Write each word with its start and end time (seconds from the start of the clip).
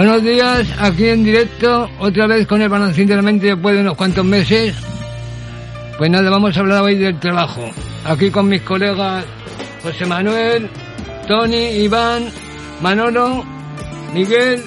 Buenos 0.00 0.22
días, 0.22 0.66
aquí 0.78 1.08
en 1.10 1.22
directo, 1.22 1.86
otra 1.98 2.26
vez 2.26 2.46
con 2.46 2.62
el 2.62 2.70
balancín 2.70 3.06
de 3.06 3.16
la 3.16 3.20
mente 3.20 3.48
después 3.48 3.74
de 3.74 3.82
unos 3.82 3.98
cuantos 3.98 4.24
meses. 4.24 4.74
Pues 5.98 6.10
nada, 6.10 6.30
vamos 6.30 6.56
a 6.56 6.60
hablar 6.60 6.80
hoy 6.84 6.96
del 6.96 7.20
trabajo. 7.20 7.70
Aquí 8.06 8.30
con 8.30 8.48
mis 8.48 8.62
colegas 8.62 9.26
José 9.82 10.06
Manuel, 10.06 10.70
Tony, 11.28 11.82
Iván, 11.82 12.30
Manolo, 12.80 13.44
Miguel, 14.14 14.62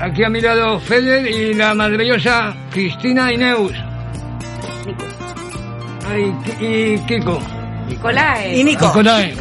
aquí 0.00 0.24
a 0.24 0.28
mi 0.28 0.40
lado 0.40 0.80
Feder 0.80 1.24
y 1.24 1.54
la 1.54 1.72
maravillosa 1.76 2.52
Cristina 2.72 3.32
Ineus. 3.32 3.74
Ay, 6.08 6.34
y 6.58 6.98
Kiko. 7.06 7.40
Nicolás. 7.88 8.40
Y 8.52 8.64
Nico. 8.64 8.86
Nicolai. 8.88 9.36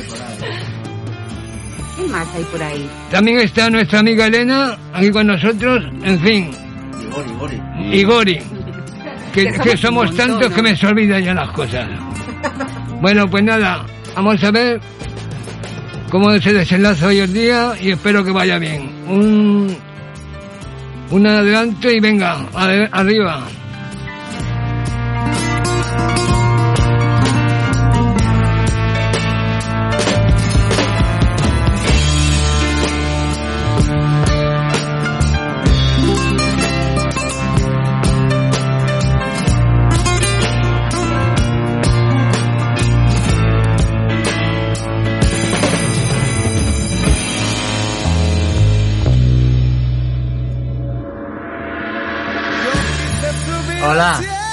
¿Qué 1.98 2.04
más 2.04 2.28
hay 2.36 2.44
por 2.44 2.62
ahí? 2.62 2.88
También 3.10 3.40
está 3.40 3.72
nuestra 3.72 3.98
amiga 4.02 4.28
Elena, 4.28 4.78
aquí 4.94 5.12
con 5.12 5.28
nosotros, 5.28 5.84
en 6.04 6.20
fin. 6.20 6.52
Y 7.92 8.04
Gori. 8.04 8.40
Que, 9.34 9.46
Que 9.46 9.52
somos 9.54 9.64
que 9.64 9.78
somos 9.78 10.16
tantos 10.16 10.50
¿no? 10.50 10.56
que 10.56 10.62
me 10.62 10.76
se 10.78 10.88
olvidan 10.88 11.24
ya 11.24 11.34
las 11.34 11.50
cosas. 11.52 11.88
Bueno, 13.02 13.28
pues 13.28 13.44
nada, 13.44 13.84
vamos 14.16 14.44
a 14.44 14.52
ver 14.52 14.80
cómo 16.10 16.32
se 16.40 16.54
desenlaza 16.54 17.08
hoy 17.08 17.20
el 17.20 17.34
día 17.34 17.74
y 17.82 17.92
espero 17.92 18.24
que 18.24 18.32
vaya 18.32 18.60
bien. 18.60 18.92
Un, 19.08 19.76
un 21.10 21.28
adelanto 21.28 21.90
y 21.90 22.00
venga, 22.00 22.46
arriba. 22.54 23.44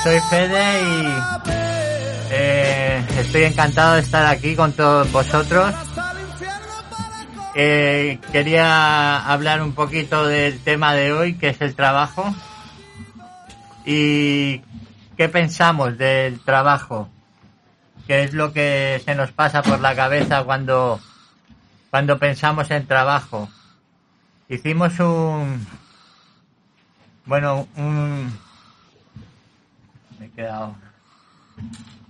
Soy 0.03 0.19
Fede 0.31 0.83
y 0.83 1.06
eh, 2.31 3.05
estoy 3.19 3.45
encantado 3.45 3.95
de 3.95 4.01
estar 4.01 4.25
aquí 4.27 4.56
con 4.56 4.73
todos 4.73 5.11
vosotros. 5.12 5.75
Eh, 7.55 8.19
quería 8.33 9.19
hablar 9.31 9.62
un 9.62 9.75
poquito 9.75 10.27
del 10.27 10.59
tema 10.61 10.95
de 10.95 11.12
hoy, 11.12 11.34
que 11.34 11.50
es 11.50 11.60
el 11.60 11.75
trabajo. 11.75 12.34
Y 13.84 14.62
qué 15.16 15.28
pensamos 15.28 15.99
del 15.99 16.41
trabajo. 16.41 17.09
¿Qué 18.06 18.25
es 18.25 18.33
lo 18.33 18.53
que 18.53 19.03
se 19.05 19.15
nos 19.15 19.33
pasa 19.33 19.62
por 19.62 19.81
la 19.81 19.94
cabeza 19.94 20.44
cuando, 20.44 20.99
cuando 21.91 22.19
pensamos 22.19 22.71
en 22.71 22.87
trabajo? 22.87 23.50
Hicimos 24.49 24.99
un, 24.99 25.66
bueno, 27.27 27.69
un, 27.77 28.33
quedado. 30.41 30.75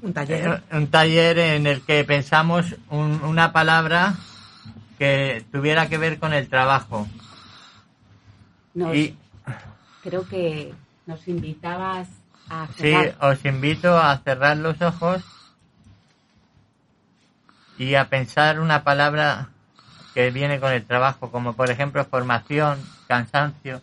Un 0.02 0.12
taller. 0.12 0.62
Un 0.72 0.86
taller 0.86 1.38
en 1.38 1.66
el 1.66 1.82
que 1.82 2.04
pensamos 2.04 2.76
un- 2.88 3.22
una 3.24 3.52
palabra 3.52 4.14
que 4.98 5.44
tuviera 5.52 5.88
que 5.88 5.98
ver 5.98 6.18
con 6.18 6.32
el 6.32 6.48
trabajo. 6.48 7.08
Nos, 8.74 8.94
Y 8.94 9.16
Creo 10.02 10.26
que 10.26 10.72
nos 11.06 11.26
invitabas 11.28 12.08
a 12.48 12.66
sí, 12.76 12.90
cerrar. 12.92 13.16
os 13.20 13.44
invito 13.44 13.98
a 13.98 14.16
cerrar 14.18 14.56
los 14.56 14.80
ojos 14.80 15.22
y 17.78 17.94
a 17.96 18.08
pensar 18.08 18.60
una 18.60 18.82
palabra 18.84 19.48
que 20.14 20.30
viene 20.30 20.58
con 20.60 20.72
el 20.72 20.84
trabajo, 20.86 21.30
como 21.30 21.52
por 21.54 21.70
ejemplo 21.70 22.04
formación, 22.04 22.78
cansancio. 23.08 23.82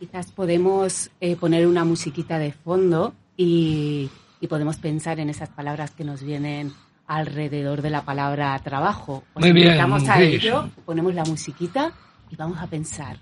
Quizás 0.00 0.32
podemos 0.32 1.10
eh, 1.20 1.36
poner 1.36 1.66
una 1.66 1.84
musiquita 1.84 2.38
de 2.38 2.52
fondo 2.52 3.12
y, 3.36 4.08
y 4.40 4.46
podemos 4.46 4.78
pensar 4.78 5.20
en 5.20 5.28
esas 5.28 5.50
palabras 5.50 5.90
que 5.90 6.04
nos 6.04 6.22
vienen 6.22 6.72
alrededor 7.06 7.82
de 7.82 7.90
la 7.90 8.02
palabra 8.02 8.58
trabajo. 8.64 9.24
Muy 9.34 9.52
bien, 9.52 9.78
a 9.78 10.22
ello, 10.22 10.70
ponemos 10.86 11.14
la 11.14 11.24
musiquita 11.24 11.92
y 12.30 12.36
vamos 12.36 12.58
a 12.60 12.66
pensar. 12.66 13.18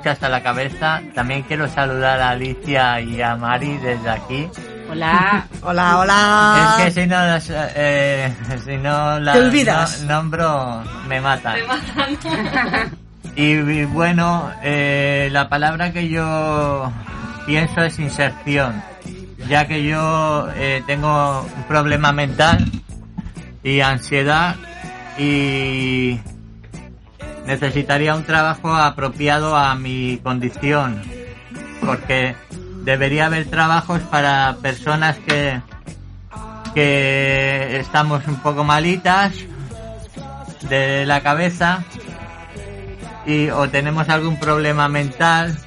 Muchas 0.00 0.22
a 0.22 0.28
la 0.30 0.42
cabeza. 0.42 1.02
También 1.14 1.42
quiero 1.42 1.68
saludar 1.68 2.20
a 2.22 2.30
Alicia 2.30 3.00
y 3.02 3.20
a 3.20 3.36
Mari 3.36 3.76
desde 3.76 4.08
aquí. 4.08 4.48
Hola, 4.90 5.44
Hola, 5.62 5.98
hola. 5.98 6.76
Es 6.78 6.84
que 6.94 7.00
si 7.02 7.06
no 7.06 7.16
las, 7.16 7.50
eh, 7.52 8.34
si 8.64 8.76
no 8.78 9.20
las 9.20 9.34
Te 9.34 9.40
olvidas. 9.42 10.00
no- 10.02 10.14
nombro, 10.14 10.82
me 11.06 11.20
matan. 11.20 11.58
Y, 13.36 13.42
y 13.52 13.84
bueno, 13.84 14.50
eh, 14.62 15.28
la 15.32 15.48
palabra 15.50 15.92
que 15.92 16.08
yo 16.08 16.90
pienso 17.46 17.82
es 17.82 17.98
inserción, 17.98 18.82
ya 19.48 19.66
que 19.68 19.84
yo 19.84 20.48
eh, 20.56 20.82
tengo 20.86 21.42
un 21.42 21.62
problema 21.64 22.10
mental 22.12 22.64
y 23.62 23.80
ansiedad 23.82 24.56
y 25.18 26.18
necesitaría 27.50 28.14
un 28.14 28.22
trabajo 28.22 28.72
apropiado 28.72 29.56
a 29.56 29.74
mi 29.74 30.20
condición, 30.22 31.02
porque 31.84 32.36
debería 32.84 33.26
haber 33.26 33.46
trabajos 33.50 34.00
para 34.02 34.56
personas 34.62 35.18
que 35.26 35.60
que 36.72 37.80
estamos 37.80 38.24
un 38.28 38.36
poco 38.36 38.62
malitas 38.62 39.32
de 40.68 41.04
la 41.04 41.20
cabeza 41.20 41.82
y 43.26 43.50
o 43.50 43.68
tenemos 43.68 44.08
algún 44.08 44.38
problema 44.38 44.88
mental 44.88 45.58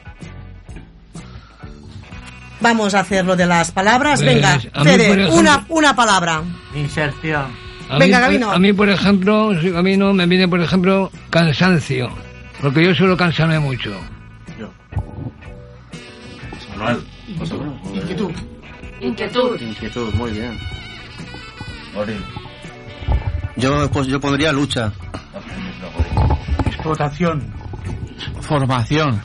Vamos 2.62 2.94
a 2.94 3.02
hacer 3.02 3.26
lo 3.26 3.36
de 3.36 3.46
las 3.46 3.72
palabras. 3.72 4.22
Venga, 4.22 4.58
una, 5.34 5.66
una 5.68 5.94
palabra. 5.98 6.44
inserción 6.74 7.63
A 7.90 7.98
Venga, 7.98 8.18
mí, 8.18 8.24
Gabino. 8.24 8.52
A 8.52 8.60
mí, 8.60 8.74
por 8.74 8.90
ejemplo, 8.90 9.52
a 9.52 9.82
mí 9.84 9.98
no 9.98 10.14
me 10.14 10.26
viene, 10.26 10.48
por 10.48 10.62
ejemplo, 10.62 11.12
cansancio. 11.30 12.10
Porque 12.62 12.86
yo 12.86 12.96
suelo 12.96 13.18
cansarme 13.18 13.60
mucho. 13.60 13.94
Manuel. 16.78 17.04
Inquietud. 17.94 18.32
inquietud. 19.02 19.62
Inquietud, 19.62 20.14
muy 20.14 20.32
bien. 20.32 20.58
Ori. 21.96 22.16
Yo, 23.58 23.90
pues, 23.92 24.08
yo 24.08 24.20
pondría 24.20 24.52
lucha. 24.52 24.92
Explotación. 26.66 27.44
Formación. 28.42 29.22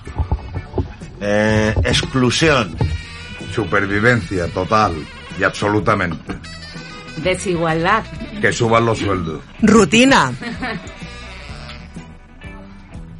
Eh, 1.20 1.74
exclusión. 1.84 2.76
Supervivencia 3.54 4.46
total 4.48 4.94
y 5.38 5.44
absolutamente. 5.44 6.34
Desigualdad. 7.22 8.04
Que 8.40 8.52
suban 8.52 8.84
los 8.86 8.98
sueldos. 8.98 9.40
Rutina. 9.62 10.32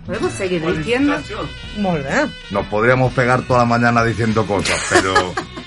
¿Podemos 0.07 0.33
seguir 0.33 0.65
diciendo? 0.77 1.17
Bé. 1.77 2.27
Nos 2.51 2.67
podríamos 2.67 3.13
pegar 3.13 3.43
toda 3.43 3.61
la 3.61 3.65
mañana 3.67 4.03
diciendo 4.05 4.47
cosas, 4.47 4.81
pero 4.91 5.13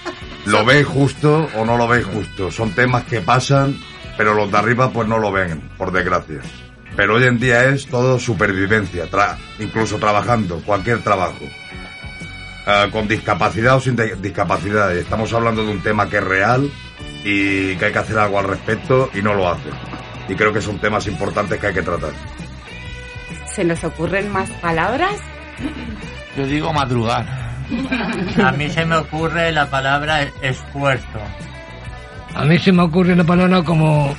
lo 0.45 0.65
veis 0.65 0.87
justo 0.87 1.47
o 1.55 1.63
no 1.65 1.77
lo 1.77 1.87
veis 1.87 2.05
justo. 2.07 2.49
Son 2.51 2.71
temas 2.71 3.03
que 3.03 3.21
pasan, 3.21 3.77
pero 4.17 4.33
los 4.33 4.51
de 4.51 4.57
arriba 4.57 4.89
pues 4.91 5.07
no 5.07 5.19
lo 5.19 5.31
ven, 5.31 5.61
por 5.77 5.91
desgracia. 5.91 6.39
Pero 6.95 7.15
hoy 7.15 7.23
en 7.25 7.39
día 7.39 7.65
es 7.65 7.85
todo 7.85 8.17
supervivencia, 8.19 9.09
tra- 9.09 9.37
incluso 9.59 9.97
trabajando, 9.97 10.57
cualquier 10.65 11.03
trabajo. 11.03 11.45
Ah, 12.65 12.87
con 12.91 13.07
discapacidad 13.07 13.75
o 13.77 13.79
sin 13.79 13.95
discapacidad. 14.21 14.95
Estamos 14.95 15.31
hablando 15.33 15.63
de 15.63 15.71
un 15.71 15.81
tema 15.83 16.09
que 16.09 16.17
es 16.17 16.23
real 16.23 16.69
y 17.23 17.75
que 17.75 17.85
hay 17.85 17.91
que 17.91 17.99
hacer 17.99 18.17
algo 18.17 18.39
al 18.39 18.47
respecto 18.47 19.09
y 19.13 19.21
no 19.21 19.33
lo 19.33 19.49
hace. 19.49 19.69
Y 20.27 20.35
creo 20.35 20.53
que 20.53 20.61
son 20.61 20.79
temas 20.79 21.07
importantes 21.07 21.59
que 21.59 21.67
hay 21.67 21.73
que 21.73 21.81
tratar. 21.81 22.11
¿Se 23.45 23.63
nos 23.63 23.83
ocurren 23.83 24.31
más 24.31 24.49
palabras? 24.49 25.15
Yo 26.37 26.45
digo 26.47 26.71
madrugar. 26.73 27.25
A 28.43 28.51
mí 28.51 28.69
se 28.69 28.85
me 28.85 28.95
ocurre 28.97 29.51
la 29.51 29.69
palabra 29.69 30.23
esfuerzo. 30.41 31.19
A 32.35 32.45
mí 32.45 32.57
se 32.59 32.71
me 32.71 32.83
ocurre 32.83 33.15
la 33.15 33.23
palabra 33.23 33.61
como 33.63 34.15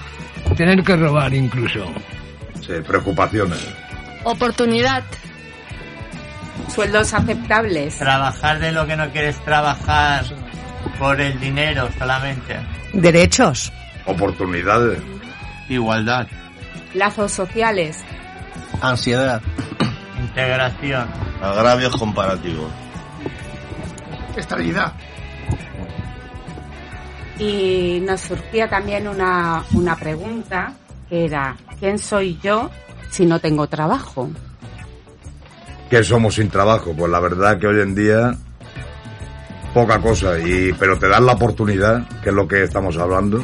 tener 0.56 0.82
que 0.82 0.96
robar 0.96 1.32
incluso. 1.32 1.86
Sí, 2.60 2.74
preocupaciones. 2.86 3.66
Oportunidad. 4.24 5.02
Sueldos 6.68 7.12
aceptables. 7.12 7.98
Trabajar 7.98 8.58
de 8.58 8.72
lo 8.72 8.86
que 8.86 8.96
no 8.96 9.10
quieres 9.10 9.36
trabajar 9.44 10.24
por 10.98 11.20
el 11.20 11.38
dinero 11.40 11.88
solamente. 11.98 12.56
Derechos. 12.92 13.72
Oportunidades. 14.06 15.00
Igualdad. 15.68 16.26
Lazos 16.94 17.32
sociales. 17.32 17.98
Ansiedad. 18.80 19.40
Integración. 20.20 21.08
Agravios 21.40 21.96
comparativos. 21.96 22.70
Estabilidad. 24.36 24.92
Y 27.38 28.00
nos 28.06 28.20
surgía 28.20 28.68
también 28.68 29.08
una, 29.08 29.64
una 29.72 29.96
pregunta 29.96 30.74
que 31.08 31.24
era, 31.24 31.56
¿quién 31.80 31.98
soy 31.98 32.38
yo 32.42 32.70
si 33.10 33.26
no 33.26 33.40
tengo 33.40 33.66
trabajo? 33.66 34.30
¿Qué 35.90 36.04
somos 36.04 36.36
sin 36.36 36.48
trabajo? 36.48 36.94
Pues 36.96 37.10
la 37.10 37.20
verdad 37.20 37.58
que 37.58 37.66
hoy 37.66 37.80
en 37.80 37.94
día 37.94 38.34
poca 39.72 39.98
cosa, 40.00 40.38
y 40.38 40.72
pero 40.78 40.98
te 40.98 41.08
dan 41.08 41.26
la 41.26 41.32
oportunidad, 41.32 42.06
que 42.22 42.30
es 42.30 42.34
lo 42.34 42.46
que 42.46 42.62
estamos 42.62 42.96
hablando. 42.98 43.42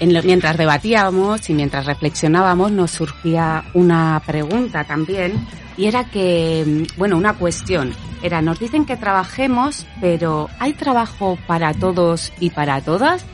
Mientras 0.00 0.56
debatíamos 0.56 1.50
y 1.50 1.54
mientras 1.54 1.86
reflexionábamos 1.86 2.72
nos 2.72 2.90
surgía 2.90 3.64
una 3.74 4.20
pregunta 4.26 4.84
también 4.84 5.46
y 5.76 5.86
era 5.86 6.04
que, 6.04 6.86
bueno, 6.96 7.16
una 7.16 7.34
cuestión. 7.34 7.92
Era, 8.22 8.40
nos 8.40 8.58
dicen 8.58 8.84
que 8.84 8.96
trabajemos, 8.96 9.86
pero 10.00 10.48
¿hay 10.58 10.72
trabajo 10.74 11.38
para 11.46 11.74
todos 11.74 12.32
y 12.40 12.50
para 12.50 12.80
todas? 12.80 13.24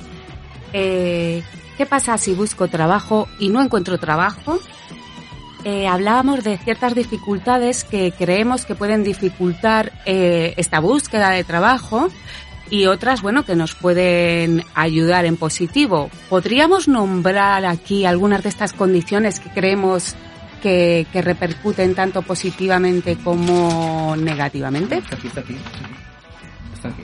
Eh, 0.73 1.43
¿Qué 1.77 1.87
pasa 1.87 2.17
si 2.19 2.35
busco 2.35 2.69
trabajo 2.69 3.29
y 3.39 3.49
no 3.51 3.63
encuentro 3.63 3.99
trabajo? 3.99 4.59
Eh, 5.65 5.87
hablábamos 5.87 6.45
de 6.45 6.57
ciertas 6.59 6.95
dificultades 6.95 7.85
que 7.85 8.13
creemos 8.13 8.65
que 8.65 8.75
pueden 8.75 9.05
dificultar 9.05 9.93
eh, 10.07 10.55
esta 10.57 10.81
búsqueda 10.81 11.31
de 11.31 11.45
trabajo 11.45 12.09
y 12.71 12.87
otras, 12.87 13.23
bueno, 13.23 13.45
que 13.45 13.57
nos 13.57 13.75
pueden 13.75 14.65
ayudar 14.75 15.25
en 15.25 15.37
positivo. 15.37 16.11
¿Podríamos 16.29 16.89
nombrar 16.89 17.65
aquí 17.67 18.05
algunas 18.05 18.43
de 18.43 18.49
estas 18.49 18.73
condiciones 18.73 19.41
que 19.41 19.51
creemos 19.51 20.15
que, 20.63 21.07
que 21.13 21.23
repercuten 21.23 21.95
tanto 21.95 22.23
positivamente 22.23 23.17
como 23.17 24.15
negativamente? 24.17 24.99
Está 24.99 25.17
aquí, 25.17 25.29
está 25.29 25.41
aquí. 25.41 25.57
Está 26.75 26.89
aquí. 26.89 27.03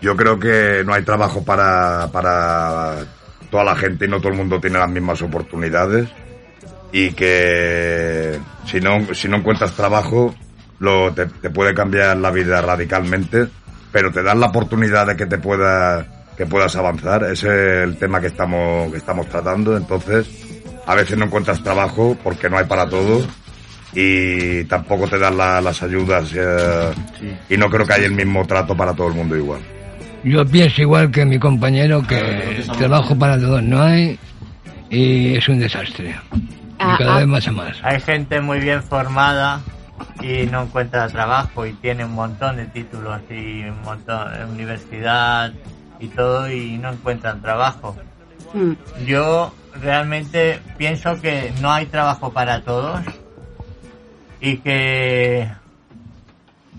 Yo 0.00 0.16
creo 0.16 0.38
que 0.38 0.82
no 0.84 0.92
hay 0.92 1.02
trabajo 1.02 1.44
para, 1.44 2.08
para 2.12 3.06
toda 3.50 3.64
la 3.64 3.76
gente 3.76 4.04
y 4.04 4.08
no 4.08 4.18
todo 4.18 4.28
el 4.28 4.38
mundo 4.38 4.60
tiene 4.60 4.78
las 4.78 4.90
mismas 4.90 5.22
oportunidades 5.22 6.08
y 6.92 7.12
que 7.12 8.38
si 8.66 8.80
no, 8.80 9.14
si 9.14 9.28
no 9.28 9.38
encuentras 9.38 9.72
trabajo 9.72 10.34
lo, 10.78 11.12
te, 11.12 11.26
te 11.26 11.50
puede 11.50 11.74
cambiar 11.74 12.16
la 12.16 12.30
vida 12.30 12.60
radicalmente, 12.60 13.46
pero 13.92 14.12
te 14.12 14.22
dan 14.22 14.40
la 14.40 14.46
oportunidad 14.46 15.06
de 15.06 15.16
que 15.16 15.26
te 15.26 15.38
pueda, 15.38 16.06
que 16.36 16.46
puedas 16.46 16.74
avanzar. 16.76 17.24
Ese 17.24 17.46
es 17.48 17.84
el 17.88 17.96
tema 17.96 18.20
que 18.20 18.26
estamos, 18.28 18.90
que 18.92 18.98
estamos 18.98 19.28
tratando. 19.28 19.76
Entonces, 19.76 20.26
a 20.86 20.94
veces 20.94 21.16
no 21.16 21.24
encuentras 21.26 21.62
trabajo 21.62 22.16
porque 22.22 22.48
no 22.50 22.58
hay 22.58 22.64
para 22.66 22.88
todos 22.88 23.26
y 23.94 24.64
tampoco 24.64 25.08
te 25.08 25.18
dan 25.18 25.36
la- 25.38 25.60
las 25.60 25.82
ayudas 25.82 26.30
eh, 26.34 26.90
y 27.48 27.56
no 27.56 27.70
creo 27.70 27.86
que 27.86 27.94
haya 27.94 28.06
el 28.06 28.12
mismo 28.12 28.46
trato 28.46 28.76
para 28.76 28.92
todo 28.92 29.08
el 29.08 29.14
mundo 29.14 29.36
igual. 29.36 29.60
Yo 30.24 30.44
pienso 30.44 30.82
igual 30.82 31.10
que 31.10 31.24
mi 31.24 31.38
compañero 31.38 32.02
que 32.06 32.62
trabajo 32.78 33.16
para 33.16 33.38
todos 33.38 33.62
no 33.62 33.80
hay 33.80 34.18
y 34.90 35.36
es 35.36 35.48
un 35.48 35.58
desastre. 35.60 36.14
Ah, 36.78 36.94
Y 36.94 36.98
cada 36.98 37.14
ah. 37.14 37.18
vez 37.18 37.26
más 37.28 37.48
a 37.48 37.52
más. 37.52 37.76
Hay 37.82 38.00
gente 38.00 38.40
muy 38.40 38.58
bien 38.58 38.82
formada 38.82 39.60
y 40.20 40.46
no 40.46 40.62
encuentra 40.62 41.08
trabajo 41.08 41.66
y 41.66 41.72
tiene 41.74 42.04
un 42.04 42.12
montón 42.12 42.56
de 42.56 42.66
títulos 42.66 43.20
y 43.30 43.64
un 43.64 43.82
montón 43.82 44.32
de 44.32 44.44
universidad 44.44 45.52
y 45.98 46.08
todo 46.08 46.50
y 46.50 46.78
no 46.78 46.92
encuentran 46.92 47.40
trabajo. 47.40 47.96
Mm, 48.52 48.72
Yo 49.06 49.52
realmente 49.80 50.60
pienso 50.78 51.20
que 51.20 51.52
no 51.60 51.72
hay 51.72 51.86
trabajo 51.86 52.32
para 52.32 52.62
todos 52.62 53.00
y 54.40 54.58
que 54.58 55.50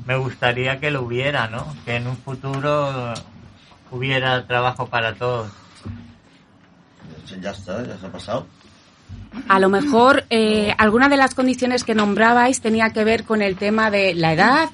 me 0.05 0.15
gustaría 0.17 0.79
que 0.79 0.91
lo 0.91 1.01
hubiera, 1.01 1.47
¿no? 1.47 1.65
Que 1.85 1.97
en 1.97 2.07
un 2.07 2.17
futuro 2.17 3.13
hubiera 3.91 4.45
trabajo 4.47 4.87
para 4.87 5.13
todos. 5.15 5.51
Ya 7.41 7.51
está, 7.51 7.83
ya 7.83 7.97
se 7.97 8.05
ha 8.05 8.11
pasado. 8.11 8.47
A 9.47 9.59
lo 9.59 9.69
mejor 9.69 10.25
eh, 10.29 10.73
alguna 10.77 11.09
de 11.09 11.17
las 11.17 11.33
condiciones 11.35 11.83
que 11.83 11.95
nombrabais 11.95 12.59
tenía 12.61 12.89
que 12.89 13.03
ver 13.03 13.23
con 13.23 13.41
el 13.41 13.55
tema 13.55 13.89
de 13.91 14.13
la 14.15 14.33
edad, 14.33 14.69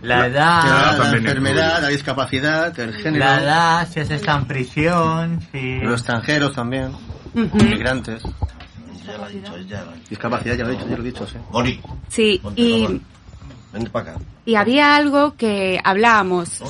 La 0.00 0.20
La, 0.20 0.26
edad, 0.26 0.98
la 0.98 1.16
enfermedad, 1.16 1.82
la 1.82 1.88
discapacidad, 1.88 2.78
el 2.78 2.94
género, 2.94 3.24
la 3.24 3.42
edad, 3.42 3.88
si 3.88 4.04
se 4.04 4.14
está 4.16 4.36
en 4.36 4.44
prisión, 4.46 5.40
si... 5.50 5.80
los 5.80 6.00
extranjeros 6.00 6.52
también, 6.54 6.92
Ujú. 7.34 7.58
inmigrantes, 7.58 8.22
Ya 9.06 9.16
lo 9.16 9.24
ha 9.24 9.28
dicho, 9.28 9.56
ya 9.68 9.82
lo 9.82 9.90
ha 9.90 9.94
dicho. 9.94 10.06
discapacidad, 10.10 10.54
ya 10.56 10.64
lo 10.64 10.70
he 10.70 10.72
dicho, 10.74 10.88
ya 10.88 10.96
lo 10.96 11.02
he 11.02 11.06
dicho, 11.06 11.26
sí. 11.26 11.80
Sí, 12.08 12.40
y. 12.54 13.00
Vente 13.72 13.90
para 13.90 14.12
acá. 14.12 14.20
y 14.46 14.54
había 14.54 14.96
algo 14.96 15.34
que 15.36 15.78
hablábamos 15.84 16.62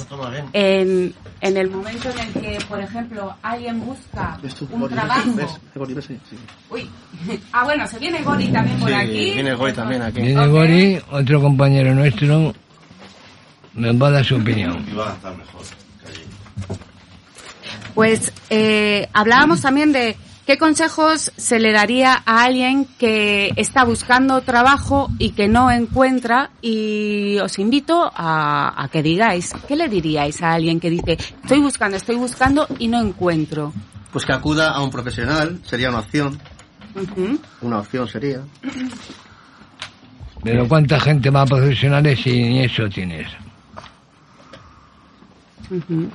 en, 0.52 1.14
en 1.40 1.56
el 1.56 1.70
momento 1.70 2.08
en 2.10 2.18
el 2.18 2.32
que, 2.32 2.58
por 2.68 2.80
ejemplo, 2.80 3.34
alguien 3.42 3.80
busca 3.86 4.36
¿Ves 4.42 4.54
tú, 4.56 4.68
un 4.72 4.88
trabajo. 4.88 5.30
¿Ves? 5.34 5.60
Gori, 5.76 5.94
¿ves? 5.94 6.04
Sí, 6.06 6.18
sí. 6.28 6.36
Uy. 6.70 6.90
Ah, 7.52 7.62
bueno, 7.64 7.86
se 7.86 7.98
viene 8.00 8.22
Gori 8.22 8.48
también 8.48 8.78
por 8.80 8.88
Sí, 8.88 8.94
aquí. 8.94 9.30
viene 9.34 9.54
Gori 9.54 9.72
también 9.72 10.02
aquí. 10.02 10.20
Viene 10.22 10.40
Ok. 10.44 10.50
Gori, 10.50 11.00
otro 11.12 11.40
compañero 11.40 11.94
nuestro, 11.94 12.52
nos 13.74 14.02
va 14.02 14.08
a 14.08 14.10
dar 14.10 14.24
su 14.24 14.34
opinión. 14.36 14.84
Y 14.90 14.94
va 14.94 15.10
a 15.10 15.14
estar 15.14 15.36
mejor. 15.36 15.62
que 16.02 16.08
allí. 16.08 16.24
Pues 17.94 18.32
eh, 18.50 19.08
hablábamos 19.12 19.60
también 19.60 19.92
de 19.92 20.16
qué 20.48 20.56
consejos 20.56 21.30
se 21.36 21.58
le 21.58 21.72
daría 21.72 22.22
a 22.24 22.44
alguien 22.44 22.86
que 22.98 23.52
está 23.56 23.84
buscando 23.84 24.40
trabajo 24.40 25.10
y 25.18 25.32
que 25.32 25.46
no 25.46 25.70
encuentra 25.70 26.48
y 26.62 27.36
os 27.38 27.58
invito 27.58 28.10
a, 28.16 28.72
a 28.82 28.88
que 28.88 29.02
digáis, 29.02 29.52
¿qué 29.68 29.76
le 29.76 29.90
diríais 29.90 30.40
a 30.40 30.54
alguien 30.54 30.80
que 30.80 30.88
dice, 30.88 31.18
estoy 31.42 31.60
buscando, 31.60 31.98
estoy 31.98 32.16
buscando 32.16 32.66
y 32.78 32.88
no 32.88 32.98
encuentro? 32.98 33.74
Pues 34.10 34.24
que 34.24 34.32
acuda 34.32 34.70
a 34.70 34.82
un 34.82 34.90
profesional, 34.90 35.60
sería 35.66 35.90
una 35.90 35.98
opción, 35.98 36.40
una 37.60 37.80
opción 37.80 38.08
sería. 38.08 38.40
Pero 40.42 40.66
cuánta 40.66 40.98
gente 40.98 41.28
va 41.28 41.42
a 41.42 41.46
profesionales 41.46 42.20
si 42.22 42.32
ni 42.32 42.64
eso 42.64 42.88
tienes. 42.88 43.28
Ujú. 45.70 46.08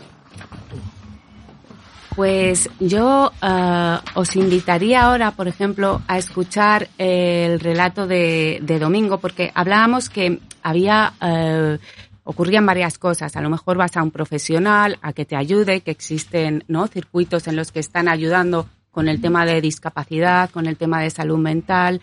Pues 2.16 2.70
yo 2.80 3.32
eh, 3.42 3.98
os 4.14 4.36
invitaría 4.36 5.04
ahora, 5.04 5.32
por 5.32 5.48
ejemplo, 5.48 6.02
a 6.08 6.20
escuchar 6.20 6.90
el 7.00 7.60
relato 7.60 8.06
de, 8.06 8.60
de 8.62 8.78
Domingo, 8.78 9.18
porque 9.18 9.52
hablábamos 9.56 10.10
que 10.10 10.40
había, 10.62 11.14
eh, 11.20 11.80
ocurrían 12.24 12.68
varias 12.68 13.00
cosas. 13.00 13.36
A 13.36 13.42
lo 13.42 13.50
mejor 13.50 13.78
vas 13.78 13.98
a 13.98 14.04
un 14.04 14.12
profesional 14.12 15.00
a 15.02 15.14
que 15.14 15.26
te 15.26 15.36
ayude, 15.36 15.82
que 15.82 15.90
existen 15.90 16.64
¿no? 16.68 16.86
circuitos 16.86 17.48
en 17.48 17.56
los 17.56 17.72
que 17.72 17.80
están 17.80 18.08
ayudando 18.08 18.68
con 18.92 19.08
el 19.08 19.20
tema 19.20 19.44
de 19.44 19.60
discapacidad, 19.60 20.52
con 20.52 20.68
el 20.68 20.78
tema 20.78 21.02
de 21.02 21.10
salud 21.10 21.40
mental. 21.40 22.00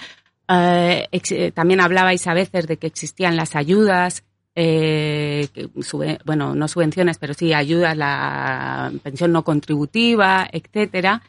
Eh, 0.48 1.52
también 1.54 1.80
hablabais 1.80 2.26
a 2.26 2.34
veces 2.34 2.66
de 2.66 2.78
que 2.78 2.88
existían 2.88 3.36
las 3.36 3.54
ayudas, 3.54 4.24
eh, 4.62 5.48
bueno, 6.26 6.54
no 6.54 6.68
subvenciones, 6.68 7.16
pero 7.16 7.32
sí 7.32 7.54
ayudas, 7.54 7.96
la 7.96 8.92
pensión 9.02 9.32
no 9.32 9.42
contributiva, 9.42 10.46
etcétera. 10.52 11.22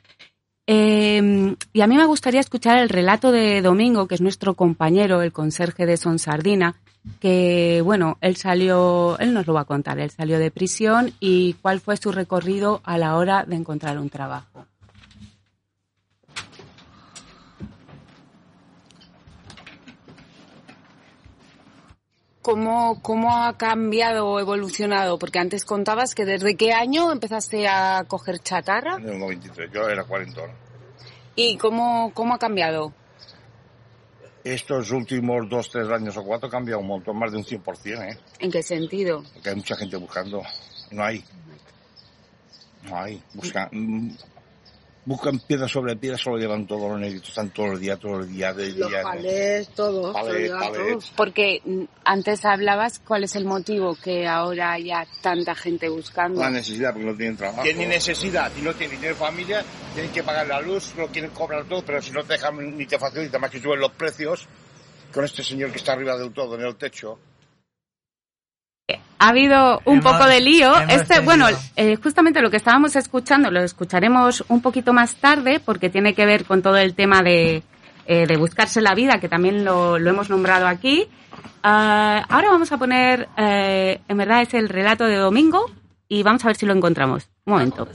Eh, 0.67 1.55
y 1.71 1.81
a 1.81 1.87
mí 1.87 1.95
me 1.95 2.05
gustaría 2.05 2.41
escuchar 2.41 2.79
el 2.79 2.89
relato 2.89 3.31
de 3.31 3.61
Domingo, 3.61 4.07
que 4.07 4.15
es 4.15 4.21
nuestro 4.21 4.53
compañero, 4.55 5.21
el 5.21 5.31
conserje 5.31 5.85
de 5.85 5.95
Son 5.95 6.19
Sardina, 6.19 6.75
que, 7.21 7.81
bueno, 7.85 8.17
él 8.19 8.35
salió, 8.35 9.17
él 9.19 9.33
nos 9.33 9.47
lo 9.47 9.53
va 9.53 9.61
a 9.61 9.65
contar, 9.65 9.99
él 9.99 10.11
salió 10.11 10.37
de 10.37 10.51
prisión 10.51 11.13
y 11.21 11.53
cuál 11.61 11.79
fue 11.79 11.95
su 11.95 12.11
recorrido 12.11 12.81
a 12.83 12.97
la 12.97 13.15
hora 13.15 13.45
de 13.45 13.55
encontrar 13.55 13.97
un 13.97 14.09
trabajo. 14.09 14.65
¿Cómo, 22.41 23.01
¿Cómo 23.03 23.35
ha 23.35 23.55
cambiado 23.55 24.27
o 24.27 24.39
evolucionado? 24.39 25.19
Porque 25.19 25.37
antes 25.39 25.63
contabas 25.63 26.15
que 26.15 26.25
desde 26.25 26.55
qué 26.55 26.73
año 26.73 27.11
empezaste 27.11 27.67
a 27.67 28.03
coger 28.07 28.39
chatarra 28.39 28.95
En 28.97 29.09
el 29.09 29.19
93, 29.19 29.69
yo 29.71 29.87
era 29.87 30.03
cuarentón. 30.05 30.49
y 31.35 31.57
cómo, 31.57 32.11
cómo 32.15 32.33
ha 32.33 32.39
cambiado. 32.39 32.93
Estos 34.43 34.89
últimos 34.89 35.47
dos, 35.47 35.69
tres 35.69 35.87
años 35.89 36.17
o 36.17 36.23
cuatro 36.23 36.47
ha 36.47 36.51
cambiado 36.51 36.81
un 36.81 36.87
montón, 36.87 37.15
más 37.19 37.31
de 37.31 37.37
un 37.37 37.43
100%, 37.45 38.11
¿eh? 38.11 38.17
¿En 38.39 38.49
qué 38.51 38.63
sentido? 38.63 39.23
Porque 39.33 39.49
hay 39.49 39.55
mucha 39.55 39.75
gente 39.75 39.97
buscando. 39.97 40.41
No 40.89 41.03
hay. 41.03 41.23
No 42.85 42.97
hay. 42.97 43.21
Buscan, 43.35 43.69
mm, 43.71 44.15
buscan 45.05 45.39
piedra 45.39 45.67
sobre 45.67 45.95
piedra, 45.95 46.17
solo 46.17 46.37
llevan 46.37 46.67
todos 46.67 46.89
los 46.91 46.99
negritos, 46.99 47.29
están 47.29 47.49
todos 47.49 47.71
los 47.71 47.79
días, 47.79 47.99
todos 47.99 48.19
los 48.19 48.27
días, 48.27 48.55
de 48.55 48.71
Los 48.73 48.89
día. 48.89 49.01
palés, 49.01 49.69
todo. 49.69 50.13
Palés, 50.13 50.33
se 50.33 50.49
lo 50.49 50.59
palés. 50.59 50.77
todos. 50.77 51.13
Porque 51.15 51.61
mm, 51.65 51.83
antes 52.05 52.45
hablabas 52.45 52.99
cuál 52.99 53.23
es 53.23 53.35
el 53.35 53.45
motivo 53.45 53.95
que 53.95 54.27
ahora 54.27 54.73
haya 54.73 55.07
tanta 55.21 55.55
gente 55.55 55.89
buscando. 55.89 56.41
La 56.41 56.49
necesidad, 56.49 56.93
porque 56.93 57.07
no 57.07 57.15
tienen 57.15 57.37
trabajo. 57.37 57.63
Tienen 57.63 57.89
necesidad, 57.89 58.51
y 58.57 58.61
no 58.61 58.73
tienen, 58.73 58.99
tienen 58.99 59.17
familia, 59.17 59.63
tienen 59.93 60.11
que 60.11 60.23
pagar 60.23 60.47
la 60.47 60.61
luz, 60.61 60.93
lo 60.95 61.07
quieren 61.07 61.31
cobrar 61.31 61.65
todo, 61.65 61.83
pero 61.83 62.01
si 62.01 62.11
no 62.11 62.23
te 62.23 62.33
dejan 62.33 62.77
ni 62.77 62.85
te 62.85 62.99
facilita 62.99 63.39
más 63.39 63.49
que 63.49 63.59
suben 63.59 63.79
los 63.79 63.91
precios, 63.91 64.47
con 65.11 65.25
este 65.25 65.43
señor 65.43 65.71
que 65.71 65.77
está 65.77 65.93
arriba 65.93 66.15
del 66.15 66.31
todo, 66.31 66.55
en 66.55 66.65
el 66.65 66.75
techo. 66.75 67.19
Ha 69.23 69.29
habido 69.29 69.81
un 69.85 69.99
Hemos- 69.99 70.13
poco 70.13 70.25
de 70.25 70.41
lío. 70.41 70.73
Este, 70.89 71.05
tenido- 71.05 71.23
bueno, 71.25 71.47
eh, 71.75 71.95
justamente 71.95 72.41
lo 72.41 72.49
que 72.49 72.57
estábamos 72.57 72.95
escuchando 72.95 73.51
lo 73.51 73.61
escucharemos 73.61 74.43
un 74.47 74.61
poquito 74.61 74.93
más 74.93 75.15
tarde 75.15 75.59
porque 75.63 75.89
tiene 75.89 76.15
que 76.15 76.25
ver 76.25 76.43
con 76.45 76.61
todo 76.63 76.77
el 76.77 76.95
tema 76.95 77.21
de, 77.21 77.61
eh, 78.07 78.25
de 78.25 78.37
buscarse 78.37 78.81
la 78.81 78.95
vida, 78.95 79.19
que 79.19 79.29
también 79.29 79.63
lo, 79.63 79.99
lo 79.99 80.09
hemos 80.09 80.29
nombrado 80.31 80.67
aquí. 80.67 81.07
Ah, 81.61 82.25
ahora 82.29 82.49
vamos 82.49 82.71
a 82.71 82.77
poner, 82.77 83.29
eh, 83.37 84.01
en 84.07 84.17
verdad 84.17 84.41
es 84.41 84.53
el 84.55 84.67
relato 84.69 85.05
de 85.05 85.17
Domingo 85.17 85.69
y 86.07 86.23
vamos 86.23 86.43
a 86.43 86.47
ver 86.47 86.55
si 86.55 86.65
lo 86.65 86.73
encontramos. 86.73 87.29
Un 87.45 87.53
momento. 87.53 87.87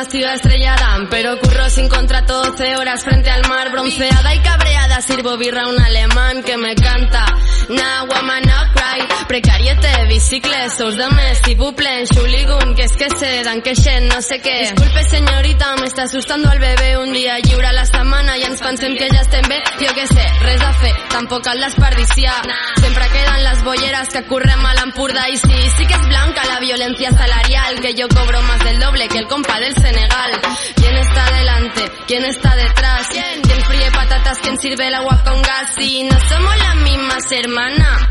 Una 0.00 0.08
ciudad 0.08 0.34
estrellada, 0.34 0.98
pero 1.10 1.38
curro 1.38 1.68
sin 1.68 1.86
contrato 1.86 2.42
12 2.42 2.76
horas 2.76 3.04
frente 3.04 3.28
al 3.28 3.46
mar, 3.46 3.70
bronceada 3.70 4.34
y 4.34 4.38
cabreada. 4.38 5.02
Sirvo 5.02 5.36
birra 5.36 5.64
a 5.64 5.68
un 5.68 5.78
alemán 5.78 6.42
que 6.42 6.56
me 6.56 6.74
canta. 6.74 7.26
Nah, 7.68 8.04
woman, 8.04 8.42
no 8.42 8.72
cry. 8.72 9.06
Precariete, 9.28 10.06
bicicles, 10.08 10.72
sous 10.76 10.96
de 10.96 11.06
mes, 11.10 11.38
s'il 11.44 11.56
vous 11.56 11.74
plaît, 11.74 12.06
xuligun, 12.06 12.74
que 12.74 12.84
es 12.84 12.92
que 12.92 13.08
se 13.10 13.44
dan 13.44 13.60
que 13.60 13.74
xen, 13.74 14.08
no 14.08 14.22
sé 14.22 14.40
què. 14.40 14.72
Disculpe, 14.72 15.04
señorita, 15.04 15.76
me 15.76 15.86
está 15.86 16.04
asustando 16.04 16.48
al 16.48 16.58
bebé. 16.58 16.96
Un 16.96 17.12
dia 17.12 17.38
lliure 17.38 17.66
a 17.66 17.72
la 17.72 17.84
setmana 17.84 18.38
i 18.38 18.44
ens 18.44 18.60
pensem 18.60 18.96
que 18.96 19.08
ja 19.08 19.20
estem 19.20 19.46
bé. 19.48 19.60
Jo 19.80 19.94
que 19.94 20.06
sé, 20.06 20.26
res 20.40 20.62
a 20.62 20.72
fer, 20.80 20.94
tampoc 21.10 21.44
cal 21.44 21.60
desperdiciar. 21.60 22.40
Sempre 22.80 23.06
queden 23.12 23.44
les 23.44 23.62
bolleres 23.64 24.08
que 24.08 24.24
correm 24.24 24.64
a 24.64 24.74
l'Empordà 24.80 25.28
i 25.28 25.36
sí, 25.36 25.60
sí 25.76 25.84
que 25.84 26.00
és 26.00 26.08
blanca 26.08 26.48
la 26.48 26.58
violencia 26.58 27.12
salarial, 27.12 27.80
que 27.80 27.94
yo 27.94 28.08
cobro 28.08 28.40
más 28.42 28.64
del 28.64 28.80
doble 28.80 29.08
que 29.08 29.18
el 29.18 29.28
compa 29.28 29.60
del 29.60 29.76
Senegal. 29.90 30.40
¿Quién 30.76 30.96
está 30.96 31.30
delante? 31.36 31.92
¿Quién 32.06 32.24
está 32.24 32.54
detrás? 32.54 33.08
¿Quién, 33.10 33.42
¿Quién 33.42 33.60
fríe 33.62 33.90
patatas? 33.90 34.38
¿Quién 34.38 34.56
sirve 34.58 34.86
el 34.86 34.94
agua 34.94 35.20
con 35.24 35.42
gas? 35.42 35.74
Y 35.78 36.04
no 36.04 36.16
somos 36.28 36.56
las 36.58 36.76
mismas 36.76 37.32
hermanas. 37.32 38.08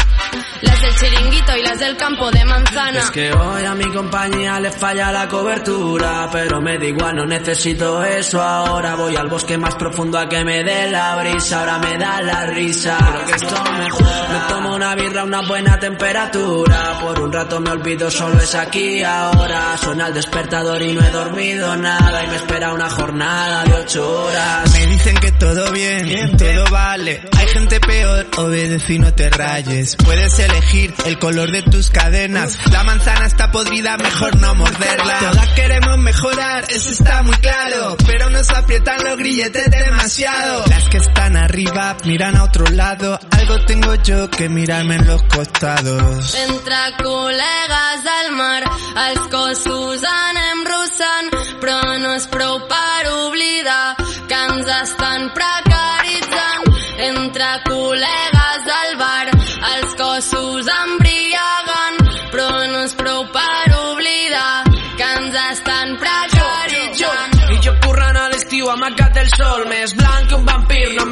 Las 0.61 0.81
del 0.81 0.95
chiringuito 0.95 1.55
y 1.55 1.63
las 1.63 1.79
del 1.79 1.95
campo 1.95 2.29
de 2.31 2.43
manzana. 2.43 2.99
Es 2.99 3.11
que 3.11 3.31
hoy 3.31 3.63
a 3.63 3.73
mi 3.75 3.85
compañía 3.85 4.59
le 4.59 4.71
falla 4.71 5.09
la 5.11 5.27
cobertura, 5.29 6.29
pero 6.31 6.59
me 6.59 6.77
da 6.77 6.85
igual, 6.85 7.15
no 7.15 7.25
necesito 7.25 8.03
eso 8.03 8.41
ahora. 8.41 8.95
Voy 8.95 9.15
al 9.15 9.29
bosque 9.29 9.57
más 9.57 9.75
profundo 9.75 10.19
a 10.19 10.27
que 10.27 10.43
me 10.43 10.63
dé 10.63 10.91
la 10.91 11.15
brisa, 11.15 11.61
ahora 11.61 11.77
me 11.79 11.97
da 11.97 12.21
la 12.21 12.45
risa. 12.47 12.97
Creo 12.97 13.25
que 13.25 13.31
esto 13.31 13.63
mejora. 13.71 14.27
Me 14.29 14.53
tomo 14.53 14.75
una 14.75 14.95
birra 14.95 15.21
a 15.21 15.23
una 15.23 15.41
buena 15.47 15.79
temperatura, 15.79 16.99
por 17.01 17.21
un 17.21 17.31
rato 17.31 17.59
me 17.61 17.71
olvido, 17.71 18.11
solo 18.11 18.37
es 18.39 18.53
aquí 18.55 19.01
ahora. 19.01 19.77
Suena 19.77 20.07
el 20.07 20.13
despertador 20.13 20.81
y 20.81 20.91
no 20.91 21.01
he 21.01 21.09
dormido 21.09 21.68
nada 21.75 22.23
y 22.23 22.27
me 22.27 22.35
espera 22.35 22.73
una 22.73 22.89
jornada 22.89 23.63
de 23.63 23.73
ocho 23.73 24.23
horas. 24.23 24.71
Me 24.73 24.85
dicen 24.87 25.15
que 25.17 25.31
todo 25.33 25.71
bien, 25.71 26.37
todo 26.37 26.65
vale. 26.71 27.21
Hay 27.37 27.47
gente 27.47 27.79
peor, 27.79 28.27
obedece 28.37 28.93
y 28.93 28.99
no 28.99 29.13
te 29.13 29.29
rayes. 29.29 29.95
Puedes 29.97 30.37
elegir 30.39 30.93
el 31.05 31.19
color 31.19 31.51
de 31.51 31.61
tus 31.63 31.89
cadenas. 31.89 32.57
La 32.71 32.83
manzana 32.83 33.25
está 33.25 33.51
podrida, 33.51 33.97
mejor 33.97 34.37
no 34.39 34.55
morderla. 34.55 35.19
Todas 35.19 35.47
queremos 35.53 35.97
mejorar, 35.97 36.65
eso 36.69 36.89
está 36.91 37.23
muy 37.23 37.35
claro. 37.37 37.97
Pero 38.05 38.29
nos 38.29 38.49
aprietan 38.49 39.03
los 39.03 39.17
grilletes 39.17 39.69
demasiado. 39.69 40.65
Las 40.67 40.89
que 40.89 40.97
están 40.97 41.37
arriba 41.37 41.97
miran 42.05 42.35
a 42.37 42.43
otro 42.43 42.65
lado. 42.67 43.19
Algo 43.31 43.59
tengo 43.65 43.95
yo 43.95 44.29
que 44.29 44.49
mirarme 44.49 44.95
en 44.95 45.07
los 45.07 45.23
costados. 45.23 46.35
Entre 46.35 46.75
col·legues 47.03 48.03
del 48.03 48.31
mar, 48.35 48.63
els 49.09 49.27
cossos 49.31 50.03
anem 50.03 50.63
russant, 50.67 51.31
però 51.61 51.79
no 51.99 52.13
és 52.15 52.25
prou 52.31 52.59
per 52.69 53.11
oblidar 53.11 53.95
que 54.29 54.39
ens 54.49 54.71
estan 54.79 55.29
precaritzant. 55.35 56.67
Entre 57.09 57.49
col·legues 57.67 58.65
del 58.67 58.95
bar, 58.99 59.27
els 59.73 59.95
cossos 59.99 60.71
embriaguen, 60.75 61.99
però 62.33 62.49
no 62.73 62.83
és 62.87 62.95
prou 62.99 63.23
per 63.35 63.77
oblidar 63.91 64.63
que 64.99 65.11
ens 65.19 65.39
estan 65.45 65.95
precaritzant. 66.01 67.39
I 67.55 67.61
jo 67.65 67.75
currant 67.85 68.19
a 68.19 68.27
l'estiu 68.33 68.71
amagat 68.73 69.15
del 69.15 69.31
sol 69.35 69.65
Més 69.71 69.95
blanc 69.95 70.27
que 70.29 70.35
un 70.35 70.45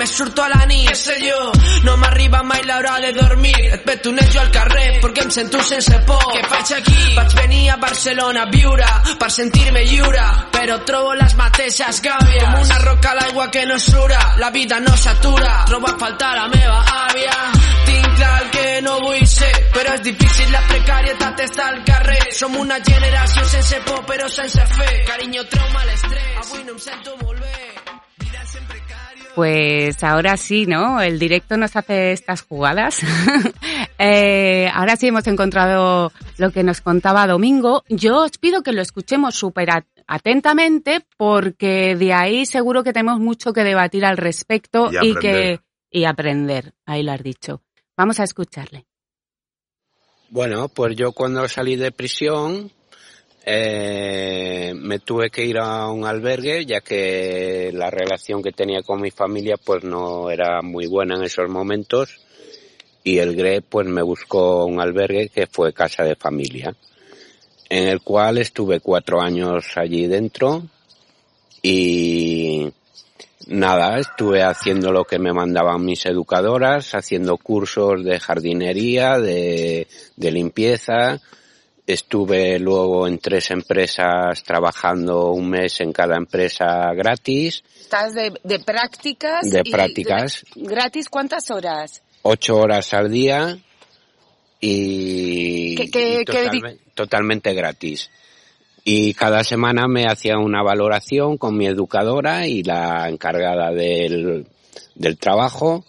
només 0.08 0.12
surto 0.16 0.42
a 0.44 0.50
la 0.50 0.66
nit 0.66 0.88
Què 0.88 0.96
sé 0.96 1.16
jo, 1.20 1.38
no 1.84 1.96
m'arriba 1.98 2.42
mai 2.44 2.62
l'hora 2.64 2.98
de 3.02 3.12
dormir. 3.14 3.56
Et 3.74 3.84
petonejo 3.84 4.40
al 4.40 4.52
carrer 4.52 5.00
perquè 5.02 5.24
em 5.26 5.32
sento 5.32 5.62
sense 5.64 6.00
por 6.08 6.22
Què 6.32 6.44
faig 6.48 6.74
aquí? 6.78 7.16
Vaig 7.16 7.36
venir 7.36 7.70
a 7.72 7.78
Barcelona 7.78 8.44
a 8.46 8.50
viure 8.52 8.88
per 9.20 9.30
sentir-me 9.32 9.84
lliure. 9.86 10.26
Però 10.54 10.80
trobo 10.88 11.14
les 11.14 11.36
mateixes 11.36 12.02
gàbies. 12.02 12.44
Com 12.44 12.64
una 12.64 12.80
roca 12.86 13.12
a 13.12 13.18
l'aigua 13.20 13.50
que 13.52 13.66
no 13.66 13.80
sura 13.80 14.20
La 14.38 14.50
vida 14.52 14.80
no 14.80 14.96
s'atura, 14.96 15.64
trobo 15.68 15.88
a 15.88 15.98
faltar 16.00 16.34
la 16.36 16.48
meva 16.54 16.80
àvia. 17.08 17.38
Tinc 17.88 18.10
clar 18.18 18.34
el 18.42 18.50
que 18.56 18.68
no 18.88 18.98
vull 19.04 19.26
ser 19.28 19.54
Però 19.76 19.94
és 19.96 20.04
difícil, 20.04 20.52
la 20.52 20.64
precarietat 20.72 21.46
està 21.48 21.70
al 21.72 21.84
carrer. 21.88 22.22
Som 22.40 22.56
una 22.58 22.80
generació 22.80 23.46
sense 23.56 23.82
por 23.88 24.06
però 24.06 24.30
sense 24.30 24.68
fe. 24.76 24.92
Carinyo, 25.08 25.48
trauma, 25.52 25.88
l'estrès. 25.90 26.38
Avui 26.46 26.64
no 26.64 26.78
em 26.78 26.86
sento 26.90 27.18
molt 27.24 27.42
bé 27.42 27.67
Pues 29.38 30.04
ahora 30.04 30.36
sí, 30.36 30.66
¿no? 30.66 31.00
El 31.00 31.20
directo 31.20 31.58
nos 31.58 31.76
hace 31.76 32.12
estas 32.12 32.42
jugadas. 32.42 33.02
Eh, 34.00 34.70
ahora 34.76 34.96
sí 34.96 35.08
hemos 35.08 35.26
encontrado 35.26 36.12
lo 36.38 36.52
que 36.52 36.62
nos 36.64 36.82
contaba 36.82 37.26
Domingo. 37.26 37.84
Yo 37.90 38.18
os 38.26 38.38
pido 38.38 38.62
que 38.62 38.72
lo 38.72 38.84
escuchemos 38.84 39.34
súper 39.34 39.72
at- 39.72 39.86
atentamente 40.06 41.02
porque 41.18 41.96
de 41.96 42.14
ahí 42.14 42.46
seguro 42.46 42.84
que 42.84 42.94
tenemos 42.94 43.20
mucho 43.20 43.54
que 43.54 43.64
debatir 43.64 44.06
al 44.06 44.18
respecto 44.18 44.92
Y 44.92 44.98
aprender. 44.98 45.20
que 45.20 45.60
y 45.90 46.06
aprender. 46.06 46.74
Ahí 46.86 47.02
lo 47.02 47.12
has 47.12 47.24
dicho. 47.24 47.64
Vamos 47.98 48.20
a 48.20 48.24
escucharle. 48.26 48.86
Bueno, 50.30 50.68
pues 50.70 50.96
yo 50.96 51.12
cuando 51.14 51.48
salí 51.48 51.76
de 51.76 51.92
prisión 51.92 52.72
eh, 53.50 54.74
me 54.76 55.00
tuve 55.00 55.30
que 55.30 55.46
ir 55.46 55.58
a 55.58 55.88
un 55.88 56.04
albergue 56.04 56.66
ya 56.66 56.82
que 56.82 57.72
la 57.74 57.90
relación 57.90 58.44
que 58.44 58.52
tenía 58.52 58.84
con 58.84 59.00
mi 59.00 59.10
familia 59.10 59.56
pues 59.56 59.86
no 59.86 60.30
era 60.30 60.62
muy 60.62 60.86
buena 60.88 61.16
en 61.16 61.24
esos 61.24 61.50
momentos. 61.50 62.20
Y 63.06 63.20
el 63.20 63.38
GRE 63.38 63.62
pues 63.62 63.88
me 63.88 64.02
buscó 64.02 64.66
un 64.66 64.82
albergue 64.82 65.30
que 65.30 65.48
fue 65.48 65.72
casa 65.72 66.04
de 66.04 66.18
familia 66.18 66.76
en 67.70 67.88
el 67.88 68.02
cual 68.02 68.38
estuve 68.38 68.82
cuatro 68.82 69.22
años 69.22 69.66
allí 69.76 70.08
dentro. 70.08 70.64
Y 71.62 72.70
nada, 73.48 73.98
estuve 73.98 74.44
haciendo 74.44 74.92
lo 74.92 75.06
que 75.06 75.20
me 75.20 75.32
mandaban 75.32 75.86
mis 75.86 76.06
educadoras, 76.06 76.96
haciendo 76.96 77.38
cursos 77.38 78.04
de 78.04 78.20
jardinería, 78.20 79.20
de, 79.20 79.88
de 80.18 80.32
limpieza, 80.32 81.22
Estuve 81.88 82.60
luego 82.60 83.08
en 83.08 83.18
tres 83.18 83.50
empresas 83.50 84.44
trabajando 84.44 85.32
un 85.32 85.50
mes 85.50 85.80
en 85.80 85.94
cada 85.94 86.18
empresa 86.18 86.94
gratis. 86.94 87.64
Estás 87.80 88.14
de, 88.14 88.34
de 88.44 88.60
prácticas. 88.60 89.50
De 89.50 89.62
y 89.64 89.72
prácticas. 89.72 90.44
¿Gratis 90.56 91.08
cuántas 91.08 91.50
horas? 91.50 92.04
Ocho 92.24 92.58
horas 92.58 92.94
al 92.94 93.10
día 93.10 93.58
y, 94.60 95.76
¿Qué- 95.76 95.90
qué- 95.90 96.22
y 96.22 96.26
qué 96.26 96.44
totalme- 96.50 96.78
totalmente 96.94 97.54
gratis. 97.54 98.10
Y 98.84 99.14
cada 99.14 99.46
semana 99.46 99.88
me 99.88 100.06
hacía 100.08 100.38
una 100.40 100.62
valoración 100.64 101.38
con 101.38 101.56
mi 101.58 101.68
educadora 101.68 102.48
y 102.48 102.64
la 102.64 103.08
encargada 103.10 103.72
del, 103.72 104.46
del 104.96 105.18
trabajo 105.18 105.86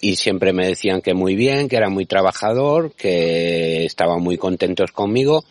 y 0.00 0.16
siempre 0.16 0.52
me 0.52 0.66
decían 0.66 1.00
que 1.00 1.14
muy 1.14 1.34
bien, 1.34 1.68
que 1.68 1.76
era 1.76 1.88
muy 1.88 2.06
trabajador, 2.06 2.92
que 2.92 3.84
estaban 3.84 4.22
muy 4.22 4.36
contentos 4.36 4.92
conmigo, 4.92 5.44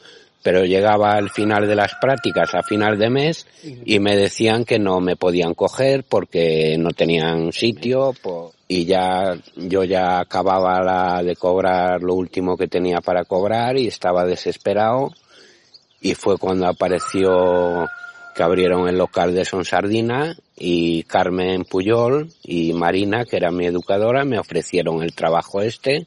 pero 0.43 0.63
llegaba 0.63 1.13
al 1.13 1.31
final 1.31 1.67
de 1.67 1.75
las 1.75 1.95
prácticas, 1.99 2.53
a 2.53 2.61
final 2.61 2.99
de 2.99 3.09
mes, 3.09 3.47
y 3.63 3.99
me 3.99 4.15
decían 4.15 4.63
que 4.63 4.77
no 4.77 4.99
me 4.99 5.15
podían 5.15 5.55
coger 5.55 6.03
porque 6.03 6.77
no 6.77 6.91
tenían 6.91 7.51
sitio, 7.51 8.13
y 8.67 8.85
ya, 8.85 9.35
yo 9.55 9.83
ya 9.83 10.19
acababa 10.19 10.83
la, 10.83 11.23
de 11.23 11.35
cobrar 11.35 12.01
lo 12.03 12.13
último 12.13 12.57
que 12.57 12.67
tenía 12.67 13.01
para 13.01 13.25
cobrar 13.25 13.77
y 13.77 13.87
estaba 13.87 14.23
desesperado, 14.25 15.11
y 15.99 16.13
fue 16.13 16.37
cuando 16.37 16.67
apareció 16.67 17.87
que 18.35 18.43
abrieron 18.43 18.89
el 18.89 18.97
local 18.97 19.33
de 19.33 19.45
Son 19.45 19.63
Sardina 19.63 20.35
y 20.57 21.03
Carmen 21.03 21.63
Puyol 21.63 22.29
y 22.43 22.73
Marina, 22.73 23.23
que 23.23 23.37
era 23.37 23.49
mi 23.49 23.65
educadora, 23.65 24.25
me 24.25 24.37
ofrecieron 24.37 25.01
el 25.01 25.13
trabajo 25.13 25.61
este 25.61 26.05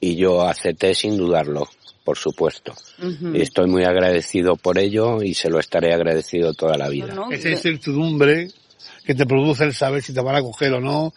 y 0.00 0.16
yo 0.16 0.42
acepté 0.42 0.94
sin 0.94 1.18
dudarlo, 1.18 1.68
por 2.02 2.16
supuesto. 2.16 2.74
Ujú. 2.98 3.36
Y 3.36 3.42
Estoy 3.42 3.68
muy 3.68 3.84
agradecido 3.84 4.56
por 4.56 4.78
ello 4.78 5.22
y 5.22 5.34
se 5.34 5.50
lo 5.50 5.60
estaré 5.60 5.92
agradecido 5.92 6.54
toda 6.54 6.78
la 6.78 6.88
vida. 6.88 7.14
Esa 7.30 7.50
incertidumbre 7.50 8.48
que 9.04 9.14
te 9.14 9.26
produce 9.26 9.64
el 9.64 9.74
saber 9.74 10.02
si 10.02 10.14
te 10.14 10.22
van 10.22 10.36
a 10.36 10.42
coger 10.42 10.72
o 10.72 10.80
no. 10.80 11.12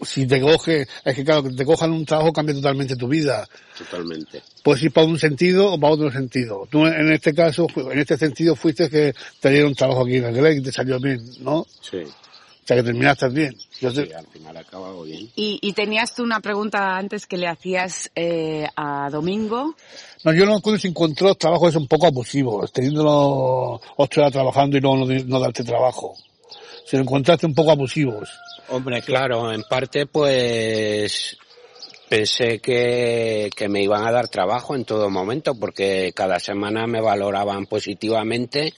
Si 0.00 0.26
te 0.26 0.40
coge, 0.40 0.86
es 1.04 1.14
que 1.14 1.24
claro, 1.24 1.42
que 1.42 1.50
te 1.50 1.64
cojan 1.64 1.92
un 1.92 2.04
trabajo 2.04 2.32
cambia 2.32 2.54
totalmente 2.54 2.96
tu 2.96 3.08
vida. 3.08 3.48
Totalmente. 3.76 4.42
Puedes 4.62 4.82
ir 4.84 4.92
para 4.92 5.06
un 5.06 5.18
sentido 5.18 5.72
o 5.72 5.80
para 5.80 5.94
otro 5.94 6.10
sentido. 6.12 6.68
Tú 6.70 6.86
en 6.86 7.12
este 7.12 7.34
caso, 7.34 7.66
en 7.76 7.98
este 7.98 8.16
sentido 8.16 8.54
fuiste 8.54 8.88
que 8.88 9.12
te 9.40 9.50
dieron 9.50 9.74
trabajo 9.74 10.02
aquí 10.04 10.16
en 10.16 10.24
el 10.24 10.34
Greg 10.34 10.58
y 10.58 10.62
te 10.62 10.72
salió 10.72 11.00
bien, 11.00 11.20
¿no? 11.40 11.66
Sí. 11.80 11.98
O 11.98 12.66
sea 12.68 12.76
que 12.76 12.82
terminaste 12.82 13.28
bien. 13.30 13.56
Yo 13.80 13.90
Sí, 13.90 14.12
al 14.12 14.26
final 14.26 14.56
acabado 14.56 15.02
bien. 15.02 15.30
Y, 15.34 15.58
y 15.62 15.72
tenías 15.72 16.14
tú 16.14 16.22
una 16.22 16.40
pregunta 16.40 16.96
antes 16.96 17.26
que 17.26 17.38
le 17.38 17.48
hacías 17.48 18.10
eh, 18.14 18.68
a 18.76 19.08
Domingo. 19.10 19.74
No, 20.22 20.34
yo 20.34 20.44
no 20.44 20.60
cuando 20.60 20.78
se 20.78 20.88
encontró 20.88 21.34
trabajo 21.34 21.68
es 21.68 21.76
un 21.76 21.88
poco 21.88 22.08
abusivo, 22.08 22.68
teniendo 22.68 23.80
ocho 23.96 24.20
horas 24.20 24.32
trabajando 24.32 24.76
y 24.76 24.80
luego 24.80 24.98
no, 24.98 25.06
no 25.06 25.40
darte 25.40 25.64
trabajo. 25.64 26.14
Si 26.88 26.96
lo 26.96 27.02
encontraste 27.02 27.44
un 27.44 27.54
poco 27.54 27.72
abusivos. 27.72 28.30
Hombre, 28.70 29.02
claro, 29.02 29.52
en 29.52 29.62
parte 29.64 30.06
pues 30.06 31.36
pensé 32.08 32.60
que, 32.60 33.50
que 33.54 33.68
me 33.68 33.82
iban 33.82 34.06
a 34.06 34.10
dar 34.10 34.28
trabajo 34.28 34.74
en 34.74 34.86
todo 34.86 35.10
momento 35.10 35.54
porque 35.54 36.12
cada 36.14 36.40
semana 36.40 36.86
me 36.86 37.02
valoraban 37.02 37.66
positivamente 37.66 38.72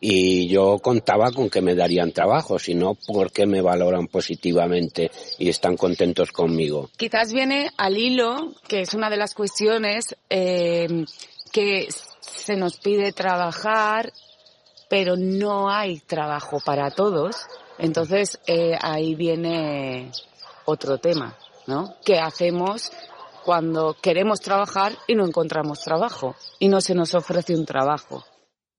y 0.00 0.48
yo 0.48 0.78
contaba 0.78 1.32
con 1.32 1.50
que 1.50 1.60
me 1.60 1.74
darían 1.74 2.12
trabajo, 2.12 2.58
si 2.58 2.74
no, 2.74 2.94
¿por 2.94 3.30
qué 3.30 3.44
me 3.44 3.60
valoran 3.60 4.06
positivamente 4.06 5.10
y 5.38 5.50
están 5.50 5.76
contentos 5.76 6.32
conmigo? 6.32 6.88
Quizás 6.96 7.30
viene 7.32 7.70
al 7.76 7.98
hilo, 7.98 8.54
que 8.68 8.80
es 8.80 8.94
una 8.94 9.10
de 9.10 9.18
las 9.18 9.34
cuestiones 9.34 10.16
eh, 10.30 11.04
que 11.52 11.88
se 12.20 12.56
nos 12.56 12.78
pide 12.78 13.12
trabajar, 13.12 14.12
pero 14.88 15.16
no 15.16 15.70
hay 15.70 16.00
trabajo 16.00 16.60
para 16.64 16.90
todos. 16.90 17.36
Entonces 17.78 18.38
eh, 18.46 18.76
ahí 18.80 19.14
viene 19.14 20.10
otro 20.64 20.98
tema, 20.98 21.34
¿no? 21.66 21.94
¿Qué 22.04 22.18
hacemos 22.18 22.92
cuando 23.44 23.96
queremos 24.00 24.40
trabajar 24.40 24.92
y 25.06 25.14
no 25.14 25.26
encontramos 25.26 25.80
trabajo 25.80 26.34
y 26.58 26.68
no 26.68 26.80
se 26.80 26.94
nos 26.94 27.14
ofrece 27.14 27.54
un 27.54 27.66
trabajo? 27.66 28.24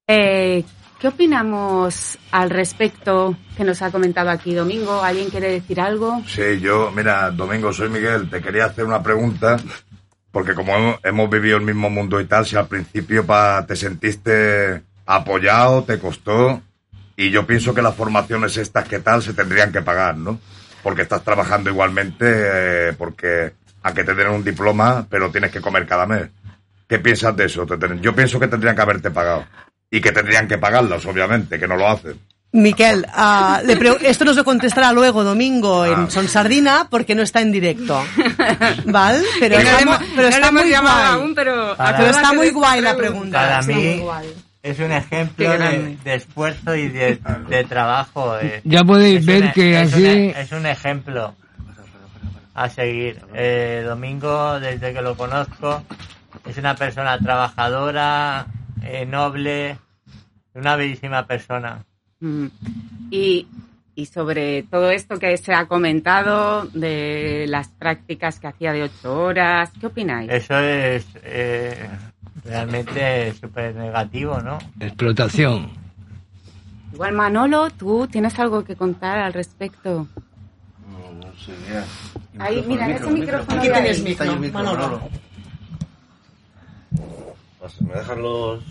Eh, 0.07 0.63
¿Qué 0.99 1.09
opinamos 1.09 2.17
al 2.31 2.49
respecto 2.49 3.35
que 3.57 3.63
nos 3.63 3.81
ha 3.81 3.91
comentado 3.91 4.29
aquí 4.29 4.53
Domingo? 4.53 5.03
¿Alguien 5.03 5.29
quiere 5.29 5.51
decir 5.51 5.81
algo? 5.81 6.21
Sí, 6.25 6.59
yo, 6.61 6.89
mira, 6.91 7.31
Domingo, 7.31 7.73
soy 7.73 7.89
Miguel, 7.89 8.29
te 8.29 8.41
quería 8.41 8.65
hacer 8.65 8.85
una 8.85 9.03
pregunta, 9.03 9.57
porque 10.31 10.55
como 10.55 10.73
hemos, 10.73 10.99
hemos 11.03 11.29
vivido 11.29 11.57
el 11.57 11.63
mismo 11.63 11.89
mundo 11.89 12.21
y 12.21 12.25
tal, 12.25 12.45
si 12.45 12.55
al 12.55 12.67
principio 12.67 13.25
pa, 13.25 13.65
te 13.67 13.75
sentiste 13.75 14.83
apoyado, 15.05 15.83
te 15.83 15.99
costó, 15.99 16.61
y 17.17 17.29
yo 17.29 17.45
pienso 17.45 17.73
que 17.73 17.81
las 17.81 17.95
formaciones 17.95 18.57
estas 18.57 18.87
que 18.87 18.99
tal 18.99 19.21
se 19.21 19.33
tendrían 19.33 19.71
que 19.71 19.81
pagar, 19.81 20.17
¿no? 20.17 20.39
Porque 20.83 21.03
estás 21.03 21.23
trabajando 21.23 21.69
igualmente, 21.69 22.25
eh, 22.27 22.93
porque 22.97 23.53
aunque 23.83 24.03
te 24.03 24.13
den 24.15 24.27
un 24.29 24.43
diploma, 24.43 25.05
pero 25.09 25.31
tienes 25.31 25.51
que 25.51 25.61
comer 25.61 25.85
cada 25.87 26.05
mes. 26.05 26.27
¿Qué 26.87 26.99
piensas 26.99 27.35
de 27.35 27.45
eso? 27.45 27.65
Yo 28.01 28.15
pienso 28.15 28.39
que 28.39 28.47
tendrían 28.47 28.75
que 28.75 28.81
haberte 28.81 29.11
pagado. 29.11 29.45
Y 29.89 30.01
que 30.01 30.11
tendrían 30.11 30.47
que 30.47 30.57
pagarlas, 30.57 31.05
obviamente, 31.05 31.59
que 31.59 31.67
no 31.67 31.75
lo 31.77 31.87
hacen. 31.87 32.19
Miquel, 32.51 33.05
ah, 33.13 33.61
le 33.65 33.77
esto 34.01 34.23
nos 34.25 34.35
lo 34.35 34.43
contestará 34.45 34.91
luego 34.93 35.23
Domingo 35.23 35.83
Ah. 35.83 35.89
en 35.89 36.11
Son 36.11 36.27
Sardina 36.27 36.87
porque 36.89 37.13
no 37.15 37.21
está 37.21 37.41
en 37.41 37.51
directo. 37.51 38.01
¿Vale? 38.85 39.23
Pero 39.39 39.55
no 39.55 39.61
está, 39.61 39.81
hemos- 39.81 39.99
pero 40.15 40.29
no 40.29 40.35
está 40.35 40.51
muy 40.51 40.61
guay. 40.69 41.05
aún, 41.07 41.35
pero 41.35 41.75
Para- 41.77 41.97
Pero 41.97 42.09
está 42.11 42.33
muy 42.33 42.49
guay 42.51 42.81
la 42.81 42.95
pregunta. 42.95 43.39
Para 43.39 43.59
está 43.59 43.71
mí 43.71 43.83
muy 43.83 43.99
guay. 43.99 44.33
Es 44.65 44.79
un 44.79 44.91
ejemplo 44.91 45.57
de, 45.57 45.97
esfuerzo 46.15 46.75
y 46.75 46.87
de, 46.89 47.19
de 47.49 47.63
trabajo. 47.65 48.37
eh. 48.39 48.61
Ya 48.63 48.83
podéis 48.83 49.19
Es 49.19 49.25
ver 49.25 49.43
un- 49.45 49.51
que 49.51 49.81
es 49.81 49.93
así- 49.93 50.03
un- 50.03 50.29
es 50.41 50.51
un 50.51 50.65
ejemplo 50.65 51.35
a 52.55 52.69
seguir. 52.69 53.21
Eh, 53.33 53.83
Domingo, 53.85 54.59
desde 54.59 54.93
que 54.93 55.01
lo 55.01 55.15
conozco, 55.15 55.83
es 56.47 56.57
una 56.57 56.75
persona 56.75 57.17
trabajadora, 57.19 58.47
eh, 58.83 59.05
noble, 59.05 59.77
una 60.53 60.75
bellísima 60.75 61.27
persona. 61.27 61.83
Mm. 62.21 62.45
Y, 63.11 63.47
y 63.93 64.05
sobre 64.07 64.63
todo 64.63 64.89
esto 64.89 65.19
que 65.19 65.37
se 65.37 65.53
ha 65.53 65.65
comentado 65.67 66.63
de 66.73 67.45
las 67.49 67.67
prácticas 67.67 68.39
que 68.39 68.47
hacía 68.47 68.71
de 68.73 68.83
ocho 68.83 69.13
horas, 69.21 69.71
¿qué 69.79 69.87
opináis? 69.87 70.31
Eso 70.31 70.57
es 70.59 71.05
eh, 71.23 71.87
realmente 72.45 73.33
súper 73.33 73.75
negativo, 73.75 74.39
¿no? 74.39 74.59
Explotación. 74.79 75.71
Igual 76.93 77.13
Manolo, 77.13 77.69
¿tú 77.71 78.07
tienes 78.07 78.37
algo 78.39 78.63
que 78.63 78.75
contar 78.75 79.19
al 79.19 79.33
respecto? 79.33 80.07
No, 80.87 81.11
no 81.25 81.33
sé, 81.35 81.53
ya. 81.69 81.83
Ahí, 82.43 82.63
mira, 82.67 82.89
ese 82.89 83.11
micrófono 83.11 83.59
Aquí 83.59 83.69
tienes 83.69 84.01
micro, 84.01 84.39
Manolo. 84.53 85.01
Pues, 87.59 87.81
¿Me 87.81 87.95
dejan 87.95 88.21
los, 88.21 88.63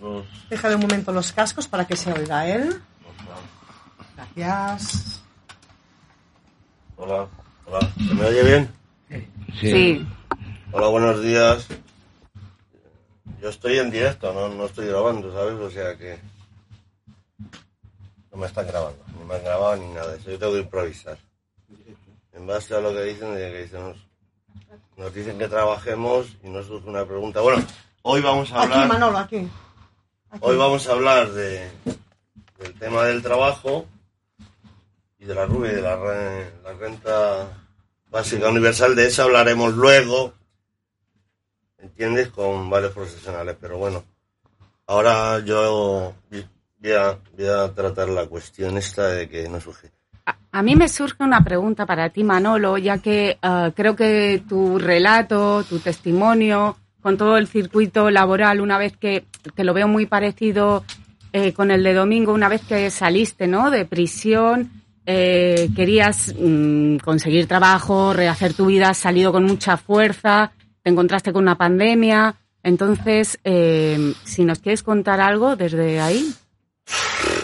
los... 0.00 0.24
Déjale 0.48 0.74
un 0.74 0.80
momento 0.80 1.12
los 1.12 1.32
cascos 1.32 1.68
para 1.68 1.84
que 1.86 1.96
se 1.96 2.12
oiga 2.12 2.48
él. 2.48 2.80
Gracias. 4.16 5.22
Hola, 6.96 7.26
hola. 7.66 7.80
¿Se 7.96 8.14
me 8.14 8.24
oye 8.24 8.42
bien? 8.42 8.70
Sí. 9.60 10.06
Hola, 10.72 10.88
buenos 10.88 11.22
días. 11.22 11.68
Yo 13.42 13.48
estoy 13.48 13.76
en 13.80 13.90
directo, 13.90 14.32
no, 14.32 14.48
no 14.48 14.66
estoy 14.66 14.86
grabando, 14.86 15.32
¿sabes? 15.32 15.54
O 15.54 15.68
sea 15.68 15.96
que 15.98 16.16
no 18.30 18.36
me 18.36 18.46
están 18.46 18.68
grabando, 18.68 19.04
ni 19.18 19.24
me 19.24 19.34
han 19.34 19.42
grabado 19.42 19.76
ni 19.78 19.92
nada. 19.92 20.14
Eso 20.14 20.30
yo 20.30 20.38
tengo 20.38 20.52
que 20.52 20.60
improvisar. 20.60 21.18
En 22.34 22.46
base 22.46 22.72
a 22.76 22.80
lo 22.80 22.92
que 22.92 23.02
dicen, 23.02 23.34
de 23.34 23.50
que 23.50 23.62
dicen, 23.64 23.82
nos, 23.82 23.96
nos 24.96 25.12
dicen 25.12 25.38
que 25.38 25.48
trabajemos 25.48 26.28
y 26.44 26.50
nos 26.50 26.66
surge 26.66 26.88
una 26.88 27.04
pregunta. 27.04 27.40
Bueno, 27.40 27.64
hoy 28.02 28.20
vamos 28.22 28.52
a 28.52 28.62
Aquí, 28.62 28.72
hablar. 28.74 28.88
Manolo, 28.88 29.18
aquí. 29.18 29.48
Hoy 30.38 30.56
vamos 30.56 30.86
a 30.86 30.92
hablar 30.92 31.32
de, 31.32 31.68
del 32.60 32.74
tema 32.78 33.02
del 33.06 33.22
trabajo 33.22 33.86
y 35.18 35.24
de 35.24 35.34
la 35.34 35.46
RUE 35.46 35.72
y 35.72 35.74
de 35.74 35.82
la, 35.82 35.96
la 35.96 36.72
renta 36.78 37.48
básica 38.08 38.48
universal. 38.48 38.94
De 38.94 39.08
eso 39.08 39.24
hablaremos 39.24 39.74
luego, 39.74 40.32
¿entiendes? 41.82 42.30
Con 42.30 42.70
varios 42.70 42.92
profesionales. 42.92 43.56
Pero 43.60 43.76
bueno, 43.76 44.02
Ahora 44.92 45.38
yo 45.44 46.14
voy 46.30 46.92
a, 46.92 47.18
voy 47.36 47.46
a 47.46 47.72
tratar 47.72 48.08
la 48.08 48.26
cuestión 48.26 48.76
esta 48.76 49.06
de 49.08 49.28
que 49.28 49.48
no 49.48 49.60
surge. 49.60 49.90
A 50.50 50.62
mí 50.62 50.76
me 50.76 50.88
surge 50.88 51.24
una 51.24 51.42
pregunta 51.42 51.86
para 51.86 52.10
ti, 52.10 52.24
Manolo, 52.24 52.76
ya 52.76 52.98
que 52.98 53.38
eh, 53.42 53.72
creo 53.74 53.96
que 53.96 54.42
tu 54.46 54.78
relato, 54.78 55.64
tu 55.64 55.78
testimonio, 55.78 56.76
con 57.00 57.16
todo 57.16 57.38
el 57.38 57.46
circuito 57.46 58.10
laboral, 58.10 58.60
una 58.60 58.76
vez 58.76 58.96
que, 58.96 59.24
que 59.56 59.64
lo 59.64 59.72
veo 59.72 59.88
muy 59.88 60.04
parecido 60.04 60.84
eh, 61.32 61.54
con 61.54 61.70
el 61.70 61.82
de 61.82 61.94
domingo, 61.94 62.34
una 62.34 62.50
vez 62.50 62.60
que 62.60 62.90
saliste 62.90 63.46
¿no? 63.46 63.70
de 63.70 63.86
prisión, 63.86 64.70
eh, 65.06 65.70
querías 65.74 66.34
mm, 66.38 66.98
conseguir 66.98 67.46
trabajo, 67.46 68.12
rehacer 68.12 68.52
tu 68.52 68.66
vida, 68.66 68.90
has 68.90 68.98
salido 68.98 69.32
con 69.32 69.44
mucha 69.44 69.78
fuerza, 69.78 70.52
te 70.82 70.90
encontraste 70.90 71.32
con 71.32 71.42
una 71.42 71.56
pandemia. 71.56 72.36
Entonces, 72.62 73.38
eh, 73.44 74.14
si 74.24 74.44
nos 74.44 74.60
quieres 74.60 74.82
contar 74.82 75.20
algo 75.20 75.56
desde 75.56 76.00
ahí. 76.00 76.32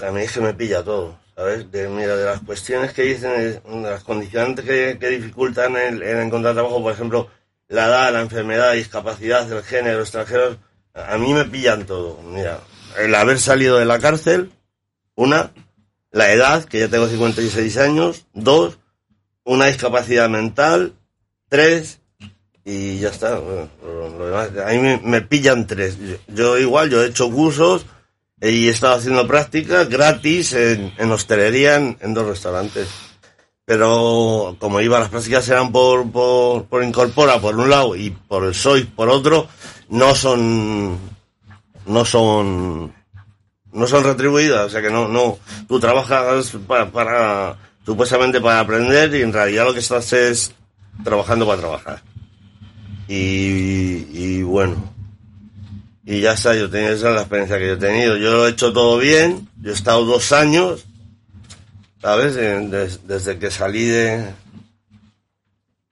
A 0.06 0.10
mí 0.10 0.22
es 0.22 0.32
que 0.32 0.40
me 0.40 0.54
pilla 0.54 0.82
todo, 0.84 1.18
¿sabes? 1.34 1.70
De, 1.70 1.88
mira, 1.88 2.16
de 2.16 2.24
las 2.24 2.40
cuestiones 2.40 2.92
que 2.92 3.02
dicen, 3.02 3.60
las 3.82 4.04
condicionantes 4.04 4.64
que, 4.64 5.08
dificultan 5.08 5.76
el, 5.76 6.02
el 6.02 6.18
encontrar 6.18 6.54
trabajo, 6.54 6.82
por 6.82 6.92
ejemplo, 6.92 7.28
la 7.68 7.86
edad, 7.86 8.12
la 8.12 8.20
enfermedad, 8.20 8.72
discapacidad, 8.72 9.50
el 9.50 9.62
género, 9.62 10.00
extranjeros, 10.00 10.58
a 10.94 11.18
mí 11.18 11.32
me 11.32 11.44
pillan 11.44 11.84
todo. 11.84 12.20
Mira, 12.22 12.60
el 12.98 13.14
haber 13.14 13.38
salido 13.38 13.78
de 13.78 13.84
la 13.84 13.98
cárcel, 13.98 14.52
una, 15.14 15.52
la 16.10 16.32
edad, 16.32 16.64
que 16.64 16.80
ya 16.80 16.88
tengo 16.88 17.08
56 17.08 17.76
años, 17.78 18.26
dos, 18.32 18.78
una 19.44 19.66
discapacidad 19.66 20.28
mental, 20.28 20.94
tres, 21.48 22.00
y 22.68 22.98
ya 22.98 23.08
está. 23.08 23.38
Bueno, 23.38 23.70
a 24.62 24.70
mí 24.72 25.00
me, 25.02 25.22
pillan 25.22 25.66
tres. 25.66 25.96
Yo, 26.26 26.58
igual, 26.58 26.90
yo 26.90 27.02
he 27.02 27.06
hecho 27.06 27.30
cursos 27.30 27.86
y 28.42 28.68
he 28.68 28.70
estado 28.70 28.96
haciendo 28.96 29.26
prácticas 29.26 29.88
gratis 29.88 30.52
en, 30.52 30.92
hostelería 31.10 31.76
en, 31.76 32.12
dos 32.12 32.26
restaurantes. 32.26 32.88
Pero 33.64 34.56
como 34.58 34.82
iba, 34.82 35.00
las 35.00 35.08
prácticas 35.08 35.48
eran 35.48 35.72
por, 35.72 36.10
por, 36.12 36.66
por 36.66 36.84
Incorpora 36.84 37.40
por 37.40 37.56
un 37.56 37.70
lado 37.70 37.96
y 37.96 38.10
por 38.10 38.44
el 38.44 38.54
SOI 38.54 38.84
por 38.84 39.08
otro, 39.08 39.48
no 39.88 40.14
son, 40.14 40.98
no 41.86 42.04
son, 42.04 42.92
no 43.72 43.86
son 43.86 44.04
retribuidas. 44.04 44.66
O 44.66 44.70
sea 44.70 44.82
que 44.82 44.90
no, 44.90 45.08
no, 45.08 45.38
tú 45.66 45.80
trabajas 45.80 46.52
para, 46.66 46.90
para, 46.90 47.56
supuestamente 47.86 48.42
para 48.42 48.60
aprender 48.60 49.14
y 49.14 49.22
en 49.22 49.32
realidad 49.32 49.64
lo 49.64 49.72
que 49.72 49.80
estás 49.80 50.12
es 50.12 50.52
trabajando 51.02 51.46
para 51.46 51.60
trabajar. 51.60 52.07
Y, 53.08 54.06
y 54.12 54.42
bueno, 54.42 54.76
y 56.04 56.20
ya 56.20 56.32
está, 56.32 56.54
yo 56.54 56.68
tenía 56.70 56.90
esa 56.90 57.08
es 57.08 57.14
la 57.14 57.20
experiencia 57.22 57.58
que 57.58 57.66
yo 57.66 57.72
he 57.72 57.76
tenido. 57.78 58.16
Yo 58.18 58.32
lo 58.32 58.46
he 58.46 58.50
hecho 58.50 58.72
todo 58.72 58.98
bien, 58.98 59.48
yo 59.62 59.70
he 59.70 59.74
estado 59.74 60.04
dos 60.04 60.30
años, 60.32 60.84
¿sabes? 62.02 62.34
Des- 62.34 63.06
desde 63.06 63.38
que 63.38 63.50
salí 63.50 63.84
de, 63.86 64.32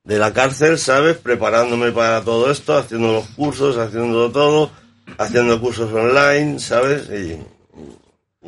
de 0.05 0.19
la 0.19 0.33
cárcel, 0.33 0.79
¿sabes? 0.79 1.17
Preparándome 1.17 1.91
para 1.93 2.23
todo 2.23 2.51
esto, 2.51 2.77
haciendo 2.77 3.13
los 3.13 3.27
cursos, 3.31 3.79
haciendo 3.79 4.31
todo, 4.31 4.71
haciendo 5.19 5.59
cursos 5.61 5.91
online, 5.93 6.59
¿sabes? 6.61 7.09
Y, 7.11 7.43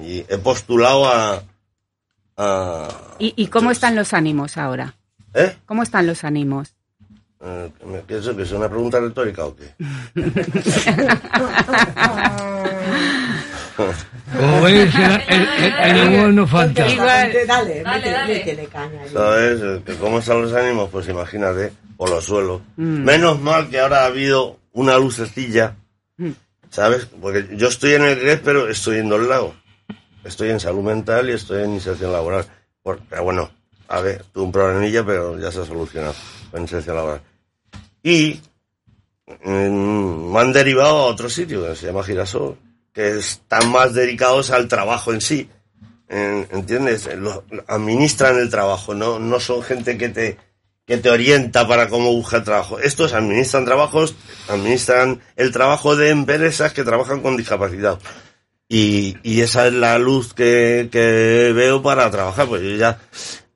y 0.00 0.24
he 0.28 0.38
postulado 0.38 1.06
a... 1.06 1.42
a 2.36 2.88
¿Y, 3.18 3.32
y 3.36 3.46
cómo 3.48 3.70
están 3.70 3.96
los 3.96 4.12
ánimos 4.14 4.56
ahora? 4.58 4.94
¿Eh? 5.34 5.56
¿Cómo 5.66 5.82
están 5.82 6.06
los 6.06 6.22
ánimos? 6.24 6.74
Eh, 7.40 7.70
¿me 7.86 7.98
pienso 8.00 8.36
que 8.36 8.42
es 8.42 8.52
una 8.52 8.68
pregunta 8.68 9.00
retórica 9.00 9.44
o 9.44 9.56
qué? 9.56 9.74
Como 14.38 14.62
veis, 14.62 14.94
el, 14.94 15.22
el, 15.28 15.48
el- 15.64 15.74
el 15.98 16.08
humor 16.08 16.28
no 16.34 16.46
falta. 16.46 16.84
Dale, 16.84 17.46
dale, 17.46 17.82
métele 18.26 18.66
caña. 18.66 19.00
¿Sabes? 19.12 19.60
Que 19.84 19.94
¿Cómo 19.94 20.18
están 20.18 20.42
los 20.42 20.52
ánimos? 20.52 20.90
Pues 20.90 21.08
imagínate, 21.08 21.72
por 21.96 22.10
los 22.10 22.24
suelos. 22.24 22.60
Mm. 22.76 23.04
Menos 23.04 23.40
mal 23.40 23.68
que 23.70 23.80
ahora 23.80 24.02
ha 24.02 24.06
habido 24.06 24.58
una 24.72 24.98
lucecilla, 24.98 25.74
Mm. 26.20 26.32
¿sabes? 26.70 27.06
Porque 27.22 27.46
yo 27.52 27.68
estoy 27.68 27.94
en 27.94 28.02
el 28.02 28.18
GRES, 28.18 28.40
pero 28.44 28.68
estoy 28.68 28.98
en 28.98 29.08
dos 29.08 29.20
lados. 29.22 29.52
Estoy 30.24 30.50
en 30.50 30.58
salud 30.58 30.82
mental 30.82 31.30
y 31.30 31.34
estoy 31.34 31.62
en 31.62 31.74
inserción 31.74 32.10
laboral. 32.12 32.44
Por- 32.82 32.98
pero 33.08 33.22
bueno, 33.22 33.48
a 33.88 34.00
ver, 34.00 34.24
tuve 34.32 34.44
un 34.44 34.52
problemilla, 34.52 35.04
pero 35.04 35.38
ya 35.38 35.50
se 35.50 35.60
ha 35.62 35.64
solucionado 35.66 36.14
con 36.50 36.60
inserción 36.62 36.96
laboral. 36.96 37.20
Y 38.02 38.40
mm, 39.44 40.32
me 40.32 40.40
han 40.40 40.52
derivado 40.52 40.96
a 40.98 41.04
otro 41.06 41.28
sitio 41.28 41.64
que 41.66 41.76
se 41.76 41.86
llama 41.86 42.04
Girasol, 42.04 42.56
que 42.92 43.18
están 43.18 43.70
más 43.70 43.94
dedicados 43.94 44.50
al 44.50 44.68
trabajo 44.68 45.12
en 45.12 45.20
sí. 45.20 45.48
En- 46.08 46.46
¿Entiendes? 46.50 47.08
Administran 47.66 48.38
el 48.38 48.50
trabajo, 48.50 48.94
no, 48.94 49.18
no 49.18 49.40
son 49.40 49.62
gente 49.62 49.98
que 49.98 50.08
te, 50.08 50.38
que 50.86 50.96
te 50.96 51.10
orienta 51.10 51.68
para 51.68 51.88
cómo 51.88 52.12
buscar 52.12 52.44
trabajo. 52.44 52.78
Estos 52.78 53.12
administran 53.12 53.64
trabajos, 53.66 54.14
administran 54.48 55.20
el 55.36 55.52
trabajo 55.52 55.96
de 55.96 56.10
empresas 56.10 56.72
que 56.72 56.84
trabajan 56.84 57.20
con 57.20 57.36
discapacidad. 57.36 57.98
Y, 58.70 59.16
y 59.22 59.40
esa 59.40 59.66
es 59.66 59.72
la 59.74 59.98
luz 59.98 60.34
que, 60.34 60.88
que 60.92 61.52
veo 61.54 61.82
para 61.82 62.10
trabajar, 62.10 62.46
pues 62.48 62.62
yo 62.62 62.76
ya 62.76 62.98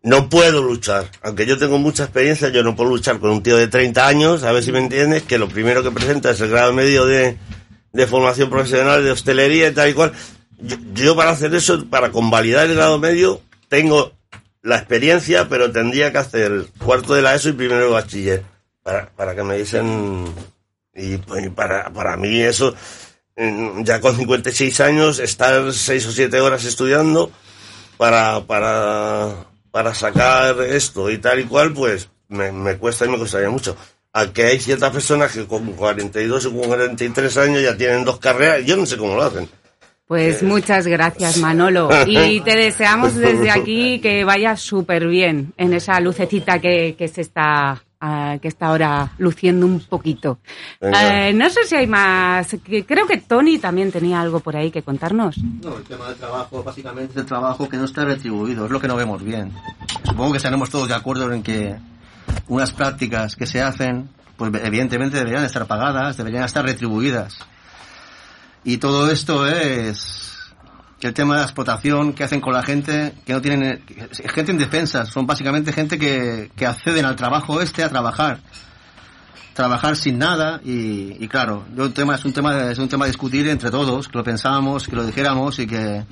no 0.02 0.28
puedo 0.28 0.62
luchar. 0.62 1.10
Aunque 1.22 1.46
yo 1.46 1.58
tengo 1.58 1.78
mucha 1.78 2.04
experiencia, 2.04 2.48
yo 2.48 2.62
no 2.62 2.74
puedo 2.74 2.90
luchar 2.90 3.18
con 3.18 3.30
un 3.30 3.42
tío 3.42 3.56
de 3.56 3.68
30 3.68 4.06
años, 4.06 4.42
a 4.42 4.52
ver 4.52 4.62
si 4.62 4.72
me 4.72 4.78
entiendes, 4.78 5.22
que 5.22 5.38
lo 5.38 5.48
primero 5.48 5.82
que 5.82 5.90
presenta 5.90 6.30
es 6.30 6.40
el 6.40 6.50
grado 6.50 6.72
medio 6.72 7.06
de, 7.06 7.36
de 7.92 8.06
formación 8.06 8.50
profesional 8.50 9.04
de 9.04 9.10
hostelería 9.10 9.68
y 9.68 9.72
tal 9.72 9.90
y 9.90 9.94
cual. 9.94 10.12
Yo, 10.58 10.76
yo 10.94 11.16
para 11.16 11.30
hacer 11.30 11.54
eso, 11.54 11.86
para 11.88 12.10
convalidar 12.10 12.66
el 12.66 12.76
grado 12.76 12.98
medio, 12.98 13.40
tengo 13.68 14.12
la 14.62 14.76
experiencia, 14.76 15.48
pero 15.48 15.72
tendría 15.72 16.12
que 16.12 16.18
hacer 16.18 16.66
cuarto 16.78 17.14
de 17.14 17.22
la 17.22 17.34
ESO 17.34 17.50
y 17.50 17.52
primero 17.52 17.86
el 17.86 17.92
bachiller. 17.92 18.44
Para, 18.82 19.10
para 19.10 19.34
que 19.34 19.44
me 19.44 19.56
dicen, 19.56 20.24
y, 20.94 21.16
pues, 21.18 21.48
para, 21.50 21.92
para 21.92 22.16
mí 22.16 22.40
eso, 22.40 22.74
ya 23.36 24.00
con 24.00 24.16
56 24.16 24.80
años, 24.80 25.18
estar 25.20 25.72
6 25.72 26.06
o 26.06 26.12
7 26.12 26.40
horas 26.40 26.64
estudiando 26.64 27.30
para, 27.96 28.40
para, 28.46 29.46
para 29.72 29.92
sacar 29.94 30.60
esto 30.60 31.10
y 31.10 31.18
tal 31.18 31.40
y 31.40 31.44
cual, 31.44 31.72
pues 31.72 32.08
me, 32.28 32.52
me 32.52 32.76
cuesta 32.76 33.06
y 33.06 33.08
me 33.08 33.18
costaría 33.18 33.50
mucho. 33.50 33.76
Aunque 34.12 34.44
hay 34.44 34.60
ciertas 34.60 34.90
personas 34.90 35.32
que 35.32 35.46
con 35.46 35.72
42 35.72 36.46
o 36.46 36.52
con 36.52 36.68
43 36.68 37.36
años 37.38 37.62
ya 37.62 37.76
tienen 37.76 38.04
dos 38.04 38.18
carreras, 38.18 38.64
yo 38.64 38.76
no 38.76 38.86
sé 38.86 38.96
cómo 38.96 39.16
lo 39.16 39.22
hacen. 39.22 39.48
Pues 40.06 40.42
muchas 40.42 40.86
gracias, 40.86 41.38
Manolo. 41.38 41.88
Y 42.06 42.42
te 42.42 42.54
deseamos 42.54 43.14
desde 43.14 43.50
aquí 43.50 43.98
que 44.00 44.24
vaya 44.24 44.56
súper 44.58 45.06
bien 45.06 45.54
en 45.56 45.72
esa 45.72 45.98
lucecita 46.00 46.60
que, 46.60 46.94
que 46.98 47.08
se 47.08 47.22
está, 47.22 47.82
ah, 48.02 48.36
que 48.42 48.48
está 48.48 48.66
ahora 48.66 49.12
luciendo 49.18 49.64
un 49.64 49.80
poquito. 49.80 50.40
Eh, 50.80 51.32
no 51.34 51.48
sé 51.48 51.64
si 51.64 51.76
hay 51.76 51.86
más. 51.86 52.48
que- 52.64 52.84
Creo 52.84 53.06
que 53.06 53.18
Tony 53.18 53.58
también 53.58 53.90
tenía 53.92 54.20
algo 54.20 54.40
por 54.40 54.56
ahí 54.56 54.70
que 54.70 54.82
contarnos. 54.82 55.38
No, 55.38 55.76
el 55.78 55.84
tema 55.84 56.08
del 56.08 56.16
trabajo 56.16 56.62
básicamente 56.62 57.12
es 57.12 57.16
el 57.18 57.26
trabajo 57.26 57.68
que 57.68 57.76
no 57.76 57.84
está 57.84 58.04
retribuido, 58.04 58.66
es 58.66 58.70
lo 58.70 58.80
que 58.80 58.88
no 58.88 58.96
vemos 58.96 59.22
bien. 59.22 59.52
Supongo 60.04 60.32
que 60.32 60.38
estaremos 60.38 60.68
todos 60.68 60.88
de 60.88 60.94
acuerdo 60.94 61.32
en 61.32 61.42
que 61.42 61.76
unas 62.48 62.72
prácticas 62.72 63.36
que 63.36 63.46
se 63.46 63.62
hacen, 63.62 64.08
pues 64.36 64.50
evidentemente 64.64 65.16
deberían 65.16 65.44
estar 65.44 65.66
pagadas, 65.66 66.16
deberían 66.16 66.44
estar 66.44 66.64
retribuidas. 66.64 67.38
Y 68.64 68.78
todo 68.78 69.10
esto 69.10 69.46
es 69.46 70.21
el 71.08 71.14
tema 71.14 71.34
de 71.34 71.40
la 71.40 71.46
explotación 71.46 72.12
que 72.12 72.24
hacen 72.24 72.40
con 72.40 72.54
la 72.54 72.62
gente 72.62 73.14
que 73.24 73.32
no 73.32 73.40
tienen 73.40 73.82
gente 74.34 74.52
indefensa, 74.52 75.06
son 75.06 75.26
básicamente 75.26 75.72
gente 75.72 75.98
que, 75.98 76.50
que 76.54 76.66
acceden 76.66 77.04
al 77.04 77.16
trabajo 77.16 77.60
este 77.60 77.82
a 77.82 77.88
trabajar 77.88 78.40
trabajar 79.52 79.96
sin 79.96 80.18
nada 80.18 80.60
y, 80.64 81.22
y 81.22 81.28
claro, 81.28 81.64
yo 81.76 81.84
el 81.84 81.92
tema 81.92 82.14
es 82.14 82.24
un 82.24 82.32
tema 82.32 82.70
es 82.70 82.78
un 82.78 82.88
tema 82.88 83.04
a 83.04 83.08
discutir 83.08 83.48
entre 83.48 83.70
todos, 83.70 84.08
que 84.08 84.16
lo 84.16 84.24
pensáramos, 84.24 84.88
que 84.88 84.96
lo 84.96 85.04
dijéramos 85.04 85.58
y 85.58 85.66
que, 85.66 86.04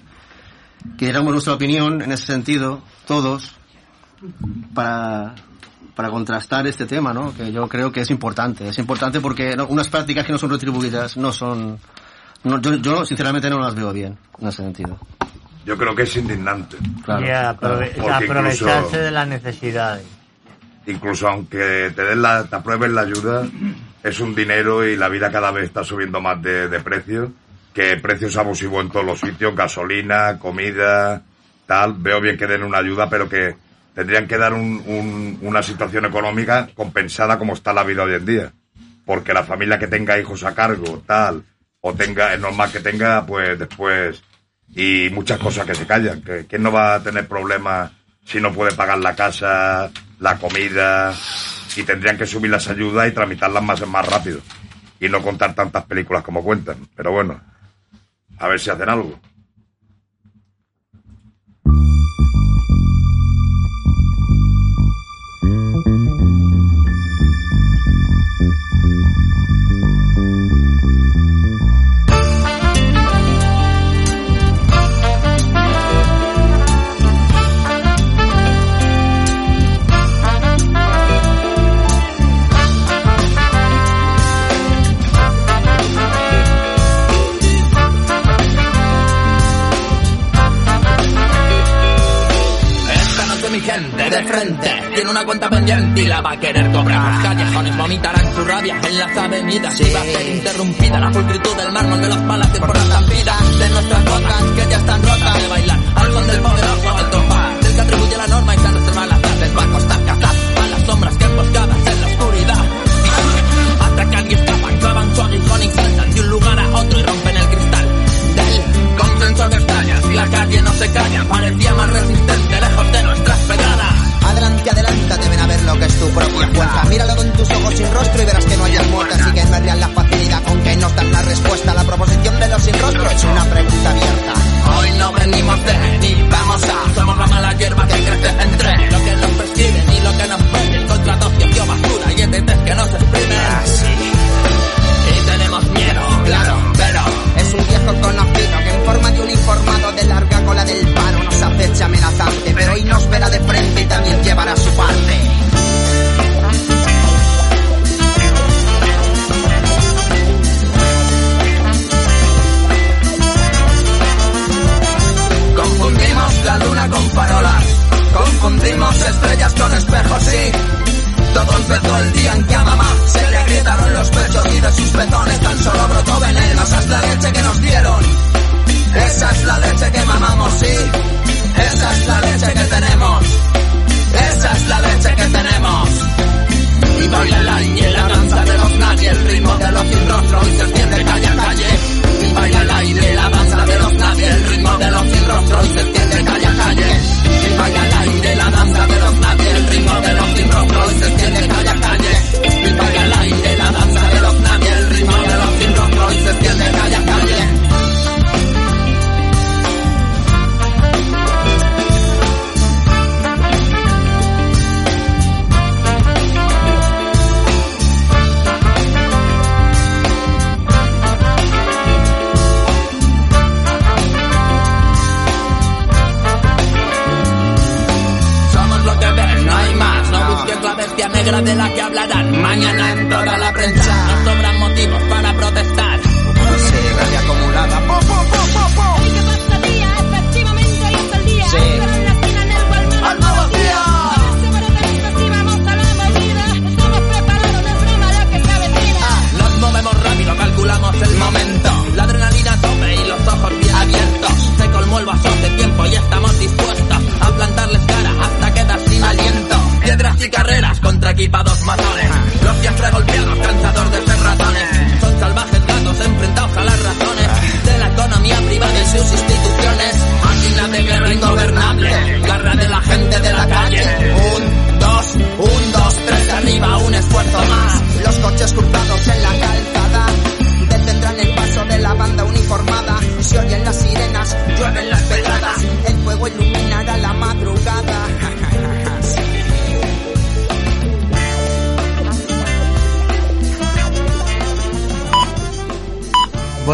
que 0.98 1.06
diéramos 1.06 1.32
nuestra 1.32 1.54
opinión 1.54 2.02
en 2.02 2.12
ese 2.12 2.26
sentido, 2.26 2.82
todos, 3.06 3.54
para, 4.74 5.34
para 5.94 6.10
contrastar 6.10 6.66
este 6.66 6.86
tema, 6.86 7.12
¿no? 7.12 7.34
Que 7.34 7.52
yo 7.52 7.68
creo 7.68 7.90
que 7.92 8.00
es 8.00 8.10
importante, 8.10 8.68
es 8.68 8.78
importante 8.78 9.20
porque 9.20 9.56
unas 9.68 9.88
prácticas 9.88 10.26
que 10.26 10.32
no 10.32 10.38
son 10.38 10.50
retribuidas 10.50 11.16
no 11.16 11.32
son, 11.32 11.78
no, 12.44 12.60
yo, 12.60 12.74
yo 12.76 13.04
sinceramente 13.04 13.48
no 13.50 13.58
las 13.58 13.74
veo 13.74 13.92
bien 13.92 14.16
en 14.40 14.48
ese 14.48 14.62
sentido. 14.62 14.98
Yo 15.64 15.76
creo 15.76 15.94
que 15.94 16.02
es 16.04 16.16
indignante. 16.16 16.76
Claro, 17.04 17.24
y 17.24 17.28
aprove- 17.28 17.92
Porque 17.96 18.10
aprovecharse 18.24 18.64
incluso- 18.88 18.96
de 18.98 19.10
las 19.10 19.28
necesidades. 19.28 20.06
incluso 20.86 21.28
aunque 21.28 21.92
te 21.94 22.02
den 22.02 22.22
la, 22.22 22.44
te 22.44 22.56
aprueben 22.56 22.94
la 22.94 23.02
ayuda, 23.02 23.46
es 24.02 24.20
un 24.20 24.34
dinero 24.34 24.86
y 24.86 24.96
la 24.96 25.08
vida 25.08 25.30
cada 25.30 25.50
vez 25.50 25.64
está 25.64 25.84
subiendo 25.84 26.20
más 26.20 26.40
de, 26.42 26.68
de 26.68 26.80
precio, 26.80 27.32
que 27.74 27.96
precios 27.98 28.36
abusivos 28.36 28.82
en 28.84 28.90
todos 28.90 29.04
los 29.06 29.20
sitios, 29.20 29.54
gasolina, 29.54 30.38
comida, 30.38 31.22
tal. 31.66 31.94
Veo 31.98 32.20
bien 32.20 32.36
que 32.38 32.46
den 32.46 32.62
una 32.64 32.78
ayuda, 32.78 33.08
pero 33.10 33.28
que 33.28 33.54
tendrían 33.94 34.26
que 34.26 34.38
dar 34.38 34.54
un- 34.54 34.82
un- 34.86 35.38
una 35.42 35.62
situación 35.62 36.06
económica 36.06 36.68
compensada 36.74 37.38
como 37.38 37.52
está 37.52 37.72
la 37.72 37.84
vida 37.84 38.02
hoy 38.02 38.14
en 38.14 38.24
día. 38.26 38.52
Porque 39.04 39.34
la 39.34 39.44
familia 39.44 39.78
que 39.78 39.86
tenga 39.88 40.18
hijos 40.18 40.42
a 40.44 40.54
cargo, 40.54 41.02
tal, 41.06 41.44
o 41.80 41.94
tenga, 41.94 42.34
es 42.34 42.40
normal 42.40 42.70
que 42.70 42.80
tenga, 42.80 43.24
pues 43.24 43.58
después, 43.58 44.22
y 44.68 45.08
muchas 45.10 45.38
cosas 45.38 45.66
que 45.66 45.74
se 45.74 45.86
callan. 45.86 46.22
Que, 46.22 46.46
¿Quién 46.46 46.62
no 46.62 46.72
va 46.72 46.94
a 46.94 47.02
tener 47.02 47.26
problemas 47.26 47.92
si 48.24 48.40
no 48.40 48.52
puede 48.52 48.72
pagar 48.72 48.98
la 48.98 49.16
casa, 49.16 49.90
la 50.18 50.38
comida, 50.38 51.14
y 51.76 51.82
tendrían 51.82 52.18
que 52.18 52.26
subir 52.26 52.50
las 52.50 52.68
ayudas 52.68 53.08
y 53.08 53.12
tramitarlas 53.12 53.62
más, 53.62 53.86
más 53.86 54.06
rápido? 54.06 54.40
Y 54.98 55.08
no 55.08 55.22
contar 55.22 55.54
tantas 55.54 55.84
películas 55.84 56.22
como 56.22 56.44
cuentan. 56.44 56.76
Pero 56.94 57.12
bueno, 57.12 57.40
a 58.38 58.48
ver 58.48 58.60
si 58.60 58.70
hacen 58.70 58.88
algo. 58.88 59.18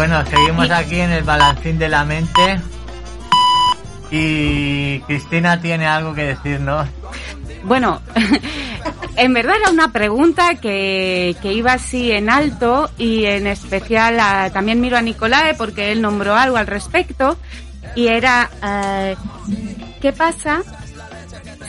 Bueno, 0.07 0.25
seguimos 0.25 0.71
aquí 0.71 1.01
en 1.01 1.11
el 1.11 1.23
balancín 1.25 1.77
de 1.77 1.89
la 1.89 2.05
mente. 2.05 2.61
Y 4.09 5.01
Cristina 5.01 5.59
tiene 5.59 5.85
algo 5.85 6.13
que 6.13 6.23
decirnos. 6.23 6.87
Bueno, 7.63 8.01
en 9.17 9.33
verdad 9.33 9.57
era 9.57 9.69
una 9.69 9.91
pregunta 9.91 10.55
que, 10.55 11.35
que, 11.41 11.51
iba 11.51 11.73
así 11.73 12.13
en 12.13 12.29
alto 12.29 12.89
y 12.97 13.25
en 13.25 13.47
especial 13.47 14.17
también 14.53 14.79
miro 14.79 14.95
a 14.95 15.01
Nicolae 15.01 15.55
porque 15.55 15.91
él 15.91 16.01
nombró 16.01 16.35
algo 16.37 16.55
al 16.55 16.67
respecto 16.67 17.37
y 17.93 18.07
era 18.07 18.49
eh, 18.63 19.17
¿qué 20.01 20.13
pasa 20.13 20.61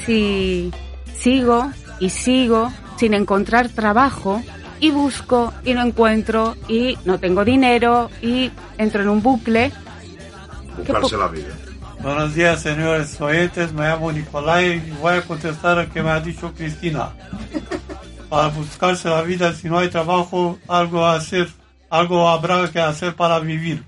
si 0.07 0.73
sigo 1.13 1.73
y 1.99 2.11
sigo 2.11 2.73
sin 2.99 3.15
encontrar 3.15 3.69
trabajo 3.69 4.41
y 4.81 4.91
busco 4.91 5.53
y 5.65 5.75
no 5.75 5.83
encuentro 5.85 6.57
y 6.69 6.97
no 7.05 7.19
tengo 7.19 7.45
dinero 7.45 8.11
y 8.23 8.51
entro 8.77 9.03
en 9.03 9.09
un 9.09 9.23
bucle. 9.23 9.73
Buscarse 10.77 11.17
la 11.17 11.29
vida. 11.29 11.55
Buenos 12.01 12.35
días, 12.35 12.63
señores 12.63 13.21
oyentes. 13.21 13.73
Me 13.73 13.83
llamo 13.83 14.13
Nicolai 14.13 14.77
y 14.77 14.91
voy 15.01 15.15
a 15.15 15.23
contestar 15.23 15.79
a 15.81 15.87
que 15.87 16.03
me 16.03 16.11
ha 16.11 16.21
dicho 16.21 16.53
Cristina. 16.55 17.13
Para 18.29 18.49
buscarse 18.49 19.09
la 19.09 19.23
vida, 19.23 19.53
si 19.53 19.69
no 19.69 19.79
hay 19.79 19.89
trabajo, 19.89 20.59
algo 20.69 21.05
a 21.05 21.15
hacer, 21.15 21.49
algo 21.91 22.29
habrá 22.29 22.71
que 22.71 22.79
hacer 22.79 23.15
para 23.17 23.41
vivir. 23.41 23.83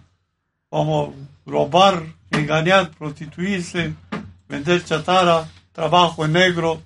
Como 0.71 1.15
robar, 1.45 2.03
engañar, 2.31 2.91
prostituirse, 2.91 3.95
vender 4.49 4.83
chatarra, 4.83 5.47
trabajo 5.73 6.25
en 6.25 6.33
negro, 6.33 6.81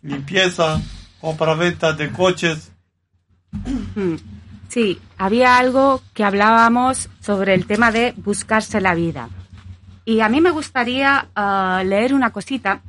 limpieza, 0.00 0.80
compraventa 1.20 1.92
de 1.92 2.10
coches, 2.12 2.70
Sí, 4.68 5.00
había 5.16 5.56
algo 5.56 6.02
que 6.12 6.24
hablábamos 6.24 7.08
sobre 7.20 7.54
el 7.54 7.66
tema 7.66 7.90
de 7.90 8.12
buscarse 8.16 8.80
la 8.80 8.94
vida. 8.94 9.30
Y 10.04 10.20
a 10.20 10.28
mí 10.28 10.40
me 10.40 10.50
gustaría 10.50 11.28
ah, 11.34 11.82
leer 11.84 12.14
una 12.14 12.30
cosita 12.30 12.82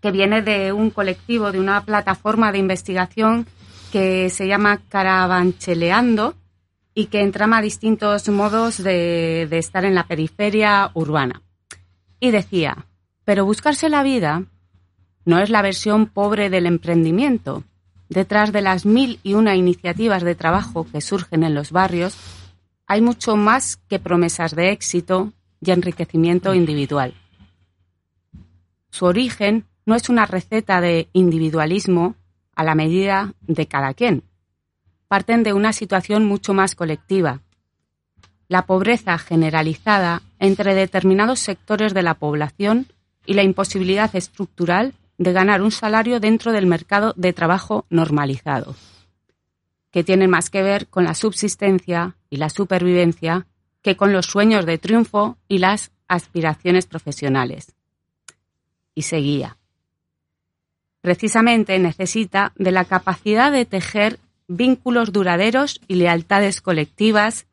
que 0.00 0.10
viene 0.10 0.42
de 0.42 0.72
un 0.72 0.90
colectivo, 0.90 1.52
de 1.52 1.60
una 1.60 1.84
plataforma 1.84 2.52
de 2.52 2.58
investigación 2.58 3.46
que 3.92 4.28
se 4.30 4.46
llama 4.46 4.80
Caravancheleando 4.88 6.34
y 6.94 7.06
que 7.06 7.20
entrama 7.20 7.62
distintos 7.62 8.28
modos 8.28 8.82
de 8.82 9.48
estar 9.50 9.84
en 9.84 9.94
la 9.94 10.06
periferia 10.06 10.90
urbana. 10.94 11.42
Y 12.20 12.30
decía, 12.30 12.86
pero 13.24 13.44
buscarse 13.44 13.88
la 13.88 14.02
vida 14.02 14.44
no 15.24 15.38
es 15.38 15.50
la 15.50 15.62
versión 15.62 16.06
pobre 16.06 16.50
del 16.50 16.66
emprendimiento. 16.66 17.64
Detrás 18.08 18.52
de 18.52 18.60
las 18.60 18.84
mil 18.84 19.18
y 19.22 19.34
una 19.34 19.56
iniciativas 19.56 20.22
de 20.22 20.34
trabajo 20.34 20.86
que 20.90 21.00
surgen 21.00 21.42
en 21.42 21.54
los 21.54 21.72
barrios, 21.72 22.16
hay 22.86 23.00
mucho 23.00 23.36
más 23.36 23.76
que 23.88 23.98
promesas 23.98 24.54
de 24.54 24.70
éxito 24.70 25.32
y 25.60 25.70
enriquecimiento 25.70 26.54
individual. 26.54 27.14
Su 28.90 29.06
origen 29.06 29.64
no 29.86 29.94
es 29.94 30.08
una 30.08 30.26
receta 30.26 30.80
de 30.80 31.08
individualismo 31.12 32.14
a 32.54 32.64
la 32.64 32.74
medida 32.74 33.34
de 33.40 33.66
cada 33.66 33.94
quien. 33.94 34.22
Parten 35.08 35.42
de 35.42 35.52
una 35.52 35.72
situación 35.72 36.24
mucho 36.24 36.54
más 36.54 36.74
colectiva. 36.74 37.40
La 38.48 38.66
pobreza 38.66 39.18
generalizada 39.18 40.22
entre 40.38 40.74
determinados 40.74 41.40
sectores 41.40 41.94
de 41.94 42.02
la 42.02 42.14
población 42.14 42.86
y 43.26 43.34
la 43.34 43.42
imposibilidad 43.42 44.14
estructural 44.14 44.94
de 45.18 45.32
ganar 45.32 45.62
un 45.62 45.70
salario 45.70 46.20
dentro 46.20 46.52
del 46.52 46.66
mercado 46.66 47.12
de 47.16 47.32
trabajo 47.32 47.86
normalizado, 47.90 48.74
que 49.90 50.04
tiene 50.04 50.28
más 50.28 50.50
que 50.50 50.62
ver 50.62 50.88
con 50.88 51.04
la 51.04 51.14
subsistencia 51.14 52.16
y 52.30 52.36
la 52.36 52.50
supervivencia 52.50 53.46
que 53.82 53.96
con 53.96 54.12
los 54.12 54.26
sueños 54.26 54.66
de 54.66 54.78
triunfo 54.78 55.36
y 55.46 55.58
las 55.58 55.92
aspiraciones 56.08 56.86
profesionales. 56.86 57.74
Y 58.94 59.02
seguía. 59.02 59.58
Precisamente 61.00 61.78
necesita 61.78 62.52
de 62.56 62.72
la 62.72 62.86
capacidad 62.86 63.52
de 63.52 63.66
tejer 63.66 64.18
vínculos 64.48 65.12
duraderos 65.12 65.80
y 65.86 65.96
lealtades 65.96 66.60
colectivas 66.60 67.46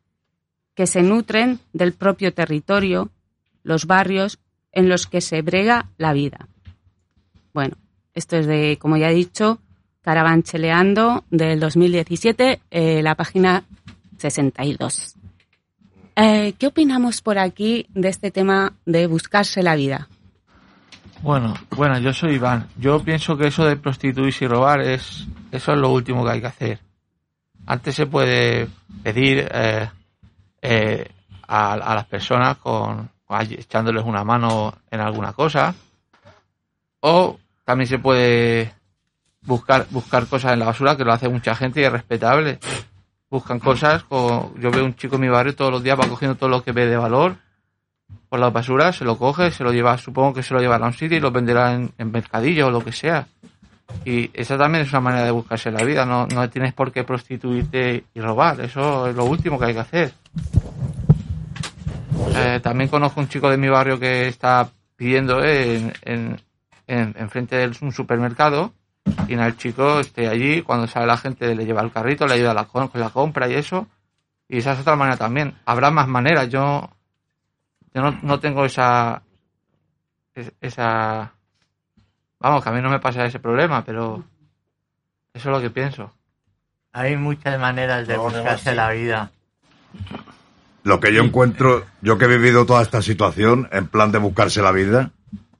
que 0.74 0.86
se 0.86 1.02
nutren 1.02 1.60
del 1.72 1.92
propio 1.92 2.32
territorio, 2.32 3.10
los 3.62 3.86
barrios 3.86 4.38
en 4.72 4.88
los 4.88 5.06
que 5.06 5.20
se 5.20 5.42
brega 5.42 5.90
la 5.98 6.12
vida. 6.12 6.48
Bueno, 7.52 7.76
esto 8.14 8.36
es 8.36 8.46
de, 8.46 8.78
como 8.80 8.96
ya 8.96 9.10
he 9.10 9.14
dicho, 9.14 9.58
Caravancheleando 10.00 11.24
del 11.30 11.60
2017, 11.60 12.60
eh, 12.70 13.02
la 13.02 13.14
página 13.14 13.64
62. 14.18 15.14
Eh, 16.16 16.54
¿Qué 16.58 16.66
opinamos 16.66 17.22
por 17.22 17.38
aquí 17.38 17.86
de 17.94 18.08
este 18.08 18.30
tema 18.30 18.72
de 18.84 19.06
buscarse 19.06 19.62
la 19.62 19.76
vida? 19.76 20.08
Bueno, 21.22 21.54
bueno, 21.70 21.98
yo 22.00 22.12
soy 22.12 22.34
Iván. 22.34 22.68
Yo 22.78 23.02
pienso 23.02 23.36
que 23.36 23.46
eso 23.46 23.64
de 23.64 23.76
prostituirse 23.76 24.44
y 24.44 24.48
robar 24.48 24.80
es 24.80 25.26
eso 25.52 25.72
es 25.72 25.78
lo 25.78 25.90
último 25.90 26.24
que 26.24 26.30
hay 26.32 26.40
que 26.40 26.46
hacer. 26.46 26.80
Antes 27.66 27.94
se 27.94 28.06
puede 28.06 28.68
pedir 29.04 29.48
eh, 29.52 29.88
eh, 30.60 31.08
a, 31.46 31.74
a 31.74 31.94
las 31.94 32.06
personas 32.06 32.56
con 32.56 33.08
echándoles 33.50 34.04
una 34.04 34.24
mano 34.24 34.74
en 34.90 35.00
alguna 35.00 35.32
cosa 35.32 35.74
o 37.00 37.38
también 37.64 37.88
se 37.88 37.98
puede 37.98 38.74
buscar 39.42 39.86
buscar 39.90 40.26
cosas 40.26 40.52
en 40.52 40.60
la 40.60 40.66
basura 40.66 40.96
que 40.96 41.04
lo 41.04 41.12
hace 41.12 41.28
mucha 41.28 41.54
gente 41.54 41.80
y 41.80 41.84
es 41.84 41.92
respetable. 41.92 42.58
Buscan 43.30 43.58
cosas, 43.58 44.04
como 44.04 44.52
yo 44.58 44.70
veo 44.70 44.84
un 44.84 44.94
chico 44.94 45.16
en 45.16 45.22
mi 45.22 45.28
barrio 45.28 45.54
todos 45.54 45.70
los 45.70 45.82
días 45.82 45.98
va 45.98 46.08
cogiendo 46.08 46.36
todo 46.36 46.50
lo 46.50 46.62
que 46.62 46.72
ve 46.72 46.86
de 46.86 46.96
valor 46.96 47.36
por 48.28 48.40
la 48.40 48.50
basura, 48.50 48.92
se 48.92 49.04
lo 49.04 49.16
coge, 49.16 49.50
se 49.50 49.64
lo 49.64 49.72
lleva, 49.72 49.96
supongo 49.98 50.34
que 50.34 50.42
se 50.42 50.54
lo 50.54 50.60
llevará 50.60 50.84
a 50.84 50.88
un 50.88 50.94
sitio 50.94 51.16
y 51.16 51.20
lo 51.20 51.30
venderá 51.30 51.74
en, 51.74 51.92
en 51.98 52.10
mercadillo 52.10 52.66
o 52.66 52.70
lo 52.70 52.84
que 52.84 52.92
sea. 52.92 53.26
Y 54.04 54.30
esa 54.34 54.58
también 54.58 54.84
es 54.84 54.92
una 54.92 55.00
manera 55.00 55.24
de 55.24 55.30
buscarse 55.30 55.70
la 55.70 55.84
vida, 55.84 56.04
no, 56.04 56.26
no 56.26 56.48
tienes 56.50 56.72
por 56.72 56.92
qué 56.92 57.04
prostituirte 57.04 58.04
y 58.14 58.20
robar, 58.20 58.60
eso 58.60 59.06
es 59.06 59.14
lo 59.14 59.24
último 59.24 59.58
que 59.58 59.66
hay 59.66 59.74
que 59.74 59.80
hacer. 59.80 60.12
Eh, 62.36 62.60
también 62.62 62.88
conozco 62.88 63.20
un 63.20 63.28
chico 63.28 63.50
de 63.50 63.56
mi 63.56 63.68
barrio 63.68 63.98
que 63.98 64.28
está 64.28 64.68
pidiendo 64.96 65.44
en, 65.44 65.92
en, 66.02 66.40
en, 66.92 67.14
en 67.18 67.30
frente 67.30 67.56
de 67.56 67.66
un 67.80 67.92
supermercado 67.92 68.72
y 69.28 69.34
el 69.34 69.56
chico 69.56 70.00
esté 70.00 70.28
allí, 70.28 70.62
cuando 70.62 70.86
sale 70.86 71.06
la 71.06 71.16
gente 71.16 71.54
le 71.54 71.64
lleva 71.66 71.82
el 71.82 71.90
carrito, 71.92 72.26
le 72.26 72.34
ayuda 72.34 72.52
a 72.52 72.54
la, 72.54 72.64
con 72.66 72.88
la 72.94 73.10
compra 73.10 73.48
y 73.48 73.54
eso. 73.54 73.86
Y 74.48 74.58
esa 74.58 74.72
es 74.72 74.80
otra 74.80 74.96
manera 74.96 75.16
también. 75.16 75.54
Habrá 75.64 75.90
más 75.90 76.06
maneras, 76.08 76.48
yo, 76.50 76.88
yo 77.94 78.02
no, 78.02 78.18
no 78.22 78.38
tengo 78.40 78.64
esa, 78.64 79.22
es- 80.34 80.52
esa, 80.60 81.32
vamos, 82.38 82.62
que 82.62 82.68
a 82.68 82.72
mí 82.72 82.80
no 82.82 82.90
me 82.90 83.00
pasa 83.00 83.24
ese 83.24 83.38
problema, 83.40 83.84
pero 83.84 84.22
eso 85.34 85.48
es 85.50 85.56
lo 85.56 85.60
que 85.60 85.70
pienso. 85.70 86.12
Hay 86.92 87.16
muchas 87.16 87.58
maneras 87.58 88.06
de 88.06 88.14
buscarse 88.42 88.74
la 88.74 88.90
vida. 88.90 89.30
Lo 90.84 91.00
que 91.00 91.14
yo 91.14 91.22
encuentro, 91.22 91.86
yo 92.02 92.18
que 92.18 92.24
he 92.26 92.28
vivido 92.28 92.66
toda 92.66 92.82
esta 92.82 93.00
situación, 93.02 93.68
en 93.72 93.86
plan 93.86 94.12
de 94.12 94.18
buscarse 94.18 94.60
la 94.62 94.72
vida, 94.72 95.10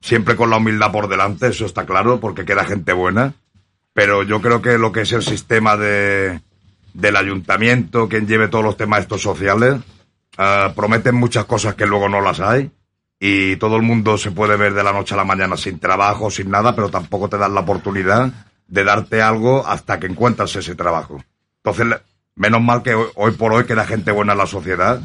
siempre 0.02 0.36
con 0.36 0.50
la 0.50 0.56
humildad 0.56 0.92
por 0.92 1.08
delante, 1.08 1.46
eso 1.46 1.64
está 1.64 1.86
claro, 1.86 2.20
porque 2.20 2.44
queda 2.44 2.64
gente 2.64 2.92
buena, 2.92 3.34
pero 3.94 4.22
yo 4.24 4.42
creo 4.42 4.60
que 4.60 4.76
lo 4.76 4.92
que 4.92 5.02
es 5.02 5.12
el 5.12 5.22
sistema 5.22 5.76
de, 5.76 6.40
del 6.92 7.16
ayuntamiento, 7.16 8.08
quien 8.08 8.26
lleve 8.26 8.48
todos 8.48 8.64
los 8.64 8.76
temas 8.76 9.00
estos 9.00 9.22
sociales, 9.22 9.76
eh, 10.36 10.72
prometen 10.74 11.14
muchas 11.14 11.44
cosas 11.44 11.76
que 11.76 11.86
luego 11.86 12.08
no 12.08 12.20
las 12.20 12.40
hay, 12.40 12.70
y 13.20 13.54
todo 13.56 13.76
el 13.76 13.82
mundo 13.82 14.18
se 14.18 14.32
puede 14.32 14.56
ver 14.56 14.74
de 14.74 14.82
la 14.82 14.92
noche 14.92 15.14
a 15.14 15.18
la 15.18 15.24
mañana 15.24 15.56
sin 15.56 15.78
trabajo, 15.78 16.30
sin 16.30 16.50
nada, 16.50 16.74
pero 16.74 16.90
tampoco 16.90 17.28
te 17.28 17.38
dan 17.38 17.54
la 17.54 17.60
oportunidad 17.60 18.32
de 18.66 18.84
darte 18.84 19.22
algo 19.22 19.64
hasta 19.64 20.00
que 20.00 20.08
encuentras 20.08 20.56
ese 20.56 20.74
trabajo. 20.74 21.22
Entonces, 21.62 22.00
menos 22.34 22.60
mal 22.60 22.82
que 22.82 22.94
hoy, 22.94 23.32
por 23.32 23.52
hoy 23.52 23.64
queda 23.64 23.86
gente 23.86 24.10
buena 24.10 24.32
en 24.32 24.38
la 24.38 24.46
sociedad, 24.46 25.00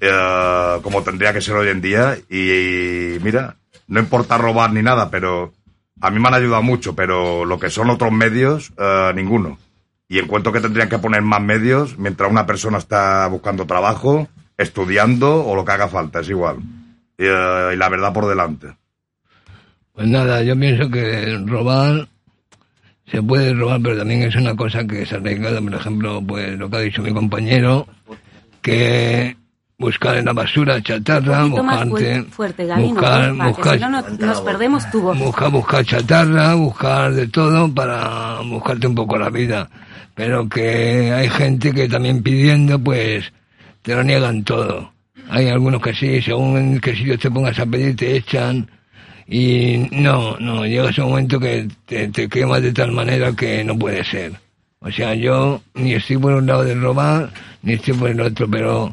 eh, 0.00 0.78
como 0.82 1.02
tendría 1.02 1.32
que 1.32 1.40
ser 1.40 1.54
hoy 1.54 1.68
en 1.68 1.80
día, 1.80 2.18
y 2.28 3.16
mira, 3.22 3.56
no 3.88 4.00
importa 4.00 4.38
robar 4.38 4.72
ni 4.72 4.82
nada, 4.82 5.10
pero 5.10 5.52
a 6.00 6.10
mí 6.10 6.20
me 6.20 6.28
han 6.28 6.34
ayudado 6.34 6.62
mucho, 6.62 6.94
pero 6.94 7.44
lo 7.44 7.58
que 7.58 7.70
son 7.70 7.90
otros 7.90 8.12
medios, 8.12 8.72
eh, 8.78 9.12
ninguno. 9.14 9.58
Y 10.08 10.18
encuentro 10.18 10.52
que 10.52 10.60
tendrían 10.60 10.88
que 10.88 10.98
poner 10.98 11.22
más 11.22 11.42
medios 11.42 11.98
mientras 11.98 12.30
una 12.30 12.46
persona 12.46 12.78
está 12.78 13.26
buscando 13.26 13.66
trabajo, 13.66 14.28
estudiando 14.56 15.44
o 15.44 15.54
lo 15.54 15.64
que 15.64 15.72
haga 15.72 15.88
falta, 15.88 16.20
es 16.20 16.28
igual. 16.28 16.58
Y, 17.18 17.24
eh, 17.24 17.76
la 17.76 17.88
verdad 17.88 18.12
por 18.12 18.28
delante. 18.28 18.68
Pues 19.92 20.06
nada, 20.06 20.42
yo 20.42 20.58
pienso 20.58 20.88
que 20.90 21.36
robar 21.44 22.08
se 23.10 23.22
puede 23.22 23.54
robar, 23.54 23.80
pero 23.82 23.98
también 23.98 24.22
es 24.22 24.36
una 24.36 24.54
cosa 24.54 24.86
que 24.86 25.02
es 25.02 25.12
arriesgada. 25.12 25.60
Por 25.60 25.74
ejemplo, 25.74 26.22
pues 26.26 26.58
lo 26.58 26.68
que 26.68 26.76
ha 26.76 26.80
dicho 26.80 27.02
mi 27.02 27.12
compañero, 27.12 27.86
que 28.60 29.36
buscar 29.78 30.16
en 30.16 30.24
la 30.24 30.32
basura 30.32 30.82
chatarra, 30.82 31.46
fu- 31.46 31.54
fuerte, 32.32 32.66
Gabino, 32.66 32.94
buscar, 32.94 33.28
porfa, 33.28 33.44
que 33.44 33.48
buscar, 33.50 33.74
si 33.74 33.80
no, 33.80 33.90
no- 33.90 34.26
nos 34.26 34.40
perdemos 34.40 34.90
tu 34.90 35.00
voz. 35.00 35.18
buscar, 35.18 35.50
buscar 35.52 35.84
chatarra, 35.84 36.54
buscar 36.54 37.14
de 37.14 37.28
todo 37.28 37.72
para 37.72 38.40
buscarte 38.40 38.88
un 38.88 38.94
poco 38.96 39.16
la 39.16 39.30
vida. 39.30 39.70
Pero 40.16 40.48
que 40.48 41.12
hay 41.12 41.28
gente 41.30 41.72
que 41.72 41.88
también 41.88 42.24
pidiendo, 42.24 42.76
pues 42.80 43.32
te 43.82 43.94
lo 43.94 44.02
niegan 44.02 44.42
todo. 44.42 44.92
Hay 45.30 45.48
algunos 45.48 45.80
que 45.80 45.94
sí, 45.94 46.20
según 46.22 46.56
en 46.56 46.80
qué 46.80 46.96
sitio 46.96 47.16
te 47.16 47.30
pongas 47.30 47.56
a 47.60 47.66
pedir, 47.66 47.94
te 47.94 48.16
echan. 48.16 48.68
Y 49.28 49.86
no, 49.92 50.36
no, 50.40 50.66
llega 50.66 50.90
ese 50.90 51.02
momento 51.02 51.38
que 51.38 51.68
te, 51.86 52.08
te 52.08 52.28
quemas 52.28 52.62
de 52.62 52.72
tal 52.72 52.90
manera 52.90 53.30
que 53.32 53.62
no 53.62 53.78
puede 53.78 54.02
ser. 54.02 54.32
O 54.80 54.90
sea, 54.90 55.14
yo 55.14 55.60
ni 55.74 55.94
estoy 55.94 56.16
por 56.18 56.32
un 56.34 56.46
lado 56.46 56.64
de 56.64 56.74
robar, 56.74 57.30
ni 57.62 57.74
estoy 57.74 57.94
por 57.94 58.08
el 58.10 58.20
otro, 58.20 58.48
pero 58.50 58.92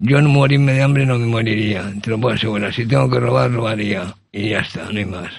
yo 0.00 0.20
no 0.22 0.30
morirme 0.30 0.72
de 0.72 0.82
hambre 0.82 1.04
no 1.04 1.18
me 1.18 1.26
moriría, 1.26 1.92
te 2.02 2.10
lo 2.10 2.18
puedo 2.18 2.34
asegurar. 2.34 2.72
Si 2.72 2.86
tengo 2.86 3.08
que 3.10 3.20
robar, 3.20 3.52
robaría. 3.52 4.14
Y 4.32 4.50
ya 4.50 4.60
está, 4.60 4.84
no 4.90 4.98
hay 4.98 5.04
más. 5.04 5.32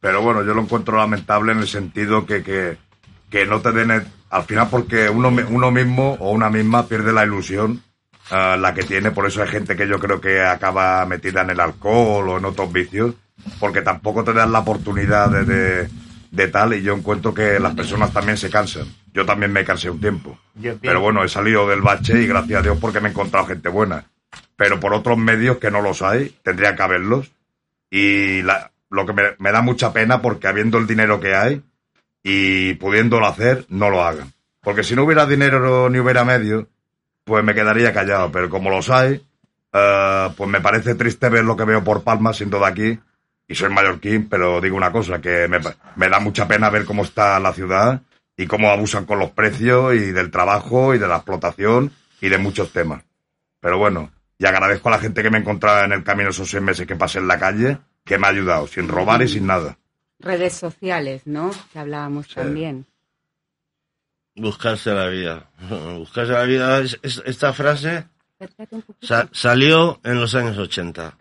Pero 0.00 0.22
bueno, 0.22 0.44
yo 0.44 0.54
lo 0.54 0.62
encuentro 0.62 0.96
lamentable 0.96 1.52
en 1.52 1.58
el 1.58 1.66
sentido 1.66 2.24
que, 2.24 2.42
que, 2.42 2.76
que 3.28 3.44
no 3.44 3.60
te 3.60 3.72
den 3.72 3.90
al 4.30 4.42
final 4.44 4.68
porque 4.70 5.08
uno, 5.08 5.28
uno 5.28 5.70
mismo 5.70 6.16
o 6.20 6.30
una 6.30 6.48
misma 6.48 6.86
pierde 6.86 7.12
la 7.12 7.24
ilusión 7.24 7.82
ah, 8.30 8.56
la 8.58 8.72
que 8.72 8.84
tiene, 8.84 9.10
por 9.10 9.26
eso 9.26 9.42
hay 9.42 9.48
gente 9.48 9.76
que 9.76 9.88
yo 9.88 9.98
creo 9.98 10.20
que 10.20 10.40
acaba 10.40 11.04
metida 11.06 11.42
en 11.42 11.50
el 11.50 11.60
alcohol 11.60 12.28
o 12.28 12.38
en 12.38 12.44
otros 12.44 12.72
vicios, 12.72 13.14
porque 13.58 13.82
tampoco 13.82 14.24
te 14.24 14.32
dan 14.32 14.52
la 14.52 14.60
oportunidad 14.60 15.28
de, 15.28 15.44
de, 15.44 15.88
de 16.30 16.48
tal 16.48 16.74
y 16.74 16.82
yo 16.82 16.94
encuentro 16.94 17.34
que 17.34 17.58
las 17.58 17.74
personas 17.74 18.12
también 18.12 18.36
se 18.36 18.50
cansan. 18.50 18.86
Yo 19.12 19.26
también 19.26 19.52
me 19.52 19.64
cansé 19.64 19.90
un 19.90 20.00
tiempo. 20.00 20.38
Pero 20.80 21.00
bueno, 21.00 21.22
he 21.24 21.28
salido 21.28 21.68
del 21.68 21.80
bache 21.82 22.22
y 22.22 22.26
gracias 22.26 22.60
a 22.60 22.62
Dios 22.62 22.78
porque 22.80 23.00
me 23.00 23.08
he 23.08 23.10
encontrado 23.10 23.46
gente 23.46 23.68
buena. 23.68 24.06
Pero 24.56 24.80
por 24.80 24.94
otros 24.94 25.18
medios 25.18 25.58
que 25.58 25.70
no 25.70 25.80
los 25.82 26.02
hay, 26.02 26.36
tendría 26.42 26.74
que 26.76 26.82
haberlos. 26.82 27.30
Y 27.90 28.42
la- 28.42 28.70
lo 28.90 29.06
que 29.06 29.12
me, 29.12 29.22
me 29.38 29.52
da 29.52 29.62
mucha 29.62 29.92
pena 29.92 30.20
porque 30.22 30.48
habiendo 30.48 30.78
el 30.78 30.86
dinero 30.86 31.20
que 31.20 31.34
hay 31.34 31.62
y 32.22 32.74
pudiéndolo 32.74 33.26
hacer, 33.26 33.64
no 33.68 33.90
lo 33.90 34.02
hagan. 34.04 34.32
Porque 34.60 34.84
si 34.84 34.94
no 34.94 35.04
hubiera 35.04 35.26
dinero 35.26 35.88
ni 35.90 35.98
hubiera 35.98 36.24
medios, 36.24 36.66
pues 37.24 37.42
me 37.44 37.54
quedaría 37.54 37.92
callado. 37.92 38.30
Pero 38.30 38.48
como 38.48 38.70
los 38.70 38.90
hay, 38.90 39.22
eh, 39.72 40.28
pues 40.36 40.48
me 40.50 40.60
parece 40.60 40.94
triste 40.94 41.28
ver 41.28 41.44
lo 41.44 41.56
que 41.56 41.64
veo 41.64 41.82
por 41.82 42.02
Palma 42.04 42.32
siendo 42.32 42.58
de 42.60 42.66
aquí. 42.66 43.00
Y 43.48 43.54
soy 43.54 43.70
mallorquín, 43.70 44.28
pero 44.28 44.60
digo 44.60 44.76
una 44.76 44.92
cosa, 44.92 45.20
que 45.20 45.48
me, 45.48 45.58
me 45.96 46.08
da 46.08 46.20
mucha 46.20 46.46
pena 46.46 46.70
ver 46.70 46.84
cómo 46.84 47.02
está 47.02 47.38
la 47.40 47.52
ciudad 47.52 48.00
y 48.36 48.46
cómo 48.46 48.70
abusan 48.70 49.04
con 49.04 49.18
los 49.18 49.30
precios 49.30 49.94
y 49.94 50.10
del 50.12 50.30
trabajo 50.30 50.94
y 50.94 50.98
de 50.98 51.08
la 51.08 51.16
explotación 51.16 51.92
y 52.20 52.28
de 52.28 52.38
muchos 52.38 52.72
temas. 52.72 53.02
Pero 53.60 53.78
bueno, 53.78 54.10
y 54.38 54.46
agradezco 54.46 54.88
a 54.88 54.92
la 54.92 54.98
gente 54.98 55.22
que 55.22 55.30
me 55.30 55.38
encontraba 55.38 55.84
en 55.84 55.92
el 55.92 56.02
camino 56.04 56.30
esos 56.30 56.48
seis 56.50 56.62
meses 56.62 56.86
que 56.86 56.96
pasé 56.96 57.18
en 57.18 57.28
la 57.28 57.38
calle, 57.38 57.78
que 58.04 58.18
me 58.18 58.26
ha 58.26 58.30
ayudado, 58.30 58.66
sin 58.66 58.88
robar 58.88 59.22
y 59.22 59.28
sin 59.28 59.46
nada. 59.46 59.78
Redes 60.18 60.54
sociales, 60.54 61.22
¿no? 61.26 61.50
Que 61.72 61.78
hablábamos 61.78 62.28
también. 62.28 62.86
Buscarse 64.34 64.92
la 64.92 65.08
vida. 65.08 65.50
Buscarse 65.98 66.32
la 66.32 66.44
vida. 66.44 66.78
es- 66.80 66.98
es- 67.02 67.22
esta 67.26 67.52
frase 67.52 68.06
sa- 69.00 69.28
salió 69.32 70.00
en 70.04 70.18
los 70.20 70.34
años 70.34 70.56
80. 70.58 71.16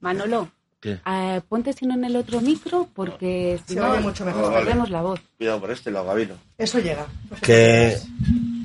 Manolo, 0.00 0.50
¿Qué? 0.84 0.98
eh, 1.06 1.40
ponte 1.48 1.72
si 1.72 1.86
no 1.86 1.94
en 1.94 2.04
el 2.04 2.14
otro 2.14 2.40
micro 2.42 2.88
porque 2.94 3.58
si 3.66 3.72
Se 3.74 3.80
no 3.80 3.90
oye 3.90 4.00
mucho 4.02 4.24
mejor. 4.26 4.52
perdemos 4.52 4.90
la 4.90 5.00
voz. 5.00 5.18
Cuidado 5.38 5.58
por 5.60 5.70
este, 5.70 5.90
lo 5.90 6.04
gabino. 6.04 6.34
Eso 6.58 6.78
llega. 6.78 7.06
Que, 7.40 7.96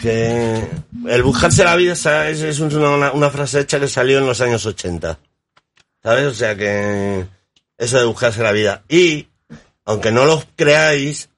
que 0.01 0.67
el 1.07 1.24
buscarse 1.24 1.63
la 1.63 1.78
vida 1.78 1.95
sa- 1.95 2.30
es, 2.30 2.41
es 2.41 2.59
una, 2.59 3.30
frase 3.30 3.61
hecha 3.61 3.80
que 3.80 3.88
salió 3.88 4.17
en 4.20 4.28
los 4.28 4.41
años 4.41 4.65
80. 4.65 5.17
¿Sabes? 6.03 6.26
O 6.26 6.34
sea 6.34 6.55
que 6.57 7.26
eso 7.78 7.97
de 7.97 8.05
buscarse 8.05 8.43
la 8.43 8.51
vida. 8.51 8.84
Y, 8.89 9.28
aunque 9.86 10.11
no 10.11 10.26
lo 10.26 10.43
creáis, 10.57 11.30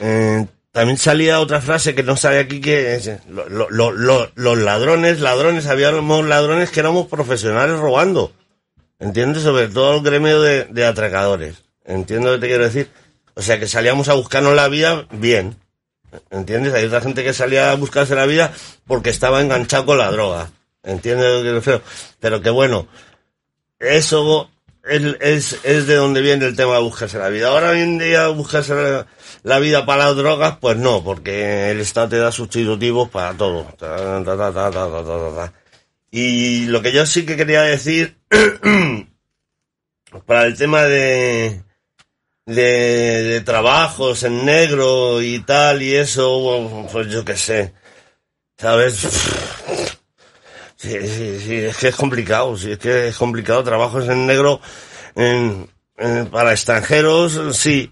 eh, 0.00 0.46
también 0.72 0.96
salía 0.98 1.40
otra 1.40 1.60
frase 1.60 1.94
que 1.94 2.02
no 2.02 2.16
sale 2.16 2.38
aquí 2.40 2.60
que 2.60 2.94
es, 2.96 3.10
lo- 3.28 3.48
lo- 3.50 3.68
lo- 3.70 3.92
lo- 3.92 4.32
los 4.34 4.58
ladrones, 4.58 5.20
ladrones, 5.20 5.66
habíamos 5.66 6.24
ladrones 6.26 6.70
que 6.70 6.80
éramos 6.80 7.06
profesionales 7.06 7.78
robando. 7.78 8.32
¿Entiendes? 9.04 9.42
Sobre 9.42 9.68
todo 9.68 9.96
el 9.96 10.02
gremio 10.02 10.40
de, 10.40 10.86
atracadores. 10.86 11.62
¿Entiendes 11.84 12.26
lo 12.26 12.36
que 12.36 12.40
te 12.40 12.46
quiero 12.46 12.64
decir? 12.64 12.88
O 13.34 13.42
sea 13.42 13.60
que 13.60 13.68
salíamos 13.68 14.08
a 14.08 14.14
buscarnos 14.14 14.54
la 14.54 14.66
vida 14.68 15.06
bien. 15.10 15.56
¿Entiendes? 16.30 16.72
Hay 16.72 16.86
otra 16.86 17.02
gente 17.02 17.22
que 17.22 17.34
salía 17.34 17.70
a 17.70 17.74
buscarse 17.74 18.14
la 18.14 18.24
vida 18.24 18.54
porque 18.86 19.10
estaba 19.10 19.42
enganchado 19.42 19.84
con 19.84 19.98
la 19.98 20.10
droga. 20.10 20.50
¿Entiendes 20.82 21.26
lo 21.26 21.36
que 21.36 21.42
quiero 21.42 21.60
decir? 21.60 21.82
Pero 22.18 22.40
que 22.40 22.48
bueno, 22.48 22.88
eso 23.78 24.48
es, 24.84 25.58
es, 25.64 25.86
de 25.86 25.96
donde 25.96 26.22
viene 26.22 26.46
el 26.46 26.56
tema 26.56 26.76
de 26.76 26.82
buscarse 26.82 27.18
la 27.18 27.28
vida. 27.28 27.48
Ahora 27.48 27.72
hoy 27.72 27.80
en 27.80 27.98
día 27.98 28.28
buscarse 28.28 29.04
la, 29.42 29.58
vida 29.58 29.84
para 29.84 30.06
las 30.06 30.16
drogas, 30.16 30.56
pues 30.62 30.78
no, 30.78 31.04
porque 31.04 31.70
el 31.70 31.80
Estado 31.82 32.08
te 32.08 32.16
da 32.16 32.32
sustitutivos 32.32 33.10
para 33.10 33.36
todo. 33.36 33.66
Y 36.10 36.66
lo 36.66 36.80
que 36.80 36.92
yo 36.92 37.04
sí 37.06 37.26
que 37.26 37.36
quería 37.36 37.62
decir, 37.62 38.16
para 40.26 40.46
el 40.46 40.56
tema 40.56 40.82
de, 40.82 41.62
de, 42.46 43.40
trabajos 43.44 44.22
en 44.22 44.44
negro 44.44 45.20
y 45.22 45.40
tal 45.40 45.82
y 45.82 45.94
eso, 45.94 46.88
pues 46.92 47.08
yo 47.08 47.24
qué 47.24 47.36
sé, 47.36 47.74
¿sabes? 48.58 49.06
Sí, 50.76 50.90
sí, 51.40 51.54
es 51.56 51.78
que 51.78 51.88
es 51.88 51.96
complicado, 51.96 52.58
sí, 52.58 52.72
es 52.72 52.78
que 52.78 53.08
es 53.08 53.16
complicado. 53.16 53.64
Trabajos 53.64 54.06
en 54.06 54.26
negro 54.26 54.60
en, 55.14 55.66
para 56.30 56.52
extranjeros, 56.52 57.40
sí, 57.56 57.90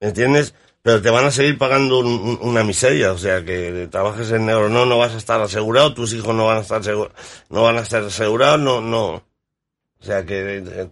¿entiendes? 0.00 0.54
Pero 0.82 1.02
te 1.02 1.10
van 1.10 1.24
a 1.24 1.32
seguir 1.32 1.58
pagando 1.58 1.98
un- 2.00 2.38
una 2.42 2.62
miseria, 2.62 3.12
o 3.12 3.18
sea, 3.18 3.44
que 3.44 3.88
trabajes 3.90 4.30
en 4.30 4.46
negro, 4.46 4.68
no, 4.68 4.86
no 4.86 4.98
vas 4.98 5.14
a 5.14 5.18
estar 5.18 5.40
asegurado, 5.40 5.94
tus 5.94 6.12
hijos 6.12 6.34
no 6.34 6.46
van 6.46 6.58
a 6.58 6.60
estar 6.60 6.84
seguro, 6.84 7.10
no 7.48 7.62
van 7.64 7.78
a 7.78 7.82
estar 7.82 8.04
asegurados, 8.04 8.60
no, 8.60 8.80
no. 8.80 9.24
O 10.00 10.04
sea 10.04 10.24
que, 10.24 10.88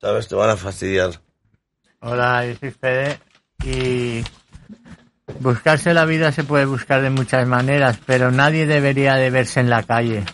¿sabes? 0.00 0.28
Te 0.28 0.34
van 0.34 0.50
a 0.50 0.56
fastidiar. 0.56 1.10
Hola, 2.00 2.46
yo 2.46 2.56
soy 2.56 2.70
Fede 2.70 3.18
y 3.64 4.24
buscarse 5.40 5.94
la 5.94 6.04
vida 6.04 6.32
se 6.32 6.44
puede 6.44 6.64
buscar 6.64 7.02
de 7.02 7.10
muchas 7.10 7.46
maneras, 7.46 7.98
pero 8.04 8.30
nadie 8.30 8.66
debería 8.66 9.14
de 9.14 9.30
verse 9.30 9.60
en 9.60 9.70
la 9.70 9.82
calle. 9.84 10.24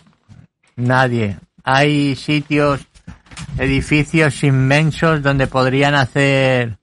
Nadie. 0.77 1.39
Hay 1.65 2.17
sitios, 2.17 2.81
edificios 3.59 4.43
inmensos 4.43 5.23
donde 5.23 5.47
podrían 5.47 5.95
hacer 5.95 6.79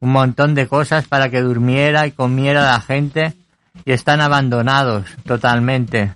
un 0.00 0.10
montón 0.10 0.54
de 0.54 0.66
cosas 0.66 1.06
para 1.06 1.28
que 1.28 1.40
durmiera 1.40 2.06
y 2.06 2.12
comiera 2.12 2.64
la 2.64 2.80
gente 2.80 3.34
y 3.84 3.92
están 3.92 4.20
abandonados 4.20 5.06
totalmente. 5.24 6.15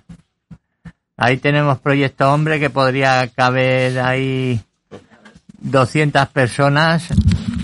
Ahí 1.23 1.37
tenemos 1.37 1.77
Proyecto 1.77 2.33
Hombre 2.33 2.59
que 2.59 2.71
podría 2.71 3.27
caber 3.27 3.99
ahí 3.99 4.59
200 5.59 6.27
personas 6.29 7.09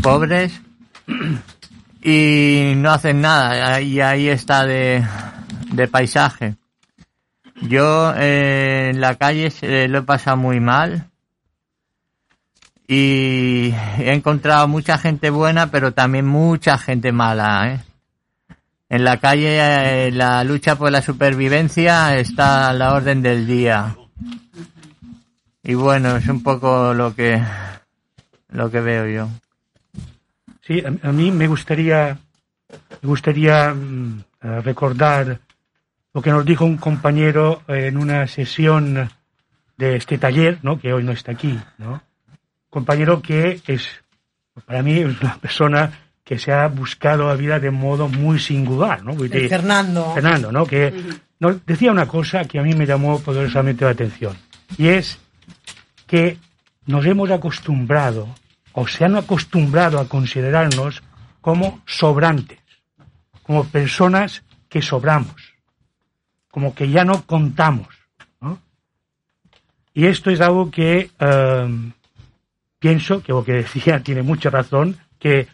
pobres 0.04 0.62
y 2.04 2.74
no 2.76 2.92
hacen 2.92 3.22
nada 3.22 3.82
y 3.82 4.00
ahí 4.00 4.30
está 4.30 4.64
de, 4.64 5.04
de 5.72 5.88
paisaje. 5.88 6.56
Yo 7.64 8.14
eh, 8.16 8.92
en 8.92 9.02
la 9.02 9.16
calle 9.16 9.52
lo 9.88 9.98
he 9.98 10.04
pasado 10.04 10.38
muy 10.38 10.60
mal 10.60 11.10
y 12.88 13.74
he 13.98 14.14
encontrado 14.14 14.68
mucha 14.68 15.00
gente 15.00 15.32
buena 15.32 15.72
pero 15.72 15.94
también 15.94 16.28
mucha 16.28 16.78
gente 16.78 17.12
mala. 17.12 17.74
¿eh? 17.74 17.87
En 18.90 19.04
la 19.04 19.18
calle 19.18 19.58
eh, 20.08 20.12
la 20.12 20.44
lucha 20.44 20.78
por 20.78 20.92
la 20.92 21.02
supervivencia 21.02 22.18
está 22.18 22.70
a 22.70 22.74
la 22.74 22.94
orden 22.94 23.22
del 23.22 23.46
día. 23.46 23.96
Y 25.64 25.74
bueno, 25.74 26.16
es 26.16 26.28
un 26.28 26.42
poco 26.42 26.94
lo 26.94 27.14
que 27.14 27.42
lo 28.50 28.72
que 28.72 28.80
veo 28.80 29.08
yo. 29.08 29.30
Sí, 30.62 30.82
a, 30.86 31.12
mí 31.12 31.32
me 31.32 31.48
gustaría, 31.48 32.18
me 33.02 33.08
gustaría 33.08 33.74
mm, 33.74 34.24
eh, 34.42 34.62
recordar 34.62 35.40
lo 36.14 36.22
que 36.22 36.32
nos 36.32 36.46
dijo 36.46 36.66
un 36.66 36.78
compañero 36.78 37.64
en 37.68 37.98
una 37.98 38.26
sesión 38.28 39.10
de 39.78 39.96
este 39.96 40.18
taller, 40.18 40.60
¿no? 40.64 40.80
que 40.80 40.94
hoy 40.94 41.04
no 41.04 41.12
está 41.12 41.34
aquí, 41.34 41.60
¿no? 41.78 42.02
compañero 42.70 43.22
que 43.22 43.62
es, 43.68 43.90
para 44.66 44.82
mí, 44.84 45.00
es 45.00 45.22
una 45.22 45.38
persona 45.38 45.92
que 46.28 46.38
se 46.38 46.52
ha 46.52 46.68
buscado 46.68 47.30
la 47.30 47.36
vida 47.36 47.58
de 47.58 47.72
modo 47.72 48.10
muy 48.10 48.38
singular. 48.38 49.02
¿no? 49.02 49.14
Fernando. 49.48 50.14
Fernando, 50.14 50.52
¿no? 50.52 50.66
que 50.66 50.94
nos 51.40 51.66
decía 51.66 51.90
una 51.90 52.06
cosa 52.06 52.44
que 52.44 52.60
a 52.60 52.64
mí 52.64 52.74
me 52.74 52.86
llamó 52.86 53.18
poderosamente 53.22 53.86
la 53.86 53.92
atención, 53.92 54.36
y 54.78 54.90
es 54.90 55.20
que 56.06 56.38
nos 56.86 57.06
hemos 57.06 57.32
acostumbrado 57.32 58.28
o 58.74 58.86
se 58.88 59.06
han 59.06 59.16
acostumbrado 59.16 60.00
a 60.00 60.10
considerarnos 60.10 61.02
como 61.40 61.82
sobrantes, 61.86 62.60
como 63.42 63.64
personas 63.64 64.44
que 64.68 64.82
sobramos, 64.82 65.54
como 66.52 66.76
que 66.76 66.90
ya 66.90 67.06
no 67.06 67.26
contamos. 67.26 67.88
¿no? 68.42 68.60
Y 69.94 70.08
esto 70.08 70.30
es 70.30 70.42
algo 70.42 70.70
que 70.72 71.10
eh, 71.18 71.92
pienso 72.80 73.24
que 73.24 73.32
lo 73.32 73.46
que 73.46 73.54
decía 73.54 74.00
tiene 74.04 74.24
mucha 74.24 74.50
razón, 74.50 74.98
que, 75.20 75.48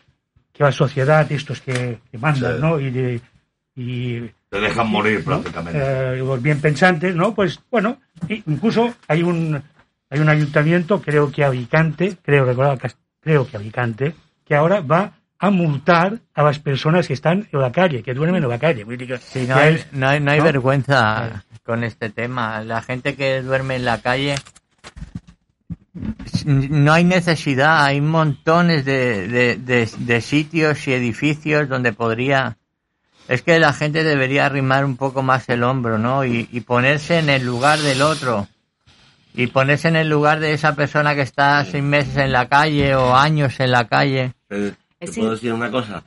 que 0.54 0.64
la 0.64 0.72
sociedad, 0.72 1.30
estos 1.32 1.60
que, 1.62 1.99
que 2.12 2.18
mandan, 2.18 2.56
Sí. 2.56 2.62
¿no? 2.62 2.80
Y, 2.80 2.89
de- 2.91 3.22
y 3.76 4.20
Te 4.49 4.60
dejan 4.62 4.88
morir 4.88 5.20
¿no? 5.20 5.41
prácticamente. 5.41 5.80
Eh, 5.82 6.18
los 6.18 6.41
bien 6.41 6.62
pensantes, 6.62 7.16
¿no? 7.16 7.34
Pues 7.34 7.60
bueno, 7.72 7.97
incluso 8.30 8.93
hay 9.08 9.24
un 9.24 9.62
hay 10.10 10.20
un 10.20 10.30
ayuntamiento, 10.30 11.01
creo 11.01 11.32
que 11.32 11.43
Alicante, 11.43 12.18
creo 12.22 12.45
recordar, 12.45 12.78
creo 13.20 13.47
que 13.47 13.58
Alicante, 13.58 14.14
que 14.45 14.54
ahora 14.54 14.82
va 14.82 15.14
a 15.39 15.49
multar 15.49 16.20
a 16.36 16.43
las 16.43 16.60
personas 16.60 17.08
que 17.08 17.14
están 17.16 17.47
en 17.51 17.60
la 17.60 17.72
calle, 17.72 18.04
que 18.04 18.14
duermen 18.14 18.43
en 18.43 18.49
la 18.49 18.60
calle. 18.60 18.86
Sí, 19.22 19.47
no 19.47 19.56
hay, 19.56 19.74
es- 19.74 19.88
no 19.91 20.08
hay, 20.08 20.20
no 20.20 20.30
hay 20.32 20.38
¿no? 20.38 20.43
vergüenza 20.45 21.43
con 21.66 21.84
este 21.84 22.12
tema. 22.12 22.62
La 22.64 22.84
gente 22.84 23.16
que 23.16 23.41
duerme 23.41 23.76
en 23.78 23.86
la 23.86 24.01
calle, 24.01 24.36
no 26.46 26.94
hay 26.94 27.04
necesidad. 27.04 27.86
Hay 27.86 28.02
montones 28.02 28.86
de, 28.86 29.28
de, 29.28 29.56
de- 29.58 29.89
de 29.98 30.22
sitios 30.22 30.88
y 30.88 30.94
edificios 30.94 31.70
donde 31.70 31.94
podría... 31.94 32.58
Es 33.28 33.41
que 33.41 33.58
la 33.58 33.72
gente 33.72 34.04
debería 34.04 34.46
arrimar 34.46 34.84
un 34.84 34.98
poco 34.98 35.24
más 35.24 35.48
el 35.48 35.64
hombro, 35.64 35.98
¿no? 35.98 36.26
Y, 36.26 36.50
y 36.52 36.60
ponerse 36.62 37.20
en 37.20 37.30
el 37.30 37.46
lugar 37.46 37.80
del 37.80 38.02
otro. 38.02 38.48
Y 39.34 39.48
ponerse 39.48 39.88
en 39.88 39.96
el 39.96 40.10
lugar 40.10 40.39
de 40.41 40.54
esa 40.54 40.76
persona 40.76 41.16
que 41.16 41.22
está 41.22 41.64
seis 41.64 41.84
meses 41.84 42.18
en 42.18 42.34
la 42.34 42.50
calle 42.50 42.96
o 42.96 43.16
años 43.16 43.60
en 43.62 43.72
la 43.72 43.88
calle. 43.88 44.34
¿Te 45.06 45.12
puedo 45.20 45.32
decir 45.32 45.54
una 45.54 45.70
cosa? 45.72 46.04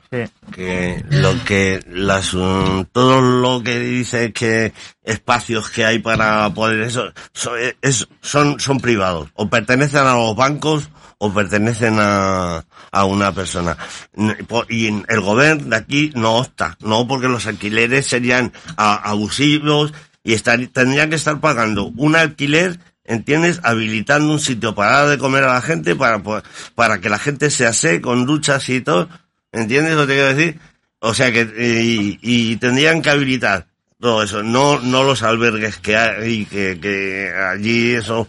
Que 0.51 1.03
lo 1.09 1.43
que 1.45 1.79
las 1.89 2.33
um, 2.33 2.85
todo 2.85 3.21
lo 3.21 3.63
que 3.63 3.79
dice 3.79 4.31
que 4.33 4.73
espacios 5.03 5.69
que 5.69 5.85
hay 5.85 5.99
para 5.99 6.49
poder 6.53 6.81
eso 6.81 7.11
so- 7.33 7.55
es- 7.81 8.07
son 8.21 8.59
son 8.59 8.79
privados. 8.79 9.29
O 9.35 9.49
pertenecen 9.49 10.05
a 10.05 10.13
los 10.15 10.35
bancos 10.35 10.89
o 11.19 11.33
pertenecen 11.33 11.97
a, 11.99 12.63
a 12.91 13.05
una 13.05 13.31
persona. 13.33 13.75
Y 14.69 14.87
el 14.87 15.21
gobierno 15.21 15.69
de 15.69 15.75
aquí 15.75 16.11
no 16.15 16.35
opta. 16.37 16.77
No 16.81 17.07
porque 17.07 17.27
los 17.27 17.47
alquileres 17.47 18.05
serían 18.05 18.53
abusivos 19.01 19.93
y 20.23 20.33
estar, 20.33 20.59
tendrían 20.67 21.09
que 21.09 21.15
estar 21.15 21.39
pagando 21.39 21.85
un 21.95 22.15
alquiler 22.15 22.79
¿Entiendes? 23.07 23.59
Habilitando 23.63 24.31
un 24.33 24.39
sitio 24.39 24.75
para 24.75 24.91
dar 24.99 25.09
de 25.09 25.17
comer 25.17 25.45
a 25.45 25.53
la 25.53 25.61
gente, 25.61 25.95
para, 25.95 26.19
po- 26.21 26.43
para 26.75 26.99
que 26.99 27.09
la 27.09 27.17
gente 27.17 27.49
se 27.49 27.65
asee 27.65 28.01
con 28.01 28.25
duchas 28.25 28.67
y 28.69 28.81
todo. 28.81 29.07
¿Entiendes 29.51 29.95
lo 29.95 30.01
que 30.01 30.07
te 30.07 30.13
quiero 30.13 30.35
decir? 30.35 30.59
O 30.99 31.13
sea 31.13 31.31
que, 31.31 31.41
y, 31.57 32.19
y 32.21 32.57
tendrían 32.57 33.01
que 33.01 33.09
habilitar 33.09 33.65
todo 33.99 34.21
eso, 34.23 34.43
no, 34.43 34.79
no 34.81 35.03
los 35.03 35.23
albergues 35.23 35.77
que 35.77 35.95
hay, 35.97 36.45
que, 36.45 36.79
que 36.79 37.31
allí 37.33 37.93
eso, 37.95 38.27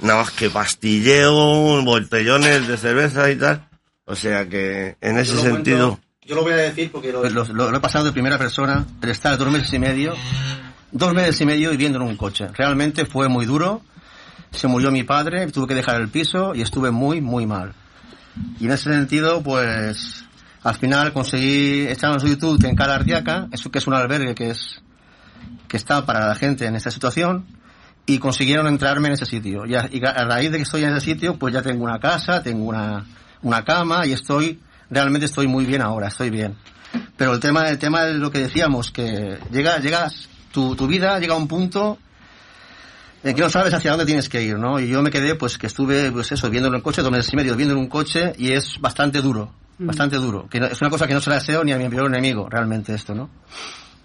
nada 0.00 0.20
más 0.20 0.30
que 0.32 0.50
pastilleo, 0.50 1.82
botellones 1.82 2.68
de 2.68 2.76
cerveza 2.76 3.30
y 3.30 3.36
tal. 3.36 3.66
O 4.04 4.14
sea 4.14 4.46
que, 4.48 4.96
en 5.00 5.18
ese 5.18 5.34
Yo 5.34 5.40
sentido, 5.42 5.88
cuento- 5.88 6.02
yo 6.26 6.34
lo 6.36 6.42
voy 6.42 6.52
a 6.52 6.56
decir 6.56 6.90
porque 6.92 7.10
lo, 7.12 7.24
lo- 7.28 7.44
lo- 7.44 7.70
lo 7.70 7.76
he 7.76 7.80
pasado 7.80 8.04
de 8.04 8.12
primera 8.12 8.36
persona, 8.38 8.84
el 9.02 9.08
estar 9.10 9.36
dos 9.38 9.50
meses 9.50 9.72
y 9.72 9.78
medio, 9.78 10.14
dos 10.92 11.14
meses 11.14 11.40
y 11.40 11.46
medio 11.46 11.70
viviendo 11.70 11.98
en 11.98 12.04
un 12.06 12.16
coche. 12.16 12.46
Realmente 12.54 13.06
fue 13.06 13.28
muy 13.28 13.46
duro. 13.46 13.82
Se 14.50 14.66
murió 14.66 14.90
mi 14.90 15.02
padre, 15.02 15.46
tuve 15.48 15.66
que 15.68 15.74
dejar 15.74 16.00
el 16.00 16.08
piso 16.08 16.54
y 16.54 16.62
estuve 16.62 16.90
muy, 16.90 17.20
muy 17.20 17.46
mal. 17.46 17.74
Y 18.60 18.66
en 18.66 18.72
ese 18.72 18.92
sentido, 18.92 19.42
pues, 19.42 20.24
al 20.62 20.74
final 20.74 21.12
conseguí 21.12 21.86
echar 21.88 22.12
en 22.12 22.26
YouTube 22.26 22.64
en 22.64 22.76
Cala 22.76 22.96
Ardiaca, 22.96 23.48
eso 23.52 23.70
que 23.70 23.78
es 23.78 23.86
un 23.86 23.94
albergue 23.94 24.34
que 24.34 24.50
es, 24.50 24.80
que 25.68 25.76
está 25.76 26.06
para 26.06 26.26
la 26.26 26.34
gente 26.34 26.66
en 26.66 26.76
esta 26.76 26.90
situación, 26.90 27.46
y 28.06 28.18
consiguieron 28.18 28.66
entrarme 28.66 29.08
en 29.08 29.14
ese 29.14 29.26
sitio. 29.26 29.66
Y 29.66 29.74
a, 29.74 29.88
y 29.90 30.02
a 30.04 30.24
raíz 30.24 30.50
de 30.50 30.56
que 30.56 30.62
estoy 30.62 30.84
en 30.84 30.90
ese 30.90 31.04
sitio, 31.04 31.38
pues 31.38 31.52
ya 31.52 31.62
tengo 31.62 31.84
una 31.84 32.00
casa, 32.00 32.42
tengo 32.42 32.64
una, 32.64 33.04
una 33.42 33.64
cama 33.64 34.06
y 34.06 34.12
estoy, 34.12 34.60
realmente 34.90 35.26
estoy 35.26 35.46
muy 35.46 35.66
bien 35.66 35.82
ahora, 35.82 36.08
estoy 36.08 36.30
bien. 36.30 36.56
Pero 37.16 37.34
el 37.34 37.40
tema, 37.40 37.68
el 37.68 37.78
tema 37.78 38.06
es 38.06 38.16
lo 38.16 38.30
que 38.30 38.38
decíamos, 38.38 38.90
que 38.90 39.38
llega, 39.52 39.78
llegas, 39.78 40.28
tu, 40.52 40.74
tu 40.74 40.86
vida 40.86 41.18
llega 41.18 41.34
a 41.34 41.36
un 41.36 41.48
punto 41.48 41.98
en 43.24 43.34
que 43.34 43.40
no 43.42 43.50
sabes 43.50 43.74
hacia 43.74 43.90
dónde 43.92 44.06
tienes 44.06 44.28
que 44.28 44.42
ir, 44.42 44.58
¿no? 44.58 44.78
Y 44.80 44.88
yo 44.88 45.02
me 45.02 45.10
quedé, 45.10 45.34
pues 45.34 45.58
que 45.58 45.66
estuve, 45.66 46.10
pues 46.12 46.30
eso, 46.32 46.48
viendo 46.50 46.72
en 46.74 46.80
coche, 46.80 47.02
dos 47.02 47.10
meses 47.10 47.32
y 47.32 47.36
medio 47.36 47.56
viendo 47.56 47.74
en 47.74 47.80
un 47.80 47.88
coche 47.88 48.32
y 48.38 48.52
es 48.52 48.80
bastante 48.80 49.20
duro, 49.20 49.52
Mm. 49.78 49.86
bastante 49.86 50.16
duro. 50.16 50.48
Que 50.48 50.60
no- 50.60 50.66
es 50.66 50.80
una 50.80 50.90
cosa 50.90 51.06
que 51.06 51.14
no 51.14 51.20
se 51.20 51.30
la 51.30 51.36
deseo 51.36 51.62
ni 51.64 51.72
a 51.72 51.78
mi 51.78 51.88
peor 51.88 52.06
enemigo, 52.06 52.48
realmente 52.48 52.94
esto, 52.94 53.14
¿no? 53.14 53.28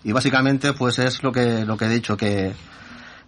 Y 0.03 0.11
básicamente, 0.11 0.73
pues 0.73 0.99
es 0.99 1.23
lo 1.23 1.31
que, 1.31 1.63
lo 1.65 1.77
que 1.77 1.85
he 1.85 1.89
dicho, 1.89 2.15
que, 2.17 2.53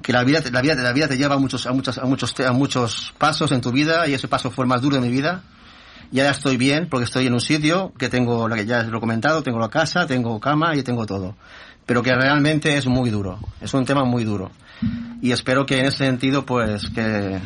que 0.02 0.12
la 0.14 0.24
vida, 0.24 0.42
la 0.52 0.62
vida, 0.62 0.76
la 0.76 0.92
vida 0.94 1.08
te 1.08 1.18
lleva 1.18 1.36
a 1.36 1.38
muchos, 1.40 1.66
a 1.66 1.72
muchos, 1.72 1.98
a 1.98 2.06
muchos, 2.06 2.40
a 2.42 2.52
muchos 2.52 3.14
pasos 3.18 3.52
en 3.52 3.62
tu 3.62 3.72
vida 3.72 4.08
y 4.08 4.14
ese 4.14 4.28
paso 4.28 4.52
fue 4.52 4.66
el 4.66 4.70
más 4.70 4.82
duro 4.82 4.96
de 4.98 5.02
mi 5.02 5.10
vida. 5.10 5.44
Y 6.12 6.20
ahora 6.20 6.32
estoy 6.32 6.58
bien 6.58 6.88
porque 6.90 7.06
estoy 7.06 7.26
en 7.28 7.34
un 7.34 7.42
sitio 7.42 7.94
que 7.98 8.10
tengo, 8.10 8.48
la 8.48 8.56
que 8.56 8.66
ya 8.66 8.84
lo 8.84 8.98
he 8.98 9.00
comentado, 9.00 9.42
tengo 9.42 9.58
la 9.60 9.70
casa, 9.70 10.06
tengo 10.06 10.40
cama 10.40 10.76
y 10.76 10.84
tengo 10.84 11.06
todo. 11.06 11.36
Pero 11.86 12.04
que 12.04 12.14
realmente 12.14 12.78
es 12.78 12.86
muy 12.86 13.10
duro, 13.10 13.40
es 13.62 13.74
un 13.74 13.86
tema 13.86 14.04
muy 14.04 14.24
duro. 14.24 14.52
Y 15.22 15.32
espero 15.32 15.66
que 15.66 15.80
en 15.80 15.86
ese 15.88 16.06
sentido, 16.06 16.46
pues, 16.46 16.90
que, 16.90 17.40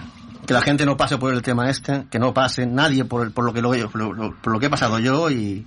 que 0.46 0.54
la 0.54 0.62
gente 0.62 0.86
no 0.86 0.98
pase 0.98 1.18
por 1.18 1.34
el 1.34 1.42
tema 1.42 1.70
este, 1.70 2.06
que 2.12 2.20
no 2.20 2.34
pase 2.34 2.66
nadie 2.66 3.06
por, 3.06 3.26
el- 3.26 3.32
por 3.32 3.46
lo 3.46 3.54
que 3.54 3.62
lo, 3.62 3.74
lo- 3.74 4.36
por 4.42 4.54
lo 4.54 4.60
que 4.60 4.66
he 4.66 4.70
pasado 4.70 5.00
yo 5.00 5.30
y, 5.30 5.66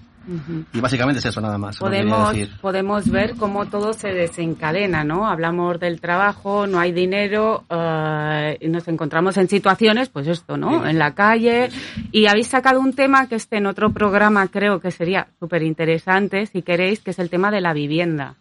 y 0.72 0.80
básicamente 0.80 1.18
es 1.20 1.24
eso 1.26 1.40
nada 1.40 1.58
más. 1.58 1.78
Podemos, 1.78 2.32
decir. 2.32 2.50
podemos 2.60 3.08
ver 3.10 3.34
cómo 3.36 3.66
todo 3.66 3.92
se 3.92 4.08
desencadena, 4.08 5.02
¿no? 5.04 5.26
Hablamos 5.28 5.80
del 5.80 6.00
trabajo, 6.00 6.66
no 6.66 6.78
hay 6.78 6.92
dinero, 6.92 7.64
eh, 7.70 8.58
y 8.60 8.68
nos 8.68 8.86
encontramos 8.88 9.36
en 9.38 9.48
situaciones, 9.48 10.08
pues 10.10 10.26
esto, 10.28 10.56
¿no? 10.56 10.86
En 10.86 10.98
la 10.98 11.14
calle. 11.14 11.70
Y 12.12 12.26
habéis 12.26 12.48
sacado 12.48 12.78
un 12.80 12.92
tema 12.92 13.26
que 13.26 13.36
este 13.36 13.56
en 13.56 13.66
otro 13.66 13.90
programa 13.92 14.46
creo 14.48 14.80
que 14.80 14.90
sería 14.90 15.26
súper 15.40 15.62
interesante, 15.62 16.46
si 16.46 16.62
queréis, 16.62 17.00
que 17.00 17.10
es 17.12 17.18
el 17.18 17.30
tema 17.30 17.50
de 17.50 17.60
la 17.60 17.72
vivienda. 17.72 18.34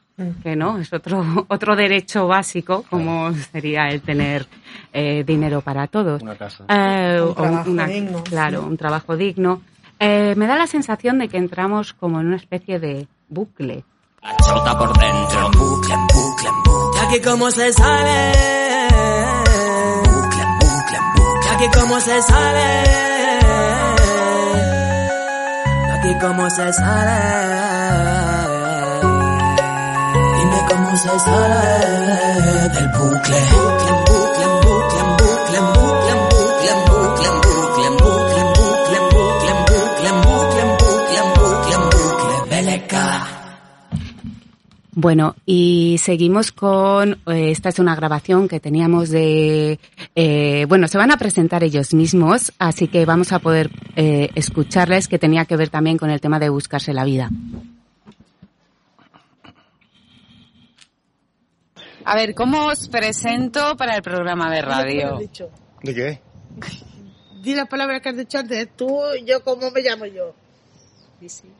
Que 0.43 0.55
no, 0.55 0.77
es 0.77 0.91
otro, 0.93 1.23
otro 1.49 1.75
derecho 1.75 2.27
básico, 2.27 2.83
como 2.89 3.31
sería 3.33 3.87
el 3.89 4.01
tener 4.01 4.47
eh, 4.93 5.23
dinero 5.25 5.61
para 5.61 5.87
todos. 5.87 6.21
Una 6.21 6.35
casa. 6.35 6.63
Eh, 6.69 7.21
Un 7.21 7.35
trabajo 7.35 7.69
una- 7.71 7.85
digno, 7.87 8.23
Claro, 8.23 8.61
un 8.63 8.77
trabajo 8.77 9.15
digno. 9.17 9.61
Eh, 9.99 10.33
me 10.35 10.47
da 10.47 10.55
la 10.55 10.65
sensación 10.67 11.19
de 11.19 11.27
que 11.27 11.37
entramos 11.37 11.93
como 11.93 12.19
en 12.19 12.27
una 12.27 12.37
especie 12.37 12.79
de 12.79 13.07
bucle. 13.29 13.83
Chota 14.47 14.77
por 14.77 14.97
dentro. 14.97 15.49
Bucle, 15.51 15.95
bucle, 16.13 16.49
bucle. 16.65 16.99
Aquí 17.07 17.21
cómo 17.21 17.49
se 17.51 17.71
sale. 17.73 18.31
Bucle, 20.03 20.43
bucle, 20.59 20.97
bucle. 21.15 21.49
Aquí 21.51 21.65
cómo 21.79 21.99
se 21.99 22.21
sale. 22.21 22.83
Aquí 25.93 26.15
cómo 26.19 26.49
se 26.49 26.73
sale. 26.73 27.60
Cómo 30.71 30.95
se 30.95 31.19
sale 31.19 32.69
del 32.69 32.87
bucle. 32.97 33.71
Bueno, 44.93 45.35
y 45.45 45.97
seguimos 45.99 46.51
con, 46.51 47.17
eh, 47.25 47.51
esta 47.51 47.69
es 47.69 47.79
una 47.79 47.95
grabación 47.95 48.47
que 48.47 48.59
teníamos 48.59 49.09
de, 49.09 49.79
eh, 50.15 50.65
bueno, 50.69 50.87
se 50.87 50.97
van 50.97 51.11
a 51.11 51.17
presentar 51.17 51.63
ellos 51.63 51.93
mismos, 51.93 52.53
así 52.59 52.87
que 52.87 53.05
vamos 53.05 53.31
a 53.31 53.39
poder 53.39 53.71
eh, 53.95 54.29
escucharles, 54.35 55.07
que 55.07 55.17
tenía 55.17 55.45
que 55.45 55.55
ver 55.55 55.69
también 55.69 55.97
con 55.97 56.11
el 56.11 56.21
tema 56.21 56.39
de 56.39 56.49
buscarse 56.49 56.93
la 56.93 57.03
vida. 57.03 57.31
A 62.05 62.15
ver, 62.15 62.33
¿cómo 62.35 62.67
os 62.67 62.87
presento 62.89 63.75
para 63.77 63.95
el 63.95 64.01
programa 64.01 64.51
de 64.53 64.61
radio? 64.61 65.19
¿De 65.83 65.93
qué? 65.95 66.21
Di 67.41 67.55
las 67.55 67.67
palabras 67.67 68.01
que 68.01 68.09
has 68.09 68.17
dicho 68.17 68.37
antes, 68.37 68.69
tú, 68.75 69.01
yo, 69.25 69.43
¿cómo 69.43 69.71
me 69.71 69.81
llamo 69.81 70.05
yo? 70.05 70.33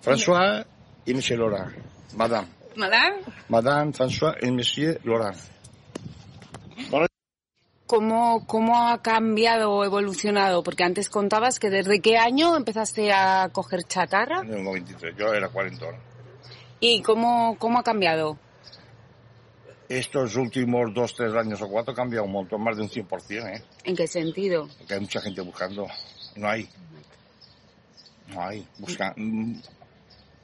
François 0.03 0.65
y 1.05 1.13
Monsieur 1.13 1.39
Laurent. 1.39 1.71
Madame. 2.15 2.47
¿Madame? 2.75 3.17
Madame 3.49 3.91
François 3.93 4.35
y 4.41 4.51
Monsieur 4.51 4.99
Laurent. 5.03 5.37
¿Cómo, 7.87 8.47
¿Cómo 8.47 8.87
ha 8.87 9.01
cambiado 9.01 9.71
o 9.71 9.83
evolucionado? 9.83 10.63
Porque 10.63 10.83
antes 10.83 11.09
contabas 11.09 11.59
que 11.59 11.69
desde 11.69 11.99
qué 11.99 12.17
año 12.17 12.55
empezaste 12.55 13.11
a 13.11 13.49
coger 13.51 13.83
chatarra 13.83 14.41
En 14.43 14.53
el 14.53 14.63
93, 14.63 15.13
yo 15.17 15.33
era 15.33 15.49
cuarentón. 15.49 15.95
y 16.79 17.01
cómo, 17.01 17.57
cómo 17.59 17.79
ha 17.79 17.83
cambiado. 17.83 18.37
Estos 19.91 20.37
últimos 20.37 20.93
dos, 20.93 21.13
tres 21.13 21.33
años 21.33 21.61
o 21.61 21.67
cuatro 21.67 21.91
ha 21.91 21.95
cambiado 21.95 22.23
un 22.25 22.31
montón, 22.31 22.63
más 22.63 22.77
de 22.77 22.83
un 22.83 22.89
100%, 22.89 23.57
¿eh? 23.57 23.61
¿En 23.83 23.93
qué 23.93 24.07
sentido? 24.07 24.69
Porque 24.77 24.93
hay 24.93 25.01
mucha 25.01 25.19
gente 25.19 25.41
buscando. 25.41 25.85
No 26.37 26.47
hay. 26.47 26.69
No 28.29 28.41
hay. 28.41 28.65
Buscan, 28.77 29.13
mm, 29.17 29.61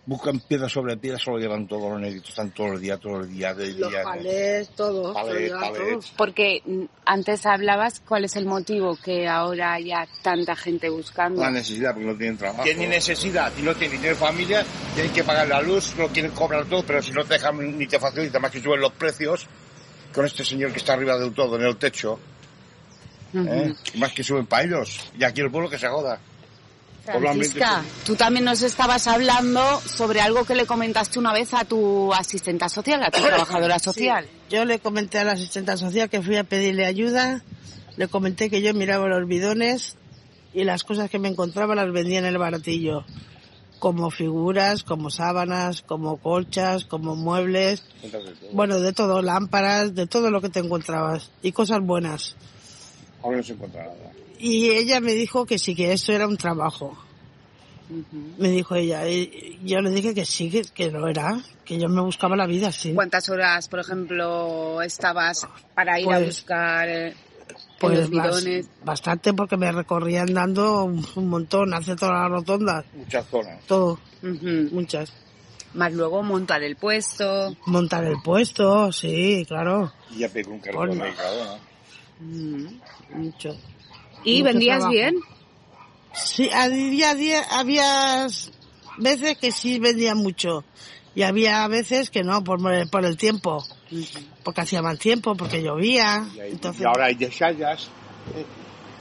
buscan 0.07 0.39
piedra 0.39 0.69
sobre 0.69 0.95
piedra, 0.95 1.19
solo 1.19 1.37
llevan 1.37 1.67
todos 1.67 1.91
los 1.91 1.99
negritos, 1.99 2.29
están 2.29 2.51
todos 2.51 2.71
los 2.71 2.81
días, 2.81 2.97
todos 2.99 3.19
los 3.19 3.29
días, 3.29 3.55
de 3.57 3.73
Los 3.73 3.91
día. 3.91 4.03
palés, 4.03 4.69
todo. 4.69 5.13
Palés, 5.13 5.33
lo 5.33 5.39
llevan 5.39 5.59
palés. 5.59 6.05
todo. 6.05 6.13
Porque 6.15 6.63
antes 7.05 7.45
hablabas 7.45 7.99
cuál 8.07 8.23
es 8.23 8.37
el 8.37 8.45
motivo 8.45 8.97
que 9.03 9.27
ahora 9.27 9.73
haya 9.73 10.07
tanta 10.23 10.55
gente 10.55 10.89
buscando. 10.89 11.41
La 11.41 11.51
necesidad, 11.51 11.93
porque 11.93 12.07
no 12.07 12.15
tienen 12.15 12.37
trabajo. 12.37 12.63
Tienen 12.63 12.89
necesidad 12.89 13.51
y 13.57 13.61
no 13.61 13.75
tienen, 13.75 13.99
tienen 13.99 14.17
familia, 14.17 14.65
tienen 14.95 15.11
que 15.11 15.25
pagar 15.25 15.49
la 15.49 15.61
luz, 15.61 15.93
lo 15.97 16.07
quieren 16.07 16.31
cobrar 16.31 16.65
todo, 16.65 16.83
pero 16.83 17.01
si 17.03 17.11
no 17.11 17.25
te 17.25 17.33
dejan 17.33 17.77
ni 17.77 17.85
te 17.85 17.99
facilitan 17.99 18.41
más 18.41 18.51
que 18.51 18.61
suben 18.61 18.79
los 18.79 18.93
precios, 18.93 19.45
con 20.13 20.25
este 20.25 20.45
señor 20.45 20.71
que 20.71 20.77
está 20.77 20.93
arriba 20.93 21.17
del 21.17 21.33
todo, 21.33 21.57
en 21.57 21.63
el 21.63 21.75
techo, 21.75 22.17
¿eh? 23.33 23.73
más 23.95 24.13
que 24.13 24.23
suben 24.23 24.45
para 24.45 24.63
ellos. 24.63 25.11
Y 25.19 25.25
aquí 25.25 25.41
el 25.41 25.51
pueblo 25.51 25.69
que 25.69 25.77
se 25.77 25.89
joda. 25.89 26.17
Francisca, 27.11 27.83
tú 28.05 28.15
también 28.15 28.45
nos 28.45 28.61
estabas 28.61 29.07
hablando 29.07 29.61
sobre 29.81 30.21
algo 30.21 30.45
que 30.45 30.55
le 30.55 30.65
comentaste 30.65 31.19
una 31.19 31.33
vez 31.33 31.53
a 31.53 31.65
tu 31.65 32.13
asistenta 32.13 32.69
social, 32.69 33.03
a 33.03 33.11
tu 33.11 33.21
trabajadora 33.25 33.79
social. 33.79 34.25
Sí. 34.25 34.55
Yo 34.55 34.65
le 34.65 34.79
comenté 34.79 35.19
a 35.19 35.23
la 35.23 35.33
asistente 35.33 35.75
social 35.77 36.09
que 36.09 36.21
fui 36.21 36.35
a 36.35 36.43
pedirle 36.43 36.85
ayuda, 36.85 37.43
le 37.95 38.07
comenté 38.07 38.49
que 38.49 38.61
yo 38.61 38.73
miraba 38.73 39.07
los 39.07 39.27
bidones 39.27 39.97
y 40.53 40.63
las 40.63 40.83
cosas 40.83 41.09
que 41.09 41.19
me 41.19 41.29
encontraba 41.29 41.75
las 41.75 41.91
vendía 41.91 42.19
en 42.19 42.25
el 42.25 42.37
baratillo, 42.37 43.05
como 43.79 44.09
figuras, 44.09 44.83
como 44.83 45.09
sábanas, 45.09 45.81
como 45.81 46.17
colchas, 46.17 46.85
como 46.85 47.15
muebles, 47.15 47.83
bueno, 48.53 48.79
de 48.79 48.93
todo, 48.93 49.21
lámparas, 49.21 49.95
de 49.95 50.07
todo 50.07 50.31
lo 50.31 50.41
que 50.41 50.49
te 50.49 50.59
encontrabas 50.59 51.31
y 51.41 51.51
cosas 51.51 51.81
buenas. 51.81 52.35
Ahora 53.21 53.37
no 53.37 53.43
se 53.43 53.53
encuentra 53.53 53.83
nada. 53.83 54.11
Y 54.39 54.69
ella 54.69 54.99
me 54.99 55.13
dijo 55.13 55.45
que 55.45 55.57
sí, 55.59 55.73
que 55.75 55.93
eso 55.93 56.11
era 56.13 56.27
un 56.27 56.37
trabajo. 56.37 56.97
Me 58.37 58.49
dijo 58.49 58.75
ella. 58.75 59.07
Y 59.07 59.59
yo 59.63 59.79
le 59.81 59.89
dije 59.91 60.13
que 60.13 60.25
sí, 60.25 60.49
que, 60.49 60.63
que 60.63 60.91
lo 60.91 61.07
era, 61.07 61.41
que 61.63 61.79
yo 61.79 61.87
me 61.87 62.01
buscaba 62.01 62.35
la 62.35 62.45
vida, 62.45 62.71
sí. 62.71 62.93
¿Cuántas 62.93 63.29
horas, 63.29 63.67
por 63.69 63.79
ejemplo, 63.79 64.81
estabas 64.81 65.47
para 65.73 65.99
ir 65.99 66.07
a 66.11 66.17
Pues- 66.17 66.25
buscar 66.27 66.89
eh, 66.89 67.13
Pues 67.79 67.97
los 67.99 68.09
bidones? 68.09 68.65
bas- 68.67 68.85
bastante 68.85 69.33
porque 69.33 69.55
me 69.55 69.71
recorría 69.71 70.23
andando 70.23 70.83
un, 70.83 71.05
un 71.15 71.27
montón, 71.29 71.73
hace 71.73 71.95
todas 71.95 72.15
las 72.23 72.29
rotondas, 72.31 72.83
Muchas 72.93 73.25
zonas. 73.27 73.63
todo, 73.67 73.99
Ujú. 74.21 74.67
muchas. 74.75 75.13
Más 75.73 75.93
luego 75.93 76.23
montar 76.23 76.63
el 76.63 76.75
puesto. 76.75 77.55
Montar 77.67 78.03
el 78.05 78.17
puesto, 78.23 78.91
sí, 78.91 79.45
claro, 79.47 79.93
Y 80.11 80.19
ya 80.19 80.29
pegó 80.29 80.51
un 80.51 80.59
cartón 80.59 80.89
de 80.89 80.95
Mercadona. 80.97 81.59
mucho. 83.13 83.55
¿Y 84.23 84.41
vendías 84.41 84.77
trabajo. 84.79 84.91
bien? 84.91 85.15
Sí, 86.13 86.49
había, 86.51 87.11
había 87.51 88.27
veces 88.97 89.37
que 89.37 89.51
sí 89.51 89.79
vendía 89.79 90.15
mucho 90.15 90.63
y 91.15 91.23
había 91.23 91.67
veces 91.67 92.09
que 92.09 92.23
no, 92.23 92.43
por, 92.43 92.59
por 92.89 93.05
el 93.05 93.17
tiempo, 93.17 93.63
porque 94.43 94.61
hacía 94.61 94.81
mal 94.81 94.97
tiempo, 94.99 95.35
porque 95.35 95.61
llovía. 95.61 96.27
Y, 96.35 96.39
ahí- 96.39 96.51
Entonces, 96.51 96.81
y 96.81 96.85
ahora 96.85 97.05
hay 97.05 97.15
deshallas 97.15 97.89
eh, 98.35 98.45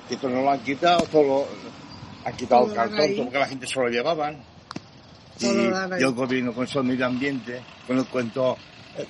que 0.09 0.17
todo 0.17 0.31
no 0.31 0.43
lo 0.43 0.51
han 0.51 0.61
quitado, 0.61 1.03
todo 1.05 1.23
lo, 1.23 1.47
han 2.25 2.37
quitado 2.37 2.63
Todo 2.63 2.71
el 2.71 2.77
cartón, 2.77 3.15
todo 3.15 3.25
porque 3.25 3.39
la 3.39 3.49
gente 3.49 3.67
se 3.67 3.81
lo 3.81 3.89
llevaban. 3.89 4.43
Todo 5.41 5.53
Y, 5.53 6.01
y 6.01 6.05
el 6.05 6.13
gobierno 6.13 6.53
con 6.55 6.67
medio 6.87 7.07
ambiente, 7.07 7.61
con 7.87 7.99
el 7.99 8.07
cuento, 8.07 8.57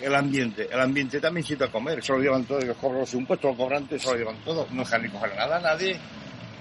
el 0.00 0.14
ambiente, 0.14 0.68
el 0.70 0.80
ambiente 0.80 1.20
también 1.20 1.46
sirve 1.46 1.66
a 1.66 1.70
comer, 1.70 2.02
se 2.02 2.12
lo 2.12 2.18
llevan 2.18 2.44
todo, 2.44 2.60
los 2.60 2.76
cobran 2.76 3.00
los 3.00 3.14
impuestos, 3.14 3.50
los 3.50 3.56
cobrantes 3.56 4.02
se 4.02 4.10
lo 4.10 4.16
llevan 4.16 4.36
todo, 4.44 4.66
no 4.70 4.82
dejan 4.82 5.02
ni 5.02 5.08
coger 5.08 5.36
nada 5.36 5.56
a 5.56 5.60
nadie. 5.60 5.98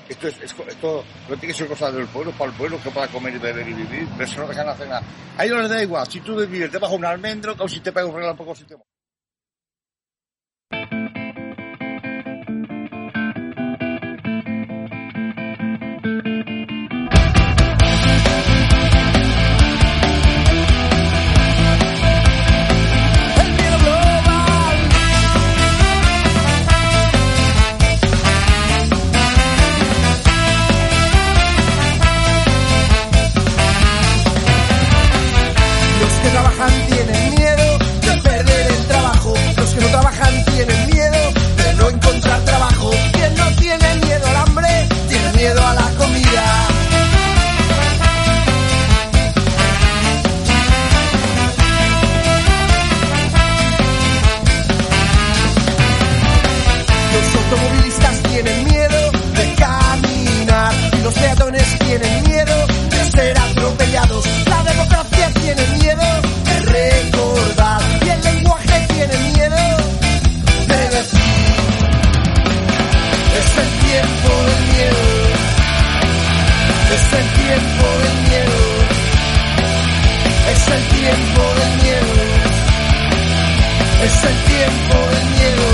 Esto 0.07 0.27
es, 0.27 0.39
es 0.41 0.55
esto 0.67 1.03
no 1.27 1.37
tiene 1.37 1.47
que 1.47 1.53
ser 1.53 1.67
cosa 1.67 1.91
del 1.91 2.05
pueblo, 2.07 2.31
para 2.33 2.51
el 2.51 2.57
pueblo 2.57 2.79
que 2.81 2.91
pueda 2.91 3.07
comer 3.07 3.35
y 3.35 3.39
beber 3.39 3.67
y 3.67 3.73
vivir, 3.73 4.07
pero 4.13 4.23
eso 4.23 4.41
no 4.41 4.47
dejan 4.47 4.69
hacer 4.69 4.87
nada. 4.87 5.03
A 5.37 5.45
ellos 5.45 5.61
les 5.61 5.69
da 5.69 5.81
igual, 5.81 6.07
si 6.07 6.19
tú 6.19 6.35
vives 6.35 6.71
debajo 6.71 6.93
de 6.93 6.99
un 6.99 7.05
almendro, 7.05 7.55
o 7.57 7.67
si 7.67 7.79
te 7.79 7.91
pega 7.91 8.05
un 8.05 8.15
relámpago, 8.15 8.51
o 8.51 8.55
si 8.55 8.65
te 8.65 8.75
miedo 45.45 45.61
la 45.73 45.84
Es 76.95 77.13
el 77.13 77.27
tiempo 77.43 77.85
del 78.03 78.17
miedo. 78.29 78.59
Es 80.53 80.63
el 80.75 80.83
tiempo 80.97 81.41
del 81.59 81.73
miedo. 81.83 82.13
Es 84.05 84.23
el 84.23 84.37
tiempo 84.53 84.97
del 85.11 85.25
miedo. 85.35 85.64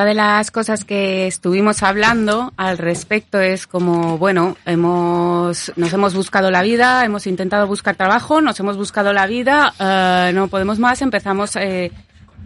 Otra 0.00 0.08
de 0.08 0.14
las 0.14 0.50
cosas 0.50 0.86
que 0.86 1.26
estuvimos 1.26 1.82
hablando 1.82 2.54
al 2.56 2.78
respecto 2.78 3.38
es 3.38 3.66
como, 3.66 4.16
bueno, 4.16 4.56
hemos, 4.64 5.70
nos 5.76 5.92
hemos 5.92 6.14
buscado 6.14 6.50
la 6.50 6.62
vida, 6.62 7.04
hemos 7.04 7.26
intentado 7.26 7.66
buscar 7.66 7.96
trabajo, 7.96 8.40
nos 8.40 8.58
hemos 8.60 8.78
buscado 8.78 9.12
la 9.12 9.26
vida, 9.26 9.74
eh, 9.78 10.32
no 10.32 10.48
podemos 10.48 10.78
más, 10.78 11.02
empezamos, 11.02 11.54
eh, 11.56 11.92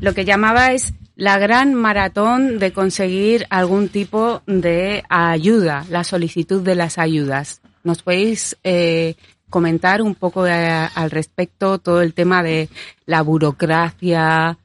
lo 0.00 0.14
que 0.14 0.24
llamaba 0.24 0.72
es 0.72 0.94
la 1.14 1.38
gran 1.38 1.74
maratón 1.74 2.58
de 2.58 2.72
conseguir 2.72 3.46
algún 3.50 3.88
tipo 3.88 4.42
de 4.46 5.04
ayuda, 5.08 5.84
la 5.90 6.02
solicitud 6.02 6.60
de 6.60 6.74
las 6.74 6.98
ayudas. 6.98 7.60
¿Nos 7.84 8.02
podéis 8.02 8.58
eh, 8.64 9.14
comentar 9.48 10.02
un 10.02 10.16
poco 10.16 10.42
al 10.42 11.10
respecto 11.12 11.78
todo 11.78 12.02
el 12.02 12.14
tema 12.14 12.42
de 12.42 12.68
la 13.06 13.22
burocracia? 13.22 14.58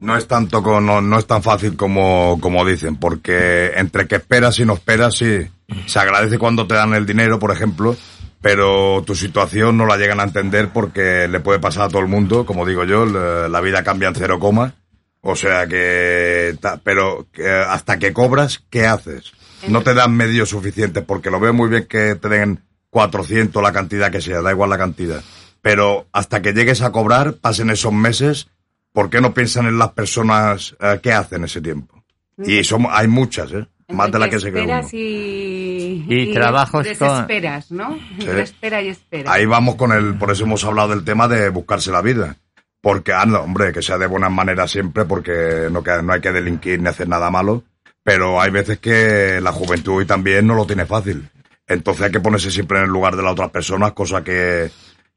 No 0.00 0.16
es 0.16 0.26
tanto 0.26 0.62
co- 0.62 0.80
no, 0.80 1.00
no 1.00 1.18
es 1.18 1.26
tan 1.26 1.42
fácil 1.42 1.76
como, 1.76 2.38
como 2.40 2.64
dicen, 2.64 2.96
porque 2.96 3.72
entre 3.76 4.06
que 4.08 4.16
esperas 4.16 4.58
y 4.58 4.64
no 4.64 4.74
esperas, 4.74 5.16
sí. 5.16 5.46
Se 5.86 5.98
agradece 5.98 6.38
cuando 6.38 6.66
te 6.66 6.74
dan 6.74 6.94
el 6.94 7.06
dinero, 7.06 7.38
por 7.38 7.52
ejemplo, 7.52 7.94
pero 8.40 9.02
tu 9.06 9.14
situación 9.14 9.76
no 9.76 9.86
la 9.86 9.98
llegan 9.98 10.18
a 10.20 10.24
entender 10.24 10.70
porque 10.70 11.28
le 11.28 11.40
puede 11.40 11.58
pasar 11.60 11.84
a 11.84 11.88
todo 11.88 12.00
el 12.00 12.08
mundo, 12.08 12.46
como 12.46 12.64
digo 12.66 12.84
yo, 12.84 13.04
la, 13.04 13.60
vida 13.60 13.84
cambia 13.84 14.08
en 14.08 14.14
cero 14.14 14.38
coma. 14.40 14.74
O 15.22 15.36
sea 15.36 15.66
que, 15.66 16.56
ta- 16.62 16.80
pero 16.82 17.26
hasta 17.68 17.98
que 17.98 18.14
cobras, 18.14 18.64
¿qué 18.70 18.86
haces? 18.86 19.32
No 19.68 19.82
te 19.82 19.92
dan 19.92 20.16
medios 20.16 20.48
suficientes, 20.48 21.04
porque 21.04 21.30
lo 21.30 21.38
veo 21.38 21.52
muy 21.52 21.68
bien 21.68 21.84
que 21.84 22.14
te 22.14 22.28
den 22.30 22.60
400, 22.88 23.62
la 23.62 23.72
cantidad 23.72 24.10
que 24.10 24.22
sea, 24.22 24.40
da 24.40 24.50
igual 24.50 24.70
la 24.70 24.78
cantidad. 24.78 25.22
Pero 25.60 26.06
hasta 26.12 26.40
que 26.40 26.54
llegues 26.54 26.80
a 26.80 26.90
cobrar, 26.90 27.34
pasen 27.34 27.68
esos 27.68 27.92
meses, 27.92 28.48
¿por 28.92 29.10
qué 29.10 29.20
no 29.20 29.32
piensan 29.34 29.66
en 29.66 29.78
las 29.78 29.90
personas 29.90 30.76
eh, 30.80 30.98
que 31.02 31.12
hacen 31.12 31.44
ese 31.44 31.60
tiempo? 31.60 32.02
Y 32.38 32.64
son, 32.64 32.86
hay 32.90 33.06
muchas, 33.08 33.52
¿eh? 33.52 33.66
Más 33.88 34.10
de 34.12 34.18
la 34.20 34.30
que 34.30 34.38
se 34.38 34.52
cree 34.52 34.64
uno. 34.64 34.78
esperas 34.78 34.94
y, 34.94 36.04
Y 36.08 36.32
trabajos 36.32 36.86
con- 36.98 37.08
desesperas, 37.08 37.70
¿no? 37.72 37.98
Espera 38.18 38.80
y 38.82 38.88
espera. 38.88 39.32
Ahí 39.32 39.46
vamos 39.46 39.74
con 39.74 39.92
el, 39.92 40.14
por 40.16 40.30
eso 40.30 40.44
hemos 40.44 40.64
hablado 40.64 40.90
del 40.90 41.04
tema 41.04 41.26
de 41.28 41.48
buscarse 41.48 41.90
la 41.90 42.00
vida. 42.00 42.36
Porque, 42.80 43.12
ah, 43.12 43.26
no, 43.26 43.40
hombre, 43.40 43.72
que 43.72 43.82
sea 43.82 43.98
de 43.98 44.06
buena 44.06 44.30
manera 44.30 44.66
siempre, 44.68 45.04
porque 45.04 45.68
no, 45.70 45.82
que- 45.82 46.02
no 46.02 46.12
hay 46.12 46.20
que 46.20 46.32
delinquir 46.32 46.80
ni 46.80 46.88
hacer 46.88 47.08
nada 47.08 47.30
malo. 47.30 47.64
Pero 48.02 48.40
hay 48.40 48.50
veces 48.50 48.78
que 48.78 49.40
la 49.42 49.52
juventud 49.52 49.96
hoy 49.98 50.06
también 50.06 50.46
no 50.46 50.54
lo 50.54 50.66
tiene 50.66 50.86
fácil. 50.86 51.28
Entonces 51.66 52.04
hay 52.06 52.10
que 52.12 52.20
ponerse 52.20 52.50
siempre 52.50 52.78
en 52.78 52.84
el 52.84 52.90
lugar 52.90 53.16
de 53.16 53.22
las 53.22 53.32
otras 53.32 53.50
personas, 53.50 53.92
cosa 53.92 54.24
que, 54.24 54.70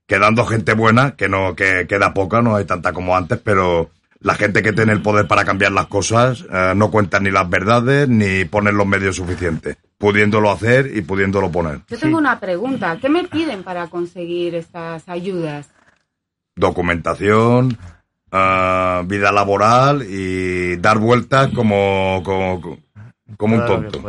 quedando 0.08 0.46
gente 0.46 0.74
buena, 0.74 1.16
que 1.16 1.30
no, 1.30 1.56
que 1.56 1.88
queda 1.88 2.14
poca, 2.14 2.42
no 2.42 2.56
hay 2.56 2.66
tanta 2.66 2.94
como 2.94 3.16
antes, 3.16 3.40
pero 3.40 3.92
la 4.20 4.36
gente 4.36 4.64
que 4.64 4.74
tiene 4.74 4.94
el 4.94 5.02
poder 5.02 5.28
para 5.28 5.46
cambiar 5.46 5.72
las 5.72 5.88
cosas 5.88 6.46
eh, 6.52 6.74
no 6.76 6.92
cuenta 6.92 7.20
ni 7.20 7.32
las 7.32 7.50
verdades 7.50 8.08
ni 8.08 8.46
ponen 8.46 8.78
los 8.78 8.88
medios 8.88 9.16
suficientes, 9.16 9.78
pudiéndolo 9.98 10.52
hacer 10.52 10.96
y 10.96 11.02
pudiéndolo 11.02 11.52
poner. 11.52 11.82
Yo 11.90 11.98
tengo 11.98 12.18
una 12.18 12.40
pregunta. 12.40 12.98
¿Qué 13.02 13.10
me 13.10 13.24
piden 13.26 13.64
para 13.64 13.88
conseguir 13.88 14.56
estas 14.56 15.08
ayudas? 15.10 15.70
documentación, 16.56 17.78
ah, 18.32 19.04
vida 19.06 19.32
laboral 19.32 20.04
y 20.08 20.78
dar 20.78 21.00
vueltas 21.00 21.50
como, 21.50 22.22
como, 22.24 22.80
como 23.38 23.56
un 23.56 23.66
tonto. 23.66 24.04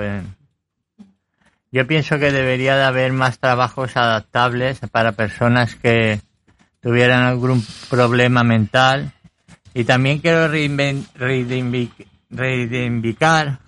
Yo 1.75 1.87
pienso 1.89 2.21
que 2.21 2.31
debería 2.31 2.77
de 2.77 2.85
haber 2.85 3.13
más 3.13 3.41
trabajos 3.41 3.97
adaptables 3.97 4.79
para 4.93 5.11
personas 5.11 5.75
que 5.75 6.21
tuvieran 6.81 7.25
algún 7.25 7.67
problema 7.91 8.45
mental. 8.45 9.11
Y 9.75 9.83
también 9.83 10.21
quiero 10.21 10.47
reivindicar 12.31 13.59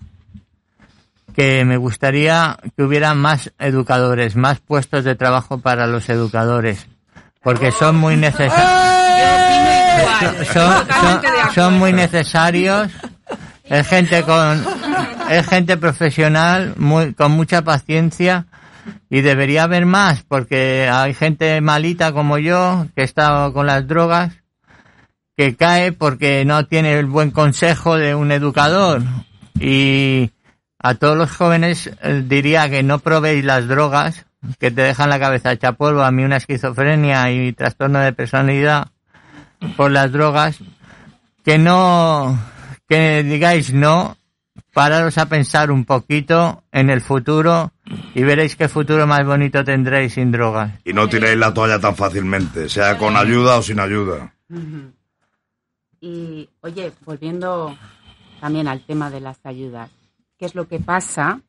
que 1.34 1.64
me 1.64 1.76
gustaría 1.76 2.56
que 2.76 2.84
hubiera 2.84 3.12
más 3.14 3.52
educadores, 3.58 4.36
más 4.36 4.60
puestos 4.60 5.02
de 5.02 5.16
trabajo 5.16 5.58
para 5.58 5.88
los 5.88 6.08
educadores, 6.08 6.86
porque 7.42 7.72
son 7.72 7.96
muy 7.96 8.16
necesarios. 8.16 8.70
Son, 10.52 10.86
son- 10.88 11.22
son 11.54 11.74
muy 11.74 11.92
necesarios. 11.92 12.88
Es 13.64 13.84
gente 13.88 14.22
con, 14.22 14.64
es 15.30 15.46
gente 15.46 15.76
profesional, 15.76 16.74
muy, 16.76 17.14
con 17.14 17.32
mucha 17.32 17.62
paciencia 17.62 18.46
y 19.10 19.20
debería 19.20 19.64
haber 19.64 19.86
más 19.86 20.22
porque 20.22 20.88
hay 20.90 21.14
gente 21.14 21.60
malita 21.60 22.12
como 22.12 22.38
yo 22.38 22.86
que 22.94 23.02
está 23.02 23.50
con 23.52 23.66
las 23.66 23.86
drogas 23.86 24.32
que 25.36 25.54
cae 25.54 25.92
porque 25.92 26.44
no 26.44 26.66
tiene 26.66 26.98
el 26.98 27.06
buen 27.06 27.30
consejo 27.30 27.96
de 27.96 28.14
un 28.14 28.32
educador. 28.32 29.02
Y 29.60 30.30
a 30.78 30.94
todos 30.94 31.16
los 31.16 31.30
jóvenes 31.30 31.90
eh, 32.02 32.22
diría 32.26 32.70
que 32.70 32.82
no 32.82 33.00
probéis 33.00 33.44
las 33.44 33.68
drogas 33.68 34.24
que 34.58 34.70
te 34.70 34.82
dejan 34.82 35.10
la 35.10 35.18
cabeza 35.18 35.52
hecha 35.52 35.72
polvo. 35.72 36.02
A 36.02 36.10
mí 36.10 36.24
una 36.24 36.38
esquizofrenia 36.38 37.30
y 37.32 37.52
trastorno 37.52 37.98
de 38.00 38.12
personalidad 38.12 38.88
por 39.76 39.90
las 39.90 40.10
drogas 40.10 40.58
que 41.44 41.58
no 41.58 42.38
que 42.88 43.22
digáis 43.22 43.72
no 43.72 44.16
pararos 44.76 45.16
a 45.16 45.24
pensar 45.24 45.70
un 45.70 45.86
poquito 45.86 46.62
en 46.70 46.90
el 46.90 47.00
futuro 47.00 47.72
y 48.14 48.22
veréis 48.24 48.56
qué 48.56 48.68
futuro 48.68 49.06
más 49.06 49.24
bonito 49.24 49.64
tendréis 49.64 50.12
sin 50.12 50.30
drogas 50.30 50.70
Y 50.84 50.92
no 50.92 51.08
tiréis 51.08 51.38
la 51.38 51.54
toalla 51.54 51.80
tan 51.80 51.96
fácilmente, 51.96 52.68
sea 52.68 52.98
con 52.98 53.16
ayuda 53.16 53.56
o 53.56 53.62
sin 53.62 53.80
ayuda. 53.80 54.34
Y, 55.98 56.50
oye, 56.60 56.92
volviendo 57.06 57.74
también 58.38 58.68
al 58.68 58.84
tema 58.84 59.08
de 59.08 59.20
las 59.20 59.38
ayudas, 59.44 59.88
¿qué 60.38 60.44
es 60.44 60.54
lo 60.54 60.68
que 60.68 60.78
pasa 60.78 61.40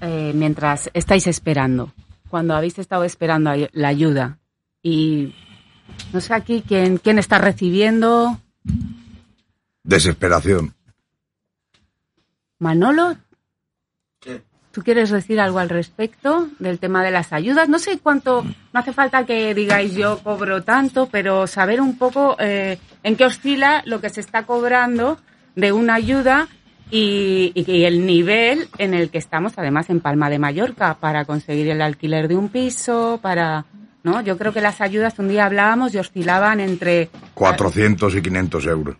eh, 0.00 0.32
mientras 0.34 0.88
estáis 0.94 1.26
esperando? 1.26 1.92
Cuando 2.30 2.54
habéis 2.54 2.78
estado 2.78 3.04
esperando 3.04 3.50
la 3.72 3.88
ayuda 3.88 4.38
y 4.82 5.34
no 6.14 6.20
sé 6.22 6.32
aquí 6.32 6.64
quién, 6.66 6.96
quién 6.96 7.18
está 7.18 7.36
recibiendo. 7.36 8.38
Desesperación. 9.82 10.72
Manolo, 12.60 13.16
¿tú 14.72 14.82
quieres 14.82 15.10
decir 15.10 15.40
algo 15.40 15.58
al 15.58 15.68
respecto 15.68 16.48
del 16.58 16.78
tema 16.78 17.02
de 17.04 17.10
las 17.10 17.32
ayudas? 17.32 17.68
No 17.68 17.78
sé 17.78 17.98
cuánto, 17.98 18.42
no 18.44 18.80
hace 18.80 18.92
falta 18.92 19.24
que 19.26 19.54
digáis 19.54 19.94
yo 19.94 20.18
cobro 20.22 20.62
tanto, 20.62 21.08
pero 21.10 21.46
saber 21.46 21.80
un 21.80 21.98
poco 21.98 22.36
eh, 22.38 22.78
en 23.02 23.16
qué 23.16 23.24
oscila 23.26 23.82
lo 23.86 24.00
que 24.00 24.10
se 24.10 24.20
está 24.20 24.44
cobrando 24.44 25.18
de 25.56 25.72
una 25.72 25.94
ayuda 25.94 26.48
y, 26.90 27.52
y- 27.54 27.70
y 27.70 27.84
el 27.84 28.06
nivel 28.06 28.68
en 28.78 28.94
el 28.94 29.10
que 29.10 29.18
estamos, 29.18 29.52
además 29.56 29.90
en 29.90 30.00
Palma 30.00 30.30
de 30.30 30.38
Mallorca, 30.38 30.94
para 31.00 31.24
conseguir 31.24 31.68
el 31.68 31.82
alquiler 31.82 32.28
de 32.28 32.36
un 32.36 32.48
piso, 32.48 33.18
para... 33.22 33.64
¿no? 34.02 34.20
Yo 34.20 34.36
creo 34.36 34.52
que 34.52 34.60
las 34.60 34.80
ayudas, 34.82 35.18
un 35.18 35.28
día 35.28 35.46
hablábamos 35.46 35.94
y 35.94 35.98
oscilaban 35.98 36.60
entre... 36.60 37.08
400 37.34 38.14
y 38.16 38.22
500 38.22 38.66
euros. 38.66 38.96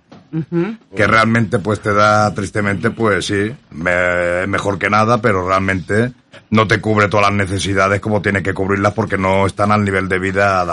Que 0.97 1.07
realmente 1.07 1.59
pues 1.59 1.81
te 1.81 1.93
da, 1.93 2.33
tristemente, 2.35 2.91
pues 2.91 3.27
sí, 3.27 3.55
me- 3.71 4.43
es 4.43 4.49
mejor 4.49 4.79
que 4.79 4.91
nada, 4.91 5.21
pero 5.21 5.47
realmente 5.47 6.13
no 6.51 6.67
te 6.67 6.81
cubre 6.81 7.09
todas 7.09 7.27
las 7.31 7.35
necesidades 7.49 8.01
como 8.01 8.21
tiene 8.23 8.43
que 8.43 8.55
cubrirlas 8.55 8.93
porque 8.95 9.17
no 9.19 9.47
están 9.47 9.71
al 9.73 9.85
nivel 9.85 10.09
de 10.09 10.19
vida 10.19 10.65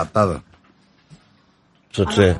sí. 2.12 2.32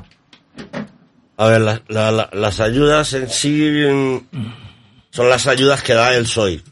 A 1.37 1.47
ver, 1.47 1.61
la- 1.61 1.81
la- 1.87 2.11
la- 2.11 2.29
las 2.33 2.59
ayudas 2.59 3.13
en 3.13 3.29
sí 3.29 3.71
mm, 3.89 4.17
son 5.11 5.29
las 5.29 5.47
ayudas 5.47 5.81
que 5.83 5.93
da 5.93 6.13
el 6.15 6.27
SOI. 6.27 6.63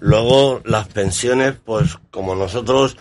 Luego 0.00 0.60
las 0.64 0.88
pensiones, 0.88 1.54
pues 1.64 1.98
como 2.10 2.34
nosotros, 2.34 2.96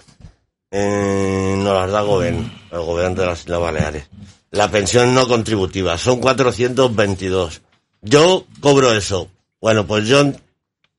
eh, 0.72 1.56
nos 1.58 1.74
las 1.82 1.92
da 1.92 2.02
Gobern, 2.02 2.52
el 2.72 2.80
gobierno 2.82 3.22
de 3.22 3.28
las 3.28 3.42
Islas 3.42 3.60
Baleares. 3.60 4.10
La 4.52 4.70
pensión 4.70 5.14
no 5.16 5.28
contributiva, 5.28 5.98
son 5.98 6.20
422. 6.20 7.62
Yo 8.02 8.46
cobro 8.60 8.92
eso. 8.94 9.30
Bueno, 9.62 9.88
pues 9.88 10.06
yo, 10.08 10.32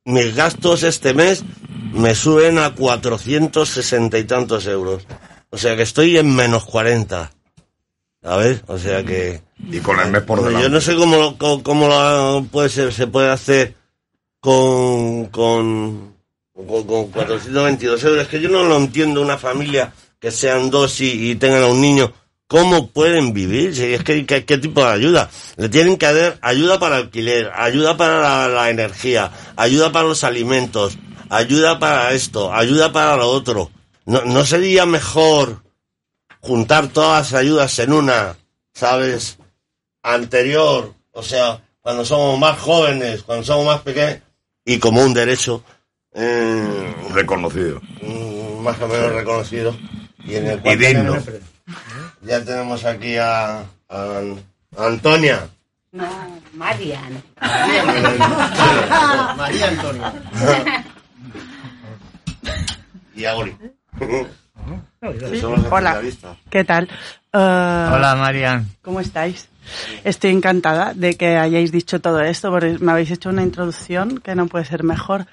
mis 0.04 0.34
gastos 0.34 0.82
este 0.84 1.12
mes 1.14 1.44
me 1.92 2.14
suben 2.14 2.58
a 2.58 2.74
460 2.74 4.18
y 4.18 4.24
tantos 4.24 4.66
euros. 4.66 5.06
O 5.50 5.58
sea 5.58 5.76
que 5.76 5.82
estoy 5.82 6.16
en 6.16 6.34
menos 6.34 6.64
40. 6.64 7.30
¿Sabes? 8.22 8.62
O 8.68 8.78
sea 8.78 9.02
que... 9.04 9.42
Y 9.68 9.80
con 9.80 9.98
el 10.00 10.10
mes 10.10 10.22
por 10.22 10.38
delante. 10.42 10.62
Yo 10.62 10.68
no 10.70 10.80
sé 10.80 10.94
cómo, 10.94 11.16
lo- 11.16 11.36
cómo, 11.36 11.62
cómo 11.62 11.88
lo 11.88 12.44
puede 12.50 12.68
ser, 12.68 12.92
se 12.92 13.06
puede 13.08 13.28
hacer 13.30 13.74
con, 14.40 15.26
con, 15.26 16.14
con, 16.54 16.86
con 16.86 17.08
422 17.10 18.04
euros. 18.04 18.22
Es 18.22 18.28
que 18.28 18.40
yo 18.40 18.48
no 18.48 18.64
lo 18.64 18.76
entiendo 18.76 19.20
una 19.20 19.38
familia 19.38 19.92
que 20.20 20.30
sean 20.30 20.70
dos 20.70 21.00
y, 21.00 21.30
y 21.32 21.34
tengan 21.34 21.64
a 21.64 21.66
un 21.66 21.80
niño. 21.80 22.12
¿Cómo 22.52 22.88
pueden 22.88 23.32
vivir? 23.32 23.74
Si 23.74 23.94
es 23.94 24.04
que, 24.04 24.26
¿qué, 24.26 24.58
tipo 24.58 24.84
de 24.84 24.90
ayuda? 24.90 25.30
Le 25.56 25.70
tienen 25.70 25.96
que 25.96 26.12
dar 26.12 26.38
ayuda 26.42 26.78
para 26.78 26.96
alquiler, 26.96 27.50
ayuda 27.54 27.96
para 27.96 28.20
la, 28.20 28.46
la 28.46 28.68
energía, 28.68 29.30
ayuda 29.56 29.90
para 29.90 30.06
los 30.06 30.22
alimentos, 30.22 30.98
ayuda 31.30 31.78
para 31.78 32.12
esto, 32.12 32.52
ayuda 32.52 32.92
para 32.92 33.16
lo 33.16 33.30
otro. 33.30 33.70
¿No, 34.04 34.26
no 34.26 34.44
sería 34.44 34.84
mejor 34.84 35.62
juntar 36.40 36.88
todas 36.88 37.32
las 37.32 37.40
ayudas 37.40 37.78
en 37.78 37.94
una, 37.94 38.36
¿sabes? 38.74 39.38
Anterior, 40.02 40.92
o 41.12 41.22
sea, 41.22 41.62
cuando 41.80 42.04
somos 42.04 42.38
más 42.38 42.58
jóvenes, 42.58 43.22
cuando 43.22 43.46
somos 43.46 43.64
más 43.64 43.80
pequeños, 43.80 44.18
y 44.66 44.78
como 44.78 45.02
un 45.02 45.14
derecho 45.14 45.64
eh, 46.12 46.94
reconocido, 47.14 47.80
mm, 48.02 48.62
más 48.62 48.78
o 48.78 48.88
menos 48.88 49.10
reconocido, 49.10 49.74
y 50.22 50.34
en 50.34 50.48
el 50.48 50.60
Y 50.66 50.76
digno. 50.76 51.16
Ya 52.22 52.44
tenemos 52.44 52.84
aquí 52.84 53.16
a, 53.16 53.64
a 53.88 54.20
Antonia. 54.78 55.48
No, 55.92 56.08
Marian. 56.54 57.22
María 59.36 59.68
Antonia. 59.68 60.12
y. 63.14 63.22
Somos 65.40 65.60
Hola. 65.70 66.00
¿qué 66.48 66.64
tal? 66.64 66.84
Eh, 66.84 66.88
Hola, 67.32 68.14
Marian. 68.16 68.66
¿Cómo 68.82 69.00
estáis? 69.00 69.48
Estoy 70.04 70.30
encantada 70.30 70.92
de 70.94 71.14
que 71.16 71.36
hayáis 71.36 71.72
dicho 71.72 72.00
todo 72.00 72.20
esto, 72.20 72.50
porque 72.50 72.78
me 72.80 72.92
habéis 72.92 73.10
hecho 73.10 73.28
una 73.28 73.42
introducción 73.42 74.18
que 74.18 74.34
no 74.34 74.46
puede 74.46 74.64
ser 74.64 74.82
mejor. 74.82 75.26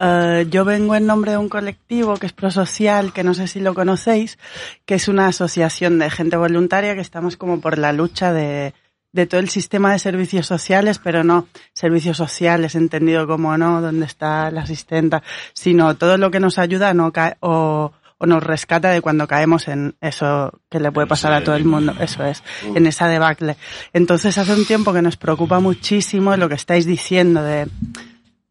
Eh, 0.00 0.46
yo 0.50 0.64
vengo 0.64 0.94
en 0.94 1.06
nombre 1.06 1.32
de 1.32 1.38
un 1.38 1.48
colectivo 1.48 2.16
que 2.16 2.26
es 2.26 2.32
Prosocial, 2.32 3.12
que 3.12 3.22
no 3.24 3.34
sé 3.34 3.46
si 3.46 3.60
lo 3.60 3.74
conocéis, 3.74 4.38
que 4.84 4.96
es 4.96 5.08
una 5.08 5.28
asociación 5.28 5.98
de 5.98 6.10
gente 6.10 6.36
voluntaria 6.36 6.94
que 6.94 7.00
estamos 7.00 7.36
como 7.36 7.60
por 7.60 7.78
la 7.78 7.92
lucha 7.92 8.32
de, 8.32 8.74
de 9.12 9.26
todo 9.26 9.40
el 9.40 9.48
sistema 9.48 9.92
de 9.92 10.00
servicios 10.00 10.46
sociales, 10.46 10.98
pero 10.98 11.22
no 11.22 11.46
servicios 11.72 12.16
sociales 12.16 12.74
entendido 12.74 13.28
como 13.28 13.56
no, 13.56 13.80
donde 13.80 14.06
está 14.06 14.50
la 14.50 14.62
asistenta, 14.62 15.22
sino 15.52 15.96
todo 15.96 16.18
lo 16.18 16.32
que 16.32 16.40
nos 16.40 16.58
ayuda 16.58 16.92
no 16.94 17.12
caer, 17.12 17.36
o, 17.38 17.92
o 18.18 18.26
nos 18.26 18.42
rescata 18.42 18.90
de 18.90 19.00
cuando 19.00 19.28
caemos 19.28 19.68
en 19.68 19.94
eso 20.00 20.60
que 20.68 20.80
le 20.80 20.90
puede 20.90 21.06
pasar 21.06 21.32
a 21.32 21.44
todo 21.44 21.54
el 21.54 21.64
mundo, 21.64 21.94
eso 22.00 22.24
es, 22.24 22.42
en 22.64 22.88
esa 22.88 23.06
debacle. 23.06 23.56
Entonces 23.92 24.36
hace 24.36 24.52
un 24.52 24.66
tiempo 24.66 24.92
que 24.92 25.02
nos 25.02 25.16
preocupa 25.16 25.60
muchísimo 25.60 26.36
lo 26.36 26.48
que 26.48 26.56
estáis 26.56 26.84
diciendo 26.84 27.40
de 27.40 27.68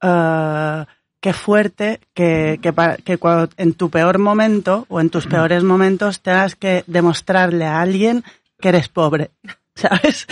eh, 0.01 0.85
qué 1.23 1.31
fuerte 1.31 2.01
que, 2.13 2.59
que, 2.61 2.73
que 3.05 3.17
cuando- 3.17 3.49
en 3.55 3.73
tu 3.75 3.89
peor 3.89 4.19
momento 4.19 4.85
o 4.89 4.99
en 4.99 5.09
tus 5.09 5.25
peores 5.25 5.63
momentos 5.63 6.19
tengas 6.19 6.57
que 6.57 6.83
demostrarle 6.85 7.63
a 7.65 7.79
alguien 7.79 8.25
que 8.59 8.67
eres 8.67 8.89
pobre. 8.89 9.31
¿Sabes? 9.75 10.27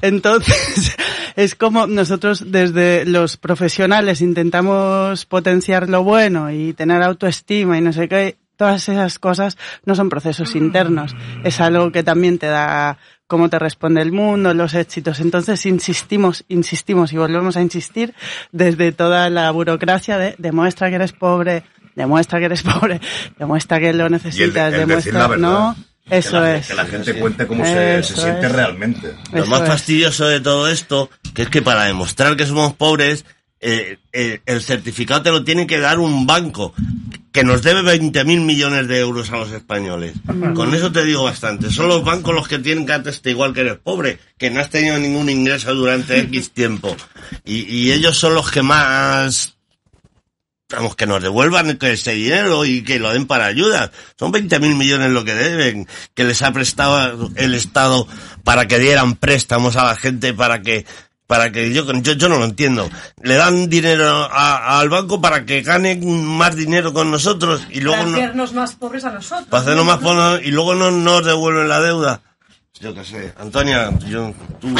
Entonces, 0.00 0.96
es 1.36 1.54
como 1.54 1.86
nosotros 1.86 2.50
desde 2.50 3.04
los 3.04 3.36
profesionales 3.36 4.22
intentamos 4.22 5.26
potenciar 5.26 5.90
lo 5.90 6.04
bueno 6.04 6.50
y 6.50 6.72
tener 6.72 7.02
autoestima 7.02 7.76
y 7.76 7.82
no 7.82 7.92
sé 7.92 8.08
qué, 8.08 8.38
todas 8.56 8.88
esas 8.88 9.18
cosas 9.18 9.58
no 9.84 9.94
son 9.94 10.08
procesos 10.08 10.56
internos, 10.56 11.14
es 11.44 11.60
algo 11.60 11.92
que 11.92 12.02
también 12.02 12.38
te 12.38 12.46
da 12.46 12.96
cómo 13.30 13.48
te 13.48 13.60
responde 13.60 14.02
el 14.02 14.10
mundo, 14.10 14.52
los 14.54 14.74
éxitos. 14.74 15.20
Entonces 15.20 15.64
insistimos, 15.64 16.44
insistimos 16.48 17.12
y 17.12 17.16
volvemos 17.16 17.56
a 17.56 17.62
insistir 17.62 18.12
desde 18.50 18.90
toda 18.90 19.30
la 19.30 19.48
burocracia 19.52 20.18
de 20.18 20.34
demuestra 20.38 20.88
que 20.90 20.96
eres 20.96 21.12
pobre, 21.12 21.62
demuestra 21.94 22.40
que 22.40 22.46
eres 22.46 22.62
pobre, 22.64 23.00
demuestra 23.38 23.78
que 23.78 23.92
lo 23.92 24.06
el, 24.06 24.12
necesitas, 24.12 24.74
el 24.74 24.80
demuestra, 24.80 25.28
verdad. 25.28 25.38
¿no? 25.38 25.76
Que 26.08 26.16
Eso 26.18 26.40
la- 26.40 26.56
es. 26.56 26.66
Que 26.66 26.74
la 26.74 26.86
gente 26.86 27.20
cuente 27.20 27.46
cómo 27.46 27.64
se, 27.64 28.02
siente 28.02 28.46
es. 28.46 28.52
realmente. 28.52 29.14
Lo 29.32 29.42
Eso 29.44 29.50
más 29.52 29.62
es. 29.62 29.68
fastidioso 29.68 30.26
de 30.26 30.40
todo 30.40 30.68
esto, 30.68 31.08
que 31.32 31.42
es 31.42 31.48
que 31.48 31.62
para 31.62 31.84
demostrar 31.84 32.36
que 32.36 32.46
somos 32.46 32.74
pobres, 32.74 33.24
eh, 33.60 33.98
eh, 34.12 34.40
el 34.46 34.62
certificado 34.62 35.22
te 35.22 35.30
lo 35.30 35.44
tiene 35.44 35.66
que 35.66 35.78
dar 35.78 35.98
un 35.98 36.26
banco 36.26 36.72
que 37.30 37.44
nos 37.44 37.62
debe 37.62 37.82
20 37.82 38.24
mil 38.24 38.40
millones 38.40 38.88
de 38.88 39.00
euros 39.00 39.30
a 39.30 39.36
los 39.36 39.52
españoles. 39.52 40.14
Con 40.54 40.74
eso 40.74 40.90
te 40.90 41.04
digo 41.04 41.24
bastante. 41.24 41.70
Son 41.70 41.88
los 41.88 42.02
bancos 42.02 42.34
los 42.34 42.48
que 42.48 42.58
tienen 42.58 42.86
que 42.86 42.92
atestiguar 42.92 43.52
que 43.52 43.60
eres 43.60 43.76
pobre, 43.76 44.18
que 44.36 44.50
no 44.50 44.60
has 44.60 44.70
tenido 44.70 44.98
ningún 44.98 45.28
ingreso 45.28 45.74
durante 45.74 46.18
X 46.18 46.50
tiempo. 46.54 46.96
Y, 47.44 47.62
y 47.72 47.92
ellos 47.92 48.16
son 48.16 48.34
los 48.34 48.50
que 48.50 48.62
más 48.62 49.54
Vamos, 50.70 50.94
que 50.94 51.06
nos 51.06 51.20
devuelvan 51.20 51.76
ese 51.80 52.12
dinero 52.12 52.64
y 52.64 52.82
que 52.82 53.00
lo 53.00 53.12
den 53.12 53.26
para 53.26 53.46
ayudas. 53.46 53.90
Son 54.16 54.30
20 54.30 54.60
mil 54.60 54.76
millones 54.76 55.10
lo 55.10 55.24
que 55.24 55.34
deben, 55.34 55.88
que 56.14 56.24
les 56.24 56.42
ha 56.42 56.52
prestado 56.52 57.30
el 57.34 57.54
Estado 57.54 58.06
para 58.44 58.68
que 58.68 58.78
dieran 58.78 59.16
préstamos 59.16 59.76
a 59.76 59.84
la 59.84 59.96
gente 59.96 60.32
para 60.32 60.62
que, 60.62 60.86
para 61.30 61.52
que 61.52 61.72
yo, 61.72 61.84
yo, 61.92 62.12
yo 62.14 62.28
no 62.28 62.38
lo 62.40 62.44
entiendo. 62.44 62.90
Le 63.22 63.36
dan 63.36 63.68
dinero 63.70 64.04
a- 64.32 64.80
al 64.80 64.88
banco 64.88 65.20
para 65.20 65.44
que 65.46 65.62
ganen 65.62 66.24
más 66.26 66.56
dinero 66.56 66.92
con 66.92 67.08
nosotros 67.08 67.62
y 67.70 67.80
luego 67.82 67.98
Para 67.98 68.10
no, 68.10 68.16
hacernos 68.16 68.52
más 68.52 68.74
pobres 68.74 69.04
a 69.04 69.12
nosotros. 69.12 69.46
para 69.48 69.62
hacernos 69.62 69.86
más 69.86 70.00
bonos 70.00 70.40
y 70.42 70.50
luego 70.50 70.74
no 70.74 70.90
nos 70.90 71.24
devuelven 71.24 71.68
la 71.68 71.80
deuda. 71.80 72.20
Yo 72.80 72.94
qué 72.94 73.04
sé, 73.04 73.32
Antonia, 73.38 73.90
yo, 74.08 74.32
tú. 74.58 74.68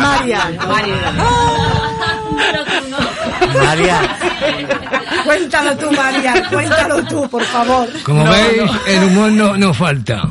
Marian, 0.00 0.56
Marian. 0.68 1.16
María. 3.60 4.16
Cuéntalo 5.24 5.76
tú, 5.76 5.90
Marian, 5.90 6.44
cuéntalo 6.50 7.04
tú, 7.06 7.28
por 7.28 7.42
favor. 7.42 7.88
Como 8.04 8.22
No, 8.24 8.30
veis, 8.30 8.62
no. 8.64 8.80
el 8.86 9.04
humor 9.04 9.32
no, 9.32 9.56
no 9.56 9.74
falta. 9.74 10.22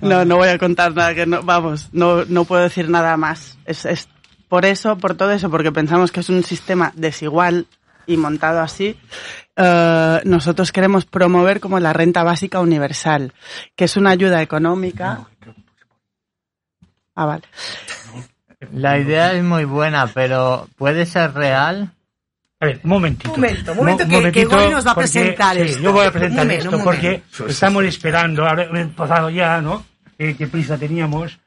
No, 0.00 0.24
no 0.24 0.36
voy 0.36 0.48
a 0.48 0.58
contar 0.58 0.94
nada 0.94 1.14
que 1.14 1.26
no, 1.26 1.42
vamos, 1.42 1.88
no, 1.92 2.24
no 2.26 2.44
puedo 2.44 2.62
decir 2.62 2.88
nada 2.88 3.16
más. 3.16 3.58
Es, 3.64 3.84
es 3.84 4.08
por 4.48 4.64
eso, 4.64 4.96
por 4.96 5.14
todo 5.16 5.32
eso, 5.32 5.50
porque 5.50 5.72
pensamos 5.72 6.12
que 6.12 6.20
es 6.20 6.28
un 6.28 6.44
sistema 6.44 6.92
desigual 6.94 7.66
y 8.08 8.16
montado 8.16 8.60
así. 8.60 8.98
eh, 9.60 10.20
nosotros 10.24 10.70
queremos 10.72 11.04
promover 11.04 11.58
como 11.60 11.78
la 11.80 11.92
renta 11.92 12.22
básica 12.24 12.60
universal, 12.60 13.32
que 13.76 13.84
es 13.84 13.96
una 13.96 14.10
ayuda 14.10 14.40
económica. 14.42 15.26
Ah, 17.14 17.26
vale. 17.26 17.42
La 18.72 18.98
idea 18.98 19.32
es 19.32 19.42
muy 19.44 19.64
buena, 19.64 20.06
pero 20.08 20.68
¿puede 20.76 21.06
ser 21.06 21.32
real? 21.34 21.90
A 22.60 22.66
ver, 22.66 22.80
un 22.82 22.90
momentito. 22.90 23.32
Un 23.32 23.40
momento, 23.40 23.72
un 23.72 23.78
momento, 23.78 24.04
Mo- 24.04 24.08
que- 24.10 24.14
que 24.14 24.16
momentito, 24.44 24.48
Gori 24.56 24.70
nos 24.70 24.86
va 24.86 24.90
a 24.90 24.94
porque- 24.94 25.10
presentar 25.10 25.56
sí, 25.56 25.62
esto. 25.62 25.82
yo 25.82 25.92
voy 25.92 26.04
a 26.04 26.08
Un 26.08 26.12
presentar 26.12 26.44
momento, 26.46 26.64
esto 26.64 26.76
un 26.76 26.84
porque 26.84 27.22
estamos 27.48 27.84
esperando, 27.84 28.46
ahora 28.46 28.64
hemos 28.64 28.78
empezado 28.80 29.30
ya, 29.30 29.60
¿no? 29.60 29.84
Eh, 30.18 30.34
qué 30.36 30.46
prisa 30.48 30.76
teníamos, 30.76 31.38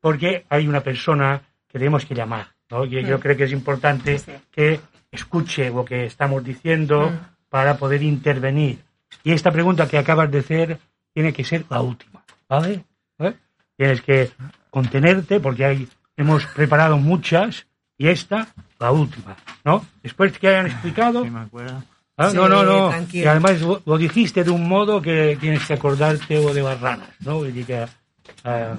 porque 0.00 0.44
hay 0.48 0.66
una 0.66 0.80
persona 0.80 1.40
que 1.68 1.78
tenemos 1.78 2.04
que 2.04 2.14
llamar, 2.16 2.48
¿no? 2.70 2.84
Y 2.84 3.04
yo 3.04 3.18
Mm. 3.18 3.20
creo 3.20 3.36
que 3.36 3.44
es 3.44 3.52
importante 3.52 4.20
que 4.50 4.80
escuche 5.10 5.70
lo 5.70 5.84
que 5.84 6.06
estamos 6.06 6.44
diciendo 6.44 7.12
para 7.48 7.76
poder 7.76 8.02
intervenir. 8.02 8.78
Y 9.24 9.32
esta 9.32 9.50
pregunta 9.50 9.88
que 9.88 9.98
acabas 9.98 10.30
de 10.30 10.38
hacer 10.38 10.78
tiene 11.12 11.32
que 11.32 11.44
ser 11.44 11.64
la 11.68 11.80
última, 11.80 12.22
¿vale? 12.48 12.84
¿Eh? 13.18 13.34
Tienes 13.76 14.02
que 14.02 14.30
contenerte 14.70 15.40
porque 15.40 15.64
hay, 15.64 15.88
hemos 16.16 16.46
preparado 16.46 16.96
muchas 16.98 17.66
y 17.98 18.08
esta, 18.08 18.48
la 18.78 18.92
última, 18.92 19.36
¿no? 19.64 19.84
Después 20.02 20.38
que 20.38 20.48
hayan 20.48 20.66
explicado... 20.66 21.26
Ah, 22.16 22.30
Sí, 22.30 22.36
no, 22.36 22.50
no, 22.50 22.62
no. 22.62 22.90
tranquilo. 22.90 23.24
Y 23.24 23.28
además 23.28 23.60
lo, 23.62 23.82
lo 23.86 23.96
dijiste 23.96 24.44
de 24.44 24.50
un 24.50 24.68
modo 24.68 25.00
que 25.00 25.38
tienes 25.40 25.64
que 25.66 25.72
acordarte 25.72 26.36
o 26.38 26.52
de 26.52 26.62
las 26.62 26.78
ranas, 26.78 27.08
¿no? 27.20 27.46
Y 27.46 27.64
que, 27.64 27.86
ah, 28.44 28.76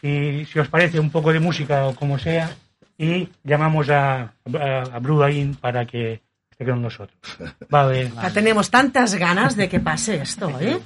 si, 0.00 0.46
si 0.46 0.58
os 0.58 0.68
parece 0.68 0.98
un 0.98 1.10
poco 1.10 1.34
de 1.34 1.40
música 1.40 1.86
o 1.86 1.94
como 1.94 2.18
sea, 2.18 2.50
y 2.98 3.28
llamamos 3.44 3.90
a, 3.90 4.20
a, 4.20 4.82
a 4.92 4.98
Brudaín 4.98 5.54
para 5.54 5.86
que 5.86 6.22
esté 6.50 6.64
con 6.64 6.82
nosotros. 6.82 7.18
Vale. 7.68 8.12
Ya 8.20 8.30
tenemos 8.30 8.70
tantas 8.70 9.14
ganas 9.14 9.56
de 9.56 9.68
que 9.68 9.80
pase 9.80 10.16
esto, 10.22 10.50
¿eh? 10.60 10.80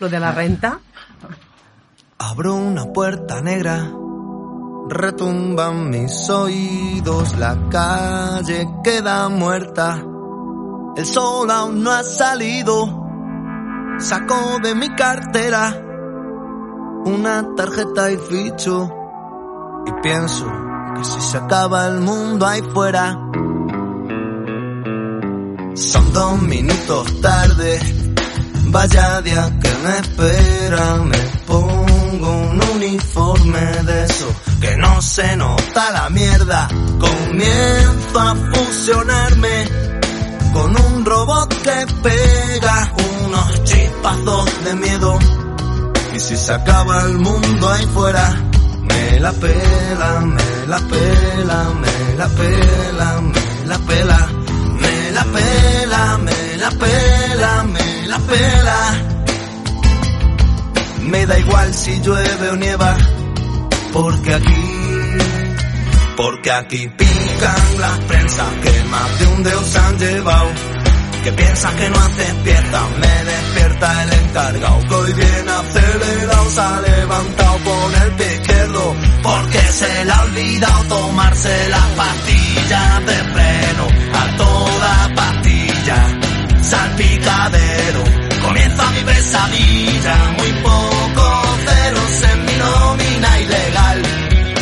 Lo 0.00 0.08
de 0.08 0.20
la 0.20 0.32
renta. 0.32 0.80
Abro 2.18 2.54
una 2.54 2.84
puerta 2.92 3.40
negra, 3.40 3.90
retumban 4.88 5.90
mis 5.90 6.30
oídos, 6.30 7.36
la 7.36 7.58
calle 7.68 8.66
queda 8.84 9.28
muerta, 9.28 10.04
el 10.96 11.04
sol 11.04 11.50
aún 11.50 11.82
no 11.82 11.90
ha 11.90 12.04
salido, 12.04 12.86
saco 13.98 14.58
de 14.62 14.74
mi 14.74 14.88
cartera 14.94 15.82
una 17.04 17.54
tarjeta 17.56 18.12
y 18.12 18.16
ficho 18.16 18.88
y 19.86 19.92
pienso 20.02 20.71
que 20.96 21.04
si 21.04 21.20
se 21.20 21.36
acaba 21.36 21.86
el 21.88 22.00
mundo 22.00 22.46
ahí 22.46 22.62
fuera, 22.74 23.12
son 25.74 26.12
dos 26.12 26.42
minutos 26.42 27.20
tarde. 27.20 27.80
Vaya 28.66 29.20
día 29.20 29.50
que 29.60 29.70
me 29.84 29.98
espera, 29.98 30.96
me 30.96 31.18
pongo 31.46 32.30
un 32.30 32.60
uniforme 32.76 33.60
de 33.60 34.04
eso 34.04 34.26
que 34.60 34.76
no 34.76 35.02
se 35.02 35.36
nota 35.36 35.90
la 35.90 36.08
mierda. 36.10 36.68
Comienzo 36.98 38.20
a 38.20 38.34
fusionarme 38.34 39.68
con 40.52 40.76
un 40.76 41.04
robot 41.04 41.54
que 41.62 41.86
pega 42.02 42.92
unos 43.24 43.64
chispazos 43.64 44.64
de 44.64 44.74
miedo. 44.74 45.18
Y 46.14 46.20
si 46.20 46.36
se 46.36 46.52
acaba 46.52 47.02
el 47.02 47.18
mundo 47.18 47.68
ahí 47.70 47.86
fuera, 47.86 48.51
me 49.02 49.20
la 49.20 49.32
pela, 49.32 50.20
me 50.20 50.66
la 50.66 50.78
pela, 50.78 51.58
me 51.82 52.16
la 52.16 52.28
pela, 52.28 53.20
me 53.20 53.66
la 53.66 53.78
pela, 53.78 54.18
me 54.80 55.10
la 55.16 55.24
pela, 55.24 56.18
me 56.18 56.56
la 56.62 56.70
pela, 56.70 57.62
me 57.64 58.06
la 58.06 58.18
pela. 58.18 58.78
Me 61.10 61.26
da 61.26 61.38
igual 61.38 61.74
si 61.74 62.00
llueve 62.00 62.50
o 62.50 62.56
nieva, 62.56 62.96
porque 63.92 64.34
aquí, 64.34 64.64
porque 66.16 66.50
aquí 66.52 66.88
pican 66.88 67.80
las 67.80 67.98
prensas 68.08 68.52
que 68.62 68.84
más 68.84 69.18
de 69.18 69.26
un 69.26 69.42
dios 69.42 69.76
han 69.76 69.98
llevado. 69.98 70.50
que 71.24 71.32
piensas 71.32 71.72
que 71.74 71.88
no 71.88 71.98
haces 71.98 72.34
pieza. 72.44 72.80
Me 73.00 73.14
despierta 73.30 74.02
el 74.02 74.12
encargado 74.12 74.80
que 74.88 74.94
hoy 74.94 75.12
viene 75.12 75.52
acelerado, 75.52 76.50
se 76.50 76.60
ha 76.60 76.80
levantado 76.80 77.58
con 77.64 78.02
el 78.02 78.12
pie 78.12 78.51
porque 79.22 79.58
se 79.58 80.04
le 80.04 80.12
ha 80.12 80.22
olvidado 80.22 80.84
tomarse 80.84 81.68
las 81.68 81.86
pastillas 81.96 83.06
de 83.06 83.14
freno 83.32 83.86
a 84.14 84.36
toda 84.36 85.14
pastilla. 85.14 86.18
Salpicadero, 86.62 88.04
comienza 88.42 88.90
mi 88.90 89.00
pesadilla, 89.00 90.16
muy 90.38 90.52
poco 90.62 91.42
ceros 91.66 92.22
en 92.32 92.44
mi 92.46 92.52
nómina 92.54 93.40
ilegal. 93.40 94.02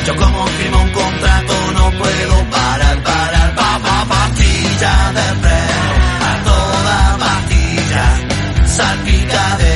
Yo 0.07 0.17
como 0.17 0.47
firmo 0.47 0.83
un 0.83 0.91
contrato 0.91 1.55
no 1.75 1.91
puedo 1.99 2.51
parar, 2.51 3.03
parar, 3.03 3.55
pa, 3.55 3.79
pa, 3.85 4.05
pastilla 4.09 5.13
de 5.13 5.27
freno, 5.43 5.93
a 6.31 6.45
toda 6.45 7.19
pastilla, 7.19 8.67
salpicadero, 8.67 9.70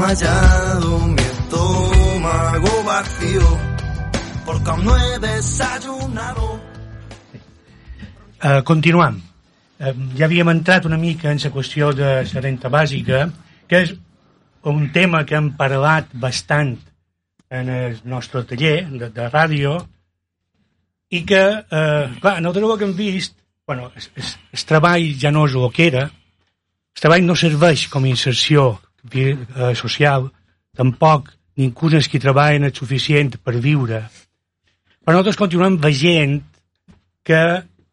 desmayado, 0.00 0.98
mi 1.08 1.22
estómago 1.22 2.84
vacío, 2.84 3.58
porque 4.46 4.70
aún 4.70 4.84
no 4.84 4.96
he 4.96 5.18
desayunado. 5.18 6.60
Eh, 8.42 8.62
continuam. 8.64 9.20
Eh, 9.78 9.94
ja 10.16 10.24
havíem 10.24 10.48
entrat 10.48 10.84
una 10.84 10.96
mica 10.96 11.30
en 11.30 11.38
la 11.42 11.50
qüestió 11.50 11.92
de 11.92 12.24
la 12.24 12.40
renta 12.40 12.68
bàsica, 12.68 13.28
que 13.68 13.82
és 13.84 13.94
un 14.64 14.90
tema 14.92 15.24
que 15.24 15.36
hem 15.36 15.52
parlat 15.56 16.08
bastant 16.12 16.78
en 17.50 17.68
el 17.68 18.00
nostre 18.04 18.44
taller 18.44 18.88
de, 18.88 19.08
de 19.08 19.28
ràdio 19.28 19.78
i 21.10 21.24
que, 21.26 21.44
eh, 21.60 22.04
clar, 22.20 22.40
nosaltres 22.40 22.70
el 22.70 22.78
que 22.78 22.84
hem 22.84 22.96
vist, 22.96 23.36
bueno, 23.66 23.92
el, 23.94 24.08
el, 24.16 24.24
el 24.52 24.64
treball 24.64 25.08
ja 25.20 25.32
no 25.32 25.46
és 25.46 25.56
el 25.56 25.72
que 25.72 25.88
era, 25.92 26.04
el 26.08 27.00
treball 27.00 27.26
no 27.26 27.36
serveix 27.36 27.88
com 27.88 28.04
a 28.04 28.08
inserció 28.08 28.78
eh, 29.14 29.74
social, 29.74 30.28
tampoc 30.76 31.30
ningú 31.60 31.90
és 31.96 32.08
qui 32.08 32.20
treballen 32.22 32.68
és 32.68 32.76
suficient 32.78 33.36
per 33.44 33.58
viure. 33.60 34.04
Però 35.00 35.16
nosaltres 35.16 35.40
continuem 35.40 35.78
veient 35.80 36.40
que 37.24 37.42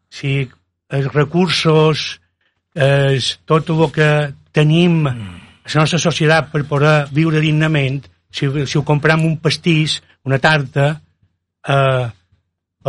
si 0.08 0.48
els 0.88 1.10
recursos, 1.12 2.18
és 2.74 3.32
tot 3.48 3.70
el 3.74 3.82
que 3.92 4.10
tenim 4.54 5.02
a 5.08 5.14
la 5.14 5.82
nostra 5.82 5.98
societat 6.00 6.52
per 6.52 6.64
poder 6.68 7.08
viure 7.12 7.42
dignament, 7.44 8.00
si, 8.30 8.48
si 8.66 8.78
ho 8.78 8.84
comprem 8.86 9.24
un 9.26 9.36
pastís, 9.42 9.98
una 10.24 10.38
tarta, 10.40 10.88
eh, 11.68 12.06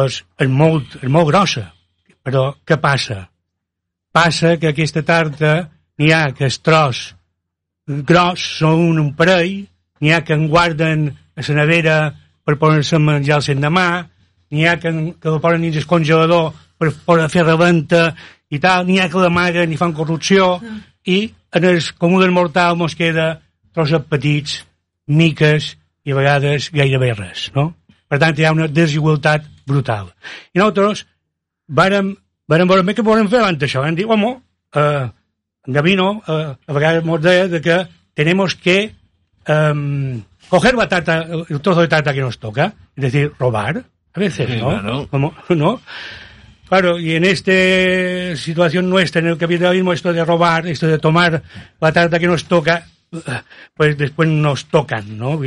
és, 0.05 0.22
és, 0.39 0.47
molt, 0.47 0.99
és 1.01 1.11
molt 1.11 1.28
grossa. 1.28 1.65
Però 2.24 2.53
què 2.67 2.78
passa? 2.80 3.24
Passa 4.13 4.55
que 4.59 4.72
aquesta 4.72 5.03
tarta 5.05 5.53
n'hi 5.99 6.11
ha 6.15 6.30
que 6.36 6.47
el 6.47 6.59
tros 6.63 7.09
gros 7.89 8.45
són 8.59 8.99
un 9.01 9.13
parell, 9.17 9.65
n'hi 9.99 10.13
ha 10.13 10.21
que 10.25 10.37
en 10.37 10.47
guarden 10.51 11.09
a 11.09 11.43
la 11.47 11.55
nevera 11.57 11.97
per 12.45 12.57
poder-se 12.61 12.95
a 12.97 13.03
menjar 13.03 13.39
el 13.41 13.47
l'endemà, 13.49 13.89
n'hi 14.51 14.65
ha 14.65 14.77
que, 14.79 14.91
que 15.21 15.29
el 15.29 15.41
posen 15.41 15.65
dins 15.65 15.77
el 15.77 15.89
congelador 15.89 16.53
per 16.79 16.93
poder 17.05 17.27
fer 17.29 17.45
reventa 17.45 18.13
i 18.49 18.59
tal, 18.59 18.85
n'hi 18.85 18.99
ha 18.99 19.09
que 19.09 19.21
l'amaguen 19.21 19.73
i 19.73 19.77
fan 19.77 19.93
corrupció, 19.93 20.57
i 21.05 21.29
en 21.53 21.65
el 21.65 21.81
comú 21.97 22.21
del 22.21 22.31
mortal 22.31 22.77
mos 22.77 22.95
queda 22.95 23.41
trossos 23.73 24.05
petits, 24.09 24.63
miques 25.09 25.75
i 26.05 26.13
a 26.13 26.17
vegades 26.17 26.69
gairebé 26.73 27.13
res, 27.17 27.49
no? 27.55 27.73
Per 28.09 28.17
tant, 28.21 28.37
hi 28.37 28.45
ha 28.45 28.53
una 28.53 28.67
desigualtat 28.69 29.45
brutal. 29.69 30.09
I 30.53 30.61
nosaltres 30.61 31.05
vàrem, 31.69 32.15
vàrem 32.49 32.69
veure 32.69 32.95
què 32.97 33.05
podem 33.05 33.29
fer 33.29 33.41
abans 33.41 33.59
d'això. 33.61 33.83
Vam 33.85 33.97
dir, 33.97 34.07
home, 34.09 34.31
eh, 34.73 35.05
Gavino 35.74 36.22
eh, 36.28 36.55
a 36.67 36.74
vegades 36.74 37.03
deia 37.22 37.47
de 37.47 37.61
que 37.61 37.88
tenemos 38.13 38.55
que 38.55 38.95
em, 39.45 40.22
coger 40.49 40.76
la 40.76 40.88
tarta, 40.88 41.26
el 41.49 41.61
trozo 41.61 41.82
de 41.82 41.88
tarta 41.88 42.13
que 42.13 42.22
nos 42.22 42.39
toca, 42.39 42.74
es 42.95 43.03
decir, 43.03 43.32
robar, 43.39 43.84
a 44.13 44.20
veces, 44.20 44.49
¿no? 44.59 44.70
claro. 44.70 45.07
Como- 45.09 45.34
¿no? 45.49 45.82
Claro, 46.67 46.99
y 46.99 47.15
en 47.15 47.26
esta 47.26 48.36
situación 48.36 48.89
nuestra, 48.89 49.22
en 49.22 49.28
el 49.28 49.38
capitalismo, 49.38 49.91
esto 49.91 50.13
de 50.13 50.24
robar, 50.24 50.67
esto 50.67 50.86
de 50.86 50.99
tomar 50.99 51.41
la 51.82 51.91
tarta 51.91 52.20
que 52.20 52.28
nos 52.28 52.45
toca, 52.45 52.86
eh, 53.11 53.20
pues 53.74 53.97
después 53.97 54.30
nos 54.30 54.65
tocan, 54.65 55.17
¿no? 55.17 55.39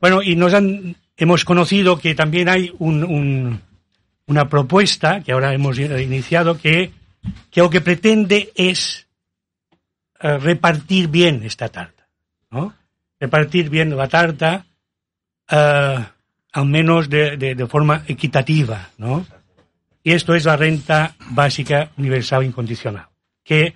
Bueno, 0.00 0.22
y 0.22 0.34
nos 0.36 0.54
han, 0.54 0.96
hemos 1.16 1.44
conocido 1.44 1.98
que 1.98 2.14
también 2.16 2.48
hay 2.48 2.72
un, 2.78 3.04
un- 3.04 3.60
una 4.26 4.48
propuesta 4.48 5.20
que 5.22 5.30
ahora 5.32 5.54
hemos 5.54 5.78
iniciado 5.78 6.58
que, 6.58 6.90
que 7.56 7.62
lo 7.62 7.70
que 7.70 7.80
pretende 7.80 8.52
es 8.54 9.06
eh, 10.20 10.36
repartir 10.36 11.08
bien 11.08 11.42
esta 11.42 11.70
tarta, 11.70 12.06
¿no? 12.50 12.74
Repartir 13.18 13.70
bien 13.70 13.96
la 13.96 14.08
tarta, 14.08 14.66
eh, 15.50 16.04
al 16.52 16.66
menos 16.66 17.08
de, 17.08 17.66
forma 17.66 18.02
equitativa, 18.08 18.90
¿no? 18.98 19.24
Y 20.02 20.12
esto 20.12 20.34
es 20.34 20.44
la 20.44 20.58
renta 20.58 21.16
básica 21.30 21.92
universal 21.96 22.44
incondicional, 22.44 23.06
que 23.42 23.72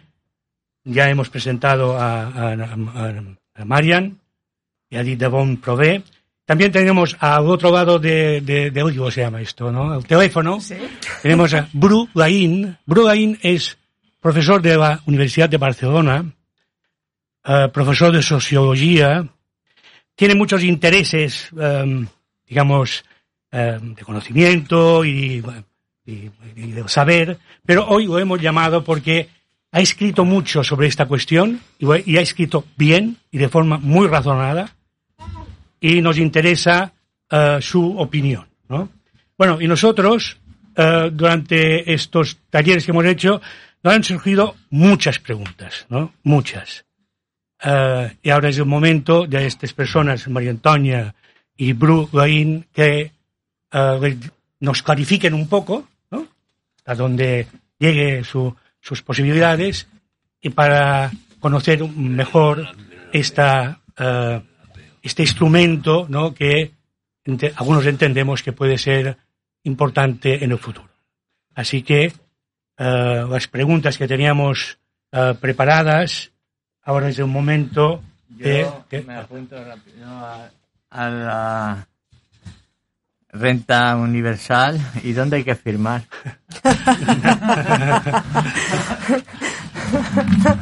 ya 0.84 1.08
hemos 1.08 1.30
presentado 1.30 1.98
a, 1.98 2.24
a, 2.24 2.52
a- 2.52 3.24
a 3.54 3.64
Marian 3.64 4.20
y 4.90 4.96
a 4.96 5.00
Edith 5.00 5.20
de 5.20 5.26
Bon 5.28 5.56
Prové. 5.56 6.02
También 6.50 6.72
tenemos 6.72 7.16
al 7.20 7.46
otro 7.46 7.70
lado 7.70 8.00
de, 8.00 8.40
de, 8.40 8.72
de 8.72 8.80
¿cómo 8.82 9.08
se 9.12 9.20
llama 9.20 9.40
esto, 9.40 9.70
no? 9.70 9.94
El 9.94 10.04
teléfono. 10.04 10.58
Tenemos 11.22 11.54
a 11.54 11.68
Bru 11.72 12.08
Laín. 12.12 12.76
Bru 12.84 13.06
Laín 13.06 13.38
es 13.40 13.78
profesor 14.18 14.60
de 14.60 14.76
la 14.76 15.00
Universidad 15.06 15.48
de 15.48 15.58
Barcelona, 15.58 16.24
eh, 17.44 17.68
profesor 17.72 18.10
de 18.12 18.20
sociología, 18.24 19.28
tiene 20.16 20.34
muchos 20.34 20.64
intereses, 20.64 21.50
em, 21.56 22.08
digamos, 22.48 23.04
em, 23.52 23.94
de 23.94 24.02
conocimiento 24.02 25.04
y, 25.04 25.44
y- 26.04 26.30
y 26.56 26.72
de 26.72 26.88
saber, 26.88 27.38
pero 27.64 27.86
hoy 27.86 28.06
lo 28.06 28.18
hemos 28.18 28.40
llamado 28.40 28.82
porque 28.82 29.28
ha 29.70 29.80
escrito 29.80 30.24
mucho 30.24 30.64
sobre 30.64 30.88
esta 30.88 31.06
cuestión 31.06 31.60
y 31.78 32.16
ha 32.16 32.20
escrito 32.20 32.64
bien 32.76 33.18
y 33.30 33.38
de 33.38 33.48
forma 33.48 33.78
muy 33.78 34.08
razonada 34.08 34.74
y 35.80 36.00
nos 36.02 36.18
interesa 36.18 36.92
eh, 37.30 37.58
su 37.60 37.98
opinión. 37.98 38.46
¿no? 38.68 38.88
Bueno, 39.38 39.60
y 39.60 39.66
nosotros, 39.66 40.36
eh, 40.76 41.10
durante 41.12 41.92
estos 41.92 42.38
talleres 42.50 42.84
que 42.84 42.90
hemos 42.92 43.04
hecho, 43.06 43.40
nos 43.82 43.94
han 43.94 44.04
surgido 44.04 44.56
muchas 44.68 45.18
preguntas, 45.18 45.86
¿no? 45.88 46.12
Muchas. 46.22 46.84
Eh, 47.62 48.16
y 48.22 48.30
ahora 48.30 48.50
es 48.50 48.58
el 48.58 48.66
momento 48.66 49.26
de 49.26 49.46
estas 49.46 49.72
personas, 49.72 50.28
María 50.28 50.50
Antonia 50.50 51.14
y 51.56 51.72
Bru 51.72 52.08
Laín, 52.12 52.66
que 52.72 53.12
nos 54.60 54.82
clarifiquen 54.82 55.32
un 55.34 55.48
poco, 55.48 55.88
¿no? 56.10 56.26
A 56.86 56.94
donde 56.94 57.46
llegue 57.78 58.24
su- 58.24 58.54
sus 58.80 59.00
posibilidades 59.02 59.86
y 60.42 60.50
para 60.50 61.10
conocer 61.38 61.82
mejor 61.88 62.68
esta, 63.12 63.80
eh, 63.96 64.40
este 65.02 65.22
instrumento, 65.22 66.06
¿no? 66.08 66.34
Que 66.34 66.72
ente- 67.24 67.52
algunos 67.56 67.86
entendemos 67.86 68.42
que 68.42 68.52
puede 68.52 68.78
ser 68.78 69.16
importante 69.64 70.44
en 70.44 70.52
el 70.52 70.58
futuro. 70.58 70.88
Así 71.54 71.82
que 71.82 72.12
eh, 72.78 73.24
las 73.28 73.46
preguntas 73.48 73.98
que 73.98 74.08
teníamos 74.08 74.78
eh, 75.12 75.34
preparadas, 75.40 76.30
ahora 76.82 77.08
es 77.08 77.18
el 77.18 77.26
momento 77.26 78.02
de... 78.28 78.62
Yo 78.62 78.84
de- 78.90 79.02
me 79.02 79.16
apunto 79.16 79.62
rápido 79.62 80.08
a, 80.08 80.50
a 80.90 81.08
la 81.10 81.86
renta 83.32 83.94
universal 83.96 84.80
y 85.04 85.12
dónde 85.12 85.36
hay 85.36 85.44
que 85.44 85.54
firmar. 85.54 86.02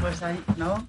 Pues 0.01 0.23
hay, 0.23 0.43
¿no? 0.57 0.89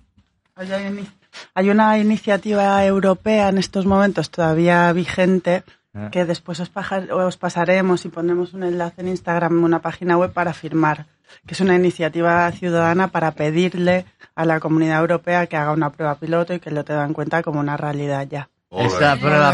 Hay 0.56 0.68
ini- 0.70 1.08
hay 1.56 1.70
una 1.70 1.98
iniciativa 1.98 2.84
europea 2.86 3.50
en 3.50 3.58
estos 3.58 3.86
momentos 3.86 4.30
todavía 4.32 4.92
vigente 4.94 5.64
Ah. 5.92 6.10
que 6.12 6.24
después 6.24 6.60
os, 6.60 6.70
paja- 6.70 7.02
os 7.12 7.38
pasaremos 7.38 8.06
y 8.06 8.10
pondremos 8.10 8.54
un 8.54 8.62
enlace 8.62 9.02
en 9.02 9.08
Instagram, 9.08 9.64
una 9.64 9.80
página 9.80 10.18
web 10.18 10.32
para 10.32 10.54
firmar, 10.54 11.08
que 11.48 11.56
es 11.56 11.62
una 11.62 11.74
iniciativa 11.76 12.52
ciudadana 12.52 13.08
para 13.08 13.32
pedirle 13.32 14.06
a 14.36 14.46
la 14.46 14.60
comunidad 14.60 15.00
europea 15.00 15.48
que 15.48 15.58
haga 15.58 15.72
una 15.72 15.90
prueba 15.90 16.14
piloto 16.14 16.54
y 16.54 16.60
que 16.60 16.70
lo 16.70 16.84
tenga 16.86 17.04
en 17.06 17.14
cuenta 17.14 17.42
como 17.42 17.60
una 17.60 17.76
realidad 17.76 18.28
ya. 18.30 18.50
Esa 18.70 19.16
prueba. 19.18 19.52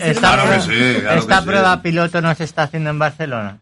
Esta, 0.00 0.28
firmarem. 0.30 1.18
esta 1.18 1.42
prueba 1.42 1.80
piloto 1.82 2.20
no 2.20 2.34
se 2.34 2.44
está 2.44 2.64
haciendo 2.64 2.90
en 2.90 2.98
Barcelona. 2.98 3.58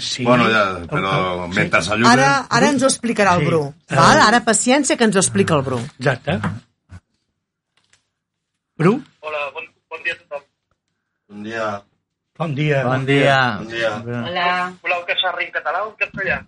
Sí. 0.00 0.24
Bueno, 0.24 0.48
ya, 0.50 0.86
però 0.90 1.46
mentre 1.48 1.78
ayude... 1.78 2.08
Ara, 2.08 2.46
ara 2.50 2.70
ens 2.72 2.82
ho 2.82 2.88
explicarà 2.90 3.36
el 3.38 3.44
Sí. 3.44 3.46
Bru. 3.46 3.60
Ah. 3.88 3.94
Val? 4.00 4.20
Ara 4.26 4.40
paciència 4.44 4.96
que 4.96 5.04
ens 5.06 5.16
ho 5.16 5.22
explica 5.22 5.54
el 5.54 5.62
Bru. 5.62 5.78
Exacte. 5.98 6.40
Bru? 8.76 8.96
Hola, 9.20 9.50
bon, 9.54 9.68
bon 9.90 10.02
dia 10.02 10.14
a 10.14 10.18
tothom. 10.18 10.42
Bon 11.28 11.42
dia. 11.46 11.68
Bon 12.36 12.54
dia. 12.54 12.82
Bon 12.84 13.06
dia. 13.06 13.38
Bon 13.62 13.70
dia. 13.70 13.92
Hola. 14.02 14.50
Voleu 14.82 15.06
que 15.06 15.14
xerri 15.22 15.46
en 15.46 15.52
català 15.54 15.84
o 15.86 15.90
en 15.92 15.96
castellà? 16.02 16.42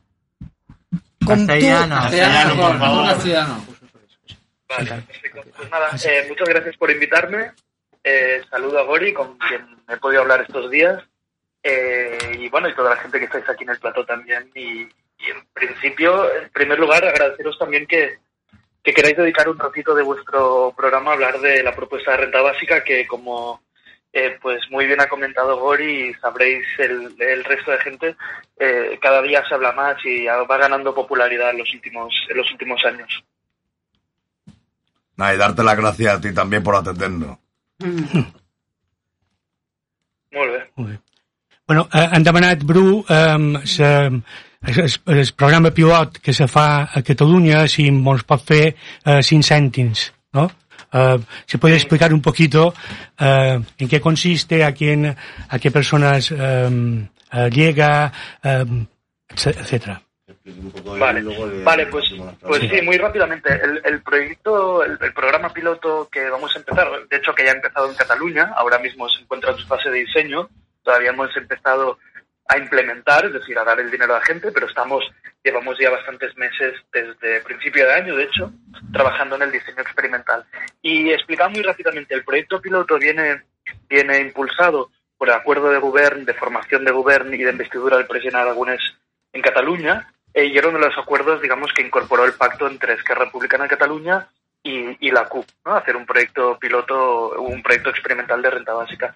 Com 1.24 1.46
Castellano. 1.46 2.02
Castellano, 2.02 2.56
por 2.56 2.78
favor. 2.78 3.06
Castellano. 3.08 3.64
Vale, 4.68 5.02
perfecto. 5.06 5.40
Pues 5.56 5.70
nada, 5.70 5.88
eh, 6.04 6.26
muchas 6.28 6.48
gracias 6.48 6.76
por 6.76 6.90
invitarme. 6.90 7.52
Eh, 8.04 8.42
saludo 8.50 8.78
a 8.78 8.84
Gori, 8.84 9.14
con 9.14 9.38
quien 9.38 9.64
he 9.88 9.96
podido 9.96 10.22
hablar 10.22 10.42
estos 10.42 10.70
días. 10.70 11.02
Eh, 11.62 12.36
y 12.38 12.48
bueno, 12.48 12.68
y 12.68 12.74
toda 12.74 12.90
la 12.90 13.00
gente 13.00 13.18
que 13.18 13.24
estáis 13.26 13.48
aquí 13.48 13.64
en 13.64 13.70
el 13.70 13.78
plató 13.78 14.04
también. 14.04 14.50
Y, 14.54 14.82
y 14.82 15.30
en 15.30 15.44
principio, 15.52 16.32
en 16.34 16.48
primer 16.50 16.78
lugar, 16.78 17.04
agradeceros 17.04 17.58
también 17.58 17.86
que, 17.86 18.18
que 18.82 18.92
queráis 18.92 19.16
dedicar 19.16 19.48
un 19.48 19.58
ratito 19.58 19.94
de 19.94 20.02
vuestro 20.02 20.72
programa 20.76 21.10
a 21.10 21.14
hablar 21.14 21.40
de 21.40 21.62
la 21.62 21.74
propuesta 21.74 22.12
de 22.12 22.18
renta 22.18 22.40
básica, 22.40 22.84
que 22.84 23.06
como 23.06 23.62
eh, 24.12 24.38
pues 24.40 24.62
muy 24.70 24.86
bien 24.86 25.00
ha 25.00 25.08
comentado 25.08 25.58
Gori 25.58 26.08
y 26.08 26.14
sabréis 26.14 26.64
el, 26.78 27.14
el 27.20 27.44
resto 27.44 27.70
de 27.72 27.78
gente, 27.78 28.16
eh, 28.58 28.98
cada 29.00 29.20
día 29.22 29.44
se 29.46 29.54
habla 29.54 29.72
más 29.72 29.96
y 30.04 30.24
va 30.24 30.56
ganando 30.56 30.94
popularidad 30.94 31.50
en 31.50 31.58
los 31.58 31.74
últimos, 31.74 32.14
en 32.28 32.36
los 32.36 32.50
últimos 32.50 32.84
años. 32.84 33.24
Nada, 35.16 35.34
y 35.34 35.36
darte 35.36 35.62
las 35.62 35.76
gracias 35.76 36.14
a 36.14 36.20
ti 36.20 36.32
también 36.32 36.62
por 36.62 36.76
atendernos. 36.76 37.38
Molt 40.30 40.52
bé. 40.76 40.98
Bueno, 41.68 41.86
eh, 41.92 42.08
han 42.10 42.24
demanat, 42.24 42.64
Bru, 42.64 43.04
eh, 43.08 43.36
el, 44.62 44.90
el 45.06 45.32
programa 45.36 45.70
pilot 45.70 46.18
que 46.18 46.32
se 46.32 46.48
fa 46.48 46.88
a 46.90 47.02
Catalunya, 47.02 47.66
si 47.68 47.84
ens 47.92 48.24
pot 48.24 48.40
fer 48.42 48.72
eh, 49.04 49.20
cèntims, 49.22 50.08
¿no? 50.32 50.48
Eh, 50.90 51.18
¿Se 51.44 51.58
puede 51.58 51.74
explicar 51.76 52.14
un 52.14 52.22
poquito 52.22 52.72
eh, 53.20 53.60
en 53.76 53.88
qué 53.88 54.00
consiste, 54.00 54.64
a 54.64 54.72
quién, 54.72 55.14
a 55.48 55.58
qué 55.58 55.70
personas 55.70 56.32
eh, 56.32 57.06
eh, 57.32 57.50
llega, 57.52 58.10
eh, 58.42 58.64
etcétera? 59.28 60.00
Vale, 60.98 61.22
vale 61.62 61.86
pues, 61.86 62.06
pues 62.40 62.62
Sí. 62.62 62.68
sí, 62.70 62.80
muy 62.82 62.96
rápidamente. 62.96 63.52
El, 63.52 63.82
el 63.84 64.00
proyecto, 64.00 64.82
el, 64.82 64.96
el 65.02 65.12
programa 65.12 65.52
piloto 65.52 66.08
que 66.10 66.30
vamos 66.30 66.56
a 66.56 66.58
empezar, 66.60 66.88
de 67.10 67.16
hecho 67.18 67.34
que 67.34 67.44
ya 67.44 67.52
ha 67.52 67.56
empezado 67.56 67.90
en 67.90 67.94
Cataluña, 67.94 68.54
ahora 68.56 68.78
mismo 68.78 69.06
se 69.10 69.20
encuentra 69.20 69.52
en 69.52 69.58
su 69.58 69.66
fase 69.66 69.90
de 69.90 69.98
diseño, 69.98 70.48
todavía 70.82 71.10
hemos 71.10 71.36
empezado 71.36 71.98
a 72.48 72.56
implementar, 72.56 73.26
es 73.26 73.34
decir, 73.34 73.58
a 73.58 73.64
dar 73.64 73.78
el 73.78 73.90
dinero 73.90 74.14
a 74.14 74.20
la 74.20 74.24
gente, 74.24 74.50
pero 74.50 74.66
estamos, 74.66 75.04
llevamos 75.44 75.78
ya 75.78 75.90
bastantes 75.90 76.36
meses 76.38 76.74
desde 76.90 77.42
principio 77.42 77.86
de 77.86 77.92
año, 77.92 78.16
de 78.16 78.24
hecho, 78.24 78.50
trabajando 78.92 79.36
en 79.36 79.42
el 79.42 79.52
diseño 79.52 79.82
experimental. 79.82 80.44
Y 80.80 81.10
explicado 81.10 81.50
muy 81.50 81.62
rápidamente, 81.62 82.14
el 82.14 82.24
proyecto 82.24 82.60
piloto 82.60 82.98
viene, 82.98 83.42
viene 83.88 84.18
impulsado 84.20 84.90
por 85.18 85.28
el 85.28 85.34
acuerdo 85.34 85.68
de 85.70 85.78
gobierno, 85.78 86.24
de 86.24 86.32
formación 86.32 86.84
de 86.86 86.92
gobierno 86.92 87.34
y 87.34 87.44
de 87.44 87.50
investidura 87.50 87.98
del 87.98 88.06
presidente 88.06 88.38
Aragonés 88.38 88.80
en 89.32 89.42
Cataluña, 89.42 90.10
eh, 90.32 90.46
y 90.46 90.56
era 90.56 90.68
uno 90.68 90.78
de 90.78 90.86
los 90.86 90.98
acuerdos, 90.98 91.42
digamos, 91.42 91.72
que 91.74 91.82
incorporó 91.82 92.24
el 92.24 92.34
pacto 92.34 92.66
entre 92.66 92.94
Esquerra 92.94 93.26
Republicana 93.26 93.64
de 93.64 93.70
Cataluña 93.70 94.28
y, 94.62 95.06
y 95.06 95.10
la 95.10 95.28
CUP, 95.28 95.46
¿no? 95.66 95.74
Hacer 95.74 95.96
un 95.96 96.06
proyecto 96.06 96.58
piloto, 96.58 97.40
un 97.40 97.62
proyecto 97.62 97.90
experimental 97.90 98.40
de 98.40 98.50
renta 98.50 98.72
básica. 98.72 99.14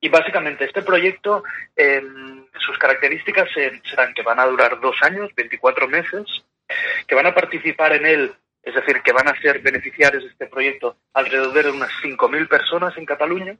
Y 0.00 0.08
básicamente 0.08 0.64
este 0.64 0.82
proyecto, 0.82 1.44
eh, 1.76 2.02
sus 2.58 2.78
características 2.78 3.48
serán 3.52 4.14
que 4.14 4.22
van 4.22 4.40
a 4.40 4.46
durar 4.46 4.80
dos 4.80 4.96
años, 5.02 5.30
24 5.36 5.88
meses, 5.88 6.24
que 7.06 7.14
van 7.14 7.26
a 7.26 7.34
participar 7.34 7.92
en 7.92 8.06
él, 8.06 8.34
es 8.62 8.74
decir, 8.74 9.02
que 9.02 9.12
van 9.12 9.28
a 9.28 9.38
ser 9.40 9.60
beneficiarios 9.60 10.22
de 10.24 10.30
este 10.30 10.46
proyecto 10.46 10.96
alrededor 11.12 11.64
de 11.64 11.70
unas 11.70 11.90
5.000 12.02 12.48
personas 12.48 12.96
en 12.96 13.04
Cataluña 13.04 13.56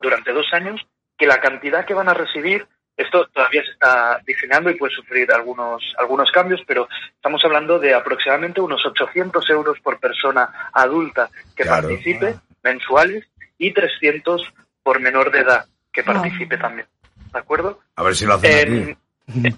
durante 0.00 0.32
dos 0.32 0.46
años, 0.52 0.80
que 1.16 1.26
la 1.26 1.40
cantidad 1.40 1.84
que 1.84 1.94
van 1.94 2.08
a 2.08 2.14
recibir, 2.14 2.66
esto 2.96 3.26
todavía 3.28 3.62
se 3.64 3.72
está 3.72 4.20
diseñando 4.26 4.70
y 4.70 4.74
puede 4.74 4.94
sufrir 4.94 5.30
algunos, 5.32 5.94
algunos 5.98 6.30
cambios, 6.30 6.62
pero 6.66 6.88
estamos 7.14 7.44
hablando 7.44 7.78
de 7.78 7.92
aproximadamente 7.94 8.60
unos 8.60 8.84
800 8.86 9.48
euros 9.50 9.78
por 9.80 9.98
persona 10.00 10.70
adulta 10.72 11.28
que 11.56 11.64
Claro. 11.64 11.88
participe, 11.88 12.36
mensuales, 12.62 13.24
y 13.58 13.72
300 13.72 14.52
por 14.84 15.00
menor 15.00 15.32
de 15.32 15.40
edad 15.40 15.64
que 15.92 16.02
Ah. 16.02 16.04
participe 16.04 16.56
también. 16.58 16.86
¿De 17.32 17.38
acuerdo? 17.40 17.80
A 17.96 18.02
ver 18.04 18.14
si 18.14 18.24
lo 18.26 18.34
hacen 18.34 18.50
Eh, 18.52 18.96
aquí. 19.32 19.56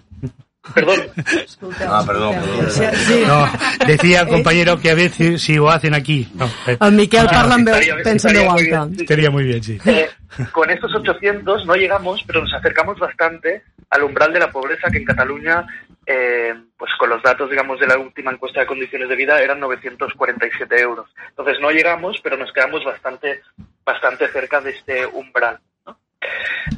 Perdón. 0.74 0.97
Ah, 1.89 2.03
perdón, 2.07 2.35
perdón. 2.35 2.93
No, 3.29 3.87
decía 3.87 4.20
el 4.22 4.29
compañero 4.29 4.79
que 4.81 4.91
a 4.91 4.95
ver 4.95 5.11
si, 5.11 5.55
lo 5.57 5.70
hacen 5.70 5.95
aquí. 5.95 6.29
No, 6.35 6.47
eh. 6.66 6.77
El 6.81 6.93
Miquel 6.93 7.27
parla 7.27 7.55
en 7.55 7.64
veu, 7.64 7.74
estaria 7.74 7.95
bé, 7.95 8.03
pensa 8.03 8.29
en 8.29 8.37
estaria 8.37 8.41
veu 8.43 8.51
muy 8.53 8.62
alta. 8.64 8.85
bien. 8.87 9.01
Estaría 9.01 9.31
muy 9.31 9.45
bien, 9.45 9.62
sí. 9.62 9.79
Eh, 9.85 10.09
con 10.53 10.68
estos 10.70 10.93
800 10.95 11.66
no 11.66 11.74
llegamos, 11.77 12.22
pero 12.27 12.41
nos 12.43 12.53
acercamos 12.53 12.99
bastante 12.99 13.62
al 13.91 14.03
umbral 14.03 14.33
de 14.33 14.41
la 14.41 14.51
pobreza 14.51 14.91
que 14.91 14.99
en 14.99 15.05
Cataluña, 15.05 15.64
eh, 16.07 16.55
pues 16.79 16.93
con 16.99 17.11
los 17.11 17.23
datos, 17.23 17.51
digamos, 17.51 17.81
de 17.81 17.87
la 17.87 17.99
última 17.99 18.31
encuesta 18.33 18.61
de 18.61 18.67
condiciones 18.67 19.09
de 19.09 19.17
vida 19.17 19.41
eran 19.41 19.61
947 19.61 20.81
euros. 20.81 21.13
Entonces 21.29 21.61
no 21.61 21.71
llegamos, 21.71 22.21
pero 22.23 22.37
nos 22.37 22.53
quedamos 22.53 22.85
bastante, 22.85 23.43
bastante 23.85 24.29
cerca 24.29 24.61
de 24.61 24.71
este 24.71 25.07
umbral. 25.07 25.59
¿no? 25.85 25.99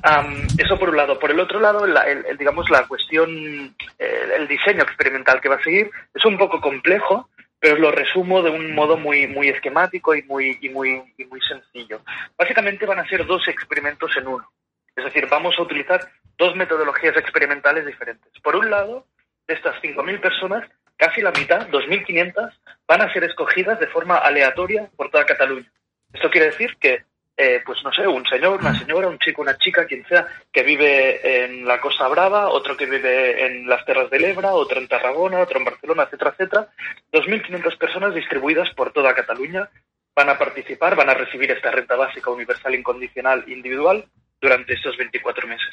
Am, 0.02 0.46
eso 0.58 0.78
por 0.78 0.90
un 0.90 0.96
lado. 0.96 1.18
Por 1.18 1.30
el 1.30 1.40
otro 1.40 1.60
lado, 1.60 1.86
la- 1.86 2.02
el- 2.02 2.24
el, 2.26 2.36
digamos, 2.38 2.70
la 2.70 2.86
cuestión, 2.86 3.74
eh, 3.98 4.32
el 4.36 4.48
diseño 4.48 4.82
experimental 4.82 5.40
que 5.40 5.48
va 5.48 5.56
a 5.56 5.62
seguir 5.62 5.90
es 6.14 6.24
un 6.24 6.38
poco 6.38 6.60
complejo, 6.60 7.28
pero 7.60 7.76
lo 7.76 7.90
resumo 7.90 8.40
de 8.42 8.50
un 8.50 8.72
modo 8.74 8.96
muy, 8.96 9.26
muy 9.26 9.48
esquemático 9.48 10.14
y 10.14 10.22
muy, 10.22 10.58
y 10.60 10.68
muy, 10.68 11.02
y 11.18 11.24
muy 11.24 11.40
sencillo. 11.42 12.00
Básicamente 12.36 12.86
van 12.86 13.00
a 13.00 13.08
ser 13.08 13.26
dos 13.26 13.46
experimentos 13.48 14.16
en 14.16 14.28
uno. 14.28 14.48
Es 14.94 15.04
decir, 15.04 15.26
vamos 15.28 15.56
a 15.58 15.62
utilizar 15.62 16.00
dos 16.36 16.54
metodologías 16.56 17.16
experimentales 17.16 17.84
diferentes. 17.84 18.30
Por 18.42 18.54
un 18.56 18.70
lado, 18.70 19.06
de 19.48 19.54
estas 19.54 19.74
5.000 19.82 20.20
personas, 20.20 20.68
casi 20.96 21.22
la 21.22 21.32
mitad, 21.32 21.66
2.500, 21.68 22.52
van 22.86 23.00
a 23.00 23.12
ser 23.12 23.24
escogidas 23.24 23.80
de 23.80 23.88
forma 23.88 24.18
aleatoria 24.18 24.88
por 24.94 25.10
toda 25.10 25.24
Cataluña. 25.24 25.70
Esto 26.12 26.30
quiere 26.30 26.50
decir 26.50 26.76
que, 26.78 27.04
eh, 27.36 27.62
pues 27.64 27.82
no 27.82 27.92
sé, 27.92 28.06
un 28.06 28.26
señor, 28.26 28.60
una 28.60 28.78
señora, 28.78 29.08
un 29.08 29.18
chico, 29.18 29.42
una 29.42 29.56
chica, 29.56 29.86
quien 29.86 30.06
sea, 30.06 30.26
que 30.52 30.62
vive 30.62 31.44
en 31.44 31.66
la 31.66 31.80
Costa 31.80 32.06
Brava, 32.08 32.48
otro 32.48 32.76
que 32.76 32.86
vive 32.86 33.46
en 33.46 33.66
las 33.66 33.84
Terras 33.84 34.10
del 34.10 34.24
Ebra, 34.24 34.52
otro 34.52 34.78
en 34.78 34.88
Tarragona, 34.88 35.40
otro 35.40 35.58
en 35.58 35.64
Barcelona, 35.64 36.02
etcétera, 36.04 36.30
etcétera. 36.32 36.68
2.500 37.12 37.78
personas 37.78 38.14
distribuidas 38.14 38.70
por 38.74 38.92
toda 38.92 39.14
Cataluña 39.14 39.68
van 40.14 40.28
a 40.28 40.38
participar, 40.38 40.96
van 40.96 41.10
a 41.10 41.14
recibir 41.14 41.50
esta 41.52 41.70
renta 41.70 41.96
básica 41.96 42.30
universal 42.30 42.74
incondicional 42.74 43.44
individual 43.46 44.04
durante 44.40 44.74
estos 44.74 44.96
24 44.96 45.46
meses. 45.48 45.68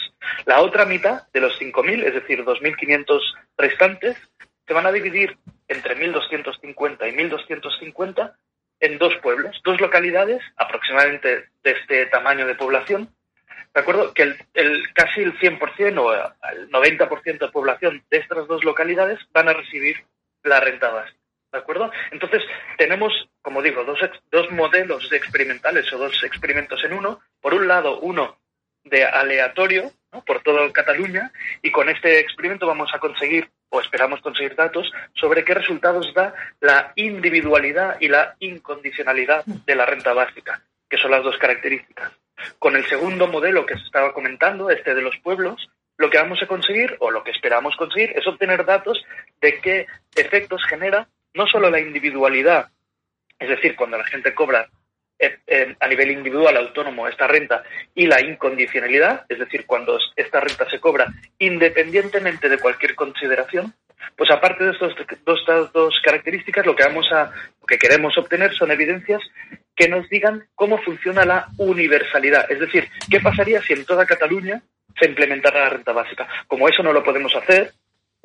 La 0.46 0.62
otra 0.62 0.86
mitad 0.86 1.24
de 1.34 1.42
los 1.42 1.60
5.000, 1.60 2.04
es 2.04 2.14
decir, 2.14 2.44
2.500 2.44 3.20
restantes, 3.58 4.18
se 4.68 4.74
van 4.74 4.86
a 4.86 4.92
dividir 4.92 5.38
entre 5.68 5.96
1.250 5.98 7.08
y 7.08 7.16
1.250 7.16 8.34
en 8.82 8.98
dos 8.98 9.16
pueblos, 9.18 9.60
dos 9.64 9.80
localidades 9.80 10.42
aproximadamente 10.58 11.46
de 11.64 11.72
este 11.72 12.06
tamaño 12.08 12.46
de 12.46 12.56
población. 12.56 13.10
De 13.74 13.82
acuerdo 13.82 14.14
que 14.14 14.24
el, 14.24 14.38
el- 14.54 14.94
casi 14.94 15.22
el 15.22 15.38
100% 15.38 15.98
o 16.00 16.14
el 16.14 16.70
90% 16.72 17.38
de 17.40 17.48
población 17.50 18.04
de 18.10 18.18
estas 18.18 18.48
dos 18.48 18.64
localidades 18.64 19.20
van 19.32 19.50
a 19.50 19.54
recibir 19.54 20.04
la 20.44 20.60
renta 20.60 20.90
básica. 20.90 21.18
¿De 21.52 21.60
acuerdo? 21.60 21.90
Entonces, 22.12 22.44
tenemos, 22.78 23.14
como 23.42 23.62
digo, 23.62 23.84
dos, 23.86 24.00
dos 24.30 24.52
modelos 24.52 25.10
de 25.10 25.18
experimentales 25.18 25.92
o 25.94 25.98
dos 25.98 26.22
experimentos 26.24 26.84
en 26.84 26.94
uno. 26.94 27.22
Por 27.42 27.54
un 27.54 27.68
lado, 27.68 28.00
uno 28.00 28.38
de 28.86 29.04
aleatorio 29.04 29.92
¿no? 30.14 30.24
por 30.24 30.42
toda 30.42 30.72
Cataluña 30.72 31.32
y 31.62 31.72
con 31.72 31.90
este 31.90 32.20
experimento 32.20 32.66
vamos 32.66 32.92
a 32.94 33.00
conseguir 33.00 33.50
o 33.70 33.82
esperamos 33.82 34.22
conseguir 34.22 34.56
datos 34.56 34.92
sobre 35.14 35.44
qué 35.44 35.54
resultados 35.54 36.14
da 36.14 36.34
la 36.62 36.94
individualidad 36.96 37.98
y 38.00 38.08
la 38.08 38.36
incondicionalidad 38.40 39.44
de 39.46 39.76
la 39.76 39.86
renta 39.86 40.14
básica, 40.14 40.62
que 40.90 40.98
son 40.98 41.12
las 41.12 41.24
dos 41.24 41.38
características. 41.38 42.12
Con 42.60 42.76
el 42.76 42.86
segundo 42.86 43.28
modelo 43.28 43.66
que 43.66 43.76
se 43.76 43.84
estaba 43.84 44.14
comentando, 44.14 44.70
este 44.70 44.94
de 44.94 45.02
los 45.02 45.18
pueblos, 45.18 45.70
lo 45.98 46.10
que 46.10 46.18
vamos 46.18 46.42
a 46.42 46.48
conseguir, 46.48 46.96
o 47.00 47.12
lo 47.12 47.24
que 47.24 47.32
esperamos 47.32 47.76
conseguir, 47.76 48.14
es 48.16 48.28
obtener 48.28 48.66
datos 48.66 49.04
de 49.42 49.60
qué 49.60 49.88
efectos 50.16 50.64
genera 50.66 51.08
no 51.34 51.48
solo 51.48 51.70
la 51.70 51.80
individualidad, 51.80 52.70
es 53.40 53.50
decir, 53.50 53.76
cuando 53.76 53.98
la 53.98 54.06
gente 54.06 54.34
cobra 54.34 54.70
a 55.80 55.88
nivel 55.88 56.12
individual 56.12 56.58
autónomo 56.58 57.08
esta 57.08 57.28
renta 57.28 57.64
y 57.94 58.06
la 58.06 58.22
incondicionalidad, 58.22 59.26
es 59.30 59.40
decir, 59.40 59.66
cuando 59.66 59.98
esta 60.16 60.42
renta 60.42 60.70
se 60.70 60.80
cobra 60.80 61.08
independientemente 61.40 62.50
de 62.50 62.58
cualquier 62.58 62.96
consideración, 62.96 63.74
Pues 64.16 64.32
aparte 64.32 64.64
de 64.64 64.72
estos 64.72 64.94
dos, 65.26 65.40
estas 65.40 65.74
dos 65.74 66.00
características, 66.04 66.66
lo 66.66 66.76
que 66.76 66.84
vamos 66.84 67.12
a, 67.12 67.32
lo 67.60 67.68
que 67.68 67.78
queremos 67.78 68.18
obtener 68.18 68.54
son 68.54 68.72
evidencias 68.72 69.22
que 69.76 69.90
nos 69.90 70.08
digan 70.10 70.46
cómo 70.56 70.78
funciona 70.78 71.26
la 71.26 71.48
universalidad. 71.58 72.50
Es 72.50 72.60
decir, 72.60 72.88
qué 73.10 73.20
pasaría 73.20 73.62
si 73.62 73.74
en 73.74 73.86
toda 73.86 74.06
Cataluña 74.06 74.62
se 74.98 75.08
implementara 75.08 75.62
la 75.62 75.70
renta 75.70 75.92
básica. 75.92 76.28
Como 76.48 76.70
eso 76.70 76.82
no 76.82 76.94
lo 76.94 77.04
podemos 77.04 77.36
hacer, 77.36 77.74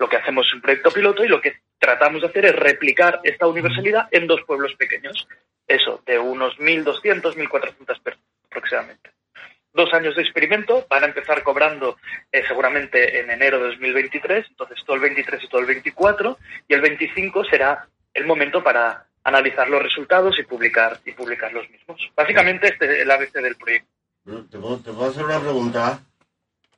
lo 0.00 0.08
que 0.08 0.16
hacemos 0.16 0.46
es 0.46 0.54
un 0.54 0.62
proyecto 0.62 0.90
piloto 0.90 1.22
y 1.22 1.28
lo 1.28 1.42
que 1.42 1.60
tratamos 1.78 2.22
de 2.22 2.28
hacer 2.28 2.46
es 2.46 2.56
replicar 2.56 3.20
esta 3.22 3.46
universalidad 3.46 4.08
en 4.10 4.26
dos 4.26 4.40
pueblos 4.46 4.74
pequeños. 4.76 5.28
Eso, 5.66 6.02
de 6.06 6.18
unos 6.18 6.56
1.200, 6.58 7.34
1.400 7.34 8.02
personas 8.02 8.26
aproximadamente. 8.46 9.10
Dos 9.74 9.92
años 9.92 10.16
de 10.16 10.22
experimento, 10.22 10.86
van 10.88 11.04
a 11.04 11.06
empezar 11.06 11.42
cobrando 11.42 11.98
eh, 12.32 12.42
seguramente 12.48 13.20
en 13.20 13.30
enero 13.30 13.58
de 13.58 13.68
2023, 13.68 14.46
entonces 14.48 14.78
todo 14.86 14.96
el 14.96 15.02
23 15.02 15.44
y 15.44 15.48
todo 15.48 15.60
el 15.60 15.66
24, 15.66 16.38
y 16.66 16.74
el 16.74 16.80
25 16.80 17.44
será 17.44 17.86
el 18.14 18.26
momento 18.26 18.64
para 18.64 19.06
analizar 19.22 19.68
los 19.68 19.82
resultados 19.82 20.38
y 20.38 20.44
publicar 20.44 20.98
y 21.04 21.12
publicar 21.12 21.52
los 21.52 21.68
mismos. 21.68 22.10
Básicamente 22.16 22.68
este 22.68 22.86
es 22.86 23.02
el 23.02 23.10
ABC 23.10 23.34
del 23.34 23.56
proyecto. 23.56 23.90
¿Te 24.50 24.58
puedo, 24.58 24.78
te 24.78 24.92
puedo 24.92 25.10
hacer 25.10 25.24
una 25.24 25.40
pregunta? 25.40 26.00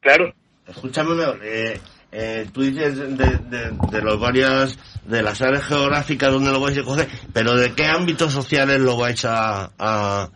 Claro. 0.00 0.34
Escúchame, 0.66 1.14
eh, 1.42 1.80
eh, 2.12 2.46
tú 2.52 2.60
dices 2.60 2.96
de, 2.96 3.38
de, 3.38 3.76
de 3.90 4.02
los 4.02 4.20
varias, 4.20 4.78
de 5.04 5.22
las 5.22 5.40
áreas 5.40 5.64
geográficas 5.64 6.30
donde 6.30 6.52
lo 6.52 6.60
vais 6.60 6.76
a 6.76 6.82
coger, 6.82 7.08
pero 7.32 7.56
¿de 7.56 7.72
qué 7.72 7.86
ámbitos 7.86 8.32
sociales 8.32 8.80
lo 8.80 8.96
vais 8.98 9.24
a, 9.24 9.70
a, 9.78 10.28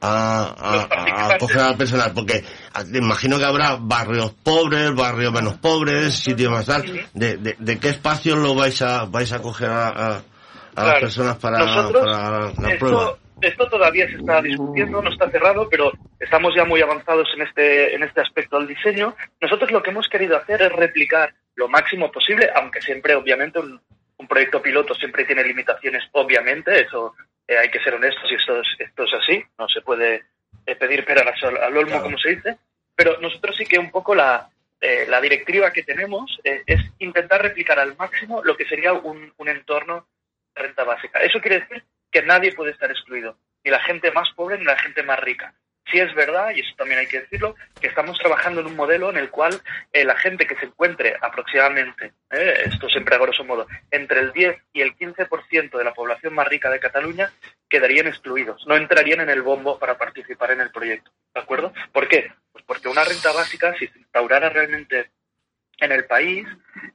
a, 0.00 0.86
a, 0.90 1.26
a 1.34 1.38
coger 1.38 1.58
al 1.60 1.76
personal? 1.76 2.12
Porque 2.14 2.44
ah, 2.72 2.84
imagino 2.94 3.36
que 3.38 3.44
habrá 3.44 3.76
barrios 3.80 4.32
pobres, 4.42 4.94
barrios 4.94 5.32
menos 5.32 5.54
pobres, 5.54 6.14
sitios 6.14 6.52
más 6.52 6.66
tal. 6.66 6.84
¿De, 7.14 7.36
de, 7.36 7.56
de 7.58 7.78
qué 7.78 7.88
espacios 7.88 8.38
lo 8.38 8.54
vais 8.54 8.80
a, 8.82 9.04
vais 9.04 9.32
a 9.32 9.42
coger 9.42 9.70
a, 9.70 9.88
a, 9.88 10.22
a 10.76 10.84
las 10.84 11.00
personas 11.00 11.36
para, 11.38 11.58
Nosotros, 11.58 12.04
para 12.04 12.40
la 12.52 12.78
prueba? 12.78 13.14
Esto, 13.40 13.68
todavía 13.68 14.08
se 14.08 14.16
está 14.16 14.42
discutiendo, 14.42 15.02
no 15.02 15.10
está 15.10 15.30
cerrado, 15.30 15.68
pero 15.68 15.92
estamos 16.18 16.54
ya 16.54 16.64
muy 16.64 16.80
avanzados 16.80 17.28
en 17.34 17.42
este, 17.42 17.94
en 17.94 18.02
este 18.02 18.20
aspecto 18.20 18.58
del 18.58 18.68
diseño. 18.68 19.14
Nosotros 19.40 19.70
lo 19.70 19.82
que 19.82 19.90
hemos 19.90 20.08
querido 20.08 20.36
hacer 20.36 20.62
es 20.62 20.72
replicar 20.72 21.34
lo 21.54 21.68
máximo 21.68 22.10
posible, 22.10 22.50
aunque 22.54 22.80
siempre, 22.80 23.14
obviamente, 23.14 23.58
un, 23.58 23.80
un 24.18 24.28
proyecto 24.28 24.60
piloto 24.62 24.94
siempre 24.94 25.24
tiene 25.24 25.44
limitaciones, 25.44 26.04
obviamente, 26.12 26.80
eso 26.80 27.14
eh, 27.46 27.56
hay 27.56 27.70
que 27.70 27.80
ser 27.80 27.94
honestos 27.94 28.30
y 28.30 28.34
esto 28.34 28.60
es, 28.60 28.68
esto 28.78 29.04
es 29.04 29.14
así, 29.14 29.44
no 29.58 29.68
se 29.68 29.80
puede 29.80 30.24
eh, 30.66 30.76
pedir 30.76 31.04
peras 31.04 31.42
al, 31.42 31.56
al 31.56 31.76
olmo, 31.76 32.02
como 32.02 32.18
se 32.18 32.30
dice, 32.36 32.58
pero 32.94 33.20
nosotros 33.20 33.56
sí 33.56 33.64
que 33.64 33.78
un 33.78 33.90
poco 33.90 34.14
la, 34.14 34.50
eh, 34.80 35.06
la 35.08 35.20
directiva 35.20 35.72
que 35.72 35.82
tenemos 35.82 36.38
eh, 36.44 36.62
es 36.66 36.80
intentar 36.98 37.42
replicar 37.42 37.78
al 37.78 37.96
máximo 37.96 38.42
lo 38.44 38.56
que 38.56 38.66
sería 38.66 38.92
un, 38.92 39.32
un 39.36 39.48
entorno 39.48 40.06
de 40.54 40.62
renta 40.62 40.84
básica. 40.84 41.20
Eso 41.20 41.40
quiere 41.40 41.60
decir 41.60 41.84
que 42.10 42.22
nadie 42.22 42.52
puede 42.52 42.72
estar 42.72 42.90
excluido, 42.90 43.36
ni 43.64 43.70
la 43.70 43.80
gente 43.80 44.10
más 44.12 44.28
pobre 44.34 44.58
ni 44.58 44.64
la 44.64 44.78
gente 44.78 45.02
más 45.02 45.18
rica. 45.20 45.54
Sí 45.90 45.98
es 45.98 46.14
verdad, 46.14 46.50
y 46.54 46.60
eso 46.60 46.74
también 46.76 47.00
hay 47.00 47.06
que 47.06 47.20
decirlo, 47.20 47.54
que 47.80 47.86
estamos 47.86 48.18
trabajando 48.18 48.60
en 48.60 48.66
un 48.66 48.76
modelo 48.76 49.08
en 49.08 49.16
el 49.16 49.30
cual 49.30 49.58
eh, 49.92 50.04
la 50.04 50.16
gente 50.16 50.46
que 50.46 50.54
se 50.56 50.66
encuentre 50.66 51.16
aproximadamente, 51.20 52.12
eh, 52.30 52.64
esto 52.66 52.90
siempre 52.90 53.14
a 53.14 53.18
grosso 53.18 53.42
modo, 53.42 53.66
entre 53.90 54.20
el 54.20 54.32
10 54.32 54.58
y 54.74 54.82
el 54.82 54.94
15% 54.94 55.78
de 55.78 55.84
la 55.84 55.94
población 55.94 56.34
más 56.34 56.46
rica 56.46 56.68
de 56.68 56.80
Cataluña 56.80 57.32
quedarían 57.70 58.06
excluidos, 58.06 58.66
no 58.66 58.76
entrarían 58.76 59.20
en 59.20 59.30
el 59.30 59.40
bombo 59.40 59.78
para 59.78 59.96
participar 59.96 60.50
en 60.50 60.60
el 60.60 60.70
proyecto. 60.70 61.10
¿De 61.34 61.40
acuerdo? 61.40 61.72
¿Por 61.90 62.06
qué? 62.06 62.32
Pues 62.52 62.64
porque 62.66 62.88
una 62.88 63.04
renta 63.04 63.32
básica, 63.32 63.74
si 63.78 63.86
se 63.86 63.98
instaurara 63.98 64.50
realmente 64.50 65.10
en 65.78 65.92
el 65.92 66.04
país, 66.04 66.46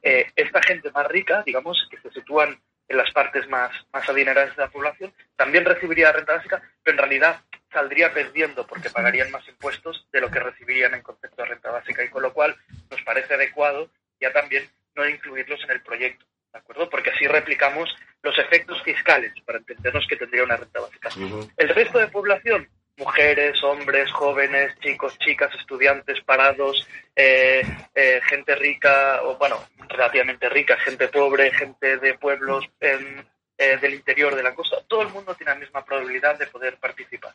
eh, 0.02 0.30
esta 0.36 0.62
gente 0.62 0.90
más 0.92 1.08
rica, 1.08 1.42
digamos, 1.44 1.88
que 1.90 1.98
se 1.98 2.10
sitúan 2.10 2.60
en 2.88 2.96
las 2.96 3.10
partes 3.12 3.48
más, 3.48 3.72
más 3.92 4.08
adineradas 4.08 4.56
de 4.56 4.62
la 4.62 4.68
población, 4.68 5.12
también 5.36 5.64
recibiría 5.64 6.12
renta 6.12 6.36
básica, 6.36 6.62
pero 6.82 6.96
en 6.96 6.98
realidad 6.98 7.40
saldría 7.72 8.12
perdiendo 8.12 8.66
porque 8.66 8.90
pagarían 8.90 9.30
más 9.30 9.46
impuestos 9.48 10.06
de 10.12 10.20
lo 10.20 10.30
que 10.30 10.38
recibirían 10.38 10.94
en 10.94 11.02
concepto 11.02 11.42
de 11.42 11.48
renta 11.48 11.70
básica 11.70 12.04
y 12.04 12.08
con 12.08 12.22
lo 12.22 12.32
cual 12.32 12.56
nos 12.90 13.02
parece 13.02 13.34
adecuado 13.34 13.90
ya 14.20 14.32
también 14.32 14.68
no 14.94 15.08
incluirlos 15.08 15.62
en 15.64 15.72
el 15.72 15.82
proyecto, 15.82 16.24
¿de 16.52 16.58
acuerdo? 16.60 16.88
Porque 16.88 17.10
así 17.10 17.26
replicamos 17.26 17.94
los 18.22 18.38
efectos 18.38 18.80
fiscales 18.82 19.32
para 19.44 19.58
entendernos 19.58 20.06
que 20.08 20.16
tendría 20.16 20.44
una 20.44 20.56
renta 20.56 20.80
básica. 20.80 21.10
El 21.56 21.68
resto 21.70 21.98
de 21.98 22.08
población, 22.08 22.68
mujeres, 22.96 23.62
hombres, 23.62 24.10
jóvenes, 24.12 24.72
chicos, 24.80 25.18
chicas, 25.18 25.54
estudiantes, 25.54 26.20
parados, 26.22 26.86
eh, 27.16 27.62
eh, 27.94 28.20
gente 28.28 28.54
rica, 28.54 29.22
o 29.24 29.36
bueno, 29.36 29.64
relativamente 29.88 30.48
rica, 30.48 30.76
gente 30.78 31.08
pobre, 31.08 31.50
gente 31.52 31.98
de 31.98 32.14
pueblos 32.14 32.64
em, 32.80 33.24
eh, 33.58 33.78
del 33.80 33.94
interior 33.94 34.34
de 34.34 34.42
la 34.42 34.54
costa, 34.54 34.78
todo 34.86 35.02
el 35.02 35.08
mundo 35.08 35.34
tiene 35.34 35.52
la 35.52 35.58
misma 35.58 35.84
probabilidad 35.84 36.38
de 36.38 36.46
poder 36.46 36.76
participar. 36.78 37.34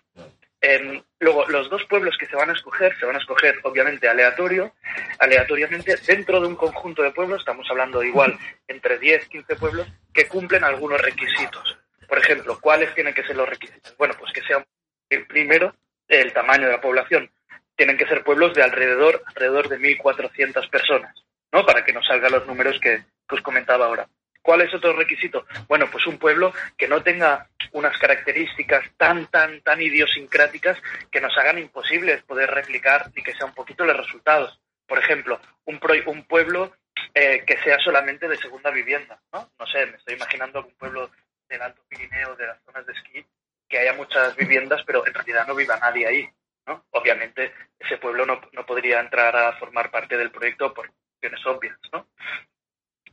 Em, 0.61 1.02
luego, 1.19 1.45
los 1.48 1.69
dos 1.69 1.86
pueblos 1.86 2.18
que 2.18 2.26
se 2.26 2.36
van 2.36 2.49
a 2.49 2.53
escoger, 2.53 2.98
se 2.99 3.06
van 3.06 3.15
a 3.15 3.19
escoger 3.19 3.60
obviamente 3.64 4.10
aleatorio, 4.10 4.73
aleatoriamente 5.19 5.95
dentro 6.06 6.41
de 6.41 6.48
un 6.48 6.56
conjunto 6.56 7.02
de 7.02 7.11
pueblos, 7.11 7.40
estamos 7.40 7.65
hablando 7.69 8.03
igual 8.03 8.38
entre 8.68 8.99
10, 8.99 9.30
15 9.30 9.56
pueblos, 9.56 9.88
que 10.14 10.27
cumplen 10.27 10.65
algunos 10.65 11.02
requisitos. 11.02 11.77
Por 12.07 12.18
ejemplo, 12.18 12.60
¿cuáles 12.60 12.94
tienen 12.94 13.14
que 13.14 13.23
ser 13.23 13.38
los 13.38 13.48
requisitos? 13.48 13.95
Bueno, 13.98 14.15
pues 14.19 14.34
que 14.34 14.41
sean 14.41 14.65
primero 15.18 15.76
el 16.07 16.31
tamaño 16.34 16.65
de 16.68 16.73
la 16.73 16.81
población. 16.81 17.30
Tienen 17.76 17.98
que 17.98 18.07
ser 18.07 18.23
pueblos 18.23 18.53
de 18.53 18.64
alrededor, 18.64 19.23
alrededor 19.27 19.69
de 19.69 19.80
1.400 19.80 20.69
personas, 20.69 21.15
¿no? 21.52 21.65
Para 21.65 21.84
que 21.86 21.94
nos 21.94 22.06
salgan 22.06 22.31
los 22.31 22.45
números 22.45 22.80
que, 22.80 23.03
os 23.31 23.41
comentaba 23.41 23.86
ahora. 23.86 24.07
¿Cuál 24.41 24.61
es 24.61 24.73
otro 24.73 24.94
requisito? 24.94 25.45
Bueno, 25.68 25.88
pues 25.91 26.07
un 26.07 26.18
pueblo 26.18 26.52
que 26.77 26.88
no 26.88 27.03
tenga 27.03 27.48
unas 27.73 27.95
características 27.99 28.84
tan, 28.98 29.27
tan, 29.27 29.61
tan 29.61 29.80
idiosincráticas 29.81 30.81
que 31.11 31.22
nos 31.22 31.38
hagan 31.38 31.60
imposibles 31.60 32.23
poder 32.23 32.49
replicar 32.49 33.11
y 33.15 33.22
que 33.22 33.36
sea 33.36 33.45
un 33.45 33.53
poquito 33.53 33.86
los 33.86 33.95
resultados. 33.98 34.60
Por 34.88 34.98
ejemplo, 34.98 35.40
un, 35.65 35.80
pro- 35.80 35.94
un 36.07 36.23
pueblo 36.23 36.73
eh, 37.14 37.44
que 37.45 37.60
sea 37.60 37.77
solamente 37.80 38.27
de 38.27 38.38
segunda 38.38 38.72
vivienda, 38.72 39.19
¿no? 39.31 39.52
No 39.60 39.68
sé, 39.68 39.86
me 39.86 39.98
estoy 39.98 40.15
imaginando 40.15 40.65
un 40.65 40.73
pueblo 40.76 41.11
del 41.48 41.61
Alto 41.61 41.84
Pirineo, 41.88 42.36
de 42.36 42.48
las 42.48 42.57
zonas 42.64 42.86
de 42.88 42.94
esquí, 42.94 43.26
que 43.69 43.79
haya 43.79 43.93
muchas 43.93 44.35
viviendas, 44.35 44.81
pero 44.85 45.05
en 45.05 45.13
realidad 45.13 45.47
no 45.47 45.55
viva 45.55 45.77
nadie 45.77 46.07
ahí, 46.07 46.29
¿no? 46.65 46.83
Obviamente 46.91 47.53
ese 47.79 47.97
pueblo 47.97 48.25
no, 48.25 48.41
no 48.51 48.65
podría 48.65 48.99
entrar 48.99 49.35
a 49.35 49.53
formar 49.53 49.91
parte 49.91 50.17
del 50.17 50.31
proyecto 50.31 50.73
por 50.73 50.91
cuestiones 50.91 51.45
obvias, 51.45 51.77
¿no? 51.93 52.07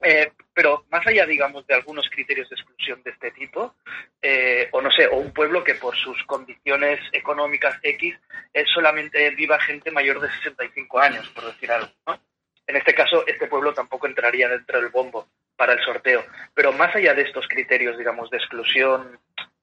Eh, 0.03 0.31
pero 0.53 0.85
más 0.91 1.07
allá, 1.07 1.25
digamos, 1.27 1.67
de 1.67 1.75
algunos 1.75 2.09
criterios 2.11 2.49
de 2.51 2.57
exclusión 2.57 3.03
de 3.03 3.11
este 3.11 3.31
tipo, 3.31 3.77
eh, 4.21 4.69
o 4.73 4.83
no 4.83 4.91
sé, 4.91 5.07
o 5.07 5.17
un 5.17 5.33
pueblo 5.33 5.65
que 5.65 5.75
por 5.75 5.97
sus 5.97 6.23
condiciones 6.25 7.01
económicas 7.13 7.79
X 7.83 8.15
es 8.53 8.69
solamente 8.75 9.31
viva 9.31 9.59
gente 9.61 9.91
mayor 9.91 10.21
de 10.21 10.31
65 10.31 10.99
años, 10.99 11.29
por 11.31 11.47
decir 11.47 11.71
algo, 11.71 11.91
¿no? 12.07 12.21
En 12.67 12.77
este 12.77 12.95
caso, 12.95 13.25
este 13.27 13.47
pueblo 13.47 13.73
tampoco 13.73 14.07
entraría 14.07 14.49
dentro 14.49 14.81
del 14.81 14.91
bombo 14.91 15.29
para 15.57 15.73
el 15.73 15.85
sorteo. 15.85 16.25
Pero 16.53 16.73
más 16.73 16.95
allá 16.95 17.15
de 17.15 17.23
estos 17.23 17.47
criterios, 17.47 17.97
digamos, 17.97 18.29
de 18.31 18.39
exclusión, 18.39 19.19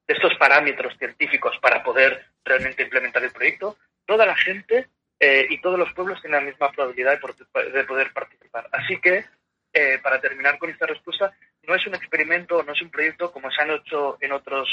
de 0.06 0.14
estos 0.14 0.34
parámetros 0.36 0.96
científicos 0.98 1.56
para 1.60 1.82
poder 1.82 2.26
realmente 2.44 2.82
implementar 2.82 3.24
el 3.24 3.30
proyecto, 3.30 3.76
toda 4.06 4.26
la 4.26 4.36
gente 4.36 4.88
eh, 5.18 5.46
y 5.48 5.60
todos 5.60 5.78
los 5.78 5.92
pueblos 5.94 6.20
tienen 6.20 6.40
la 6.40 6.50
misma 6.50 6.70
probabilidad 6.70 7.18
de, 7.18 7.84
poder 7.84 8.12
participar. 8.12 8.68
Así 8.72 8.98
que, 9.00 9.24
eh, 9.72 9.98
para 10.02 10.20
terminar 10.20 10.58
con 10.58 10.70
esta 10.70 10.86
respuesta, 10.86 11.32
no 11.62 11.74
es 11.74 11.86
un 11.86 11.94
experimento, 11.94 12.62
no 12.62 12.72
es 12.72 12.82
un 12.82 12.90
proyecto 12.90 13.32
como 13.32 13.50
se 13.50 13.62
han 13.62 13.70
hecho 13.70 14.18
en 14.20 14.32
otros, 14.32 14.68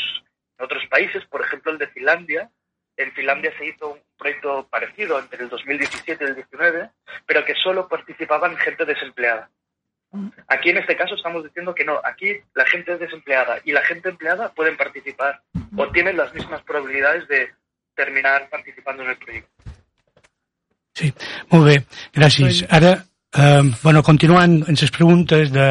otros 0.60 0.86
países, 0.88 1.24
por 1.26 1.42
ejemplo 1.42 1.72
el 1.72 1.78
de 1.78 1.88
Finlandia. 1.88 2.50
En 2.98 3.14
Finlandia 3.14 3.54
se 3.58 3.68
hizo 3.68 3.94
un 3.94 4.02
proyecto 4.18 4.68
parecido 4.70 5.18
entre 5.18 5.44
el 5.44 5.50
2017 5.50 6.12
y 6.12 6.28
el 6.28 6.36
2019, 6.36 6.90
pero 7.26 7.46
que 7.46 7.56
solo 7.56 7.88
participaban 7.88 8.58
gente 8.58 8.86
desempleada. 8.86 9.50
Aquí 10.48 10.70
en 10.70 10.78
este 10.78 10.98
caso 10.98 11.16
estamos 11.16 11.44
diciendo 11.44 11.74
que 11.74 11.86
no, 11.86 12.00
aquí 12.04 12.34
la 12.54 12.66
gente 12.66 12.98
desempleada 12.98 13.60
y 13.64 13.72
la 13.72 13.82
gente 13.84 14.10
empleada 14.10 14.52
pueden 14.52 14.76
participar 14.76 15.42
o 15.78 15.88
tienen 15.88 16.18
las 16.18 16.34
mismas 16.34 16.62
probabilidades 16.64 17.28
de 17.30 17.50
terminar 17.96 18.50
participando 18.50 19.04
en 19.04 19.10
el 19.12 19.18
proyecto. 19.18 19.52
Molt 21.50 21.66
bé, 21.66 21.78
gràcies. 22.14 22.66
Ara, 22.70 22.92
eh, 23.34 23.64
bueno, 23.82 24.04
continuant 24.04 24.58
amb 24.68 24.82
les 24.82 24.92
preguntes 24.92 25.52
de, 25.54 25.68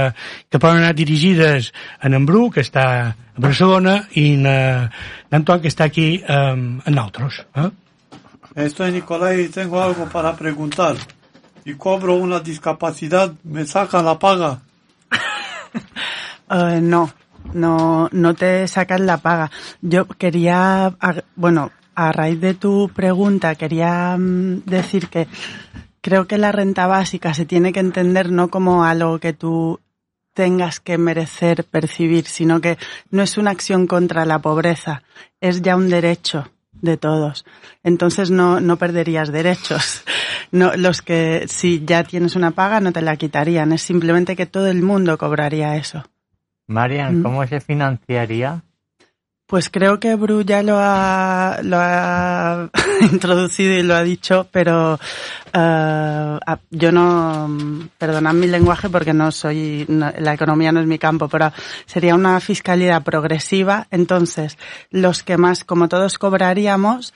que 0.49 0.59
poden 0.59 0.81
anar 0.81 0.95
dirigides 0.97 1.71
a 2.01 2.09
en 2.09 2.27
Bru, 2.27 2.49
que 2.51 2.65
està 2.65 2.87
a 2.89 3.15
Barcelona, 3.37 4.09
i 4.17 4.33
en, 4.35 4.47
eh, 4.47 4.89
en 5.29 5.39
Anton, 5.43 5.61
que 5.61 5.69
està 5.69 5.85
aquí 5.85 6.09
eh, 6.25 6.57
en 6.57 6.95
nosaltres. 6.97 7.45
Eh? 7.55 7.71
Estoy 8.57 8.91
Nicolai 8.93 9.45
y 9.45 9.49
tengo 9.49 9.81
algo 9.81 10.09
para 10.09 10.35
preguntar. 10.35 10.97
Si 11.71 11.77
cobro 11.77 12.17
una 12.17 12.41
discapacidad, 12.41 13.33
¿me 13.45 13.65
sacan 13.65 14.05
la 14.05 14.19
paga? 14.19 14.61
Eh, 16.53 16.81
no, 16.83 17.13
no, 17.55 18.09
no 18.11 18.35
te 18.35 18.67
sacan 18.67 19.07
la 19.07 19.19
paga. 19.19 19.53
Yo 19.81 20.09
quería, 20.09 20.97
bueno, 21.37 21.71
a 21.95 22.11
raíz 22.11 22.41
de 22.41 22.55
tu 22.55 22.91
pregunta, 22.93 23.55
quería 23.55 24.17
mm, 24.19 24.65
decir 24.65 25.07
que 25.07 25.29
creo 26.01 26.27
que 26.27 26.39
la 26.39 26.51
renta 26.51 26.89
básica 26.89 27.35
se 27.35 27.47
tiene 27.47 27.73
que 27.73 27.79
entender 27.79 28.33
no 28.33 28.49
como 28.49 28.83
algo 28.83 29.21
que 29.21 29.33
tú 29.33 29.79
tengas 30.35 30.81
que 30.81 30.99
merecer 30.99 31.63
percibir, 31.63 32.27
sino 32.27 32.61
que 32.61 32.79
no 33.13 33.23
es 33.23 33.39
una 33.39 33.53
acción 33.53 33.87
contra 33.87 34.25
la 34.25 34.41
pobreza, 34.41 35.05
es 35.41 35.63
ya 35.63 35.77
un 35.77 35.89
derecho 35.89 36.51
de 36.83 36.97
todos. 36.97 37.45
Entonces 37.85 38.33
no, 38.33 38.61
no 38.61 38.77
perderías 38.77 39.31
derechos. 39.31 40.03
No, 40.53 40.73
los 40.77 41.03
que 41.03 41.47
si 41.49 41.85
ya 41.85 42.03
tienes 42.05 42.35
una 42.37 42.51
paga 42.51 42.81
no 42.81 42.93
te 42.93 43.03
la 43.03 43.17
quitarían, 43.17 43.73
es 43.73 43.83
simplemente 43.83 44.35
que 44.37 44.47
todo 44.47 44.67
el 44.69 44.83
mundo 44.83 45.17
cobraría 45.19 45.77
eso. 45.77 46.03
Marian, 46.67 47.21
Mm. 47.21 47.23
¿cómo 47.23 47.47
se 47.47 47.61
financiaría? 47.61 48.63
Pues 49.47 49.69
creo 49.69 49.99
que 49.99 50.15
Bru 50.15 50.43
ya 50.43 50.63
lo 50.63 50.77
ha, 50.79 51.59
lo 51.65 51.77
ha 51.81 52.71
introducido 53.13 53.75
y 53.75 53.83
lo 53.83 53.97
ha 53.97 54.03
dicho, 54.05 54.47
pero 54.53 54.99
a- 55.53 56.59
yo 56.71 56.93
no, 56.93 57.49
perdonad 57.99 58.35
mi 58.35 58.47
lenguaje 58.47 58.89
porque 58.89 59.13
no 59.13 59.33
soy, 59.33 59.85
no- 59.89 60.13
la 60.19 60.35
economía 60.35 60.71
no 60.71 60.79
es 60.81 60.87
mi 60.87 60.99
campo, 61.01 61.29
pero 61.29 61.53
sería 61.87 62.15
una 62.15 62.39
fiscalidad 62.39 63.03
progresiva. 63.03 63.89
Entonces, 63.91 64.57
los 64.91 65.25
que 65.25 65.37
más, 65.37 65.65
como 65.65 65.89
todos 65.89 66.19
cobraríamos, 66.19 67.13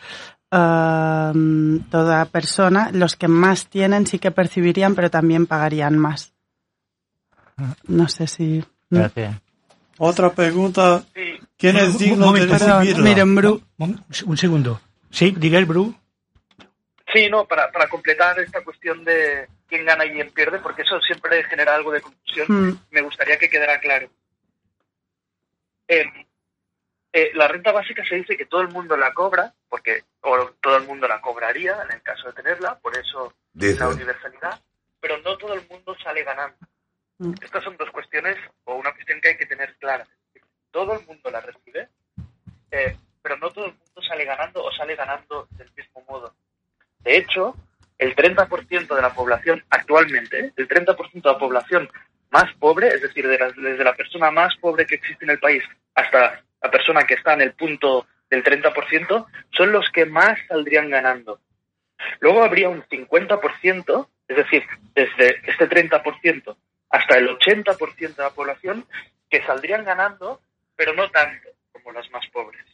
eh, 0.54 1.80
toda 1.90 2.24
persona, 2.26 2.90
los 2.92 3.16
que 3.16 3.28
más 3.28 3.66
tienen 3.68 4.06
sí 4.06 4.18
que 4.18 4.30
percibirían, 4.30 4.94
pero 4.94 5.10
también 5.10 5.46
pagarían 5.46 5.98
más. 5.98 6.32
No 7.88 8.08
sé 8.08 8.26
si. 8.26 8.64
Gracias. 8.90 9.36
Otra 9.98 10.32
pregunta. 10.32 11.04
¿Quién 11.56 11.76
es 11.76 11.92
Un 11.94 11.98
digno 11.98 12.16
de 12.18 12.24
momento, 12.26 12.48
perdón, 12.58 12.78
recibirla? 12.80 13.04
miren, 13.04 13.34
Bru. 13.34 13.62
Un, 13.78 14.04
un 14.26 14.36
segundo. 14.36 14.80
Sí, 15.10 15.32
diga 15.36 15.58
el 15.58 15.66
Bru. 15.66 15.94
Sí, 17.12 17.28
no, 17.30 17.44
para, 17.46 17.70
para 17.70 17.88
completar 17.88 18.38
esta 18.40 18.62
cuestión 18.64 19.04
de 19.04 19.46
quién 19.68 19.84
gana 19.84 20.04
y 20.04 20.10
quién 20.12 20.30
pierde, 20.32 20.58
porque 20.58 20.82
eso 20.82 20.98
siempre 21.00 21.44
genera 21.44 21.74
algo 21.74 21.92
de 21.92 22.00
confusión, 22.00 22.46
Mm. 22.48 22.78
me 22.90 23.02
gustaría 23.02 23.38
que 23.38 23.48
quedara 23.48 23.78
claro. 23.78 24.08
Eh, 25.86 26.04
eh, 27.16 27.30
la 27.34 27.46
renta 27.46 27.70
básica 27.70 28.04
se 28.04 28.16
dice 28.16 28.36
que 28.36 28.46
todo 28.46 28.60
el 28.62 28.70
mundo 28.70 28.96
la 28.96 29.14
cobra, 29.14 29.54
porque 29.68 30.02
o 30.22 30.50
todo 30.60 30.78
el 30.78 30.82
mundo 30.82 31.06
la 31.06 31.20
cobraría 31.20 31.80
en 31.84 31.92
el 31.92 32.02
caso 32.02 32.26
de 32.26 32.32
tenerla, 32.32 32.76
por 32.80 32.98
eso 32.98 33.32
Dice. 33.52 33.78
la 33.78 33.90
universalidad, 33.90 34.60
pero 34.98 35.18
no 35.18 35.38
todo 35.38 35.54
el 35.54 35.64
mundo 35.70 35.96
sale 36.02 36.24
ganando. 36.24 36.56
Estas 37.40 37.62
son 37.62 37.76
dos 37.76 37.88
cuestiones 37.92 38.36
o 38.64 38.74
una 38.74 38.92
cuestión 38.92 39.20
que 39.20 39.28
hay 39.28 39.36
que 39.36 39.46
tener 39.46 39.76
clara. 39.76 40.04
Todo 40.72 40.98
el 40.98 41.06
mundo 41.06 41.30
la 41.30 41.40
recibe, 41.40 41.88
eh, 42.72 42.96
pero 43.22 43.36
no 43.36 43.48
todo 43.50 43.66
el 43.66 43.74
mundo 43.74 44.02
sale 44.08 44.24
ganando 44.24 44.64
o 44.64 44.72
sale 44.72 44.96
ganando 44.96 45.46
del 45.52 45.70
mismo 45.76 46.02
modo. 46.08 46.34
De 46.98 47.16
hecho, 47.16 47.54
el 47.96 48.16
30% 48.16 48.92
de 48.92 49.02
la 49.02 49.14
población 49.14 49.64
actualmente, 49.70 50.52
el 50.56 50.66
30% 50.66 51.12
de 51.12 51.32
la 51.32 51.38
población 51.38 51.88
más 52.34 52.52
pobre, 52.58 52.88
es 52.88 53.00
decir, 53.00 53.28
de 53.28 53.38
la- 53.38 53.52
desde 53.52 53.84
la 53.84 53.94
persona 53.94 54.28
más 54.32 54.56
pobre 54.56 54.86
que 54.86 54.96
existe 54.96 55.24
en 55.24 55.30
el 55.30 55.38
país 55.38 55.62
hasta 55.94 56.42
la 56.60 56.70
persona 56.70 57.04
que 57.04 57.14
está 57.14 57.34
en 57.34 57.42
el 57.42 57.52
punto 57.52 58.08
del 58.28 58.42
30%, 58.42 59.26
son 59.52 59.70
los 59.70 59.88
que 59.90 60.04
más 60.04 60.36
saldrían 60.48 60.90
ganando. 60.90 61.38
Luego 62.18 62.42
habría 62.42 62.68
un 62.68 62.82
50%, 62.88 64.10
es 64.26 64.36
decir, 64.36 64.64
desde 64.94 65.36
este 65.46 65.68
30% 65.68 66.56
hasta 66.90 67.18
el 67.18 67.28
80% 67.28 68.16
de 68.16 68.28
la 68.28 68.34
población 68.34 68.84
que 69.30 69.44
saldrían 69.44 69.84
ganando, 69.84 70.40
pero 70.74 70.92
no 70.92 71.08
tanto 71.10 71.48
como 71.72 71.92
los 71.92 72.10
más 72.10 72.26
pobres. 72.32 72.64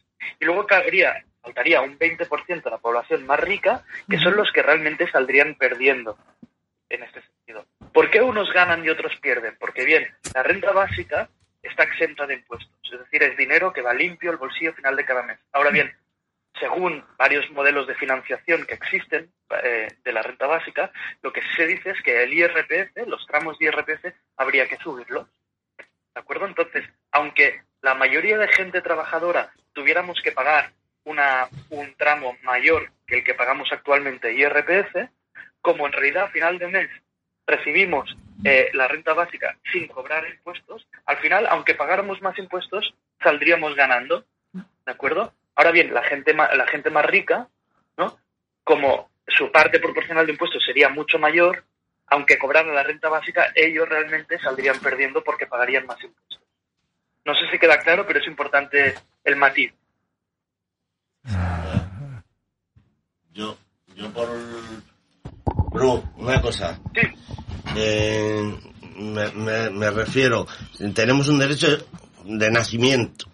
Y 0.40 0.46
luego 0.46 0.66
cabría, 0.66 1.22
faltaría 1.42 1.82
un 1.82 1.98
20% 1.98 2.62
de 2.64 2.70
la 2.70 2.78
población 2.78 3.26
más 3.26 3.40
rica, 3.40 3.84
que 4.08 4.18
son 4.18 4.36
los 4.36 4.50
que 4.52 4.62
realmente 4.62 5.10
saldrían 5.10 5.54
perdiendo 5.54 6.16
en 6.90 7.02
este 7.02 7.22
sentido. 7.22 7.66
¿Por 7.92 8.10
qué 8.10 8.20
unos 8.20 8.52
ganan 8.52 8.84
y 8.84 8.90
otros 8.90 9.16
pierden? 9.16 9.56
Porque 9.58 9.84
bien, 9.84 10.06
la 10.34 10.42
renta 10.42 10.72
básica 10.72 11.28
está 11.62 11.84
exenta 11.84 12.26
de 12.26 12.34
impuestos, 12.34 12.78
es 12.92 12.98
decir, 12.98 13.22
es 13.22 13.36
dinero 13.36 13.72
que 13.72 13.82
va 13.82 13.94
limpio 13.94 14.30
al 14.30 14.38
bolsillo 14.38 14.74
final 14.74 14.96
de 14.96 15.04
cada 15.04 15.22
mes. 15.22 15.38
Ahora 15.52 15.70
bien, 15.70 15.92
según 16.58 17.04
varios 17.16 17.48
modelos 17.50 17.86
de 17.86 17.94
financiación 17.94 18.66
que 18.66 18.74
existen 18.74 19.32
eh, 19.62 19.88
de 20.02 20.12
la 20.12 20.22
renta 20.22 20.46
básica, 20.46 20.90
lo 21.22 21.32
que 21.32 21.42
se 21.56 21.66
dice 21.66 21.90
es 21.90 22.02
que 22.02 22.22
el 22.22 22.32
IRPF, 22.32 23.06
los 23.06 23.26
tramos 23.26 23.58
de 23.58 23.66
IRPF, 23.66 24.14
habría 24.36 24.68
que 24.68 24.76
subirlos. 24.78 25.26
¿De 25.78 26.20
acuerdo? 26.20 26.46
Entonces, 26.46 26.84
aunque 27.12 27.62
la 27.82 27.94
mayoría 27.94 28.36
de 28.36 28.48
gente 28.48 28.82
trabajadora 28.82 29.52
tuviéramos 29.72 30.20
que 30.22 30.32
pagar 30.32 30.72
una, 31.04 31.48
un 31.70 31.94
tramo 31.94 32.36
mayor 32.42 32.90
que 33.06 33.18
el 33.18 33.24
que 33.24 33.34
pagamos 33.34 33.72
actualmente 33.72 34.32
IRPF, 34.32 35.08
como 35.60 35.86
en 35.86 35.92
realidad 35.92 36.24
a 36.24 36.30
final 36.30 36.58
de 36.58 36.68
mes 36.68 36.90
recibimos 37.46 38.16
eh, 38.44 38.70
la 38.74 38.88
renta 38.88 39.12
básica 39.12 39.56
sin 39.72 39.88
cobrar 39.88 40.26
impuestos, 40.28 40.86
al 41.06 41.18
final, 41.18 41.46
aunque 41.48 41.74
pagáramos 41.74 42.22
más 42.22 42.38
impuestos, 42.38 42.94
saldríamos 43.22 43.74
ganando. 43.74 44.24
¿De 44.52 44.92
acuerdo? 44.92 45.32
Ahora 45.56 45.70
bien, 45.72 45.92
la 45.92 46.02
gente, 46.04 46.32
ma- 46.32 46.54
la 46.54 46.66
gente 46.66 46.90
más 46.90 47.04
rica, 47.06 47.48
¿no? 47.96 48.18
Como 48.64 49.10
su 49.26 49.50
parte 49.52 49.78
proporcional 49.78 50.26
de 50.26 50.32
impuestos 50.32 50.64
sería 50.64 50.88
mucho 50.88 51.18
mayor, 51.18 51.64
aunque 52.06 52.38
cobraran 52.38 52.74
la 52.74 52.82
renta 52.82 53.08
básica, 53.08 53.52
ellos 53.54 53.88
realmente 53.88 54.38
saldrían 54.38 54.78
perdiendo 54.80 55.22
porque 55.22 55.46
pagarían 55.46 55.86
más 55.86 56.02
impuestos. 56.02 56.40
No 57.24 57.34
sé 57.34 57.50
si 57.50 57.58
queda 57.58 57.78
claro, 57.80 58.06
pero 58.06 58.18
es 58.20 58.26
importante 58.26 58.94
el 59.24 59.36
matiz. 59.36 59.72
Yo, 63.32 63.56
yo 63.94 64.10
por... 64.12 64.28
Bru, 65.80 66.02
una 66.18 66.42
cosa. 66.42 66.78
Eh, 67.74 68.54
me, 68.98 69.32
me- 69.32 69.70
me 69.70 69.90
refiero, 69.90 70.46
tenemos 70.94 71.28
un 71.28 71.38
derecho 71.38 71.68
de 72.26 72.50
nacimiento, 72.50 73.26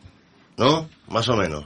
¿no? 0.57 0.89
Más 1.09 1.29
o 1.29 1.37
menos. 1.37 1.65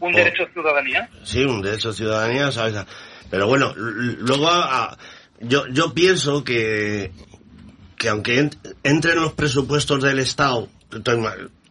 Un 0.00 0.12
derecho 0.12 0.44
de 0.46 0.52
ciudadanía. 0.54 1.08
Sí, 1.22 1.44
un 1.44 1.62
derecho 1.62 1.90
de 1.90 1.94
ciudadanía, 1.94 2.50
¿sabes? 2.50 2.84
Pero 3.30 3.46
bueno, 3.46 3.72
luego 3.76 4.48
a- 4.48 4.98
yo, 5.40 5.68
yo 5.68 5.94
pienso 5.94 6.42
que, 6.42 7.12
que 7.96 8.08
aunque 8.08 8.42
ent- 8.42 8.74
entren 8.82 9.20
los 9.20 9.34
presupuestos 9.34 10.02
del 10.02 10.18
Estado, 10.18 10.68
estoy 10.92 11.24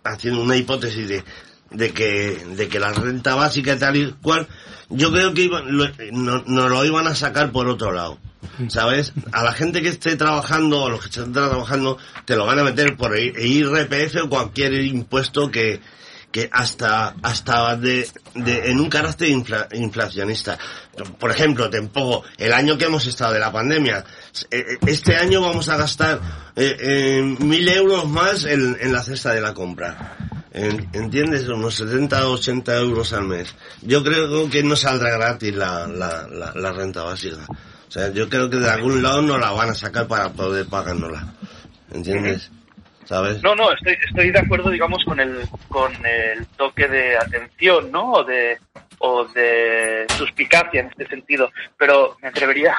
haciendo 0.05 0.41
una 0.41 0.55
hipótesis 0.55 1.09
de, 1.09 1.23
de 1.71 1.91
que, 1.91 2.45
de 2.55 2.67
que 2.67 2.79
la 2.79 2.91
renta 2.93 3.35
básica 3.35 3.77
tal 3.77 3.95
y 3.95 4.11
cual, 4.21 4.47
yo 4.89 5.11
creo 5.11 5.33
que 5.33 5.43
iban, 5.43 5.75
lo, 5.75 5.87
no, 6.11 6.43
no 6.45 6.69
lo 6.69 6.85
iban 6.85 7.07
a 7.07 7.15
sacar 7.15 7.51
por 7.51 7.67
otro 7.67 7.91
lado. 7.91 8.17
¿Sabes? 8.67 9.13
A 9.31 9.43
la 9.43 9.53
gente 9.53 9.81
que 9.81 9.89
esté 9.89 10.15
trabajando, 10.15 10.83
o 10.83 10.89
los 10.89 11.01
que 11.01 11.07
estén 11.07 11.31
trabajando, 11.31 11.97
te 12.25 12.35
lo 12.35 12.45
van 12.45 12.59
a 12.59 12.63
meter 12.63 12.97
por 12.97 13.17
IRPF 13.17 14.23
o 14.23 14.29
cualquier 14.29 14.73
impuesto 14.73 15.49
que, 15.49 15.79
que 16.31 16.49
hasta, 16.51 17.15
hasta 17.21 17.75
de, 17.75 18.07
de- 18.35 18.71
en 18.71 18.79
un 18.79 18.89
carácter 18.89 19.29
infla- 19.29 19.67
inflacionista. 19.73 20.57
Por 21.19 21.31
ejemplo, 21.31 21.69
te 21.69 21.81
pongo 21.83 22.23
el 22.37 22.53
año 22.53 22.77
que 22.77 22.85
hemos 22.85 23.05
estado 23.05 23.33
de 23.33 23.39
la 23.39 23.51
pandemia. 23.51 24.03
eh, 24.49 24.65
eh, 24.71 24.77
Este 24.87 25.15
año 25.17 25.41
vamos 25.41 25.67
a 25.69 25.77
gastar 25.77 26.19
eh, 26.55 27.21
mil 27.39 27.67
euros 27.69 28.07
más 28.07 28.45
en, 28.45 28.77
la 28.91 29.03
cesta 29.03 29.33
de 29.33 29.41
la 29.41 29.53
compra. 29.53 30.17
En- 30.53 30.89
¿Entiendes? 30.93 31.47
Unos 31.47 31.75
70 31.75 32.27
o 32.27 32.31
80 32.33 32.75
euros 32.77 33.13
al 33.13 33.23
mes. 33.23 33.53
Yo 33.81 34.03
creo 34.03 34.49
que 34.49 34.63
no 34.63 34.75
saldrá 34.75 35.11
gratis 35.11 35.55
la, 35.55 35.87
la, 35.87 36.27
la, 36.27 36.51
la 36.55 36.71
renta 36.73 37.03
básica. 37.03 37.45
O 37.87 37.91
sea, 37.91 38.09
yo 38.11 38.29
creo 38.29 38.49
que 38.49 38.57
de 38.57 38.69
algún 38.69 39.01
lado 39.03 39.21
no 39.21 39.37
la 39.37 39.51
van 39.51 39.69
a 39.69 39.73
sacar 39.75 40.07
para 40.07 40.31
poder 40.31 40.65
pagárnosla. 40.67 41.33
¿Entiendes? 41.93 42.49
No, 43.43 43.55
no, 43.55 43.73
estoy, 43.73 43.97
estoy 44.07 44.31
de 44.31 44.39
acuerdo, 44.39 44.69
digamos, 44.69 45.03
con 45.03 45.19
el, 45.19 45.41
con 45.67 45.91
el 46.05 46.47
toque 46.55 46.87
de 46.87 47.17
atención, 47.17 47.91
¿no? 47.91 48.13
O 48.13 48.23
de, 48.23 48.57
o 48.99 49.25
de 49.25 50.05
suspicacia 50.17 50.79
en 50.79 50.87
este 50.87 51.07
sentido. 51.07 51.51
Pero 51.77 52.15
me 52.21 52.29
atrevería, 52.29 52.75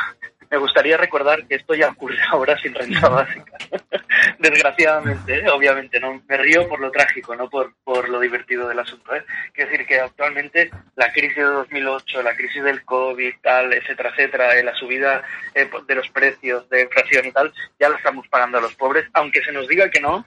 me 0.52 0.58
gustaría 0.58 0.98
recordar 0.98 1.46
que 1.46 1.54
esto 1.54 1.74
ya 1.74 1.88
ocurre 1.88 2.18
ahora 2.30 2.58
sin 2.58 2.74
renta 2.74 3.08
básica. 3.08 3.56
Desgraciadamente, 4.38 5.38
¿eh? 5.38 5.50
obviamente, 5.50 5.98
no 5.98 6.22
me 6.28 6.36
río 6.36 6.68
por 6.68 6.78
lo 6.78 6.90
trágico, 6.90 7.34
no 7.34 7.48
por, 7.48 7.72
por 7.82 8.10
lo 8.10 8.20
divertido 8.20 8.68
del 8.68 8.78
asunto. 8.78 9.16
¿eh? 9.16 9.24
Decir 9.56 9.86
que 9.86 10.00
actualmente 10.00 10.70
la 10.96 11.10
crisis 11.10 11.36
de 11.36 11.44
2008, 11.44 12.22
la 12.22 12.36
crisis 12.36 12.62
del 12.62 12.84
COVID, 12.84 13.32
tal, 13.40 13.72
etcétera, 13.72 14.10
etcétera, 14.10 14.58
eh, 14.58 14.62
la 14.62 14.74
subida 14.74 15.22
eh, 15.54 15.70
de 15.86 15.94
los 15.94 16.08
precios, 16.10 16.68
de 16.68 16.82
inflación 16.82 17.26
y 17.26 17.32
tal, 17.32 17.52
ya 17.80 17.88
la 17.88 17.96
estamos 17.96 18.28
pagando 18.28 18.58
a 18.58 18.60
los 18.60 18.74
pobres, 18.74 19.06
aunque 19.14 19.42
se 19.42 19.52
nos 19.52 19.66
diga 19.66 19.88
que 19.88 20.00
no, 20.00 20.22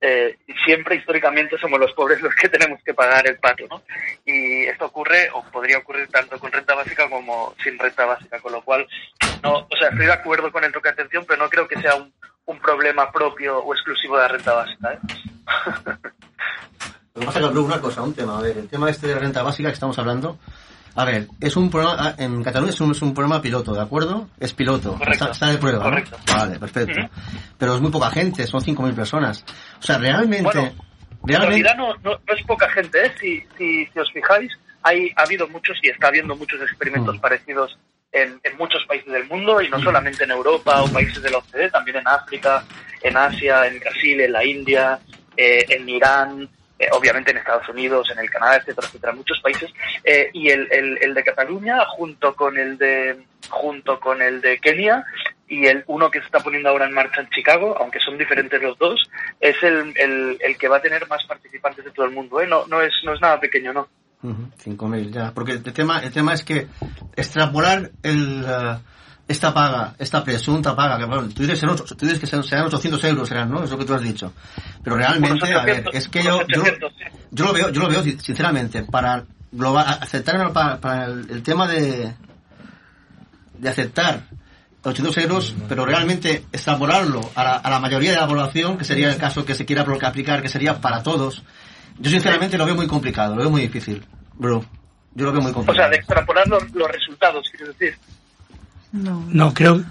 eh, 0.00 0.38
siempre 0.64 0.96
históricamente 0.96 1.58
somos 1.58 1.80
los 1.80 1.92
pobres 1.92 2.20
los 2.20 2.34
que 2.34 2.48
tenemos 2.48 2.82
que 2.82 2.94
pagar 2.94 3.26
el 3.26 3.38
pato, 3.38 3.64
¿no? 3.68 3.82
Y 4.24 4.64
esto 4.64 4.86
ocurre, 4.86 5.28
o 5.32 5.42
podría 5.50 5.78
ocurrir 5.78 6.08
tanto 6.08 6.38
con 6.38 6.52
renta 6.52 6.74
básica 6.74 7.08
como 7.08 7.54
sin 7.62 7.78
renta 7.78 8.04
básica, 8.06 8.40
con 8.40 8.52
lo 8.52 8.62
cual, 8.62 8.86
no, 9.42 9.66
o 9.70 9.76
sea, 9.78 9.88
estoy 9.88 10.06
de 10.06 10.12
acuerdo 10.12 10.52
con 10.52 10.64
el 10.64 10.72
toque 10.72 10.88
de 10.88 10.94
atención, 10.94 11.24
pero 11.26 11.42
no 11.42 11.50
creo 11.50 11.66
que 11.66 11.80
sea 11.80 11.96
un, 11.96 12.12
un 12.46 12.58
problema 12.60 13.10
propio 13.10 13.58
o 13.58 13.74
exclusivo 13.74 14.16
de 14.16 14.22
la 14.22 14.28
renta 14.28 14.54
básica, 14.54 14.92
¿eh? 14.92 14.98
A 17.26 17.30
hablar 17.30 17.58
una 17.58 17.80
cosa, 17.80 18.02
un 18.02 18.14
tema. 18.14 18.38
A 18.38 18.42
ver, 18.42 18.58
el 18.58 18.68
tema 18.68 18.88
este 18.90 19.08
de 19.08 19.14
la 19.14 19.20
renta 19.20 19.42
básica 19.42 19.68
que 19.68 19.74
estamos 19.74 19.98
hablando. 19.98 20.38
A 21.00 21.04
ver, 21.04 21.28
es 21.40 21.56
un 21.56 21.70
programa, 21.70 21.96
ah, 22.00 22.14
en 22.18 22.42
Cataluña 22.42 22.72
es 22.72 22.80
un, 22.80 22.90
es 22.90 23.00
un 23.02 23.14
programa 23.14 23.40
piloto, 23.40 23.72
¿de 23.72 23.80
acuerdo? 23.80 24.28
Es 24.40 24.52
piloto, 24.52 24.94
Correcto. 24.98 25.12
está, 25.12 25.30
está 25.30 25.46
de 25.46 25.58
prueba, 25.58 25.78
¿no? 25.78 25.84
Correcto. 25.90 26.16
Vale, 26.26 26.58
perfecto. 26.58 27.00
Pero 27.56 27.74
es 27.76 27.80
muy 27.80 27.90
poca 27.92 28.10
gente, 28.10 28.46
son 28.48 28.60
5.000 28.62 28.94
personas. 28.96 29.44
O 29.78 29.82
sea, 29.82 29.98
realmente... 29.98 30.42
Bueno, 30.42 30.72
En 31.22 31.28
realmente 31.28 31.46
realidad 31.62 31.76
no, 31.76 31.94
no, 32.02 32.18
no 32.26 32.34
es 32.34 32.42
poca 32.44 32.68
gente, 32.70 33.06
¿eh? 33.06 33.12
Si, 33.20 33.40
si, 33.56 33.86
si 33.86 33.98
os 33.98 34.10
fijáis, 34.12 34.50
hay, 34.82 35.12
ha 35.16 35.22
habido 35.22 35.46
muchos 35.48 35.78
y 35.82 35.88
está 35.88 36.08
habiendo 36.08 36.34
muchos 36.34 36.60
experimentos 36.62 37.16
Mm. 37.16 37.20
parecidos 37.20 37.78
en, 38.10 38.40
en 38.42 38.56
muchos 38.56 38.84
países 38.88 39.12
del 39.12 39.26
mundo 39.28 39.60
y 39.62 39.68
no 39.68 39.78
solamente 39.80 40.24
en 40.24 40.32
Europa 40.32 40.82
o 40.82 40.88
países 40.88 41.22
de 41.22 41.30
la 41.30 41.38
OCDE, 41.38 41.70
también 41.70 41.98
en 41.98 42.08
África, 42.08 42.64
en 43.02 43.16
Asia, 43.16 43.66
en 43.68 43.78
Brasil, 43.78 44.20
en 44.20 44.32
la 44.32 44.44
India, 44.44 44.98
eh, 45.36 45.64
en 45.68 45.88
Irán, 45.88 46.48
eh, 46.78 46.88
obviamente 46.92 47.30
en 47.30 47.38
Estados 47.38 47.68
Unidos, 47.68 48.10
en 48.12 48.18
el 48.18 48.30
Canadá, 48.30 48.56
etcétera, 48.56 48.86
etcétera, 48.86 49.12
muchos 49.12 49.40
países. 49.40 49.70
Eh, 50.04 50.30
y 50.32 50.48
el, 50.50 50.68
el, 50.70 51.14
de 51.14 51.24
Cataluña 51.24 51.84
junto 51.86 52.34
con 52.34 52.56
el 52.56 52.78
de 52.78 53.18
junto 53.50 53.98
con 53.98 54.20
el 54.22 54.40
de 54.40 54.58
Kenia 54.58 55.04
y 55.48 55.66
el 55.66 55.82
uno 55.86 56.10
que 56.10 56.20
se 56.20 56.26
está 56.26 56.40
poniendo 56.40 56.68
ahora 56.68 56.86
en 56.86 56.92
marcha 56.92 57.22
en 57.22 57.30
Chicago, 57.30 57.76
aunque 57.80 57.98
son 58.00 58.18
diferentes 58.18 58.60
los 58.62 58.78
dos, 58.78 59.00
es 59.40 59.56
el, 59.62 59.94
el, 59.96 60.36
el 60.40 60.58
que 60.58 60.68
va 60.68 60.76
a 60.76 60.82
tener 60.82 61.08
más 61.08 61.24
participantes 61.24 61.84
de 61.84 61.90
todo 61.90 62.06
el 62.06 62.12
mundo. 62.12 62.40
¿eh? 62.40 62.46
No, 62.46 62.66
no, 62.66 62.82
es, 62.82 62.92
no 63.04 63.14
es 63.14 63.20
nada 63.20 63.40
pequeño, 63.40 63.72
¿no? 63.72 63.88
Ujú, 64.22 64.50
5.000 64.62 65.10
ya. 65.10 65.32
Porque 65.32 65.52
el 65.52 65.62
tema, 65.62 66.00
el 66.00 66.12
tema 66.12 66.34
es 66.34 66.44
que 66.44 66.66
extrapolar 67.16 67.90
el, 68.02 68.44
eh, 68.44 68.76
esta 69.28 69.52
paga, 69.52 69.94
esta 69.98 70.24
presunta 70.24 70.74
paga, 70.74 70.96
que 70.98 71.04
bueno, 71.04 71.28
tú 71.28 71.42
dices, 71.42 71.60
tú 71.60 71.96
dices 72.06 72.18
que 72.18 72.26
serán, 72.26 72.44
serán 72.44 72.64
800 72.66 73.04
euros, 73.04 73.28
serán, 73.28 73.50
¿no? 73.50 73.62
Es 73.62 73.70
lo 73.70 73.76
que 73.78 73.84
tú 73.84 73.92
has 73.94 74.00
dicho. 74.02 74.32
Pero 74.82 74.96
realmente, 74.96 75.52
a 75.54 75.64
ver, 75.64 75.86
800, 75.86 75.94
es 75.94 76.08
que 76.08 76.22
yo, 76.22 76.40
yo, 76.48 76.62
800, 76.62 76.92
sí. 76.98 77.04
yo 77.30 77.44
lo 77.44 77.52
veo, 77.52 77.70
yo 77.70 77.82
lo 77.82 77.88
veo 77.88 78.02
sin- 78.02 78.18
sinceramente, 78.20 78.82
para 78.84 79.24
global, 79.52 79.98
aceptar 80.00 80.52
para, 80.52 80.78
para 80.80 81.04
el, 81.04 81.30
el 81.30 81.42
tema 81.42 81.68
de, 81.68 82.14
de 83.58 83.68
aceptar 83.68 84.22
800 84.82 85.16
euros, 85.18 85.54
pero 85.68 85.84
realmente 85.84 86.44
extrapolarlo 86.52 87.20
a 87.34 87.44
la, 87.44 87.56
a 87.56 87.68
la 87.70 87.80
mayoría 87.80 88.12
de 88.12 88.16
la 88.16 88.26
población, 88.26 88.78
que 88.78 88.84
sería 88.84 89.10
el 89.10 89.18
caso 89.18 89.44
que 89.44 89.54
se 89.54 89.66
quiera 89.66 89.82
aplicar, 89.82 90.40
que 90.40 90.48
sería 90.48 90.80
para 90.80 91.02
todos, 91.02 91.42
yo 91.98 92.10
sinceramente 92.10 92.56
lo 92.56 92.64
veo 92.64 92.76
muy 92.76 92.86
complicado, 92.86 93.34
lo 93.34 93.42
veo 93.42 93.50
muy 93.50 93.62
difícil, 93.62 94.04
bro. 94.34 94.64
Yo 95.14 95.24
lo 95.24 95.32
veo 95.32 95.40
muy 95.42 95.50
O 95.50 95.54
complicado. 95.54 95.78
sea, 95.82 95.88
de 95.90 95.96
extrapolar 95.96 96.46
los, 96.46 96.70
los 96.72 96.88
resultados, 96.90 97.50
quiero 97.50 97.72
decir. 97.72 97.98
No, 98.92 99.52
creo, 99.54 99.82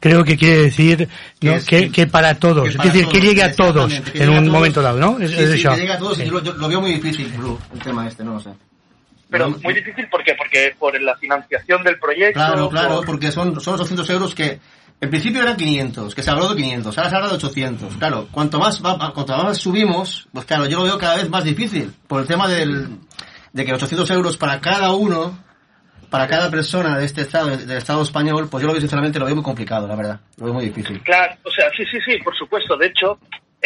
creo 0.00 0.24
que 0.24 0.36
quiere 0.36 0.62
decir 0.62 1.08
¿no? 1.42 1.54
que, 1.66 1.90
que 1.90 2.06
para 2.06 2.34
todos. 2.36 2.64
que 2.76 2.88
es 2.88 2.92
decir, 2.94 3.08
que 3.08 3.20
llegue 3.20 3.42
a 3.42 3.52
todos 3.54 3.92
en 4.14 4.28
a 4.28 4.30
un 4.32 4.38
todos. 4.44 4.52
momento 4.52 4.82
dado, 4.82 4.98
¿no? 4.98 5.18
Es, 5.18 5.30
Sí, 5.30 5.36
es 5.38 5.50
sí, 5.52 5.58
eso. 5.60 5.70
que 5.70 5.76
llegue 5.76 5.92
a 5.92 5.98
todos, 5.98 6.16
Sí. 6.16 6.22
y 6.22 6.26
yo 6.26 6.32
lo, 6.32 6.42
yo 6.42 6.52
lo 6.54 6.68
veo 6.68 6.80
muy 6.80 6.92
difícil, 6.94 7.28
bro, 7.36 7.58
el 7.74 7.78
tema 7.80 8.06
este, 8.08 8.24
no 8.24 8.34
lo 8.34 8.40
sé. 8.40 8.50
Pero 9.28 9.50
No, 9.50 9.58
muy 9.62 9.74
difícil, 9.74 10.08
¿por 10.08 10.22
qué? 10.22 10.34
Porque 10.38 10.74
por 10.78 11.00
la 11.02 11.16
financiación 11.16 11.82
del 11.82 11.98
proyecto. 11.98 12.34
Claro, 12.38 12.68
claro, 12.70 12.96
por- 12.98 13.06
porque 13.06 13.32
son, 13.32 13.60
son 13.60 13.74
800 13.74 14.08
euros 14.10 14.34
que 14.34 14.60
en 15.00 15.10
principio 15.10 15.42
eran 15.42 15.56
500, 15.56 16.14
que 16.14 16.22
se 16.22 16.30
habló 16.30 16.48
de 16.48 16.56
500, 16.56 16.96
ahora 16.96 17.10
se 17.10 17.16
habla 17.16 17.28
de 17.28 17.34
800. 17.34 17.96
Claro, 17.96 18.28
cuanto 18.30 18.58
más, 18.60 18.80
va- 18.82 19.12
cuanto 19.12 19.36
más 19.36 19.58
subimos, 19.58 20.28
pues 20.32 20.46
claro, 20.46 20.66
yo 20.66 20.78
lo 20.78 20.84
veo 20.84 20.96
cada 20.98 21.16
vez 21.16 21.28
más 21.28 21.42
difícil, 21.44 21.92
por 22.06 22.22
el 22.22 22.28
tema 22.28 22.46
del, 22.48 22.88
de 23.52 23.64
que 23.64 23.72
800 23.74 24.08
euros 24.10 24.36
para 24.36 24.60
cada 24.60 24.92
uno, 24.94 25.36
para 26.10 26.26
cada 26.26 26.50
persona 26.50 26.98
de 26.98 27.04
este 27.04 27.22
estado, 27.22 27.56
del 27.56 27.70
estado 27.70 28.02
español, 28.02 28.48
pues 28.50 28.62
yo 28.62 28.66
lo 28.66 28.72
veo 28.72 28.80
sinceramente, 28.80 29.18
lo 29.18 29.26
veo 29.26 29.34
muy 29.34 29.44
complicado, 29.44 29.86
la 29.86 29.96
verdad, 29.96 30.20
lo 30.38 30.46
veo 30.46 30.54
muy 30.54 30.64
difícil. 30.64 31.00
Claro, 31.02 31.34
o 31.44 31.50
sea, 31.50 31.68
sí, 31.76 31.84
sí, 31.90 31.98
sí, 32.04 32.18
por 32.22 32.36
supuesto. 32.36 32.76
De 32.76 32.86
hecho, 32.86 33.18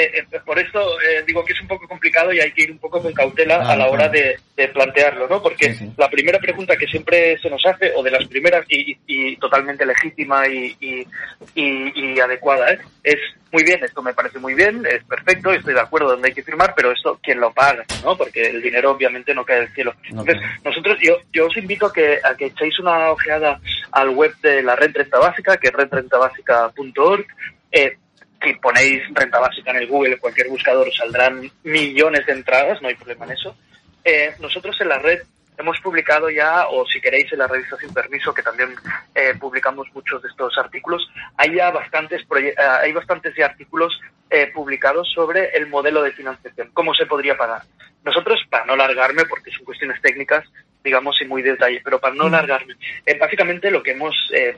eh, 0.04 0.24
eh, 0.32 0.40
por 0.44 0.58
esto 0.58 1.00
eh, 1.00 1.22
digo 1.26 1.44
que 1.44 1.52
es 1.52 1.60
un 1.60 1.68
poco 1.68 1.86
complicado 1.88 2.32
y 2.32 2.40
hay 2.40 2.52
que 2.52 2.62
ir 2.64 2.72
un 2.72 2.78
poco 2.78 3.00
con 3.02 3.12
cautela 3.12 3.56
a 3.70 3.76
la 3.76 3.88
hora 3.88 4.08
de, 4.08 4.38
de 4.56 4.68
plantearlo, 4.68 5.28
¿no? 5.28 5.42
Porque 5.42 5.74
la 5.96 6.08
primera 6.08 6.38
pregunta 6.38 6.76
que 6.76 6.86
siempre 6.86 7.38
se 7.38 7.50
nos 7.50 7.64
hace, 7.66 7.92
o 7.96 8.02
de 8.02 8.10
las 8.10 8.26
primeras 8.26 8.64
y, 8.68 9.36
totalmente 9.36 9.86
legítima 9.86 10.46
y, 10.48 10.76
y- 10.80 11.06
y- 11.54 12.20
adecuada, 12.20 12.72
¿eh? 12.72 12.78
es 13.02 13.18
muy 13.52 13.64
bien, 13.64 13.82
esto 13.82 14.02
me 14.02 14.12
parece 14.14 14.38
muy 14.38 14.54
bien, 14.54 14.84
es 14.86 15.02
perfecto, 15.04 15.52
estoy 15.52 15.74
de 15.74 15.80
acuerdo 15.80 16.10
donde 16.10 16.28
hay 16.28 16.34
que 16.34 16.42
firmar, 16.42 16.74
pero 16.76 16.92
esto, 16.92 17.18
¿quién 17.22 17.40
lo 17.40 17.52
paga? 17.52 17.84
¿no? 18.04 18.16
Porque 18.16 18.48
el 18.48 18.62
dinero 18.62 18.90
obviamente 18.92 19.34
no 19.34 19.44
cae 19.44 19.60
del 19.60 19.72
cielo. 19.74 19.94
Entonces, 20.04 20.36
nosotros, 20.64 20.98
yo, 21.02 21.16
yo 21.32 21.46
os 21.46 21.56
invito 21.56 21.86
a 21.86 21.92
que, 21.92 22.18
a 22.22 22.34
que 22.36 22.46
echéis 22.46 22.78
una 22.78 23.10
ojeada 23.10 23.60
al 23.92 24.10
web 24.10 24.34
de 24.42 24.62
la 24.62 24.76
Red 24.76 24.92
Renta 24.94 25.18
Básica, 25.18 25.56
que 25.56 25.68
es 25.68 25.72
redrentabásica.org. 25.74 27.26
Eh, 27.72 27.96
si 28.42 28.54
ponéis 28.54 29.02
renta 29.12 29.38
básica 29.38 29.70
en 29.70 29.78
el 29.78 29.86
Google, 29.86 30.14
en 30.14 30.18
cualquier 30.18 30.48
buscador, 30.48 30.92
saldrán 30.92 31.50
millones 31.62 32.26
de 32.26 32.32
entradas, 32.32 32.80
no 32.80 32.88
hay 32.88 32.94
problema 32.94 33.26
en 33.26 33.32
eso. 33.32 33.56
Eh, 34.04 34.34
nosotros 34.40 34.80
en 34.80 34.88
la 34.88 34.98
red 34.98 35.20
hemos 35.58 35.78
publicado 35.80 36.30
ya, 36.30 36.66
o 36.68 36.86
si 36.86 37.00
queréis 37.00 37.30
en 37.32 37.38
la 37.38 37.46
revista 37.46 37.76
Sin 37.76 37.92
Permiso, 37.92 38.32
que 38.32 38.42
también 38.42 38.70
eh, 39.14 39.34
publicamos 39.38 39.86
muchos 39.92 40.22
de 40.22 40.28
estos 40.28 40.56
artículos, 40.56 41.06
hay 41.36 41.54
ya 41.54 41.70
bastantes, 41.70 42.22
eh, 42.22 42.54
hay 42.58 42.92
bastantes 42.92 43.34
ya 43.36 43.46
artículos 43.46 44.00
eh, 44.30 44.50
publicados 44.54 45.10
sobre 45.12 45.50
el 45.56 45.66
modelo 45.66 46.02
de 46.02 46.12
financiación, 46.12 46.70
cómo 46.72 46.94
se 46.94 47.06
podría 47.06 47.36
pagar. 47.36 47.62
Nosotros, 48.04 48.40
para 48.48 48.64
no 48.64 48.76
largarme, 48.76 49.24
porque 49.26 49.50
son 49.50 49.64
cuestiones 49.64 50.00
técnicas, 50.00 50.44
digamos, 50.82 51.20
y 51.20 51.26
muy 51.26 51.42
de 51.42 51.50
detalle, 51.50 51.82
pero 51.84 52.00
para 52.00 52.14
no 52.14 52.28
largarme, 52.28 52.74
eh, 53.04 53.18
básicamente 53.18 53.70
lo 53.70 53.82
que 53.82 53.90
hemos 53.90 54.14
eh, 54.32 54.56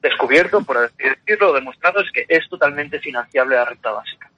descubierto, 0.00 0.62
por 0.62 0.78
así 0.78 0.94
decirlo, 0.98 1.52
demostrado, 1.52 2.00
es 2.00 2.10
que 2.12 2.24
es 2.28 2.48
totalmente 2.48 2.98
financiable 3.00 3.56
la 3.56 3.64
renta 3.64 3.90
básica. 3.90 4.30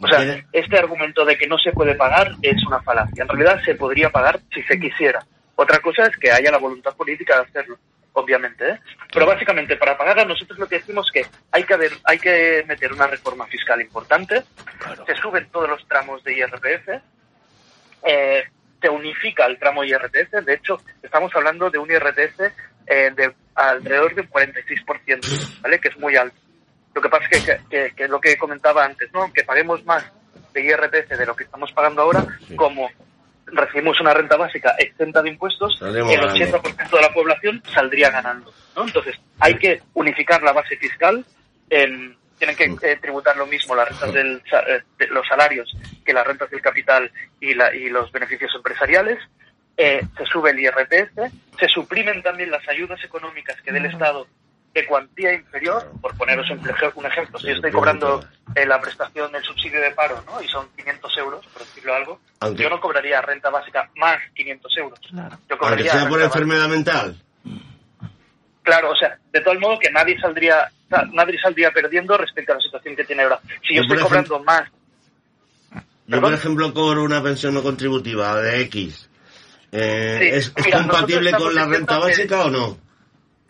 O 0.00 0.06
sea, 0.06 0.44
este 0.52 0.78
argumento 0.78 1.24
de 1.24 1.36
que 1.36 1.48
no 1.48 1.58
se 1.58 1.72
puede 1.72 1.94
pagar 1.96 2.32
es 2.42 2.64
una 2.66 2.80
falacia. 2.82 3.22
En 3.22 3.28
realidad 3.28 3.60
se 3.64 3.74
podría 3.74 4.10
pagar 4.10 4.38
si 4.54 4.62
se 4.62 4.78
quisiera. 4.78 5.24
Otra 5.56 5.80
cosa 5.80 6.04
es 6.06 6.16
que 6.16 6.30
haya 6.30 6.52
la 6.52 6.58
voluntad 6.58 6.94
política 6.94 7.34
de 7.36 7.42
hacerlo, 7.46 7.78
obviamente. 8.12 8.70
¿eh? 8.70 8.80
Pero 9.12 9.26
básicamente 9.26 9.76
para 9.76 9.98
pagarla 9.98 10.24
nosotros 10.24 10.56
lo 10.56 10.68
que 10.68 10.78
decimos 10.78 11.06
es 11.08 11.12
que 11.12 11.30
hay 11.50 11.64
que 11.64 11.74
haber, 11.74 11.92
hay 12.04 12.18
que 12.20 12.64
meter 12.68 12.92
una 12.92 13.08
reforma 13.08 13.46
fiscal 13.46 13.80
importante. 13.80 14.44
Se 15.04 15.16
suben 15.16 15.48
todos 15.50 15.68
los 15.68 15.86
tramos 15.88 16.22
de 16.22 16.36
IRPF. 16.36 16.88
eh, 18.04 18.44
se 18.80 18.88
unifica 18.88 19.46
el 19.46 19.58
tramo 19.58 19.82
IRPF. 19.82 20.44
De 20.44 20.54
hecho, 20.54 20.80
estamos 21.02 21.34
hablando 21.34 21.68
de 21.70 21.78
un 21.78 21.90
IRPF 21.90 22.38
eh, 22.88 23.10
de 23.14 23.32
alrededor 23.54 24.14
de 24.14 24.22
un 24.22 24.28
46%, 24.30 25.60
¿vale? 25.62 25.80
Que 25.80 25.88
es 25.88 25.98
muy 25.98 26.16
alto. 26.16 26.36
Lo 26.94 27.02
que 27.02 27.08
pasa 27.08 27.24
es 27.30 27.44
que, 27.44 27.60
que, 27.70 27.92
que 27.94 28.04
es 28.04 28.10
lo 28.10 28.20
que 28.20 28.36
comentaba 28.36 28.84
antes, 28.84 29.12
¿no? 29.12 29.22
Aunque 29.22 29.44
paguemos 29.44 29.84
más 29.84 30.04
de 30.52 30.62
IRPF 30.62 31.08
de 31.10 31.26
lo 31.26 31.36
que 31.36 31.44
estamos 31.44 31.70
pagando 31.72 32.02
ahora, 32.02 32.24
como 32.56 32.90
recibimos 33.46 34.00
una 34.00 34.12
renta 34.14 34.36
básica 34.36 34.74
exenta 34.78 35.22
de 35.22 35.30
impuestos, 35.30 35.78
el 36.12 36.20
ganando. 36.20 36.60
80% 36.62 36.90
de 36.90 37.00
la 37.00 37.12
población 37.14 37.62
saldría 37.72 38.10
ganando, 38.10 38.52
¿no? 38.76 38.84
Entonces, 38.84 39.16
hay 39.38 39.54
que 39.56 39.80
unificar 39.94 40.42
la 40.42 40.52
base 40.52 40.76
fiscal, 40.76 41.24
en- 41.70 42.16
tienen 42.38 42.56
que 42.56 42.64
eh, 42.86 42.96
tributar 43.00 43.36
lo 43.36 43.46
mismo 43.46 43.74
las 43.74 43.88
rentas 43.88 44.12
del, 44.12 44.36
eh, 44.68 44.82
de 44.98 45.06
los 45.08 45.26
salarios 45.26 45.76
que 46.04 46.12
las 46.12 46.24
rentas 46.26 46.48
del 46.50 46.60
capital 46.60 47.10
y, 47.40 47.54
la- 47.54 47.74
y 47.74 47.88
los 47.88 48.12
beneficios 48.12 48.52
empresariales, 48.54 49.18
eh, 49.78 50.02
se 50.16 50.26
sube 50.26 50.50
el 50.50 50.58
IRPF, 50.60 51.32
se 51.58 51.68
suprimen 51.68 52.22
también 52.22 52.50
las 52.50 52.66
ayudas 52.68 53.02
económicas 53.04 53.56
que 53.62 53.72
dé 53.72 53.78
el 53.78 53.86
Estado 53.86 54.26
de 54.74 54.84
cuantía 54.86 55.32
inferior, 55.32 55.90
por 56.02 56.14
poneros 56.16 56.50
un 56.50 56.58
ej- 56.58 56.92
un 56.94 57.06
ejemplo, 57.06 57.38
si 57.38 57.46
yo 57.46 57.54
estoy 57.54 57.70
cobrando 57.72 58.22
eh, 58.54 58.66
la 58.66 58.80
prestación 58.80 59.32
del 59.32 59.42
subsidio 59.42 59.80
de 59.80 59.92
paro, 59.92 60.22
¿no? 60.26 60.42
Y 60.42 60.48
son 60.48 60.68
500 60.76 61.16
euros, 61.18 61.46
por 61.46 61.62
decirlo 61.62 61.94
algo, 61.94 62.20
Aunque- 62.40 62.62
yo 62.64 62.68
no 62.70 62.78
cobraría 62.80 63.20
renta 63.22 63.48
básica 63.50 63.88
más 63.96 64.18
500 64.34 64.76
euros. 64.76 64.98
Yo 65.10 65.18
Aunque 65.20 65.56
cobraría 65.56 65.92
sea 65.92 66.08
por 66.08 66.20
enfermedad 66.20 66.68
mental. 66.68 67.16
Claro, 68.62 68.90
o 68.90 68.96
sea, 68.96 69.16
de 69.32 69.40
tal 69.40 69.58
modo 69.58 69.78
que 69.78 69.90
nadie 69.90 70.18
saldría 70.20 70.70
sa- 70.90 71.06
nadie 71.12 71.38
saldría 71.40 71.70
perdiendo 71.70 72.16
respecto 72.18 72.52
a 72.52 72.56
la 72.56 72.60
situación 72.60 72.94
que 72.96 73.04
tiene 73.04 73.22
ahora. 73.22 73.40
Si 73.66 73.74
yo 73.74 73.82
Yo, 73.82 73.82
estoy 73.82 73.98
cobrando 73.98 74.42
más, 74.44 74.68
Yo, 76.06 76.20
por 76.20 76.32
ejemplo, 76.32 76.72
cobro 76.74 77.02
una 77.04 77.22
pensión 77.22 77.54
no 77.54 77.62
contributiva 77.62 78.36
de 78.40 78.60
X. 78.62 79.07
Eh, 79.72 80.18
Sí, 80.20 80.28
¿Es, 80.28 80.52
es 80.56 80.64
mira, 80.66 80.78
compatible 80.78 81.32
con 81.32 81.54
la 81.54 81.66
renta 81.66 81.94
que- 81.96 82.00
básica 82.06 82.44
o 82.44 82.50
no? 82.50 82.78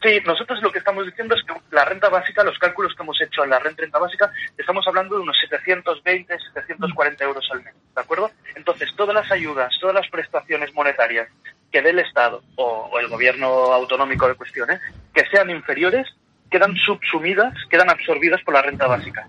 Sí, 0.01 0.21
nosotros 0.25 0.63
lo 0.63 0.71
que 0.71 0.79
estamos 0.79 1.05
diciendo 1.07 1.35
es 1.35 1.43
que 1.45 1.53
la 1.75 1.85
renta 1.85 2.09
básica, 2.09 2.45
los 2.45 2.57
cálculos 2.59 2.95
que 2.95 3.03
hemos 3.03 3.21
hecho 3.21 3.43
en 3.43 3.51
la 3.51 3.59
renta, 3.59 3.83
renta 3.83 3.99
básica, 3.99 4.31
estamos 4.57 4.87
hablando 4.87 5.17
de 5.17 5.23
unos 5.23 5.37
720, 5.41 6.39
740 6.55 7.25
euros 7.25 7.45
al 7.51 7.65
mes, 7.65 7.75
¿de 7.97 8.01
acuerdo? 8.01 8.31
Entonces, 8.55 8.91
todas 8.97 9.13
las 9.13 9.29
ayudas, 9.33 9.75
todas 9.81 9.97
las 9.97 10.09
prestaciones 10.09 10.73
monetarias 10.73 11.29
que 11.73 11.83
dé 11.83 11.91
el 11.91 11.99
Estado 11.99 12.43
o, 12.55 12.89
o 12.93 12.99
el 13.01 13.09
gobierno 13.09 13.47
autonómico 13.49 14.29
de 14.29 14.35
cuestión, 14.35 14.71
¿eh? 14.71 14.79
que 15.13 15.27
sean 15.33 15.51
inferiores, 15.51 16.07
quedan 16.49 16.77
subsumidas, 16.77 17.53
quedan 17.69 17.91
absorbidas 17.91 18.41
por 18.43 18.55
la 18.55 18.63
renta 18.63 18.87
básica. 18.87 19.29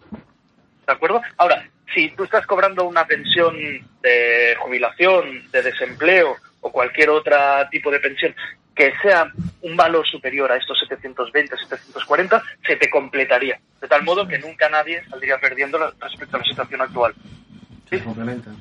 ¿De 0.85 0.93
acuerdo? 0.93 1.19
Ahora, 1.37 1.67
si 1.95 2.09
tú 2.11 2.25
estás 2.25 2.45
cobrando 2.45 2.83
una 2.85 3.07
pensión 3.07 3.55
de 4.03 4.55
jubilación, 4.59 5.49
de 5.51 5.63
desempleo 5.63 6.37
o 6.61 6.71
cualquier 6.71 7.09
otro 7.09 7.35
tipo 7.71 7.89
de 7.91 7.99
pensión 7.99 8.35
que 8.75 8.93
sea 9.01 9.29
un 9.61 9.75
valor 9.75 10.07
superior 10.07 10.49
a 10.51 10.55
estos 10.57 10.77
720, 10.79 11.55
740, 11.57 12.41
se 12.65 12.75
te 12.77 12.89
completaría. 12.89 13.59
De 13.81 13.87
tal 13.87 14.03
modo 14.03 14.25
que 14.27 14.39
nunca 14.39 14.69
nadie 14.69 15.03
saldría 15.09 15.37
perdiendo 15.37 15.77
respecto 15.99 16.37
a 16.37 16.39
la 16.39 16.45
situación 16.45 16.81
actual. 16.81 17.13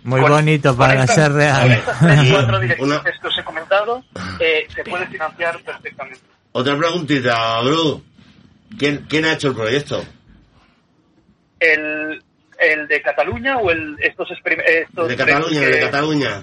Muy 0.05 0.21
bonito 0.23 0.77
para 0.77 1.07
ser 1.07 1.33
real. 1.33 1.71
estas 1.71 1.99
tres, 2.01 2.31
cuatro 2.33 2.59
directrices 2.61 3.21
que 3.21 3.27
os 3.29 3.39
he 3.39 3.45
comentado, 3.45 4.05
eh, 4.41 4.67
se 4.75 4.83
puede 4.85 5.07
financiar 5.07 5.63
perfectamente. 5.63 6.21
Otra 6.53 6.77
preguntita, 6.77 7.61
Bru. 7.61 8.03
¿Quién, 8.79 9.05
¿Quién 9.09 9.25
ha 9.27 9.35
hecho 9.35 9.49
el 9.49 9.55
proyecto? 9.55 10.03
El, 11.61 12.23
el 12.59 12.89
de 12.89 13.03
Cataluña 13.03 13.59
o 13.59 13.71
el 13.71 13.97
estos, 14.01 14.29
estos 14.31 15.09
de 15.09 15.17
Cataluña, 15.17 15.61
el 15.63 15.67
de 15.73 15.79
que- 15.79 15.85
Cataluña. 15.85 16.43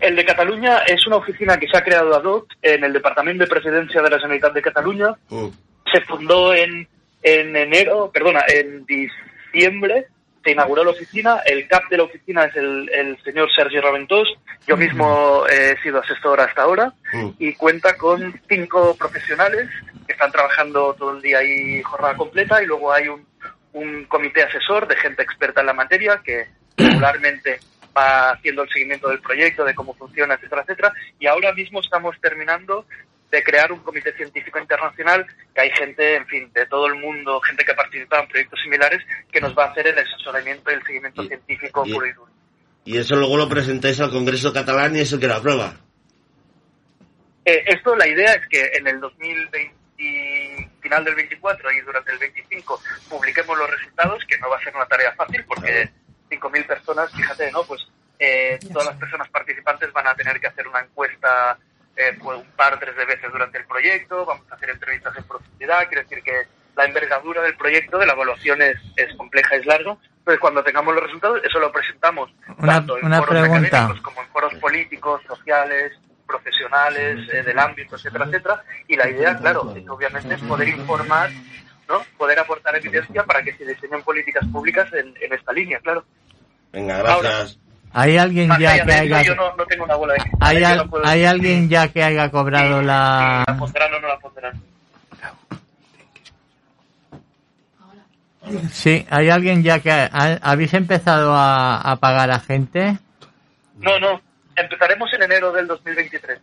El 0.00 0.16
de 0.16 0.24
Cataluña 0.24 0.78
es 0.86 1.06
una 1.06 1.16
oficina 1.16 1.56
que 1.58 1.66
se 1.66 1.76
ha 1.76 1.82
creado 1.82 2.14
ad 2.14 2.24
hoc 2.24 2.52
en 2.62 2.84
el 2.84 2.92
Departamento 2.92 3.44
de 3.44 3.50
Presidencia 3.50 4.00
de 4.00 4.10
la 4.10 4.18
Generalitat 4.18 4.52
de 4.52 4.62
Cataluña. 4.62 5.08
Mm. 5.28 5.48
Se 5.92 6.00
fundó 6.02 6.54
en, 6.54 6.86
en 7.22 7.56
enero, 7.56 8.10
perdona, 8.12 8.44
en 8.46 8.86
diciembre. 8.86 10.06
Se 10.44 10.52
inauguró 10.52 10.84
la 10.84 10.92
oficina. 10.92 11.40
El 11.44 11.66
cap 11.66 11.88
de 11.90 11.96
la 11.96 12.04
oficina 12.04 12.44
es 12.44 12.56
el, 12.56 12.88
el 12.90 13.22
señor 13.22 13.48
Sergi 13.54 13.80
Raventós. 13.80 14.28
Yo 14.66 14.76
mismo 14.76 15.44
he 15.48 15.76
sido 15.82 16.00
asesor 16.00 16.40
hasta 16.40 16.62
ahora. 16.62 16.92
Y 17.38 17.54
cuenta 17.54 17.96
con 17.96 18.40
cinco 18.48 18.94
profesionales 18.96 19.68
que 20.06 20.12
están 20.12 20.30
trabajando 20.30 20.94
todo 20.94 21.16
el 21.16 21.22
día 21.22 21.38
ahí 21.38 21.82
jornada 21.82 22.16
completa. 22.16 22.62
Y 22.62 22.66
luego 22.66 22.92
hay 22.92 23.08
un, 23.08 23.26
un 23.72 24.04
comité 24.04 24.44
asesor 24.44 24.86
de 24.86 24.96
gente 24.96 25.22
experta 25.22 25.60
en 25.60 25.66
la 25.66 25.74
materia 25.74 26.20
que 26.24 26.46
regularmente 26.76 27.58
va 27.98 28.30
haciendo 28.30 28.62
el 28.62 28.68
seguimiento 28.70 29.08
del 29.08 29.20
proyecto, 29.20 29.64
de 29.64 29.74
cómo 29.74 29.94
funciona, 29.94 30.34
etcétera, 30.34 30.62
etcétera. 30.62 30.92
Y 31.18 31.26
ahora 31.26 31.52
mismo 31.52 31.80
estamos 31.80 32.16
terminando 32.20 32.86
de 33.30 33.42
crear 33.42 33.70
un 33.72 33.80
comité 33.80 34.12
científico 34.14 34.58
internacional, 34.58 35.26
que 35.54 35.60
hay 35.60 35.70
gente, 35.70 36.14
en 36.16 36.26
fin, 36.26 36.50
de 36.54 36.64
todo 36.66 36.86
el 36.86 36.94
mundo, 36.94 37.40
gente 37.40 37.64
que 37.64 37.74
participa 37.74 38.20
en 38.20 38.28
proyectos 38.28 38.58
similares, 38.62 39.02
que 39.30 39.40
nos 39.40 39.54
va 39.56 39.64
a 39.64 39.70
hacer 39.70 39.86
el 39.86 39.98
asesoramiento 39.98 40.70
y 40.70 40.74
el 40.74 40.82
seguimiento 40.84 41.22
científico 41.24 41.82
y- 41.84 41.92
puro 41.92 42.06
y 42.06 42.12
duro. 42.12 42.32
Y 42.84 42.96
eso 42.96 43.16
luego 43.16 43.36
lo 43.36 43.48
presentáis 43.48 44.00
al 44.00 44.10
Congreso 44.10 44.50
catalán 44.52 44.96
y 44.96 45.00
eso 45.00 45.18
que 45.20 45.26
lo 45.26 45.34
aprueba. 45.34 45.74
Eh, 47.44 47.62
esto, 47.66 47.94
la 47.96 48.06
idea 48.08 48.32
es 48.32 48.46
que 48.48 48.62
en 48.78 48.86
el 48.86 49.00
2020, 49.00 49.74
final 50.80 51.04
del 51.04 51.14
24 51.14 51.72
y 51.72 51.80
durante 51.80 52.12
el 52.12 52.18
25 52.18 52.80
publiquemos 53.10 53.58
los 53.58 53.70
resultados, 53.70 54.24
que 54.26 54.38
no 54.38 54.48
va 54.48 54.56
a 54.56 54.62
ser 54.62 54.74
una 54.74 54.86
tarea 54.86 55.12
fácil 55.12 55.44
porque 55.46 55.90
5.000 56.30 56.66
personas, 56.66 57.10
fíjate, 57.12 57.50
¿no? 57.52 57.62
Pues 57.64 57.86
eh, 58.18 58.58
todas 58.72 58.88
las 58.88 58.96
personas 58.96 59.28
participantes 59.28 59.92
van 59.92 60.06
a 60.08 60.14
tener 60.14 60.40
que 60.40 60.46
hacer 60.48 60.66
una 60.68 60.80
encuesta 60.80 61.56
eh, 61.96 62.16
pues, 62.22 62.38
un 62.38 62.46
par, 62.56 62.78
tres 62.78 62.96
de 62.96 63.04
veces 63.04 63.30
durante 63.32 63.58
el 63.58 63.66
proyecto, 63.66 64.24
vamos 64.24 64.44
a 64.50 64.54
hacer 64.54 64.70
entrevistas 64.70 65.16
en 65.16 65.24
profundidad, 65.24 65.86
quiere 65.88 66.02
decir 66.02 66.22
que 66.22 66.46
la 66.76 66.84
envergadura 66.84 67.42
del 67.42 67.56
proyecto, 67.56 67.98
de 67.98 68.06
la 68.06 68.12
evaluación 68.12 68.62
es, 68.62 68.76
es 68.96 69.12
compleja, 69.16 69.56
es 69.56 69.66
largo. 69.66 69.98
Entonces, 70.18 70.38
cuando 70.40 70.62
tengamos 70.62 70.94
los 70.94 71.02
resultados, 71.02 71.40
eso 71.42 71.58
lo 71.58 71.72
presentamos 71.72 72.30
Una- 72.58 72.74
tanto 72.74 72.98
en 72.98 73.06
una 73.06 73.18
foros 73.18 73.40
pregunta. 73.40 73.66
académicos 73.66 74.00
como 74.02 74.22
en 74.22 74.28
foros 74.28 74.54
políticos, 74.56 75.22
sociales, 75.26 75.92
profesionales, 76.26 77.28
eh, 77.32 77.42
del 77.42 77.58
ámbito, 77.58 77.96
etcétera, 77.96 78.26
etcétera. 78.26 78.62
Y 78.86 78.96
la 78.96 79.08
idea, 79.08 79.36
claro, 79.38 79.74
es 79.76 79.88
obviamente 79.88 80.34
es 80.34 80.42
poder 80.42 80.68
informar, 80.68 81.30
¿no? 81.88 82.00
Poder 82.16 82.38
aportar 82.38 82.76
evidencia 82.76 83.24
para 83.24 83.42
que 83.42 83.54
se 83.56 83.64
diseñen 83.64 84.02
políticas 84.02 84.46
públicas 84.52 84.88
en, 84.92 85.14
en 85.20 85.32
esta 85.32 85.52
línea, 85.52 85.78
claro. 85.80 86.04
Venga, 86.72 86.98
gracias. 86.98 87.58
¿Hay 87.94 88.18
alguien 88.18 88.50
ya 88.60 88.84
que 88.84 88.92
haya... 88.92 89.22
yo 89.22 89.34
no, 89.34 89.56
no 89.56 89.64
tengo 89.64 89.84
una 89.84 89.94
bola 89.96 90.12
de 90.12 90.20
cristal, 90.20 90.38
¿Hay, 90.56 90.60
yo 90.60 90.68
al- 90.68 90.76
no 90.76 90.90
puedo 90.90 91.06
hay 91.06 91.20
decir 91.20 91.28
alguien 91.28 91.68
ya 91.70 91.88
que 91.88 92.02
haya 92.04 92.30
cobrado 92.30 92.82
la... 92.82 93.44
la 93.46 93.56
pondrán 93.56 93.94
o 93.94 94.00
no 94.00 94.08
la 94.08 94.18
pondrán. 94.18 94.52
Sí, 98.72 99.06
hay 99.10 99.28
alguien 99.30 99.62
ya 99.62 99.80
que... 99.80 99.90
ha- 99.90 100.38
¿Habéis 100.42 100.72
empezado 100.74 101.34
a, 101.34 101.80
a 101.80 101.96
pagar 101.96 102.30
a 102.30 102.40
gente? 102.40 102.98
No, 103.78 103.98
no. 103.98 104.20
Empezaremos 104.56 105.12
en 105.14 105.22
enero 105.22 105.52
del 105.52 105.66
2023. 105.66 106.38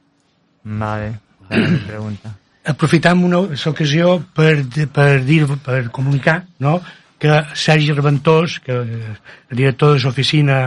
Vale, 0.64 1.20
esa 1.50 1.56
era 1.56 1.68
mi 1.68 1.78
pregunta. 1.80 2.36
Aprofitam 2.66 3.24
una 3.24 3.40
ocasió 3.46 4.20
per, 4.36 4.66
per 4.94 5.24
dir, 5.24 5.46
per 5.64 5.90
comunicar 5.94 6.44
no? 6.60 6.80
que 7.20 7.32
Sergi 7.56 7.94
Reventós, 7.94 8.60
que 8.60 8.74
el 8.76 9.56
director 9.56 9.96
de 9.96 10.04
l'oficina 10.04 10.60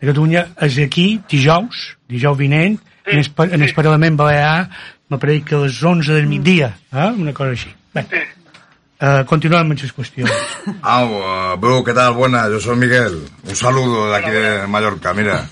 de 0.00 0.08
Catalunya, 0.08 0.48
és 0.66 0.78
aquí 0.82 1.20
dijous, 1.30 1.94
dijous 2.10 2.38
vinent, 2.38 2.78
en 3.06 3.20
el, 3.20 3.28
en 3.52 3.62
el 3.62 3.74
Parlament 3.76 4.16
Balear, 4.18 4.68
me 5.08 5.20
pareix 5.20 5.44
que 5.46 5.56
a 5.56 5.62
les 5.62 5.82
11 5.82 6.16
del 6.16 6.26
migdia, 6.26 6.72
eh? 6.92 7.10
una 7.12 7.32
cosa 7.36 7.54
així. 7.54 7.70
Bé, 7.94 8.04
uh, 8.98 9.22
continuem 9.30 9.70
amb 9.70 9.78
les 9.78 9.92
qüestions. 9.94 10.32
Ah, 10.82 11.04
uh, 11.04 11.56
bro, 11.60 11.82
¿qué 11.84 11.94
tal? 11.94 12.14
Buenas, 12.14 12.50
yo 12.50 12.60
soy 12.60 12.76
Miguel. 12.76 13.20
Un 13.44 13.56
saludo 13.56 14.10
de 14.10 14.16
aquí 14.16 14.30
de 14.30 14.66
Mallorca. 14.66 15.14
Mira, 15.14 15.44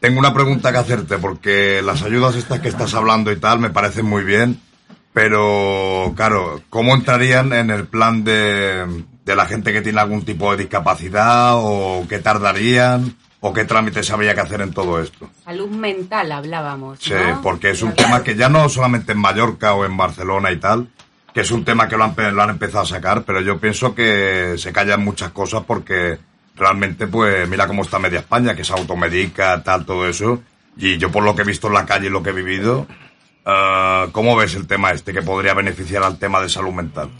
tengo 0.00 0.18
una 0.20 0.32
pregunta 0.32 0.72
que 0.72 0.78
hacerte 0.78 1.18
porque 1.18 1.82
las 1.82 2.02
ayudas 2.02 2.36
estas 2.36 2.60
que 2.60 2.68
estás 2.68 2.94
hablando 2.94 3.32
y 3.32 3.36
tal 3.36 3.58
me 3.58 3.70
parecen 3.70 4.06
muy 4.06 4.24
bien, 4.24 4.60
pero 5.12 6.12
claro, 6.16 6.62
¿cómo 6.70 6.94
entrarían 6.94 7.52
en 7.52 7.70
el 7.70 7.86
plan 7.86 8.24
de, 8.24 9.04
de 9.24 9.36
la 9.36 9.46
gente 9.46 9.72
que 9.72 9.82
tiene 9.82 10.00
algún 10.00 10.24
tipo 10.24 10.50
de 10.52 10.58
discapacidad 10.58 11.52
o 11.54 12.04
qué 12.08 12.18
tardarían 12.18 13.16
o 13.40 13.52
qué 13.52 13.64
trámites 13.64 14.10
habría 14.10 14.34
que 14.34 14.40
hacer 14.40 14.60
en 14.60 14.72
todo 14.72 15.00
esto? 15.00 15.28
Salud 15.44 15.68
mental 15.68 16.32
hablábamos. 16.32 16.98
Sí, 17.00 17.12
¿no? 17.12 17.42
porque 17.42 17.70
es 17.70 17.82
un 17.82 17.94
tema 17.94 18.22
que 18.22 18.36
ya 18.36 18.48
no 18.48 18.68
solamente 18.68 19.12
en 19.12 19.18
Mallorca 19.18 19.74
o 19.74 19.84
en 19.84 19.96
Barcelona 19.96 20.50
y 20.50 20.56
tal, 20.56 20.88
que 21.34 21.40
es 21.40 21.50
un 21.50 21.64
tema 21.64 21.88
que 21.88 21.96
lo 21.96 22.04
han, 22.04 22.14
lo 22.34 22.42
han 22.42 22.50
empezado 22.50 22.84
a 22.84 22.86
sacar, 22.86 23.24
pero 23.24 23.40
yo 23.40 23.58
pienso 23.58 23.94
que 23.94 24.54
se 24.58 24.72
callan 24.72 25.04
muchas 25.04 25.32
cosas 25.32 25.62
porque 25.66 26.18
realmente, 26.56 27.06
pues, 27.06 27.48
mira 27.48 27.66
cómo 27.66 27.82
está 27.82 27.98
media 27.98 28.20
España, 28.20 28.54
que 28.54 28.64
se 28.64 28.72
automedica, 28.72 29.62
tal, 29.62 29.86
todo 29.86 30.06
eso. 30.06 30.42
Y 30.76 30.98
yo 30.98 31.10
por 31.10 31.24
lo 31.24 31.34
que 31.34 31.42
he 31.42 31.46
visto 31.46 31.68
en 31.68 31.74
la 31.74 31.86
calle 31.86 32.06
y 32.06 32.10
lo 32.10 32.22
que 32.22 32.30
he 32.30 32.34
vivido, 32.34 32.86
eh, 33.46 34.08
¿cómo 34.12 34.36
ves 34.36 34.54
el 34.54 34.66
tema 34.66 34.90
este 34.92 35.12
que 35.12 35.22
podría 35.22 35.54
beneficiar 35.54 36.02
al 36.02 36.18
tema 36.18 36.40
de 36.40 36.48
salud 36.48 36.72
mental? 36.72 37.10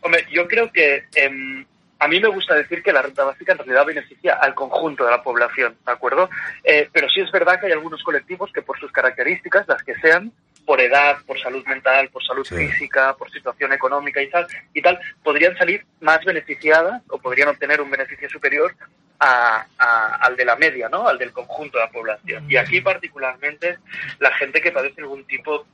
Hombre, 0.00 0.26
yo 0.30 0.46
creo 0.46 0.70
que 0.70 1.04
em, 1.14 1.64
a 1.98 2.08
mí 2.08 2.20
me 2.20 2.28
gusta 2.28 2.54
decir 2.54 2.82
que 2.82 2.92
la 2.92 3.00
renta 3.00 3.24
básica 3.24 3.52
en 3.52 3.58
realidad 3.58 3.86
beneficia 3.86 4.34
al 4.34 4.54
conjunto 4.54 5.04
de 5.04 5.10
la 5.10 5.22
población, 5.22 5.74
¿de 5.86 5.92
acuerdo? 5.92 6.28
Eh, 6.62 6.88
pero 6.92 7.08
sí 7.08 7.20
es 7.20 7.32
verdad 7.32 7.58
que 7.58 7.66
hay 7.66 7.72
algunos 7.72 8.02
colectivos 8.02 8.50
que 8.52 8.60
por 8.60 8.78
sus 8.78 8.92
características, 8.92 9.66
las 9.66 9.82
que 9.82 9.94
sean, 9.96 10.30
por 10.66 10.80
edad, 10.80 11.18
por 11.26 11.38
salud 11.40 11.64
mental, 11.66 12.08
por 12.08 12.24
salud 12.24 12.46
física, 12.46 13.14
por 13.16 13.30
situación 13.30 13.72
económica 13.72 14.22
y 14.22 14.30
tal, 14.30 14.46
y 14.72 14.80
tal, 14.80 14.98
podrían 15.22 15.56
salir 15.56 15.84
más 16.00 16.24
beneficiadas 16.24 17.02
o 17.08 17.18
podrían 17.18 17.48
obtener 17.48 17.80
un 17.80 17.90
beneficio 17.90 18.28
superior 18.30 18.74
a- 19.20 19.66
a- 19.78 20.16
al 20.16 20.36
de 20.36 20.44
la 20.44 20.56
media, 20.56 20.88
¿no? 20.88 21.06
Al 21.06 21.18
del 21.18 21.32
conjunto 21.32 21.78
de 21.78 21.84
la 21.84 21.90
población. 21.90 22.50
Y 22.50 22.56
aquí 22.56 22.80
particularmente 22.80 23.78
la 24.18 24.32
gente 24.36 24.60
que 24.60 24.72
padece 24.72 25.00
algún 25.02 25.24
tipo 25.26 25.66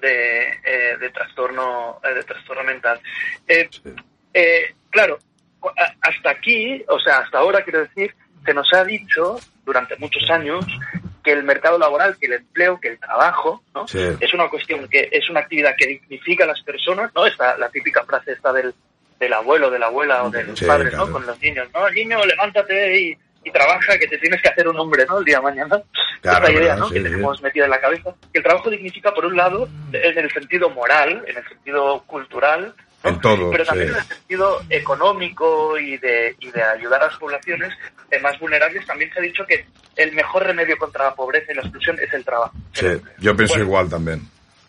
de, 0.00 0.48
eh, 0.64 0.96
de 0.98 1.10
trastorno 1.10 2.00
eh, 2.02 2.14
de 2.14 2.22
trastorno 2.24 2.64
mental. 2.64 3.00
Eh, 3.46 3.68
eh, 4.32 4.74
claro, 4.90 5.18
hasta 6.00 6.30
aquí, 6.30 6.84
o 6.88 6.98
sea, 6.98 7.18
hasta 7.18 7.38
ahora 7.38 7.62
quiero 7.62 7.80
decir, 7.80 8.14
se 8.44 8.52
nos 8.54 8.72
ha 8.74 8.84
dicho 8.84 9.38
durante 9.64 9.96
muchos 9.96 10.28
años 10.30 10.64
que 11.24 11.32
el 11.32 11.42
mercado 11.42 11.78
laboral, 11.78 12.16
que 12.20 12.26
el 12.26 12.34
empleo, 12.34 12.78
que 12.78 12.88
el 12.88 12.98
trabajo, 13.00 13.62
¿no? 13.74 13.88
Sí. 13.88 13.98
Es 14.20 14.34
una 14.34 14.48
cuestión 14.48 14.86
que 14.88 15.08
es 15.10 15.28
una 15.30 15.40
actividad 15.40 15.74
que 15.76 15.86
dignifica 15.86 16.44
a 16.44 16.48
las 16.48 16.60
personas, 16.62 17.10
¿no? 17.14 17.26
Esta, 17.26 17.56
la 17.56 17.70
típica 17.70 18.04
frase 18.04 18.32
esta 18.32 18.52
del, 18.52 18.74
del 19.18 19.32
abuelo, 19.32 19.70
de 19.70 19.78
la 19.78 19.86
abuela 19.86 20.22
o 20.24 20.30
de 20.30 20.44
los 20.44 20.58
Sí, 20.58 20.66
padres, 20.66 20.90
claro. 20.90 21.06
¿no? 21.06 21.12
Con 21.12 21.26
los 21.26 21.40
niños, 21.40 21.66
¿no? 21.72 21.88
Niño, 21.90 22.24
levántate 22.26 23.00
y, 23.00 23.18
y 23.42 23.50
trabaja, 23.50 23.98
que 23.98 24.06
te 24.06 24.18
tienes 24.18 24.40
que 24.42 24.48
hacer 24.50 24.68
un 24.68 24.78
hombre, 24.78 25.06
¿no? 25.08 25.18
El 25.18 25.24
día 25.24 25.38
de 25.38 25.42
mañana. 25.42 25.82
Claro, 26.20 26.46
Esta 26.46 26.52
idea, 26.52 26.60
verdad, 26.62 26.78
¿no? 26.78 26.88
sí, 26.88 26.94
que 26.94 27.00
tenemos 27.00 27.42
metida 27.42 27.64
en 27.64 27.70
la 27.70 27.80
cabeza. 27.80 28.14
Que 28.32 28.38
el 28.38 28.44
trabajo 28.44 28.70
dignifica, 28.70 29.12
por 29.14 29.24
un 29.26 29.36
lado, 29.36 29.68
en 29.92 30.18
el 30.18 30.30
sentido 30.30 30.70
moral, 30.70 31.24
en 31.26 31.36
el 31.36 31.48
sentido 31.48 32.02
cultural, 32.06 32.74
En 33.02 33.20
todo, 33.20 33.50
pero 33.50 33.64
sí. 33.64 33.68
también 33.70 33.90
en 33.90 33.96
el 33.96 34.02
sentido 34.04 34.60
económico 34.70 35.78
y 35.78 35.98
de, 35.98 36.34
y 36.40 36.50
de 36.50 36.62
ayudar 36.62 37.02
a 37.02 37.06
las 37.06 37.16
poblaciones 37.16 37.72
más 38.20 38.38
vulnerables, 38.38 38.86
también 38.86 39.12
se 39.12 39.18
ha 39.18 39.22
dicho 39.22 39.44
que 39.46 39.64
el 39.96 40.12
mejor 40.12 40.44
remedio 40.44 40.76
contra 40.76 41.04
la 41.04 41.14
pobreza 41.14 41.52
y 41.52 41.56
la 41.56 41.62
exclusión 41.62 41.98
es 42.00 42.12
el 42.12 42.24
trabajo. 42.24 42.54
Sí, 42.72 42.86
yo 43.18 43.36
pienso 43.36 43.58
igual 43.58 43.88
también. 43.88 44.20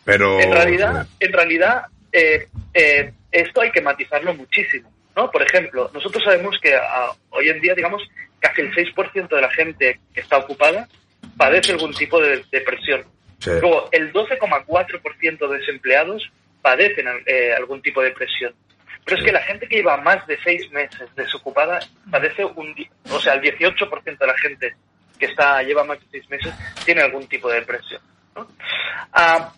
Pero... 0.04 0.40
En 0.40 0.52
realidad, 0.52 1.08
en 1.20 1.34
realidad 1.34 1.86
eh, 2.12 2.48
eh, 2.74 3.12
esto 3.32 3.62
hay 3.62 3.72
que 3.72 3.82
matizarlo 3.82 4.34
muchísimo. 4.34 4.92
¿no? 5.16 5.30
Por 5.32 5.42
ejemplo, 5.42 5.90
nosotros 5.94 6.24
sabemos 6.24 6.58
que 6.62 6.76
ah, 6.76 7.12
hoy 7.32 7.50
en 7.50 7.62
día, 7.62 7.74
digamos, 7.74 8.02
casi 8.40 8.62
el 8.62 8.74
6% 8.74 9.28
de 9.28 9.42
la 9.42 9.50
gente 9.52 10.00
que 10.14 10.22
está 10.22 10.38
ocupada 10.38 10.88
padece 11.38 11.74
algún 11.74 11.94
tipo 11.94 12.22
de 12.22 12.44
depresión. 12.52 13.04
Sí. 13.40 13.52
Luego, 13.62 13.90
el 13.92 14.14
12,4% 14.14 15.50
de 15.50 15.58
desempleados 15.58 16.32
padecen 16.62 17.06
eh, 17.26 17.54
algún 17.56 17.82
tipo 17.82 18.02
de 18.02 18.10
depresión. 18.10 18.54
Pero 19.06 19.18
es 19.18 19.24
que 19.24 19.32
la 19.32 19.42
gente 19.44 19.68
que 19.68 19.78
lleva 19.78 19.98
más 19.98 20.26
de 20.28 20.38
seis 20.44 20.70
meses 20.72 21.08
desocupada 21.16 21.80
padece 22.10 22.44
un... 22.44 22.76
O 23.12 23.20
sea, 23.20 23.36
el 23.36 23.42
18% 23.42 24.18
de 24.18 24.28
la 24.28 24.38
gente 24.38 24.76
que 25.20 25.28
está 25.28 25.62
lleva 25.62 25.84
más 25.84 26.00
de 26.00 26.06
seis 26.12 26.30
meses 26.30 26.54
tiene 26.84 27.02
algún 27.02 27.28
tipo 27.28 27.48
de 27.50 27.60
depresión. 27.60 28.02
¿no? 28.36 28.48
Ah, 29.14 29.54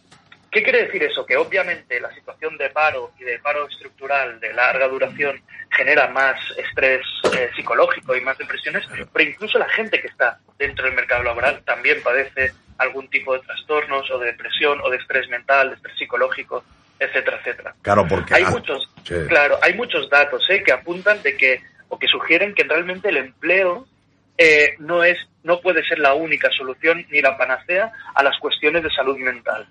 ¿Qué 0.52 0.64
quiere 0.64 0.86
decir 0.86 1.04
eso? 1.04 1.26
Que 1.26 1.38
obviamente 1.38 2.00
la 2.00 2.14
situación 2.14 2.58
de 2.58 2.70
paro 2.70 3.12
y 3.20 3.24
de 3.24 3.40
paro 3.40 3.68
estructural 3.68 4.40
de 4.40 4.54
larga 4.54 4.88
duración 4.88 5.42
genera 5.70 6.08
más 6.08 6.40
estrés 6.58 7.06
eh, 7.38 7.50
psicológico 7.56 8.16
y 8.16 8.22
más 8.22 8.38
depresiones, 8.38 8.86
pero 9.14 9.30
incluso 9.30 9.60
la 9.60 9.70
gente 9.70 10.02
que 10.02 10.08
está 10.08 10.40
dentro 10.58 10.86
del 10.86 10.96
mercado 10.96 11.24
laboral 11.24 11.62
también 11.66 12.02
padece 12.02 12.54
algún 12.78 13.10
tipo 13.10 13.34
de 13.34 13.40
trastornos 13.42 14.10
o 14.10 14.20
de 14.20 14.32
depresión 14.32 14.80
o 14.82 14.90
de 14.90 14.98
estrés 14.98 15.28
mental, 15.30 15.70
de 15.70 15.76
estrés 15.76 15.98
psicológico, 15.98 16.64
etcétera, 17.00 17.38
etcétera. 17.38 17.76
Claro, 17.82 18.08
porque... 18.08 18.36
Hay 18.36 18.44
ah, 18.44 18.52
muchos, 18.52 18.90
sí. 19.04 19.16
claro, 19.28 19.58
hay 19.62 19.74
muchos 19.74 20.10
datos 20.10 20.44
¿eh? 20.50 20.64
que 20.64 20.72
apuntan 20.72 21.22
de 21.24 21.36
que 21.36 21.62
o 21.90 21.98
que 21.98 22.08
sugieren 22.08 22.54
que 22.54 22.64
realmente 22.64 23.10
el 23.10 23.18
empleo 23.18 23.88
eh, 24.38 24.76
no 24.80 25.04
es, 25.04 25.18
no 25.44 25.62
puede 25.62 25.84
ser 25.84 26.00
la 26.00 26.14
única 26.14 26.50
solución 26.52 27.06
ni 27.10 27.22
la 27.22 27.38
panacea 27.38 27.92
a 28.14 28.24
las 28.24 28.38
cuestiones 28.40 28.84
de 28.84 28.90
salud 28.90 29.18
mental, 29.18 29.68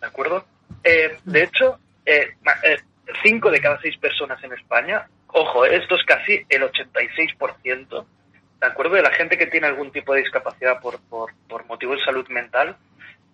¿de 0.00 0.06
acuerdo? 0.06 0.46
Eh, 0.84 1.18
de 1.24 1.42
hecho, 1.42 1.78
eh, 2.04 2.28
eh, 2.62 2.76
cinco 3.22 3.50
de 3.50 3.60
cada 3.60 3.80
seis 3.80 3.96
personas 3.98 4.42
en 4.44 4.52
España, 4.52 5.06
ojo, 5.28 5.64
esto 5.64 5.96
es 5.96 6.04
casi 6.04 6.44
el 6.48 6.62
86%, 6.62 8.06
¿de 8.60 8.66
acuerdo? 8.66 8.94
De 8.94 9.02
la 9.02 9.10
gente 9.10 9.36
que 9.36 9.46
tiene 9.46 9.66
algún 9.66 9.90
tipo 9.90 10.14
de 10.14 10.20
discapacidad 10.20 10.80
por, 10.80 11.00
por, 11.08 11.32
por 11.48 11.66
motivo 11.66 11.94
de 11.94 12.04
salud 12.04 12.26
mental, 12.28 12.76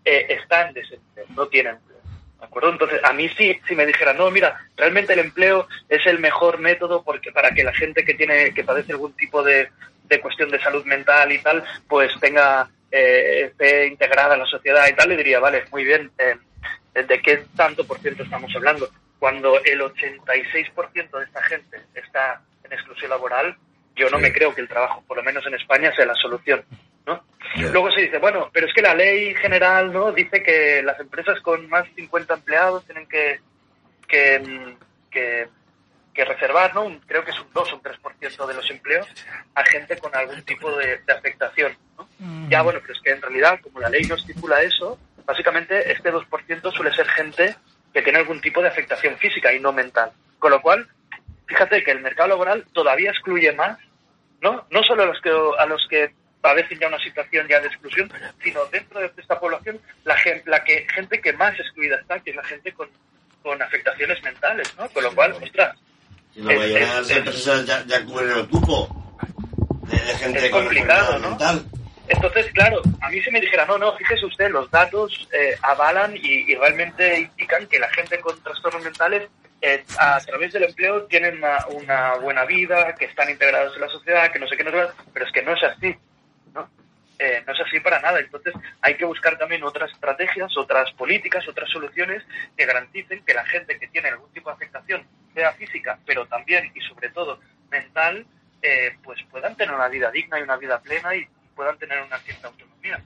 eh, 0.04 0.26
está 0.30 0.68
en 0.68 0.74
desempleo, 0.74 1.26
no 1.36 1.46
tiene 1.46 1.70
empleo. 1.70 1.98
¿De 2.42 2.46
acuerdo? 2.46 2.70
Entonces, 2.70 3.00
a 3.04 3.12
mí 3.12 3.28
sí, 3.28 3.56
si 3.68 3.76
me 3.76 3.86
dijeran, 3.86 4.16
no, 4.16 4.28
mira, 4.28 4.66
realmente 4.76 5.12
el 5.12 5.20
empleo 5.20 5.68
es 5.88 6.04
el 6.06 6.18
mejor 6.18 6.58
método 6.58 7.04
porque 7.04 7.30
para 7.30 7.52
que 7.52 7.62
la 7.62 7.72
gente 7.72 8.04
que 8.04 8.14
tiene, 8.14 8.52
que 8.52 8.64
padece 8.64 8.90
algún 8.90 9.12
tipo 9.12 9.44
de, 9.44 9.68
de 10.08 10.20
cuestión 10.20 10.50
de 10.50 10.60
salud 10.60 10.84
mental 10.84 11.30
y 11.30 11.38
tal, 11.38 11.62
pues 11.86 12.10
tenga, 12.20 12.68
eh, 12.90 13.44
esté 13.46 13.86
integrada 13.86 14.34
en 14.34 14.40
la 14.40 14.46
sociedad 14.46 14.88
y 14.88 14.92
tal, 14.92 15.10
le 15.10 15.18
diría, 15.18 15.38
vale, 15.38 15.66
muy 15.70 15.84
bien, 15.84 16.10
eh, 16.18 16.34
¿de 17.00 17.22
qué 17.22 17.44
tanto 17.56 17.86
por 17.86 18.00
ciento 18.00 18.24
estamos 18.24 18.52
hablando? 18.56 18.90
Cuando 19.20 19.62
el 19.62 19.80
86% 19.80 20.92
de 20.92 21.24
esta 21.24 21.42
gente 21.44 21.80
está 21.94 22.42
en 22.64 22.72
exclusión 22.72 23.10
laboral, 23.10 23.56
yo 23.94 24.10
no 24.10 24.18
me 24.18 24.32
creo 24.32 24.52
que 24.52 24.62
el 24.62 24.68
trabajo, 24.68 25.04
por 25.06 25.16
lo 25.16 25.22
menos 25.22 25.46
en 25.46 25.54
España, 25.54 25.94
sea 25.94 26.06
la 26.06 26.16
solución. 26.16 26.64
¿No? 27.06 27.24
Luego 27.72 27.90
se 27.90 28.02
dice, 28.02 28.18
bueno, 28.18 28.50
pero 28.52 28.66
es 28.66 28.72
que 28.74 28.82
la 28.82 28.94
ley 28.94 29.34
general 29.34 29.92
no 29.92 30.12
dice 30.12 30.42
que 30.42 30.82
las 30.82 30.98
empresas 31.00 31.40
con 31.40 31.68
más 31.68 31.84
de 31.84 31.94
50 32.02 32.34
empleados 32.34 32.84
tienen 32.86 33.06
que, 33.06 33.40
que, 34.08 34.38
mm, 34.38 35.10
que, 35.10 35.48
que 36.14 36.24
reservar, 36.24 36.74
¿no? 36.74 36.84
Un- 36.84 37.00
creo 37.00 37.24
que 37.24 37.30
es 37.32 37.40
un 37.40 37.52
2 37.52 37.72
o 37.72 37.76
un 37.76 37.82
3% 37.82 38.46
de 38.46 38.54
los 38.54 38.70
empleos 38.70 39.06
a 39.54 39.64
gente 39.64 39.98
con 39.98 40.14
algún 40.14 40.42
tipo 40.42 40.70
de, 40.76 40.98
de 40.98 41.12
afectación. 41.12 41.76
¿no? 41.98 42.08
Ya, 42.48 42.62
bueno, 42.62 42.78
pero 42.80 42.92
es 42.94 43.00
que 43.00 43.10
en 43.10 43.20
realidad, 43.22 43.60
como 43.62 43.80
la 43.80 43.88
ley 43.90 44.02
no 44.04 44.14
estipula 44.14 44.62
eso, 44.62 44.98
básicamente 45.26 45.90
este 45.92 46.12
2% 46.12 46.72
suele 46.72 46.92
ser 46.94 47.08
gente 47.08 47.56
que 47.92 48.02
tiene 48.02 48.18
algún 48.20 48.40
tipo 48.40 48.62
de 48.62 48.68
afectación 48.68 49.16
física 49.18 49.52
y 49.52 49.60
no 49.60 49.72
mental. 49.72 50.12
Con 50.38 50.50
lo 50.52 50.62
cual, 50.62 50.88
fíjate 51.46 51.82
que 51.84 51.90
el 51.90 52.00
mercado 52.00 52.30
laboral 52.30 52.64
todavía 52.72 53.10
excluye 53.10 53.52
más, 53.52 53.78
¿no? 54.40 54.66
No 54.70 54.82
solo 54.82 55.02
a 55.02 55.06
los 55.06 55.20
que, 55.20 55.30
a 55.30 55.66
los 55.66 55.86
que 55.88 56.14
padecen 56.42 56.78
ya 56.78 56.88
una 56.88 56.98
situación 56.98 57.46
ya 57.48 57.60
de 57.60 57.68
exclusión, 57.68 58.12
sino 58.42 58.66
dentro 58.66 59.00
de 59.00 59.10
esta 59.16 59.40
población, 59.40 59.80
la, 60.04 60.16
gen- 60.18 60.42
la 60.44 60.62
que, 60.64 60.86
gente 60.94 61.20
que 61.20 61.32
más 61.32 61.58
excluida 61.58 61.96
está, 61.96 62.18
que 62.20 62.30
es 62.30 62.36
la 62.36 62.44
gente 62.44 62.72
con, 62.72 62.88
con 63.42 63.62
afectaciones 63.62 64.22
mentales, 64.22 64.74
¿no? 64.76 64.86
Con 64.90 65.04
lo 65.04 65.14
cual, 65.14 65.32
ostras, 65.40 65.76
Y 66.34 66.42
la 66.42 66.52
mayoría 66.54 66.78
de 66.80 67.00
las 67.00 67.10
empresas 67.10 67.64
ya, 67.66 67.84
ya 67.86 68.04
cubren 68.04 68.30
el 68.32 68.48
cupo 68.48 69.16
de, 69.88 69.96
de 69.96 70.14
gente 70.18 70.44
es 70.44 70.50
con 70.50 70.64
complicado, 70.64 71.18
¿no? 71.18 71.30
mental. 71.30 71.64
Entonces, 72.08 72.46
claro, 72.52 72.82
a 73.00 73.08
mí 73.08 73.22
se 73.22 73.30
me 73.30 73.40
dijera, 73.40 73.64
no, 73.64 73.78
no, 73.78 73.96
fíjese 73.96 74.26
usted, 74.26 74.50
los 74.50 74.70
datos 74.70 75.28
eh, 75.32 75.56
avalan 75.62 76.14
y, 76.16 76.50
y 76.52 76.54
realmente 76.56 77.20
indican 77.20 77.66
que 77.68 77.78
la 77.78 77.88
gente 77.90 78.18
con 78.20 78.38
trastornos 78.42 78.82
mentales 78.82 79.28
eh, 79.62 79.84
a 79.98 80.18
través 80.20 80.52
del 80.52 80.64
empleo 80.64 81.04
tienen 81.04 81.36
una, 81.38 81.64
una 81.70 82.14
buena 82.16 82.44
vida, 82.44 82.94
que 82.96 83.04
están 83.04 83.30
integrados 83.30 83.74
en 83.76 83.82
la 83.82 83.88
sociedad, 83.88 84.30
que 84.32 84.40
no 84.40 84.48
sé 84.48 84.56
qué, 84.56 84.64
no 84.64 84.72
sé 84.72 84.92
pero 85.14 85.24
es 85.24 85.32
que 85.32 85.42
no 85.42 85.54
es 85.54 85.62
así. 85.62 85.94
Eh, 87.22 87.40
no 87.46 87.52
es 87.52 87.60
así 87.60 87.78
para 87.78 88.00
nada. 88.00 88.18
Entonces, 88.18 88.52
hay 88.80 88.96
que 88.96 89.04
buscar 89.04 89.38
también 89.38 89.62
otras 89.62 89.92
estrategias, 89.92 90.50
otras 90.56 90.90
políticas, 90.94 91.46
otras 91.46 91.70
soluciones 91.70 92.20
que 92.56 92.66
garanticen 92.66 93.22
que 93.24 93.32
la 93.32 93.44
gente 93.44 93.78
que 93.78 93.86
tiene 93.86 94.08
algún 94.08 94.28
tipo 94.32 94.50
de 94.50 94.56
afectación, 94.56 95.06
sea 95.32 95.52
física, 95.52 95.96
pero 96.04 96.26
también 96.26 96.72
y 96.74 96.80
sobre 96.80 97.10
todo 97.10 97.38
mental, 97.70 98.26
eh, 98.60 98.96
pues 99.04 99.20
puedan 99.30 99.54
tener 99.56 99.72
una 99.72 99.86
vida 99.88 100.10
digna 100.10 100.40
y 100.40 100.42
una 100.42 100.56
vida 100.56 100.80
plena 100.80 101.14
y 101.14 101.24
puedan 101.54 101.78
tener 101.78 102.02
una 102.02 102.18
cierta 102.18 102.48
autonomía. 102.48 103.00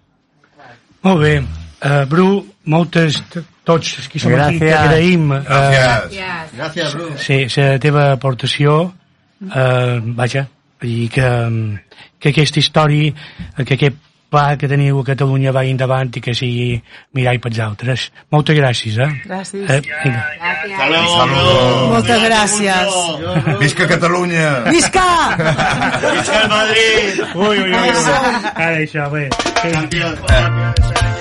Molt 1.02 1.20
bé. 1.20 1.34
Uh, 1.76 2.06
Bru, 2.08 2.40
moltes, 2.64 3.20
tots 3.68 3.98
els 4.00 4.08
qui 4.08 4.18
som 4.18 4.32
aquí, 4.32 4.56
Gràcies. 4.56 4.72
t'agraïm 4.72 5.28
uh, 5.28 5.42
Gràcies. 5.44 6.54
Gràcies, 6.56 6.94
Bru. 6.96 7.08
sí, 7.20 7.36
la 7.60 7.78
teva 7.78 8.06
aportació, 8.14 8.78
uh, 9.44 10.00
vaja, 10.16 10.46
i 10.84 11.08
que, 11.12 11.30
que 12.20 12.34
aquesta 12.34 12.60
història, 12.60 13.14
que 13.64 13.78
aquest 13.78 14.02
pla 14.30 14.56
que 14.58 14.68
teniu 14.68 14.98
a 15.00 15.04
Catalunya 15.06 15.52
vagi 15.54 15.70
endavant 15.72 16.10
i 16.18 16.20
que 16.20 16.34
sigui 16.36 16.76
mirall 17.16 17.38
pels 17.42 17.60
altres. 17.62 18.08
Moltes 18.34 18.58
gràcies, 18.58 18.98
eh? 18.98 19.08
Gràcies. 19.24 19.70
Eh, 19.70 19.80
vinga. 20.04 20.22
Moltes 21.94 22.24
gràcies. 22.26 22.96
Visca 23.62 23.88
Catalunya! 23.94 24.48
Visca! 24.70 25.08
Visca 25.36 26.40
el 26.42 26.48
Madrid! 26.52 27.22
Ui, 27.34 27.58
ui, 27.58 27.70
ui. 27.70 27.92
Ara 28.54 28.74
això, 28.82 29.10
bé. 29.14 29.28
Travailler 29.62 31.15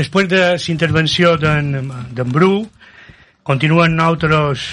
després 0.00 0.28
de 0.30 0.40
la 0.40 0.68
intervenció 0.72 1.34
d'en 1.36 2.30
Bru, 2.32 2.54
continuen 3.44 3.96
nosaltres 3.98 4.66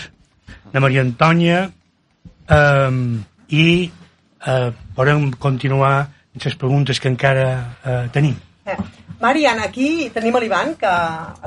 de 0.71 0.83
Maria 0.83 1.03
Antònia 1.03 1.63
um, 2.51 3.01
i 3.51 3.67
uh, 3.87 4.69
podem 4.95 5.31
continuar 5.41 5.95
amb 6.07 6.45
les 6.45 6.55
preguntes 6.59 7.01
que 7.01 7.11
encara 7.11 7.47
uh, 7.57 8.03
tenim. 8.13 8.35
Eh, 8.67 8.77
Marian, 9.19 9.59
aquí 9.65 10.09
tenim 10.13 10.35
l'Ivan, 10.37 10.75
que 10.79 10.91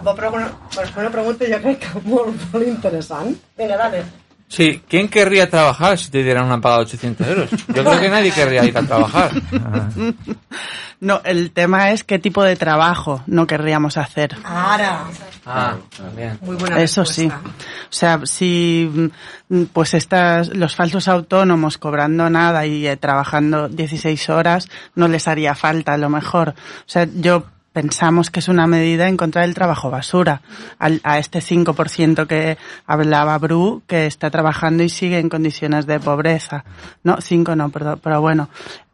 va 0.06 0.16
preguntar 0.18 0.88
una 0.98 1.12
pregunta 1.12 1.46
jo 1.46 1.60
crec 1.62 1.84
que 1.84 2.02
molt, 2.08 2.48
molt 2.52 2.66
interessant. 2.66 3.36
Vinga, 3.56 3.78
dale. 3.78 4.02
Sí, 4.50 4.82
¿quién 4.88 5.08
querría 5.08 5.48
trabajar 5.48 5.96
si 5.96 6.10
te 6.10 6.24
dieran 6.24 6.46
una 6.46 6.60
paga 6.60 6.78
de 6.78 6.82
800 6.82 7.28
euros? 7.28 7.50
Yo 7.68 7.84
creo 7.84 8.00
que 8.00 8.08
nadie 8.08 8.32
querría 8.32 8.64
ir 8.64 8.76
a 8.76 8.82
trabajar. 8.82 9.30
No, 11.00 11.22
el 11.24 11.50
tema 11.50 11.90
es 11.92 12.04
qué 12.04 12.18
tipo 12.18 12.42
de 12.42 12.56
trabajo 12.56 13.22
no 13.26 13.46
querríamos 13.46 13.96
hacer. 13.96 14.36
Ara. 14.44 15.04
Ah, 15.46 15.76
también. 15.96 16.38
Muy 16.42 16.56
buena 16.56 16.80
Eso 16.82 17.06
sí. 17.06 17.26
O 17.28 17.88
sea, 17.88 18.20
si 18.24 19.10
mm, 19.48 19.62
pues 19.72 19.94
estas, 19.94 20.48
los 20.54 20.76
falsos 20.76 21.08
autónomos 21.08 21.78
cobrando 21.78 22.28
nada 22.28 22.66
y 22.66 22.86
eh, 22.86 22.98
trabajando 22.98 23.68
16 23.68 24.28
horas 24.28 24.68
no 24.94 25.08
les 25.08 25.26
haría 25.26 25.54
falta 25.54 25.94
a 25.94 25.98
lo 25.98 26.10
mejor. 26.10 26.50
O 26.50 26.54
sea, 26.84 27.08
yo 27.14 27.44
pensamos 27.72 28.30
que 28.30 28.40
es 28.40 28.48
una 28.48 28.66
medida 28.66 29.08
en 29.08 29.16
contra 29.16 29.42
del 29.42 29.54
trabajo 29.54 29.90
basura. 29.90 30.42
Al- 30.78 31.00
a 31.02 31.18
este 31.18 31.40
5% 31.40 32.26
que 32.26 32.58
hablaba 32.86 33.38
Bru, 33.38 33.82
que 33.86 34.06
está 34.06 34.28
trabajando 34.30 34.82
y 34.82 34.90
sigue 34.90 35.18
en 35.18 35.30
condiciones 35.30 35.86
de 35.86 35.98
pobreza. 35.98 36.64
No, 37.04 37.18
5 37.20 37.56
no, 37.56 37.70
perdón, 37.70 38.00
pero 38.02 38.20
bueno, 38.20 38.50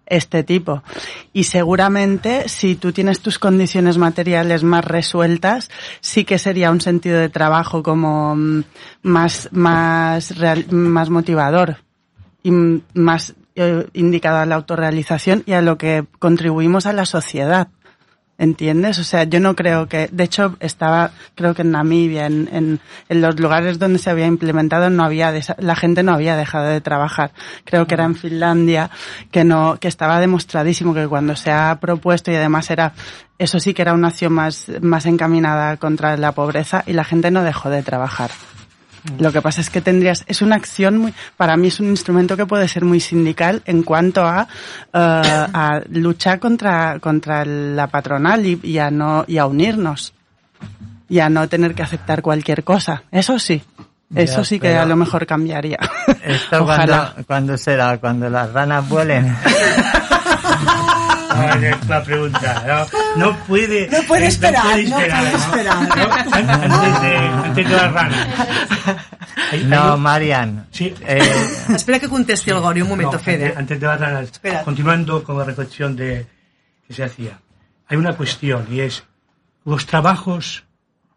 este 0.07 0.43
tipo. 0.43 0.83
Y 1.33 1.45
seguramente 1.45 2.49
si 2.49 2.77
tú 2.77 2.93
tienes 2.93 3.21
tus 3.21 3.39
condiciones 3.39 3.99
materiales 3.99 4.63
más 4.63 4.85
resueltas, 4.85 5.71
sí 6.01 6.25
que 6.25 6.39
sería 6.39 6.71
un 6.71 6.81
sentido 6.81 7.19
de 7.19 7.29
trabajo 7.29 7.83
como 7.83 8.37
mm, 8.37 8.65
más, 9.03 9.49
más, 9.53 10.35
más 10.71 11.11
motivador 11.11 11.79
y 12.43 12.51
más 12.95 13.35
eh, 13.57 13.87
indicado 13.95 14.39
a 14.39 14.47
la 14.47 14.55
autorrealización 14.55 15.43
y 15.47 15.53
a 15.53 15.63
lo 15.63 15.79
que 15.79 16.05
contribuimos 16.19 16.87
a 16.87 16.93
la 16.93 17.07
sociedad. 17.07 17.69
¿Entiendes? 18.39 18.99
O 18.99 19.05
sea, 19.05 19.25
yo 19.25 19.41
no 19.41 19.57
creo 19.57 19.89
que, 19.89 20.09
de 20.13 20.25
hecho, 20.25 20.57
estaba, 20.61 21.11
creo 21.35 21.55
que 21.55 21.63
en 21.63 21.71
Namibia, 21.71 22.27
en, 22.27 22.81
en, 23.09 23.21
los 23.23 23.41
lugares 23.41 23.79
donde 23.79 23.99
se 23.99 24.11
había 24.11 24.27
implementado, 24.27 24.91
no 24.91 25.05
había, 25.05 25.33
la 25.59 25.75
gente 25.75 26.03
no 26.03 26.13
había 26.13 26.37
dejado 26.37 26.67
de 26.67 26.83
trabajar. 26.83 27.31
Creo 27.65 27.87
que 27.87 27.95
era 27.95 28.05
en 28.05 28.15
Finlandia, 28.15 28.91
que 29.31 29.45
no, 29.45 29.79
que 29.81 29.89
estaba 29.89 30.21
demostradísimo 30.21 30.93
que 30.93 31.09
cuando 31.09 31.35
se 31.35 31.51
ha 31.51 31.79
propuesto 31.81 32.31
y 32.31 32.35
además 32.35 32.71
era, 32.71 32.93
eso 33.39 33.59
sí 33.59 33.73
que 33.73 33.81
era 33.83 33.95
una 33.95 34.09
acción 34.09 34.35
más, 34.35 34.71
más 34.83 35.07
encaminada 35.07 35.79
contra 35.79 36.19
la 36.19 36.33
pobreza 36.33 36.85
y 36.87 36.93
la 36.93 37.05
gente 37.05 37.31
no 37.31 37.43
dejó 37.43 37.71
de 37.71 37.83
trabajar. 37.83 38.31
Lo 39.19 39.33
que 39.33 39.41
pasa 39.43 39.61
es 39.61 39.71
que 39.71 39.81
tendrías, 39.81 40.25
es 40.27 40.43
una 40.43 40.57
acción 40.57 40.99
muy, 40.99 41.15
para 41.37 41.57
mí 41.57 41.69
es 41.69 41.81
un 41.81 41.87
instrumento 41.89 42.37
que 42.37 42.47
puede 42.47 42.67
ser 42.69 42.85
muy 42.85 43.01
sindical 43.01 43.63
en 43.67 43.83
cuanto 43.83 44.25
a, 44.25 44.43
eh, 44.93 45.47
a 45.53 45.81
luchar 45.91 46.39
contra, 46.41 46.99
contra 47.01 47.45
la 47.45 47.87
patronal 47.87 48.45
y, 48.47 48.61
y 48.63 48.79
a 48.79 48.91
no, 48.91 49.25
y 49.27 49.39
a 49.39 49.47
unirnos. 49.47 50.13
Y 51.09 51.21
a 51.21 51.29
no 51.29 51.49
tener 51.49 51.75
que 51.75 51.83
aceptar 51.85 52.21
cualquier 52.23 52.65
cosa. 52.65 53.05
Eso 53.13 53.39
sí. 53.39 53.63
Eso 54.15 54.39
Ya, 54.39 54.45
sí 54.45 54.61
que 54.61 54.77
a 54.77 54.85
lo 54.85 54.97
mejor 54.97 55.27
cambiaría. 55.27 55.79
¿Esto 56.25 56.63
Ojalá. 56.63 57.13
cuando, 57.13 57.27
cuando 57.27 57.59
será? 57.59 57.99
¿Cuando 57.99 58.29
las 58.31 58.53
ranas 58.53 58.89
vuelen? 58.89 59.37
Es 61.63 61.89
la 61.89 62.03
pregunta. 62.03 62.87
No, 63.17 63.31
no 63.31 63.37
puede. 63.47 63.89
No 63.91 64.03
puede 64.07 64.25
eh, 64.25 64.29
esperar, 64.29 64.65
no 64.65 64.97
puede 64.97 65.09
¿no? 65.09 65.37
esperar. 65.37 65.77
Antes 66.33 67.03
de, 67.03 67.17
antes 67.17 67.69
de 67.69 67.77
la 67.77 67.89
rana. 67.89 68.27
Hay- 69.53 69.59
hay 69.61 69.65
No, 69.65 69.95
un- 69.95 70.03
Marian. 70.03 70.67
Sí. 70.71 70.95
Espera 71.75 71.99
que 71.99 72.09
conteste 72.09 72.51
el 72.51 72.61
Gori 72.61 72.83
un 72.83 72.89
momento, 72.89 73.13
No, 73.15 73.19
Fede. 73.19 73.55
Antes, 73.57 73.79
de 73.81 73.87
la 73.87 73.97
rana, 73.97 74.21
Espera. 74.21 74.63
continuando 74.65 75.23
con 75.23 75.39
la 75.39 75.45
reflexión 75.45 75.95
de, 75.97 76.27
que 76.87 76.95
se 76.95 77.05
hacía, 77.05 77.39
hay 77.89 77.97
una 77.97 78.15
cuestión 78.17 78.67
y 78.71 78.81
es 78.81 79.05
los 79.65 79.87
trabajos 79.87 80.65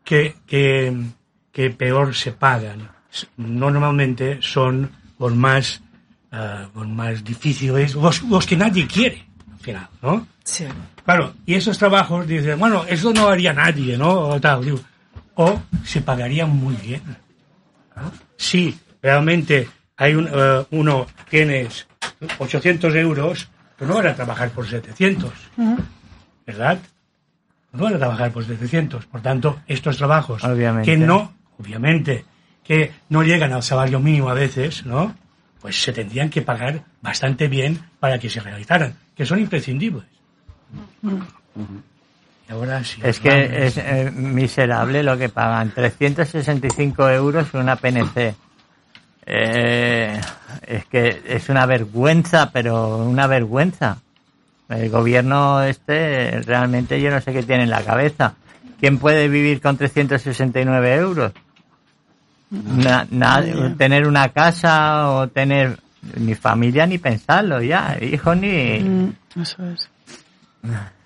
que, 0.03 0.35
que, 0.47 0.95
que 1.51 1.69
peor 1.71 2.15
se 2.15 2.31
pagan 2.31 2.89
normalmente 3.37 4.37
son 4.41 4.91
los 5.17 5.35
más, 5.35 5.81
ah, 6.31 6.67
los 6.75 6.87
más 6.87 7.23
difíciles, 7.23 7.95
los, 7.95 8.21
los 8.23 8.45
que 8.45 8.55
nadie 8.55 8.85
quiere, 8.87 9.27
final, 9.59 9.87
¿no? 10.01 10.27
Sí. 10.43 10.65
Claro, 11.05 11.33
y 11.45 11.55
esos 11.55 11.77
trabajos 11.77 12.27
dicen, 12.27 12.59
bueno, 12.59 12.85
eso 12.87 13.13
no 13.13 13.27
haría 13.27 13.53
nadie, 13.53 13.97
¿no? 13.97 14.11
O 14.11 14.39
tal, 14.39 14.63
digo, 14.63 14.79
o 15.35 15.61
se 15.83 16.01
pagarían 16.01 16.49
muy 16.49 16.75
bien. 16.75 17.01
¿no? 17.95 18.11
Si 18.37 18.77
realmente 19.01 19.69
hay 19.97 20.15
un, 20.15 20.29
eh, 20.31 20.65
uno 20.71 21.07
tienes 21.29 21.87
800 22.37 22.93
euros, 22.95 23.49
pues 23.77 23.89
no 23.89 23.95
van 23.95 24.07
a 24.07 24.15
trabajar 24.15 24.49
por 24.51 24.67
700, 24.67 25.31
¿verdad? 26.45 26.79
No 27.71 27.83
van 27.83 27.95
a 27.95 27.97
trabajar 27.99 28.31
por 28.31 28.45
700. 28.45 29.05
Por 29.05 29.21
tanto, 29.21 29.61
estos 29.67 29.97
trabajos 29.97 30.43
Obviamente. 30.43 30.91
que 30.91 30.97
no, 30.97 31.33
obviamente, 31.57 32.25
que 32.63 32.91
no 33.09 33.23
llegan 33.23 33.53
al 33.53 33.63
salario 33.63 33.99
mínimo 33.99 34.29
a 34.29 34.33
veces, 34.33 34.85
¿no? 34.85 35.15
Pues 35.61 35.81
se 35.81 35.91
tendrían 35.93 36.29
que 36.29 36.41
pagar 36.41 36.83
bastante 37.01 37.47
bien 37.47 37.79
para 37.99 38.19
que 38.19 38.29
se 38.29 38.39
realizaran, 38.39 38.95
que 39.19 39.25
son 39.25 39.37
imprescindibles. 39.41 40.05
Y 42.47 42.51
ahora 42.53 42.81
sí. 42.85 43.01
Es 43.03 43.19
que 43.19 43.65
es 43.67 43.75
eh, 43.77 44.09
miserable 44.15 45.03
lo 45.03 45.17
que 45.17 45.27
pagan. 45.27 45.71
365 45.75 47.09
euros 47.09 47.53
una 47.53 47.75
PNC. 47.75 48.33
Eh, 49.25 50.21
es 50.65 50.85
que 50.85 51.21
es 51.27 51.49
una 51.49 51.65
vergüenza, 51.65 52.49
pero 52.53 52.95
una 52.99 53.27
vergüenza. 53.27 53.97
El 54.69 54.89
gobierno 54.89 55.63
este 55.63 56.41
realmente 56.43 57.01
yo 57.01 57.11
no 57.11 57.19
sé 57.19 57.33
qué 57.33 57.43
tiene 57.43 57.63
en 57.63 57.71
la 57.71 57.81
cabeza. 57.83 58.35
¿Quién 58.79 58.99
puede 58.99 59.27
vivir 59.27 59.59
con 59.59 59.75
369 59.75 60.95
euros? 60.95 61.33
Na- 62.51 63.05
na- 63.11 63.41
Nadie. 63.41 63.71
tener 63.77 64.07
una 64.07 64.29
casa 64.29 65.09
o 65.09 65.27
tener 65.27 65.77
ni 66.17 66.35
familia 66.35 66.85
ni 66.85 66.97
pensarlo 66.97 67.61
ya, 67.61 67.97
hijos 68.01 68.37
ni... 68.37 68.79
Mm, 68.79 69.13
eso 69.41 69.65
es. 69.69 69.89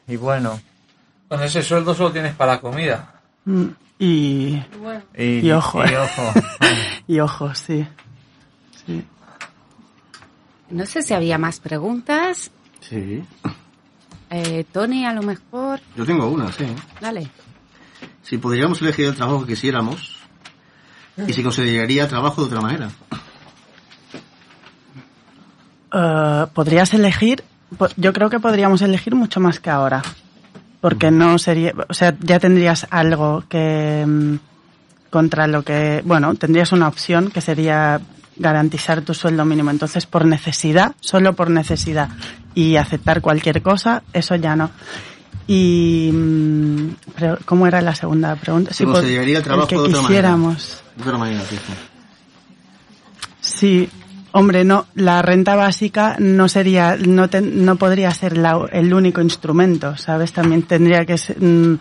Y 0.07 0.15
bueno. 0.17 0.59
Con 1.27 1.41
ese 1.41 1.61
sueldo 1.63 1.93
solo 1.95 2.11
tienes 2.11 2.35
para 2.35 2.53
la 2.53 2.61
comida. 2.61 3.21
Mm, 3.45 3.65
Y, 3.99 4.61
Y- 5.17 5.39
y 5.39 5.51
ojo. 5.51 5.83
y 5.85 5.89
eh. 5.89 5.97
ojo. 5.97 6.33
y 7.07 7.19
ojo, 7.19 7.55
sí. 7.55 7.85
sí. 8.85 9.03
No 10.69 10.85
sé 10.85 11.01
si 11.03 11.13
había 11.13 11.37
más 11.37 11.59
preguntas. 11.59 12.51
Sí. 12.81 13.23
Eh, 14.29 14.65
Tony, 14.71 15.05
a 15.05 15.13
lo 15.13 15.21
mejor. 15.21 15.79
Yo 15.95 16.05
tengo 16.05 16.27
una, 16.27 16.51
sí. 16.51 16.65
Dale. 16.99 17.29
Si 18.23 18.37
podríamos 18.37 18.81
elegir 18.81 19.05
el 19.05 19.15
trabajo 19.15 19.41
que 19.45 19.53
quisiéramos 19.53 20.17
y 21.27 21.31
se 21.33 21.43
consideraría 21.43 22.07
trabajo 22.07 22.41
de 22.41 22.47
otra 22.47 22.61
manera. 22.61 22.89
Eh, 25.93 26.45
podrías 26.53 26.93
elegir, 26.93 27.43
yo 27.97 28.13
creo 28.13 28.29
que 28.29 28.39
podríamos 28.39 28.81
elegir 28.81 29.15
mucho 29.15 29.39
más 29.39 29.59
que 29.59 29.69
ahora. 29.69 30.01
Porque 30.81 31.11
no 31.11 31.37
sería, 31.37 31.73
o 31.87 31.93
sea, 31.93 32.13
ya 32.19 32.39
tendrías 32.39 32.87
algo 32.89 33.43
que 33.47 34.03
mm, 34.05 34.35
contra 35.09 35.47
lo 35.47 35.63
que, 35.63 36.01
bueno, 36.05 36.35
tendrías 36.35 36.71
una 36.73 36.87
opción 36.89 37.29
que 37.31 37.39
sería 37.41 38.01
garantizar 38.35 39.01
tu 39.01 39.13
sueldo 39.13 39.45
mínimo. 39.45 39.69
Entonces, 39.71 40.05
por 40.05 40.25
necesidad, 40.25 40.93
solo 40.99 41.33
por 41.33 41.49
necesidad 41.51 42.09
y 42.55 42.75
aceptar 42.75 43.21
cualquier 43.21 43.61
cosa, 43.61 44.03
eso 44.11 44.35
ya 44.35 44.55
no. 44.55 44.71
Y 45.47 46.09
mm, 46.11 46.87
¿cómo 47.45 47.65
era 47.67 47.79
la 47.81 47.95
segunda 47.95 48.35
pregunta? 48.35 48.73
Se 48.73 48.85
po- 48.85 48.93
consideraría 48.93 49.37
el 49.37 49.43
trabajo 49.43 49.67
que 49.67 49.75
de 49.75 49.81
otra 49.81 49.91
manera. 49.93 50.07
quisiéramos. 50.07 50.81
De 50.97 51.03
otra 51.03 51.17
manera, 51.17 51.41
sí, 51.49 51.57
sí. 53.41 53.89
Hombre, 54.35 54.63
no, 54.65 54.87
la 54.95 55.21
renta 55.21 55.55
básica 55.55 56.15
no 56.19 56.49
sería, 56.49 56.97
no, 56.97 57.29
ten- 57.29 57.63
no 57.63 57.75
podría 57.75 58.09
ser 58.11 58.35
la- 58.35 58.67
el 58.71 58.91
único 58.93 59.21
instrumento, 59.21 59.95
¿sabes? 59.95 60.33
También 60.33 60.63
tendría 60.63 61.05
que 61.05 61.13
mm, 61.15 61.75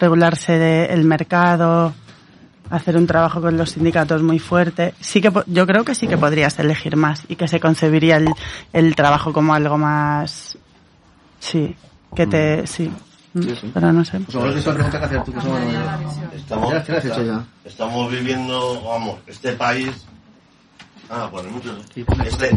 regularse 0.00 0.52
de- 0.58 0.86
el 0.86 1.04
mercado, 1.04 1.92
hacer 2.70 2.96
un 2.96 3.06
trabajo 3.06 3.42
con 3.42 3.56
los 3.58 3.70
sindicatos 3.72 4.22
muy 4.22 4.38
fuerte. 4.38 4.94
Sí 5.00 5.20
que 5.20 5.30
po- 5.30 5.44
yo 5.46 5.66
creo 5.66 5.84
que 5.84 5.94
sí 5.94 6.06
que 6.08 6.16
podrías 6.16 6.58
elegir 6.58 6.96
más 6.96 7.24
y 7.28 7.36
que 7.36 7.46
se 7.46 7.60
concebiría 7.60 8.16
el, 8.16 8.28
el 8.72 8.94
trabajo 8.96 9.32
como 9.34 9.52
algo 9.52 9.76
más, 9.76 10.56
sí, 11.40 11.74
que 12.16 12.26
te, 12.26 12.66
sí, 12.66 12.90
Mm, 13.34 13.42
pero 13.74 13.92
no 13.92 14.02
sé. 14.06 14.18
Pues 14.20 14.34
ahora 14.36 14.52
que 14.54 14.58
es 14.58 14.64
una 14.66 14.74
pregunta 14.74 14.98
que 14.98 15.04
hacer 15.04 15.22
tú, 15.24 15.32
que 15.34 15.40
son... 15.42 15.52
Estamos, 16.34 16.72
Ya, 16.72 16.82
¿qué 16.82 16.92
has 16.92 17.04
hecho 17.04 17.22
ya? 17.22 17.44
estamos 17.62 18.10
viviendo, 18.10 18.82
vamos, 18.82 19.18
este 19.26 19.52
país. 19.52 19.90
Ah, 21.10 21.28
bueno, 21.32 21.50
muchos. 21.50 21.78
Este, 22.26 22.48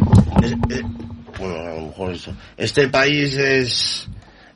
es- 0.43 0.51
eh, 0.69 0.81
bueno, 1.39 1.55
a 1.59 1.75
lo 1.75 1.81
mejor 1.87 2.11
eso. 2.13 2.33
Este 2.57 2.87
país 2.89 3.35
es 3.35 4.07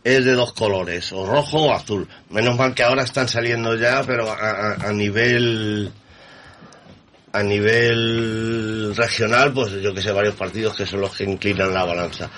es 0.04 0.24
de 0.24 0.34
dos 0.34 0.54
colores, 0.54 1.12
o 1.14 1.26
rojo 1.26 1.64
o 1.64 1.74
azul. 1.74 2.08
Menos 2.30 2.56
mal 2.58 2.76
que 2.76 2.84
ahora 2.84 3.04
están 3.04 3.28
saliendo 3.28 3.76
ya, 3.76 4.04
pero 4.06 4.30
a, 4.30 4.36
a- 4.36 4.74
a 4.90 4.94
nivel 4.94 5.92
a 7.34 7.44
nivel 7.44 8.94
regional, 8.96 9.52
pues 9.54 9.72
yo 9.82 9.94
que 9.94 10.02
sé, 10.02 10.12
varios 10.12 10.36
partidos 10.36 10.76
que 10.76 10.86
son 10.86 11.02
los 11.02 11.16
que 11.16 11.24
inclinan 11.26 11.74
la 11.74 11.84
balanza. 11.84 12.30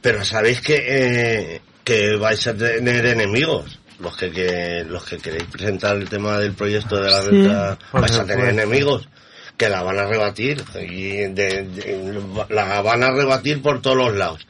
Pero 0.00 0.24
sabéis 0.24 0.60
que, 0.60 0.76
eh, 0.86 1.60
que 1.82 2.16
vais 2.16 2.46
a 2.46 2.54
tener 2.54 3.06
enemigos. 3.06 3.78
Los 3.98 4.14
que, 4.16 4.30
que- 4.30 4.84
los 4.86 5.04
que 5.04 5.16
queréis 5.18 5.44
presentar 5.44 5.96
el 5.96 6.08
tema 6.08 6.38
del 6.38 6.52
proyecto 6.52 7.00
de 7.00 7.10
la 7.10 7.22
Sí, 7.22 7.28
renta, 7.30 7.78
por 7.90 8.02
vais 8.02 8.12
a 8.16 8.26
tener 8.26 8.48
enemigos 8.50 9.08
que 9.56 9.68
la 9.68 9.82
van 9.82 9.98
a 9.98 10.06
rebatir 10.06 10.62
y 10.80 11.12
de- 11.16 11.32
de- 11.64 12.22
la 12.50 12.80
van 12.82 13.02
a 13.02 13.10
rebatir 13.10 13.62
por 13.62 13.80
todos 13.80 13.96
los 13.96 14.14
lados. 14.14 14.46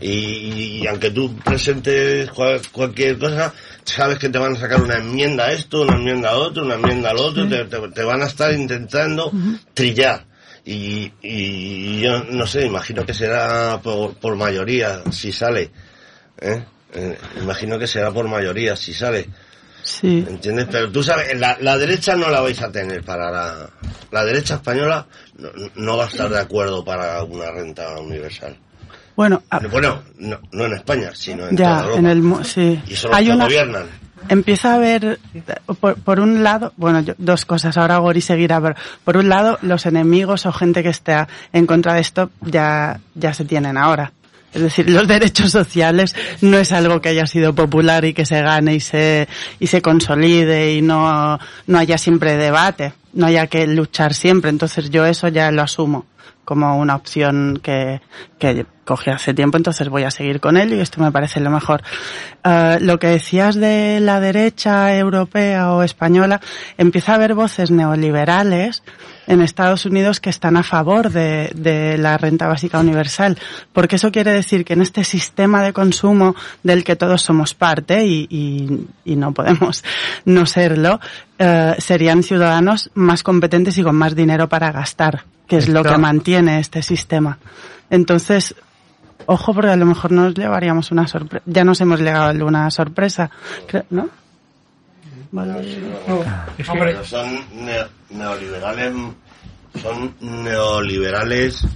Y, 0.00 0.80
y 0.82 0.86
aunque 0.86 1.10
tú 1.10 1.34
presentes 1.38 2.30
cual- 2.30 2.60
cualquier 2.72 3.18
cosa, 3.18 3.52
sabes 3.84 4.18
que 4.18 4.28
te 4.28 4.38
van 4.38 4.54
a 4.54 4.58
sacar 4.60 4.82
una 4.82 4.96
enmienda 4.96 5.46
a 5.46 5.52
esto, 5.52 5.82
una 5.82 5.96
enmienda 5.96 6.30
a 6.30 6.36
otro, 6.36 6.62
una 6.64 6.74
enmienda 6.74 7.10
al 7.10 7.16
otro, 7.18 7.48
te, 7.48 7.64
te- 7.64 7.88
te 7.88 8.02
van 8.02 8.22
a 8.22 8.26
estar 8.26 8.52
intentando 8.52 9.30
trillar. 9.74 10.26
Y, 10.64 11.10
y 11.22 12.00
yo 12.02 12.22
no 12.24 12.46
sé, 12.46 12.66
imagino 12.66 13.06
que 13.06 13.14
será 13.14 13.80
por, 13.82 14.14
por 14.14 14.36
mayoría 14.36 15.02
si 15.10 15.32
sale. 15.32 15.70
¿eh? 16.40 16.62
Eh, 16.94 17.18
imagino 17.40 17.78
que 17.78 17.86
será 17.86 18.10
por 18.10 18.28
mayoría 18.28 18.76
si 18.76 18.92
sale. 18.92 19.26
Sí. 19.88 20.24
¿Entiendes? 20.28 20.68
Pero 20.70 20.90
tú 20.90 21.02
sabes, 21.02 21.38
la, 21.38 21.56
la 21.60 21.78
derecha 21.78 22.14
no 22.14 22.28
la 22.28 22.40
vais 22.40 22.60
a 22.62 22.70
tener 22.70 23.02
para 23.02 23.30
la... 23.30 23.70
La 24.10 24.24
derecha 24.24 24.54
española 24.54 25.06
no, 25.38 25.48
no 25.76 25.96
va 25.98 26.04
a 26.04 26.08
estar 26.08 26.30
de 26.30 26.38
acuerdo 26.38 26.82
para 26.84 27.22
una 27.24 27.50
renta 27.50 27.98
universal. 27.98 28.56
Bueno, 29.16 29.42
a- 29.50 29.58
Bueno, 29.60 30.02
no, 30.18 30.38
no 30.52 30.64
en 30.66 30.72
España, 30.74 31.10
sino 31.14 31.46
en 31.48 31.56
toda 31.56 31.68
ya, 31.68 31.80
Europa. 31.84 31.98
en 31.98 32.06
el... 32.06 32.44
Sí. 32.44 32.82
Y 32.86 32.96
son 32.96 33.10
los 33.10 33.18
Hay 33.18 33.26
que 33.26 33.32
una, 33.32 33.44
gobiernan. 33.44 33.86
empieza 34.28 34.72
a 34.72 34.74
haber, 34.76 35.18
por, 35.80 35.96
por 35.96 36.20
un 36.20 36.42
lado, 36.42 36.72
bueno, 36.76 37.00
yo- 37.00 37.14
dos 37.18 37.44
cosas, 37.44 37.76
ahora 37.76 37.98
Gori 37.98 38.20
seguirá, 38.22 38.60
pero 38.62 38.76
por 39.04 39.16
un 39.18 39.28
lado, 39.28 39.58
los 39.62 39.84
enemigos 39.86 40.46
o 40.46 40.52
gente 40.52 40.82
que 40.82 40.88
esté 40.90 41.26
en 41.52 41.66
contra 41.66 41.94
de 41.94 42.00
esto 42.00 42.30
ya, 42.42 43.00
ya 43.14 43.34
se 43.34 43.44
tienen 43.44 43.76
ahora. 43.76 44.12
Es 44.54 44.62
decir, 44.62 44.88
los 44.88 45.06
derechos 45.06 45.50
sociales 45.52 46.14
no 46.40 46.58
es 46.58 46.72
algo 46.72 47.00
que 47.00 47.10
haya 47.10 47.26
sido 47.26 47.54
popular 47.54 48.04
y 48.04 48.14
que 48.14 48.24
se 48.24 48.40
gane 48.40 48.74
y 48.74 48.80
se, 48.80 49.28
y 49.58 49.66
se 49.66 49.82
consolide 49.82 50.74
y 50.74 50.82
no, 50.82 51.38
no 51.66 51.78
haya 51.78 51.98
siempre 51.98 52.36
debate, 52.36 52.94
no 53.12 53.26
haya 53.26 53.46
que 53.46 53.66
luchar 53.66 54.14
siempre. 54.14 54.50
Entonces 54.50 54.90
yo 54.90 55.04
eso 55.04 55.28
ya 55.28 55.50
lo 55.50 55.62
asumo 55.62 56.06
como 56.48 56.78
una 56.78 56.96
opción 56.96 57.60
que, 57.62 58.00
que 58.38 58.64
cogí 58.86 59.10
hace 59.10 59.34
tiempo, 59.34 59.58
entonces 59.58 59.90
voy 59.90 60.04
a 60.04 60.10
seguir 60.10 60.40
con 60.40 60.56
ello 60.56 60.74
y 60.74 60.80
esto 60.80 60.98
me 61.02 61.12
parece 61.12 61.40
lo 61.40 61.50
mejor. 61.50 61.82
Eh, 62.42 62.78
lo 62.80 62.98
que 62.98 63.08
decías 63.08 63.54
de 63.54 64.00
la 64.00 64.18
derecha 64.18 64.96
europea 64.96 65.72
o 65.74 65.82
española, 65.82 66.40
empieza 66.78 67.12
a 67.12 67.16
haber 67.16 67.34
voces 67.34 67.70
neoliberales 67.70 68.82
en 69.26 69.42
Estados 69.42 69.84
Unidos 69.84 70.20
que 70.20 70.30
están 70.30 70.56
a 70.56 70.62
favor 70.62 71.10
de, 71.10 71.50
de 71.54 71.98
la 71.98 72.16
renta 72.16 72.46
básica 72.48 72.80
universal, 72.80 73.36
porque 73.74 73.96
eso 73.96 74.10
quiere 74.10 74.32
decir 74.32 74.64
que 74.64 74.72
en 74.72 74.80
este 74.80 75.04
sistema 75.04 75.62
de 75.62 75.74
consumo 75.74 76.34
del 76.62 76.82
que 76.82 76.96
todos 76.96 77.20
somos 77.20 77.52
parte 77.52 78.06
y, 78.06 78.26
y- 78.30 78.86
y 79.04 79.16
no 79.16 79.32
podemos 79.32 79.84
no 80.24 80.46
serlo, 80.46 80.98
eh, 81.38 81.74
serían 81.78 82.22
ciudadanos 82.22 82.90
más 82.94 83.22
competentes 83.22 83.76
y 83.78 83.82
con 83.82 83.96
más 83.96 84.14
dinero 84.14 84.48
para 84.48 84.72
gastar, 84.72 85.24
que 85.46 85.56
es 85.58 85.68
lo 85.68 85.82
que 85.82 85.98
mantiene 85.98 86.58
este 86.60 86.82
sistema. 86.82 87.38
Entonces, 87.90 88.54
ojo, 89.26 89.54
porque 89.54 89.70
a 89.70 89.76
lo 89.76 89.86
mejor 89.86 90.12
nos 90.12 90.34
llevaríamos 90.34 90.90
una 90.90 91.06
sorpresa. 91.06 91.44
Ya 91.46 91.64
nos 91.64 91.80
hemos 91.80 92.00
llegado 92.00 92.44
una 92.46 92.70
sorpresa, 92.70 93.30
creo- 93.66 93.84
¿no? 93.90 94.08
Pero 96.56 97.04
son 97.04 97.38
neo- 97.54 97.88
neoliberales, 98.10 98.94
son 99.80 100.14
neoliberales 100.20 101.66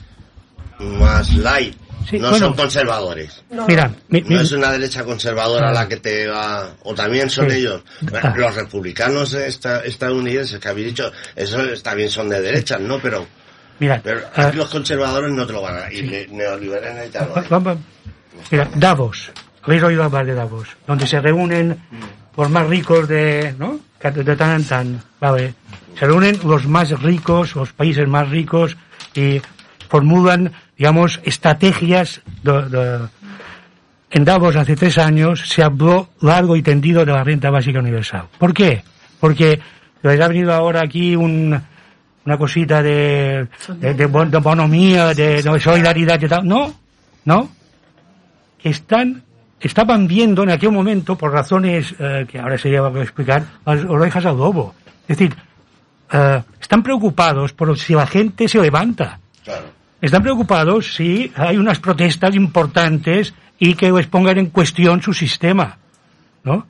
más 0.78 1.34
light. 1.34 1.76
Sí, 2.09 2.19
no 2.19 2.31
bueno. 2.31 2.47
son 2.47 2.55
conservadores. 2.57 3.43
Mira, 3.69 3.91
mi- 4.09 4.20
no 4.23 4.41
es 4.41 4.53
una 4.53 4.73
derecha 4.73 5.05
conservadora 5.05 5.70
Ah. 5.70 5.73
la 5.73 5.89
que 5.89 5.97
te 5.97 6.27
va, 6.29 6.74
o 6.83 6.95
también 6.95 7.29
son 7.31 7.51
Sí. 7.51 7.57
ellos. 7.59 7.83
Ah. 8.23 8.33
Los 8.37 8.55
republicanos 8.55 9.33
esta- 9.35 9.81
estadounidenses 9.85 10.59
que 10.59 10.69
habéis 10.69 10.89
dicho, 10.89 11.11
esos 11.37 11.83
también 11.83 12.11
son 12.11 12.29
de 12.29 12.41
derechas, 12.41 12.81
¿no? 12.81 12.99
Pero, 13.01 13.27
Mira, 13.79 14.01
pero 14.03 14.20
ah, 14.37 14.47
aquí 14.49 14.57
los 14.57 14.69
conservadores 14.69 15.33
no 15.33 15.47
te 15.47 15.53
lo 15.53 15.62
van 15.62 15.77
a, 15.85 15.93
y 15.93 16.03
ne- 16.03 16.27
neoliberales 16.31 17.09
y 17.09 17.12
tal. 17.12 17.31
Va- 17.53 17.59
va- 17.59 17.77
Mira, 18.51 18.69
Davos. 18.74 19.31
¿Habéis 19.62 19.83
oído 19.85 20.03
hablar 20.05 20.27
de 20.27 20.35
Davos? 20.35 20.69
Donde 20.87 21.07
se 21.07 21.20
reúnen 21.20 21.81
los 22.37 22.51
más 22.51 22.66
ricos 22.66 23.07
de, 23.09 23.55
¿no? 23.59 23.79
De 24.03 24.37
tan 24.37 24.65
tan, 24.65 25.01
¿vale? 25.20 25.55
Se 25.97 26.07
reúnen 26.07 26.41
los 26.45 26.66
más 26.66 26.91
ricos, 27.01 27.55
los 27.55 27.73
países 27.73 28.09
más 28.09 28.29
ricos 28.29 28.77
y 29.15 29.41
formulan, 29.93 30.51
digamos, 30.78 31.20
estrategias 31.23 32.23
de- 32.43 32.62
de- 32.70 32.98
en 34.10 34.24
Davos 34.24 34.56
hace 34.56 34.74
tres 34.74 34.97
años 34.97 35.40
se 35.47 35.62
habló 35.62 36.09
largo 36.23 36.56
y 36.56 36.62
tendido 36.62 37.05
de 37.05 37.12
la 37.12 37.23
renta 37.23 37.51
básica 37.51 37.78
universal. 37.78 38.24
¿Por 38.39 38.55
qué? 38.55 38.82
Porque 39.20 39.60
les 40.02 40.19
ha 40.19 40.28
venido 40.28 40.51
ahora 40.55 40.81
aquí 40.82 41.14
un, 41.14 41.60
una 42.24 42.39
cosita 42.39 42.82
de, 42.82 43.48
de, 43.81 43.93
de 43.94 44.06
bon- 44.06 44.31
de 44.31 44.39
bonomía, 44.39 45.12
de, 45.12 45.43
de 45.43 45.60
solidaridad 45.60 46.19
y 46.23 46.27
tal. 46.28 46.47
No, 46.48 46.73
no. 47.27 47.51
Están, 48.62 49.23
estaban 49.60 50.06
viendo 50.09 50.43
en 50.43 50.51
aquel 50.51 50.73
momento, 50.73 51.16
por 51.19 51.32
razones 51.32 51.94
eh, 51.98 52.24
que 52.27 52.39
ahora 52.39 52.56
se 52.56 52.70
lleva 52.70 52.89
a 52.89 53.02
explicar, 53.02 53.43
las 53.66 53.85
orejas 53.85 54.24
al 54.24 54.39
lobo. 54.39 54.74
Es 55.06 55.19
decir, 55.19 55.35
eh, 56.12 56.43
están 56.60 56.82
preocupados 56.82 57.52
por 57.52 57.77
si 57.78 57.93
la 57.94 58.06
gente 58.06 58.48
se 58.48 58.59
levanta. 58.59 59.19
Están 60.03 60.23
preocupados 60.23 60.95
si 60.95 61.33
hay 61.37 61.57
unas 61.57 61.79
protestas 61.79 62.35
importantes 62.35 63.33
y 63.59 63.74
que 63.74 63.91
les 63.91 64.07
pongan 64.09 64.37
en 64.39 64.47
cuestión 64.51 65.01
su 65.01 65.15
sistema, 65.15 65.79
¿no? 66.45 66.66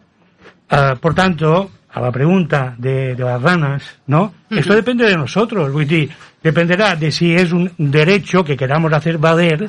Ah, 0.71 0.95
por 1.01 1.15
tanto, 1.15 1.71
a 1.93 2.01
la 2.01 2.13
pregunta 2.13 2.75
de, 2.79 3.15
de 3.15 3.25
las 3.25 3.41
ranas, 3.43 3.83
¿no? 4.07 4.33
Esto 4.51 4.75
depende 4.75 5.07
de 5.07 5.17
nosotros, 5.17 5.75
dir, 5.89 6.11
dependerá 6.43 6.95
de 6.95 7.11
si 7.11 7.35
es 7.35 7.53
un 7.53 7.71
derecho 7.79 8.45
que 8.45 8.57
queramos 8.57 8.93
hacer 8.93 9.17
valer, 9.19 9.69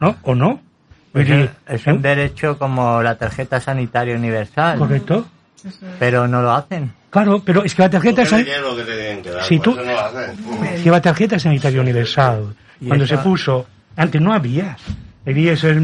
¿no? 0.00 0.16
O 0.22 0.34
no. 0.34 0.60
Vull 1.14 1.22
Es, 1.30 1.50
es 1.68 1.86
un 1.86 2.02
derecho 2.02 2.58
como 2.58 3.00
la 3.02 3.16
tarjeta 3.16 3.60
sanitaria 3.60 4.16
universal. 4.16 4.78
¿Correcto? 4.78 5.26
Pero 5.98 6.28
no 6.28 6.42
lo 6.42 6.52
hacen. 6.52 6.92
Claro, 7.10 7.40
pero 7.44 7.64
es 7.64 7.74
que 7.74 7.82
la 7.82 7.90
tarjeta 7.90 8.16
Porque 8.16 8.30
san- 8.30 8.44
dinero 8.44 8.76
que 8.76 8.82
te 8.82 8.92
tienen 8.96 9.22
que 9.22 9.30
dar, 9.30 9.44
Si 9.44 9.58
tú- 9.58 9.70
eso 9.70 9.82
no 9.82 9.92
lo 9.92 10.00
hacen. 10.00 10.82
que 10.84 10.90
la 10.90 11.00
tarjeta 11.00 11.38
sanitaria 11.38 11.80
universal, 11.80 12.54
Y 12.80 12.86
cuando 12.86 13.06
se 13.06 13.18
puso, 13.18 13.66
antes 13.96 14.20
no 14.20 14.32
había. 14.32 14.76
Había 15.26 15.56
ser, 15.56 15.80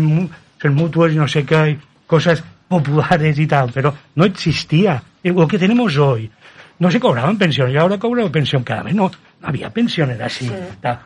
ser 0.61 0.71
mutuos 0.71 1.13
y 1.13 1.17
no 1.17 1.27
sé 1.27 1.45
qué, 1.45 1.79
cosas 2.07 2.43
populares 2.69 3.39
y 3.39 3.47
tal, 3.47 3.71
pero 3.73 3.95
no 4.15 4.25
existía. 4.25 5.03
Lo 5.23 5.47
que 5.47 5.59
tenemos 5.59 5.97
hoy, 5.97 6.31
no 6.79 6.91
se 6.91 7.01
cobraban 7.01 7.37
pensiones, 7.39 7.75
y 7.75 7.79
ahora 7.79 7.99
cobran 7.99 8.31
pensión 8.31 8.63
cada 8.63 8.83
vez, 8.83 8.95
no, 8.95 9.11
no 9.41 9.49
había 9.49 9.71
pensiones 9.71 10.21
así. 10.21 10.51
tal. 10.81 10.99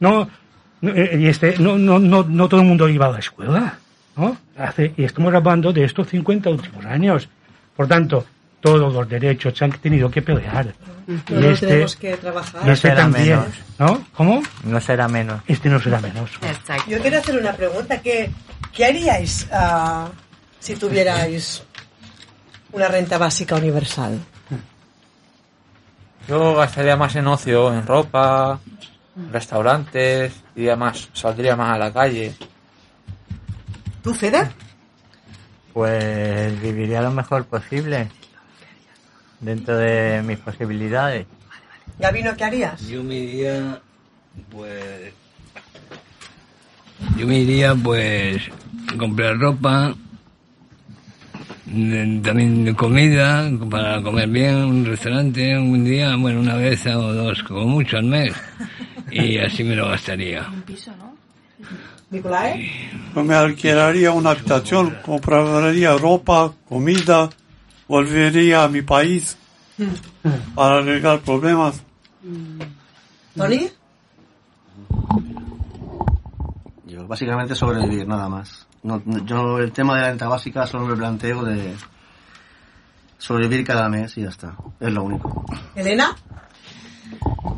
No, 0.00 0.28
no, 0.80 0.90
eh, 0.92 1.18
y 1.20 1.26
este, 1.26 1.56
no, 1.58 1.76
no, 1.76 1.98
no, 1.98 2.24
no 2.24 2.48
todo 2.48 2.60
el 2.60 2.66
mundo 2.66 2.88
iba 2.88 3.06
a 3.06 3.10
la 3.10 3.18
escuela, 3.18 3.78
¿no? 4.16 4.36
Hace, 4.56 4.94
y 4.96 5.04
estamos 5.04 5.32
hablando 5.34 5.72
de 5.72 5.84
estos 5.84 6.08
50 6.08 6.50
últimos 6.50 6.84
años. 6.86 7.28
Por 7.76 7.86
tanto, 7.86 8.26
todos 8.60 8.92
los 8.92 9.08
derechos 9.08 9.56
se 9.56 9.64
han 9.64 9.72
tenido 9.72 10.10
que 10.10 10.22
pelear. 10.22 10.74
Todos 11.24 11.60
tenemos 11.60 11.96
que 11.96 12.16
trabajar. 12.16 12.62
y 12.66 12.70
este 12.70 12.88
será 12.88 13.02
también, 13.02 13.28
menos. 13.28 13.54
¿no? 13.78 14.06
¿Cómo? 14.14 14.42
No 14.64 14.80
será 14.80 15.08
menos. 15.08 15.42
Este 15.46 15.68
no 15.68 15.80
será 15.80 16.00
menos. 16.00 16.30
Yo 16.86 17.00
quiero 17.00 17.18
hacer 17.18 17.38
una 17.38 17.52
pregunta. 17.52 18.00
¿Qué, 18.00 18.30
qué 18.72 18.84
haríais 18.84 19.48
ah, 19.52 20.08
si 20.58 20.76
tuvierais 20.76 21.62
una 22.72 22.88
renta 22.88 23.18
básica 23.18 23.56
universal? 23.56 24.20
Yo 26.28 26.54
gastaría 26.54 26.96
más 26.96 27.16
en 27.16 27.26
ocio, 27.26 27.74
en 27.74 27.86
ropa, 27.86 28.60
restaurantes, 29.32 30.32
iría 30.54 30.76
más, 30.76 31.08
saldría 31.12 31.56
más 31.56 31.74
a 31.74 31.78
la 31.78 31.92
calle. 31.92 32.34
¿Tú, 34.02 34.14
Fede? 34.14 34.48
Pues 35.72 36.60
viviría 36.60 37.02
lo 37.02 37.10
mejor 37.10 37.46
posible. 37.46 38.08
Dentro 39.40 39.76
de 39.76 40.22
mis 40.22 40.38
posibilidades. 40.38 41.26
Gabino, 41.98 42.36
¿qué 42.36 42.44
harías? 42.44 42.86
Yo 42.88 43.02
me 43.02 43.14
iría, 43.14 43.80
pues. 44.50 45.12
Yo 47.16 47.26
me 47.26 47.38
iría, 47.38 47.74
pues, 47.74 48.42
comprar 48.98 49.38
ropa, 49.38 49.94
mm, 51.66 52.20
también 52.20 52.74
comida, 52.74 53.50
para 53.70 54.02
comer 54.02 54.28
bien, 54.28 54.56
un 54.56 54.84
restaurante, 54.84 55.56
un 55.56 55.84
día, 55.84 56.16
bueno, 56.16 56.40
una 56.40 56.56
vez 56.56 56.86
o 56.86 57.14
dos, 57.14 57.42
como 57.42 57.66
mucho 57.66 57.96
al 57.96 58.04
mes. 58.04 58.34
Y 59.10 59.38
así 59.38 59.64
me 59.64 59.74
lo 59.74 59.88
gastaría. 59.88 60.46
¿Nicolai? 62.10 62.70
Yo 63.14 63.24
me 63.24 63.34
alquilaría 63.34 64.10
una 64.10 64.30
habitación, 64.30 64.96
compraría 65.02 65.96
ropa, 65.96 66.52
comida, 66.68 67.30
volvería 67.90 68.62
a 68.62 68.68
mi 68.68 68.82
país 68.82 69.36
para 70.54 70.78
arreglar 70.78 71.18
problemas. 71.20 71.82
¿Tony? 73.36 73.68
Yo 76.86 77.06
básicamente 77.08 77.56
sobrevivir, 77.56 78.06
nada 78.06 78.28
más. 78.28 78.68
No, 78.84 79.02
yo 79.24 79.58
el 79.58 79.72
tema 79.72 79.96
de 79.96 80.02
la 80.02 80.08
renta 80.10 80.28
básica 80.28 80.68
solo 80.68 80.86
me 80.86 80.96
planteo 80.96 81.42
de 81.44 81.74
sobrevivir 83.18 83.66
cada 83.66 83.88
mes 83.88 84.16
y 84.16 84.22
ya 84.22 84.28
está. 84.28 84.54
Es 84.78 84.92
lo 84.92 85.02
único. 85.02 85.44
¿Elena? 85.74 86.16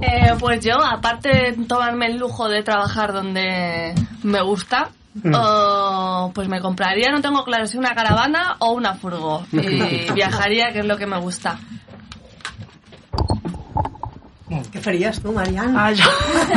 Eh, 0.01 0.35
pues 0.41 0.65
yo, 0.65 0.83
aparte 0.83 1.29
de 1.29 1.67
tomarme 1.67 2.07
el 2.07 2.17
lujo 2.17 2.49
de 2.49 2.63
trabajar 2.63 3.13
donde 3.13 3.95
me 4.23 4.41
gusta, 4.41 4.89
Mm. 5.15 5.35
oh, 5.37 6.33
pues 6.35 6.49
me 6.49 6.61
compraría, 6.61 7.11
no 7.13 7.21
tengo 7.21 7.45
claro 7.45 7.67
si 7.67 7.77
una 7.77 7.95
caravana 7.95 8.57
o 8.61 8.73
una 8.73 8.95
furgo. 8.95 9.45
Y 9.53 10.11
viajaría, 10.13 10.73
que 10.73 10.81
es 10.81 10.87
lo 10.87 10.97
que 10.97 11.07
me 11.07 11.19
gusta. 11.19 11.59
Què 14.73 14.81
faries 14.85 15.21
tu, 15.25 15.33
Mariana? 15.33 15.87
Ah, 15.87 15.93
jo... 15.97 16.09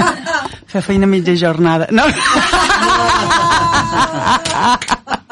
Fer 0.71 0.81
feina 0.83 1.07
mitja 1.07 1.35
jornada. 1.39 1.87
No. 1.91 2.03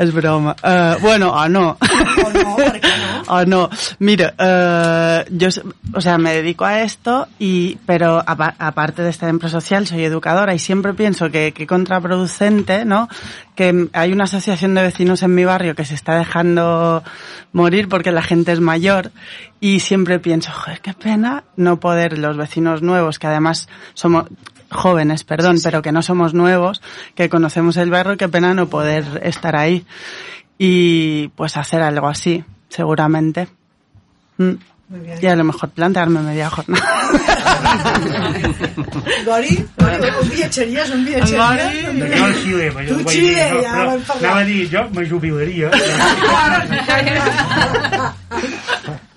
És 0.00 0.12
broma. 0.14 0.54
Uh, 0.64 0.98
bueno, 1.02 1.30
o 1.30 1.48
no. 1.48 1.76
O 1.76 2.30
no, 2.32 2.56
O 3.28 3.44
no. 3.52 3.68
Mira, 3.98 4.32
eh, 4.38 5.24
yo, 5.30 5.48
o 5.92 6.00
sea, 6.00 6.16
me 6.16 6.32
dedico 6.32 6.64
a 6.64 6.80
esto 6.80 7.26
y, 7.38 7.76
pero 7.84 8.22
apa- 8.26 8.54
aparte 8.58 9.02
de 9.02 9.10
estar 9.10 9.28
en 9.28 9.38
prosocial, 9.38 9.86
soy 9.86 10.02
educadora 10.04 10.54
y 10.54 10.58
siempre 10.58 10.94
pienso 10.94 11.30
que, 11.30 11.52
que 11.52 11.66
contraproducente, 11.66 12.84
¿no? 12.86 13.08
Que 13.54 13.88
hay 13.92 14.12
una 14.12 14.24
asociación 14.24 14.74
de 14.74 14.82
vecinos 14.82 15.22
en 15.22 15.34
mi 15.34 15.44
barrio 15.44 15.74
que 15.74 15.84
se 15.84 15.94
está 15.94 16.16
dejando 16.16 17.02
morir 17.52 17.88
porque 17.88 18.10
la 18.12 18.22
gente 18.22 18.52
es 18.52 18.60
mayor 18.60 19.10
y 19.60 19.80
siempre 19.80 20.18
pienso, 20.18 20.50
joder, 20.52 20.80
qué 20.80 20.94
pena 20.94 21.44
no 21.56 21.78
poder 21.78 22.16
los 22.18 22.36
vecinos 22.38 22.80
nuevos, 22.80 23.18
que 23.18 23.26
además 23.26 23.68
somos 23.92 24.24
jóvenes, 24.70 25.24
perdón, 25.24 25.58
pero 25.62 25.82
que 25.82 25.92
no 25.92 26.02
somos 26.02 26.34
nuevos, 26.34 26.80
que 27.14 27.28
conocemos 27.28 27.76
el 27.76 27.90
barrio, 27.90 28.16
qué 28.16 28.28
pena 28.28 28.54
no 28.54 28.68
poder 28.68 29.20
estar 29.22 29.56
ahí 29.56 29.84
y 30.58 31.28
pues 31.28 31.56
hacer 31.56 31.82
algo 31.82 32.08
así, 32.08 32.44
seguramente. 32.68 33.48
Mm. 34.38 34.52
Muy 34.90 35.00
bien. 35.00 35.18
Y 35.22 35.26
a 35.26 35.36
lo 35.36 35.44
mejor 35.44 35.70
plantearme 35.70 36.20
media 36.20 36.50
jornada. 36.50 36.84
Gori? 39.24 39.64
Gori, 39.78 39.96
un 40.20 40.30
viatgeries, 40.30 40.90
un 40.90 41.04
viatgeries? 41.04 41.36
Jo 41.36 42.24
al 42.24 42.34
Xile, 42.34 42.72
però 42.72 42.96
vull 42.96 43.06
Xile, 43.06 43.44
dir, 43.52 43.62
no, 43.62 43.70
però. 43.70 44.16
Anava 44.16 44.40
a 44.40 44.44
dir, 44.48 44.66
jo 44.72 44.82
me 44.90 45.06
jubilaria. 45.08 45.70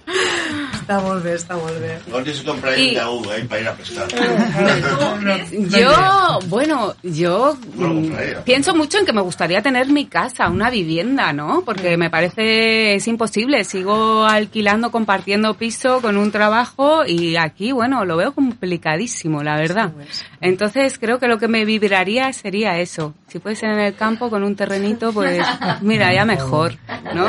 Està 0.93 1.01
molt 1.01 1.23
bé, 1.25 1.31
està 1.33 1.55
molt 1.57 1.79
bé. 1.81 1.93
Gordi 2.11 2.33
se 2.37 2.43
compra 2.45 2.77
Y- 2.77 2.89
el 2.89 2.95
de 2.95 3.05
uva 3.05 3.37
eh, 3.37 3.45
para 3.45 3.61
ir 3.61 3.67
a 3.67 3.73
pescar. 3.73 4.07
Yo, 5.69 6.39
bueno, 6.49 6.93
yo 7.01 7.57
No 7.75 7.87
mm, 7.93 8.43
pienso 8.43 8.75
mucho 8.75 8.99
en 8.99 9.05
que 9.05 9.13
me 9.13 9.21
gustaría 9.21 9.61
tener 9.61 9.87
mi 9.87 10.05
casa, 10.05 10.49
una 10.49 10.69
vivienda, 10.69 11.33
¿no? 11.33 11.63
Porque 11.65 11.97
me 11.97 12.09
parece 12.11 12.95
es 12.95 13.07
imposible. 13.07 13.63
Sigo 13.63 14.25
alquilando, 14.25 14.91
compartiendo 14.91 15.55
piso 15.55 15.99
con 16.01 16.17
un 16.17 16.31
trabajo 16.31 17.05
y 17.07 17.37
aquí, 17.37 17.71
bueno, 17.71 18.05
lo 18.05 18.17
veo 18.17 18.33
complicadísimo, 18.33 19.41
la 19.41 19.55
verdad. 19.55 19.93
Entonces 20.41 20.99
creo 20.99 21.17
que 21.19 21.27
lo 21.27 21.39
que 21.39 21.47
me 21.47 21.65
vibraría 21.65 22.31
sería 22.33 22.77
eso. 22.79 23.15
Si 23.27 23.39
puede 23.39 23.55
ser 23.55 23.69
en 23.71 23.79
el 23.79 23.95
campo 23.95 24.29
con 24.29 24.43
un 24.43 24.55
terrenito, 24.55 25.11
pues 25.11 25.43
mira, 25.81 26.13
ya 26.13 26.25
mejor, 26.25 26.75
¿no? 27.15 27.25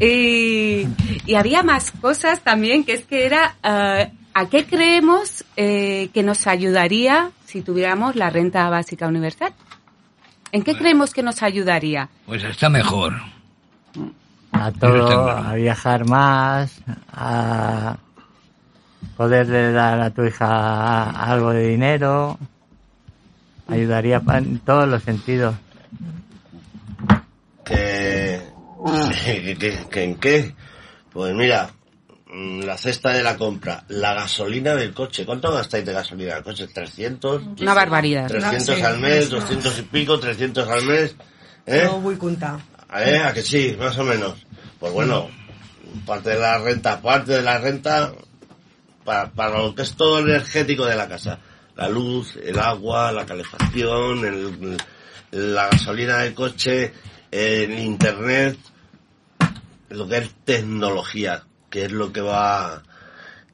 Y, 0.00 0.86
y 1.24 1.34
había 1.34 1.62
más 1.62 1.90
cosas 1.90 2.40
también, 2.40 2.84
que 2.84 2.92
es 2.92 3.04
que 3.04 3.24
era, 3.24 3.56
eh, 3.62 4.12
¿a 4.34 4.46
qué 4.46 4.66
creemos 4.66 5.44
eh, 5.56 6.10
que 6.12 6.22
nos 6.22 6.46
ayudaría 6.46 7.30
si 7.46 7.62
tuviéramos 7.62 8.14
la 8.16 8.28
renta 8.30 8.68
básica 8.68 9.06
universal? 9.06 9.52
¿En 10.52 10.62
qué 10.62 10.76
creemos 10.76 11.12
que 11.12 11.22
nos 11.22 11.42
ayudaría? 11.42 12.08
Pues 12.26 12.44
está 12.44 12.68
mejor. 12.68 13.14
A 14.52 14.70
todo, 14.72 15.30
a 15.30 15.54
viajar 15.54 16.06
más, 16.08 16.80
a 17.12 17.96
poderle 19.16 19.72
dar 19.72 20.00
a 20.00 20.10
tu 20.10 20.24
hija 20.24 21.10
algo 21.10 21.50
de 21.50 21.68
dinero, 21.68 22.38
ayudaría 23.68 24.22
en 24.34 24.58
todos 24.60 24.88
los 24.88 25.02
sentidos. 25.02 25.54
que 27.64 28.35
en 29.92 30.14
qué 30.16 30.54
pues 31.12 31.34
mira 31.34 31.70
mm, 32.26 32.60
la 32.60 32.76
cesta 32.76 33.10
de 33.12 33.22
la 33.22 33.36
compra 33.36 33.84
la 33.88 34.14
gasolina 34.14 34.74
del 34.74 34.92
coche 34.92 35.24
¿cuánto 35.24 35.52
gastáis 35.52 35.84
de 35.86 35.92
gasolina 35.92 36.34
del 36.34 36.44
coche? 36.44 36.66
300 36.68 37.42
Una 37.60 37.74
barbaridad. 37.74 38.28
300 38.28 38.76
Sí, 38.76 38.82
al 38.82 38.98
mes 38.98 39.24
sí. 39.24 39.30
200 39.30 39.78
y 39.78 39.82
pico 39.82 40.18
300 40.18 40.68
al 40.68 40.84
mes 40.84 41.16
¿eh? 41.66 41.82
No 41.84 42.00
vull 42.00 42.18
contar. 42.18 42.58
¿Eh? 42.96 43.18
a 43.18 43.32
que 43.32 43.42
sí 43.42 43.76
más 43.78 43.98
o 43.98 44.04
menos 44.04 44.34
pues 44.78 44.92
bueno 44.92 45.28
parte 46.06 46.30
de 46.30 46.38
la 46.40 46.58
renta 46.58 47.00
parte 47.00 47.32
de 47.32 47.42
la 47.42 47.58
renta 47.58 48.12
para, 49.04 49.30
para 49.32 49.58
lo 49.58 49.74
que 49.74 49.82
es 49.82 49.94
todo 49.94 50.20
energético 50.20 50.84
de 50.86 50.94
la 50.96 51.08
casa 51.08 51.38
la 51.76 51.88
luz 51.88 52.36
el 52.36 52.58
agua 52.58 53.10
la 53.12 53.26
calefacción 53.26 54.24
el- 54.24 54.76
la 55.32 55.68
gasolina 55.68 56.18
del 56.18 56.34
coche 56.34 56.92
el 57.32 57.76
internet 57.78 58.56
lo 59.96 60.06
que 60.08 60.18
es 60.18 60.30
tecnología 60.44 61.42
que 61.70 61.86
es 61.86 61.92
lo 61.92 62.12
que 62.12 62.20
va 62.20 62.82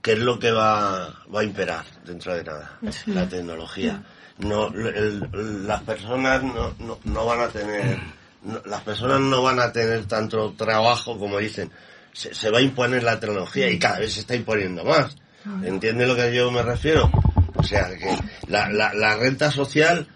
que 0.02 0.12
es 0.12 0.18
lo 0.18 0.38
que 0.38 0.50
va 0.50 1.14
va 1.34 1.40
a 1.40 1.44
imperar 1.44 1.84
dentro 2.04 2.34
de 2.34 2.44
nada 2.44 2.78
Sí. 2.90 3.12
la 3.12 3.28
tecnología 3.28 4.02
no 4.38 4.68
el- 4.68 5.66
las 5.66 5.82
personas 5.82 6.42
no, 6.42 6.74
no, 6.78 6.98
no 7.04 7.26
van 7.26 7.40
a 7.40 7.48
tener 7.48 7.98
no- 8.42 8.60
las 8.66 8.82
personas 8.82 9.20
no 9.20 9.42
van 9.42 9.60
a 9.60 9.72
tener 9.72 10.04
tanto 10.06 10.52
trabajo 10.56 11.18
como 11.18 11.38
dicen 11.38 11.70
se, 12.12 12.34
se 12.34 12.50
va 12.50 12.58
a 12.58 12.62
imponer 12.62 13.02
la 13.04 13.18
tecnología 13.20 13.70
y 13.70 13.78
cada 13.78 13.98
vez 14.00 14.14
se 14.14 14.20
está 14.20 14.34
imponiendo 14.34 14.84
más 14.84 15.16
¿entiende 15.64 16.06
lo 16.06 16.14
que 16.16 16.34
yo 16.34 16.50
me 16.50 16.62
refiero? 16.62 17.10
o 17.54 17.62
sea 17.62 17.88
que 17.96 18.16
la, 18.48 18.68
la, 18.70 18.92
la 18.94 19.16
renta 19.16 19.50
social 19.50 20.06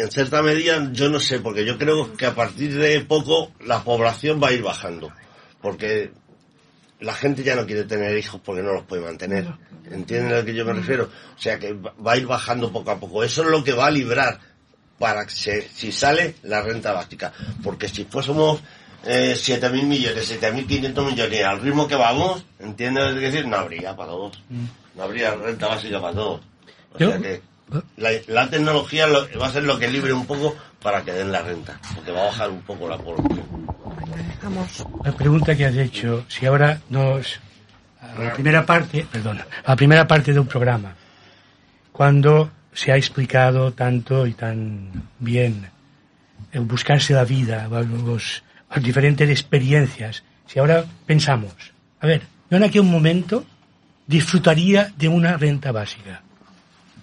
en 0.00 0.10
cierta 0.10 0.42
medida 0.42 0.90
yo 0.92 1.08
no 1.08 1.20
sé 1.20 1.40
porque 1.40 1.64
yo 1.64 1.78
creo 1.78 2.14
que 2.16 2.26
a 2.26 2.34
partir 2.34 2.74
de 2.76 3.00
poco 3.00 3.52
la 3.64 3.82
población 3.82 4.40
va 4.42 4.48
a 4.48 4.52
ir 4.52 4.62
bajando 4.62 5.10
porque 5.60 6.10
la 7.00 7.14
gente 7.14 7.42
ya 7.42 7.54
no 7.56 7.66
quiere 7.66 7.84
tener 7.84 8.16
hijos 8.16 8.40
porque 8.44 8.62
no 8.62 8.72
los 8.72 8.84
puede 8.84 9.02
mantener. 9.02 9.46
¿Entienden 9.90 10.32
a 10.32 10.38
lo 10.38 10.44
que 10.44 10.54
yo 10.54 10.64
me 10.64 10.72
refiero? 10.72 11.10
O 11.36 11.38
sea 11.38 11.58
que 11.58 11.72
va 11.74 12.12
a 12.12 12.16
ir 12.16 12.26
bajando 12.26 12.72
poco 12.72 12.90
a 12.90 12.98
poco. 12.98 13.22
Eso 13.22 13.42
es 13.42 13.48
lo 13.50 13.62
que 13.62 13.72
va 13.72 13.86
a 13.86 13.90
librar 13.90 14.40
para 14.98 15.24
que 15.26 15.30
se- 15.32 15.68
si 15.68 15.92
sale 15.92 16.36
la 16.44 16.62
renta 16.62 16.92
básica. 16.92 17.32
Porque 17.62 17.88
si 17.88 18.04
fuésemos 18.04 18.60
eh, 19.04 19.34
7.000 19.36 19.84
millones, 19.84 20.26
7.500 20.40 21.06
millones 21.10 21.44
al 21.44 21.60
ritmo 21.60 21.86
que 21.86 21.94
vamos, 21.96 22.44
¿entienden 22.58 23.14
lo 23.14 23.20
que 23.20 23.26
decir? 23.30 23.46
No 23.46 23.56
habría 23.58 23.94
para 23.94 24.10
todos. 24.12 24.42
No 24.96 25.02
habría 25.02 25.34
renta 25.34 25.68
básica 25.68 26.00
para 26.00 26.14
todos. 26.14 26.40
O 26.94 26.98
sea 26.98 27.18
que 27.22 27.42
la, 27.96 28.10
la 28.28 28.48
tecnología 28.48 29.06
lo- 29.06 29.26
va 29.38 29.46
a 29.48 29.52
ser 29.52 29.64
lo 29.64 29.78
que 29.78 29.88
libre 29.88 30.12
un 30.12 30.26
poco 30.26 30.54
para 30.82 31.02
que 31.02 31.12
den 31.12 31.32
la 31.32 31.42
renta. 31.42 31.78
Porque 31.94 32.12
va 32.12 32.22
a 32.22 32.26
bajar 32.26 32.50
un 32.50 32.62
poco 32.62 32.88
la 32.88 32.96
población. 32.98 33.44
La 35.04 35.12
pregunta 35.12 35.56
que 35.56 35.64
has 35.66 35.74
hecho, 35.76 36.24
si 36.28 36.46
ahora 36.46 36.80
nos... 36.90 37.40
A 38.00 38.22
la 38.22 38.32
primera 38.34 38.64
parte, 38.64 39.04
perdón, 39.10 39.40
a 39.40 39.70
la 39.70 39.76
primera 39.76 40.06
parte 40.06 40.32
de 40.32 40.38
un 40.38 40.46
programa, 40.46 40.94
cuando 41.92 42.50
se 42.72 42.92
ha 42.92 42.96
explicado 42.96 43.72
tanto 43.72 44.26
y 44.26 44.32
tan 44.34 44.90
bien 45.18 45.68
el 46.52 46.60
buscarse 46.60 47.14
la 47.14 47.24
vida, 47.24 47.66
los, 47.68 48.44
las 48.72 48.82
diferentes 48.84 49.28
experiencias, 49.28 50.22
si 50.46 50.58
ahora 50.58 50.84
pensamos, 51.04 51.52
a 52.00 52.06
ver, 52.06 52.22
yo 52.50 52.56
en 52.58 52.62
aquel 52.64 52.84
momento 52.84 53.44
disfrutaría 54.06 54.92
de 54.96 55.08
una 55.08 55.36
renta 55.36 55.72
básica. 55.72 56.22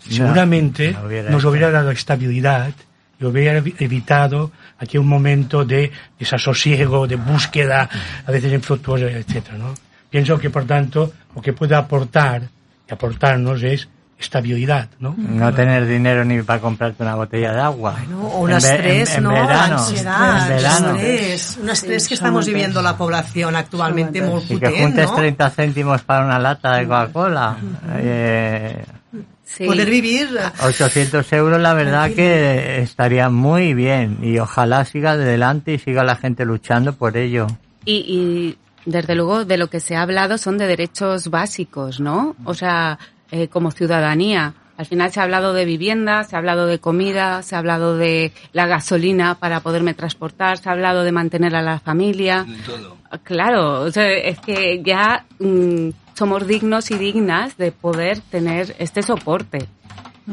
Seguramente 0.09 0.91
no 0.93 1.05
hubiera 1.07 1.29
nos 1.29 1.45
hubiera 1.45 1.71
dado 1.71 1.91
estabilidad 1.91 2.71
y 3.19 3.25
hubiera 3.25 3.59
evi- 3.59 3.75
evitado 3.79 4.51
aquel 4.79 5.01
momento 5.01 5.63
de 5.65 5.91
desasosiego, 6.19 7.07
de 7.07 7.15
búsqueda, 7.15 7.89
a 8.25 8.31
veces 8.31 8.51
infructuosa, 8.53 9.05
etcétera, 9.05 9.57
¿no? 9.57 9.73
Pienso 10.09 10.37
que, 10.37 10.49
por 10.49 10.65
tanto, 10.65 11.13
lo 11.35 11.41
que 11.41 11.53
puede 11.53 11.75
aportar 11.75 12.41
y 12.89 12.93
aportarnos 12.93 13.63
es 13.63 13.87
estabilidad, 14.19 14.87
¿no? 14.99 15.15
No 15.17 15.53
tener 15.53 15.85
dinero 15.87 16.23
ni 16.23 16.41
para 16.43 16.59
comprarte 16.59 17.03
una 17.03 17.15
botella 17.15 17.51
de 17.53 17.59
agua. 17.61 17.95
O 18.21 18.41
un 18.41 18.51
estrés, 18.51 19.09
en, 19.11 19.17
en 19.17 19.23
¿no? 19.23 19.29
verano, 19.31 19.75
Ansiedad, 19.79 20.41
en 20.51 20.55
verano. 20.55 20.95
estrés. 20.95 21.59
Un 21.61 21.69
estrés 21.69 22.03
que 22.03 22.07
Sí, 22.09 22.13
estamos 22.13 22.45
son 22.45 22.53
viviendo 22.53 22.81
la 22.81 22.95
población 22.95 23.55
actualmente 23.55 24.21
muy 24.21 24.41
Y 24.49 24.59
que 24.59 24.69
juntes 24.81 25.09
no? 25.09 25.15
30 25.15 25.49
céntimos 25.49 26.01
para 26.03 26.25
una 26.25 26.39
lata 26.39 26.75
de 26.77 26.83
Coca-Cola. 26.85 27.57
Eh, 27.97 28.85
Sí. 29.55 29.65
poder 29.65 29.89
vivir. 29.89 30.29
800 30.61 31.31
euros, 31.33 31.61
la 31.61 31.73
verdad 31.73 32.11
que 32.11 32.81
estaría 32.81 33.29
muy 33.29 33.73
bien 33.73 34.17
y 34.21 34.39
ojalá 34.39 34.83
siga 34.85 35.11
adelante 35.11 35.73
y 35.73 35.79
siga 35.79 36.03
la 36.03 36.15
gente 36.15 36.45
luchando 36.45 36.93
por 36.93 37.17
ello. 37.17 37.47
Y, 37.85 37.97
y 37.97 38.57
desde 38.85 39.15
luego 39.15 39.45
de 39.45 39.57
lo 39.57 39.69
que 39.69 39.79
se 39.79 39.95
ha 39.95 40.01
hablado 40.01 40.37
son 40.37 40.57
de 40.57 40.67
derechos 40.67 41.29
básicos, 41.29 41.99
¿no? 41.99 42.35
O 42.45 42.53
sea, 42.53 42.97
eh, 43.31 43.47
como 43.47 43.71
ciudadanía. 43.71 44.53
Al 44.77 44.85
final 44.85 45.11
se 45.11 45.19
ha 45.19 45.23
hablado 45.23 45.53
de 45.53 45.65
vivienda, 45.65 46.23
se 46.23 46.35
ha 46.35 46.39
hablado 46.39 46.65
de 46.65 46.79
comida, 46.79 47.43
se 47.43 47.55
ha 47.55 47.59
hablado 47.59 47.95
de 47.95 48.31
la 48.53 48.65
gasolina 48.65 49.35
para 49.35 49.59
poderme 49.59 49.93
transportar, 49.93 50.57
se 50.57 50.67
ha 50.67 50.71
hablado 50.71 51.03
de 51.03 51.11
mantener 51.11 51.55
a 51.55 51.61
la 51.61 51.79
familia. 51.79 52.45
Claro, 53.21 53.81
o 53.81 53.91
sea, 53.91 54.11
es 54.11 54.39
que 54.39 54.81
ya 54.83 55.25
mm, 55.37 55.89
somos 56.15 56.47
dignos 56.47 56.89
y 56.89 56.95
dignas 56.95 57.57
de 57.57 57.71
poder 57.71 58.19
tener 58.19 58.75
este 58.79 59.03
soporte. 59.03 59.67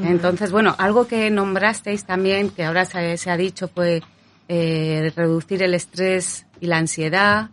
Entonces, 0.03 0.53
bueno, 0.53 0.75
algo 0.79 1.09
que 1.09 1.31
nombrasteis 1.31 2.05
también, 2.05 2.51
que 2.51 2.65
ahora 2.65 2.85
se, 2.85 3.17
se 3.17 3.29
ha 3.29 3.37
dicho, 3.37 3.67
fue 3.69 4.03
eh, 4.49 5.13
reducir 5.17 5.63
el 5.63 5.75
estrés 5.75 6.47
y 6.61 6.67
la 6.67 6.79
ansiedad, 6.79 7.51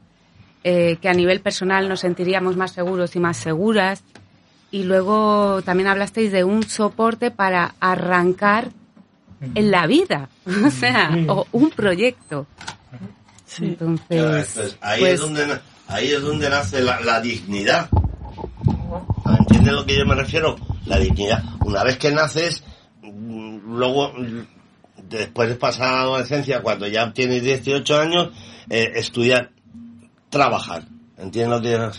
eh, 0.63 0.97
que 1.01 1.09
a 1.09 1.13
nivel 1.13 1.41
personal 1.41 1.87
nos 1.87 2.01
sentiríamos 2.01 2.57
más 2.57 2.71
seguros 2.71 3.15
y 3.15 3.19
más 3.19 3.37
seguras. 3.37 4.03
Y 4.71 4.83
luego 4.83 5.61
también 5.63 5.87
hablasteis 5.87 6.31
de 6.31 6.43
un 6.43 6.63
soporte 6.63 7.31
para 7.31 7.75
arrancar 7.79 8.69
en 9.55 9.71
la 9.71 9.87
vida, 9.87 10.29
o 10.65 10.69
sea, 10.71 11.11
o 11.27 11.45
un 11.51 11.69
proyecto. 11.69 12.47
Entonces, 13.59 14.05
Claro, 14.09 14.37
entonces, 14.37 14.77
ahí, 14.81 14.99
pues, 14.99 15.13
es 15.13 15.19
donde, 15.21 15.47
na- 15.47 15.61
ahí 15.87 16.07
es 16.11 16.21
donde 16.21 16.49
nace 16.49 16.81
la, 16.81 16.99
la 17.01 17.21
dignidad. 17.21 17.89
¿Entiendes 19.39 19.73
lo 19.73 19.85
que 19.85 19.97
yo 19.97 20.05
me 20.05 20.15
refiero? 20.15 20.55
La 20.85 20.99
dignidad. 20.99 21.43
Una 21.65 21.83
vez 21.83 21.97
que 21.97 22.11
naces, 22.11 22.63
mm, 23.01 23.77
luego, 23.77 24.11
mm, 24.13 24.45
después 25.09 25.49
de 25.49 25.55
pasar 25.55 25.93
la 25.93 26.01
adolescencia, 26.01 26.61
cuando 26.61 26.87
ya 26.87 27.11
tienes 27.13 27.41
18 27.43 27.97
años, 27.99 28.29
eh, 28.69 28.91
estudiar, 28.95 29.51
trabajar. 30.29 30.83
¿Entiendes 31.17 31.57
lo 31.57 31.61
que 31.61 31.71
yo 31.71 31.91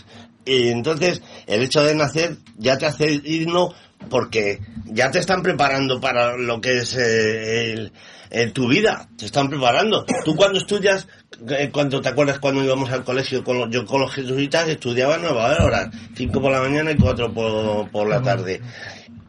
Y 0.45 0.69
entonces, 0.69 1.21
el 1.47 1.61
hecho 1.63 1.83
de 1.83 1.95
nacer 1.95 2.37
ya 2.57 2.77
te 2.77 2.85
hace 2.85 3.19
digno 3.19 3.73
porque 4.09 4.59
ya 4.85 5.11
te 5.11 5.19
están 5.19 5.43
preparando 5.43 5.99
para 5.99 6.37
lo 6.37 6.61
que 6.61 6.79
es 6.79 6.95
eh, 6.95 7.73
el- 7.73 7.91
el- 8.31 8.53
tu 8.53 8.67
vida, 8.67 9.07
te 9.17 9.25
están 9.25 9.49
preparando. 9.49 10.05
Tú 10.23 10.35
cuando 10.35 10.57
estudias, 10.59 11.07
eh, 11.49 11.69
cuando 11.71 11.99
te 12.01 12.09
acuerdas 12.09 12.39
cuando 12.39 12.63
íbamos 12.63 12.89
al 12.91 13.03
colegio, 13.03 13.43
con 13.43 13.59
los- 13.59 13.69
yo 13.69 13.85
con 13.85 14.01
los 14.01 14.11
jesuitas 14.13 14.67
estudiaba 14.67 15.17
nueve 15.17 15.39
horas, 15.59 15.89
cinco 16.15 16.41
por 16.41 16.51
la 16.51 16.61
mañana 16.61 16.91
y 16.91 16.95
cuatro 16.97 17.31
por, 17.33 17.89
por 17.91 18.07
la 18.07 18.21
tarde. 18.21 18.61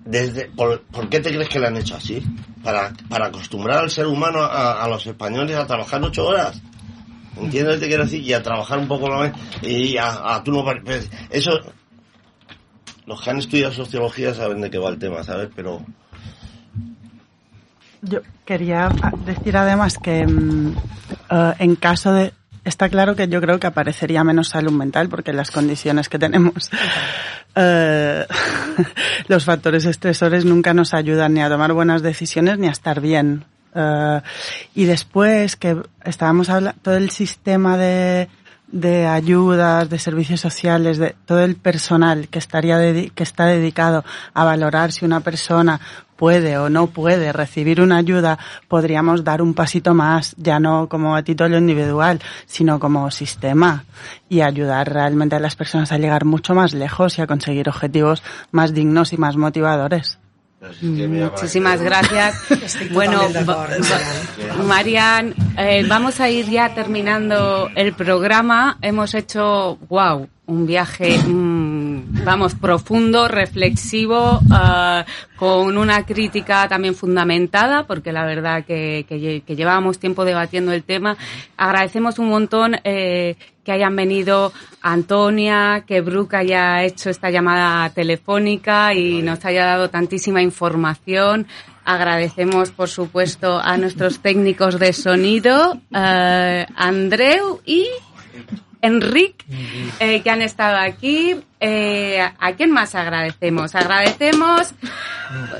Desde, 0.04 0.46
por, 0.50 0.80
¿Por 0.82 1.08
qué 1.08 1.20
te 1.20 1.30
crees 1.30 1.48
que 1.48 1.58
lo 1.58 1.66
han 1.66 1.76
hecho 1.76 1.96
así? 1.96 2.22
Para, 2.64 2.92
para 3.08 3.26
acostumbrar 3.26 3.78
al 3.78 3.90
ser 3.90 4.06
humano, 4.06 4.42
a 4.42 4.86
los 4.88 5.06
españoles, 5.06 5.56
a 5.56 5.66
trabajar 5.66 6.02
ocho 6.02 6.26
horas. 6.26 6.60
¿Entiendes 7.36 7.74
lo 7.74 7.80
que 7.80 7.88
quiero 7.88 8.04
decir? 8.04 8.22
Y 8.22 8.32
a 8.32 8.42
trabajar 8.42 8.78
un 8.78 8.88
poco 8.88 9.08
más. 9.08 9.32
Y 9.62 9.96
a, 9.96 10.34
a 10.34 10.44
tú 10.44 10.52
no. 10.52 10.64
pues, 10.84 11.10
Eso. 11.30 11.52
Los 13.06 13.20
que 13.22 13.30
han 13.30 13.38
estudiado 13.38 13.72
sociología 13.72 14.34
saben 14.34 14.60
de 14.60 14.70
qué 14.70 14.78
va 14.78 14.90
el 14.90 14.98
tema, 14.98 15.22
¿sabes? 15.22 15.48
Pero. 15.54 15.84
Yo 18.02 18.20
quería 18.44 18.88
decir 19.24 19.56
además 19.56 19.98
que 19.98 20.26
mm, 20.26 20.76
eh, 21.30 21.54
en 21.58 21.76
caso 21.76 22.12
de... 22.12 22.32
Está 22.62 22.90
claro 22.90 23.16
que 23.16 23.26
yo 23.26 23.40
creo 23.40 23.58
que 23.58 23.66
aparecería 23.66 24.22
menos 24.22 24.48
salud 24.48 24.72
mental 24.72 25.08
porque 25.08 25.32
las 25.32 25.50
condiciones 25.50 26.10
que 26.10 26.18
tenemos, 26.18 26.70
eh, 27.56 28.26
los 29.28 29.44
factores 29.44 29.86
estresores 29.86 30.44
nunca 30.44 30.74
nos 30.74 30.92
ayudan 30.92 31.34
ni 31.34 31.40
a 31.40 31.48
tomar 31.48 31.72
buenas 31.72 32.02
decisiones 32.02 32.58
ni 32.58 32.68
a 32.68 32.72
estar 32.72 33.00
bien. 33.00 33.44
Eh, 33.74 34.20
y 34.74 34.84
después 34.84 35.56
que 35.56 35.80
estábamos 36.04 36.50
hablando, 36.50 36.78
todo 36.82 36.96
el 36.96 37.10
sistema 37.10 37.76
de, 37.76 38.28
de 38.72 39.06
ayudas, 39.06 39.90
de 39.90 39.98
servicios 39.98 40.40
sociales, 40.40 40.98
de 40.98 41.14
todo 41.26 41.40
el 41.40 41.56
personal 41.56 42.28
que 42.28 42.38
estaría 42.38 42.78
que 43.10 43.22
está 43.22 43.46
dedicado 43.46 44.04
a 44.34 44.44
valorar 44.44 44.92
si 44.92 45.04
una 45.04 45.20
persona 45.20 45.80
puede 46.16 46.58
o 46.58 46.68
no 46.68 46.88
puede 46.88 47.32
recibir 47.32 47.80
una 47.80 47.96
ayuda, 47.96 48.38
podríamos 48.68 49.24
dar 49.24 49.40
un 49.40 49.54
pasito 49.54 49.94
más, 49.94 50.34
ya 50.36 50.60
no 50.60 50.86
como 50.86 51.16
a 51.16 51.22
título 51.22 51.56
individual, 51.56 52.20
sino 52.44 52.78
como 52.78 53.10
sistema 53.10 53.84
y 54.28 54.42
ayudar 54.42 54.92
realmente 54.92 55.36
a 55.36 55.40
las 55.40 55.56
personas 55.56 55.92
a 55.92 55.98
llegar 55.98 56.26
mucho 56.26 56.54
más 56.54 56.74
lejos 56.74 57.18
y 57.18 57.22
a 57.22 57.26
conseguir 57.26 57.70
objetivos 57.70 58.22
más 58.50 58.74
dignos 58.74 59.14
y 59.14 59.16
más 59.16 59.38
motivadores. 59.38 60.19
Muchísimas 60.82 61.80
gracias. 61.80 62.34
bueno, 62.92 63.22
Marian, 64.66 65.34
eh, 65.56 65.84
vamos 65.88 66.20
a 66.20 66.28
ir 66.28 66.50
ya 66.50 66.74
terminando 66.74 67.70
el 67.74 67.94
programa. 67.94 68.78
Hemos 68.82 69.14
hecho, 69.14 69.78
wow, 69.88 70.28
un 70.50 70.66
viaje, 70.66 71.16
mm, 71.18 72.24
vamos, 72.24 72.54
profundo, 72.54 73.28
reflexivo, 73.28 74.40
ah, 74.50 75.04
con 75.36 75.78
una 75.78 76.04
crítica 76.04 76.66
también 76.68 76.94
fundamentada, 76.94 77.86
porque 77.86 78.12
la 78.12 78.26
verdad 78.26 78.64
que, 78.64 79.06
que, 79.08 79.16
lle- 79.18 79.42
que 79.44 79.54
llevábamos 79.56 79.98
tiempo 79.98 80.24
debatiendo 80.24 80.72
el 80.72 80.82
tema. 80.82 81.16
Agradecemos 81.56 82.18
un 82.18 82.28
montón 82.28 82.76
eh, 82.84 83.36
que 83.64 83.72
hayan 83.72 83.94
venido 83.94 84.52
Antonia, 84.82 85.84
que 85.86 86.00
Brooke 86.00 86.34
haya 86.36 86.82
hecho 86.82 87.10
esta 87.10 87.30
llamada 87.30 87.88
telefónica 87.90 88.92
y 88.92 89.22
nos 89.22 89.44
haya 89.44 89.64
dado 89.64 89.88
tantísima 89.88 90.42
información. 90.42 91.46
Agradecemos, 91.84 92.70
por 92.72 92.88
supuesto, 92.88 93.58
a 93.62 93.76
nuestros 93.76 94.18
técnicos 94.20 94.78
de 94.78 94.92
sonido, 94.92 95.78
eh, 95.94 96.66
Andreu 96.76 97.60
y 97.64 97.86
Enric, 98.82 99.44
eh, 99.98 100.22
que 100.22 100.30
han 100.30 100.42
estado 100.42 100.78
aquí. 100.78 101.36
Eh, 101.60 102.20
¿A 102.38 102.52
quién 102.52 102.70
más 102.70 102.94
agradecemos? 102.94 103.74
Agradecemos. 103.74 104.72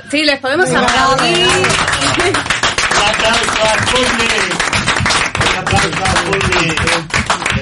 Sí, 0.09 0.23
les 0.23 0.39
podemos 0.39 0.69
aplaudir. 0.69 1.47
Un 1.47 3.03
aplauso 3.07 3.63
a. 3.63 3.73
Un 5.49 5.57
aplauso 5.57 6.03
a. 6.03 6.80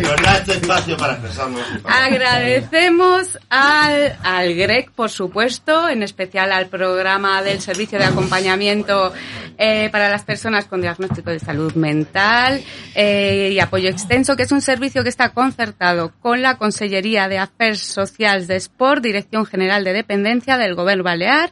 Nos 0.10 0.22
da 0.24 0.38
este 0.38 0.54
espacio 0.54 0.98
para 0.98 1.14
expresarnos. 1.14 1.62
Agradecemos 1.84 3.38
al, 3.50 4.18
al 4.24 4.56
GREC, 4.56 4.90
por 4.92 5.12
supuesto, 5.12 5.88
en 5.88 6.02
especial 6.02 6.52
al 6.52 6.68
programa 6.68 7.44
del 7.44 7.62
Servicio 7.62 8.00
de 8.00 8.06
Acompañamiento 8.06 9.14
eh, 9.60 9.90
para 9.92 10.10
las 10.10 10.24
Personas 10.24 10.66
con 10.66 10.82
Diagnóstico 10.82 11.30
de 11.30 11.40
Salud 11.40 11.74
Mental 11.74 12.64
eh, 12.96 13.52
y 13.54 13.60
Apoyo 13.60 13.88
Extenso, 13.90 14.36
que 14.36 14.44
es 14.44 14.52
un 14.52 14.62
servicio 14.62 15.04
que 15.04 15.10
está 15.10 15.30
concertado 15.30 16.12
con 16.22 16.42
la 16.42 16.58
Consellería 16.58 17.28
de 17.28 17.38
Afers 17.38 17.82
Socials 17.82 18.48
de 18.48 18.56
Sport, 18.56 19.04
Dirección 19.04 19.46
General 19.46 19.84
de 19.84 19.94
Dependencia 19.94 20.58
del 20.58 20.74
Gobierno 20.74 21.04
Balear. 21.04 21.52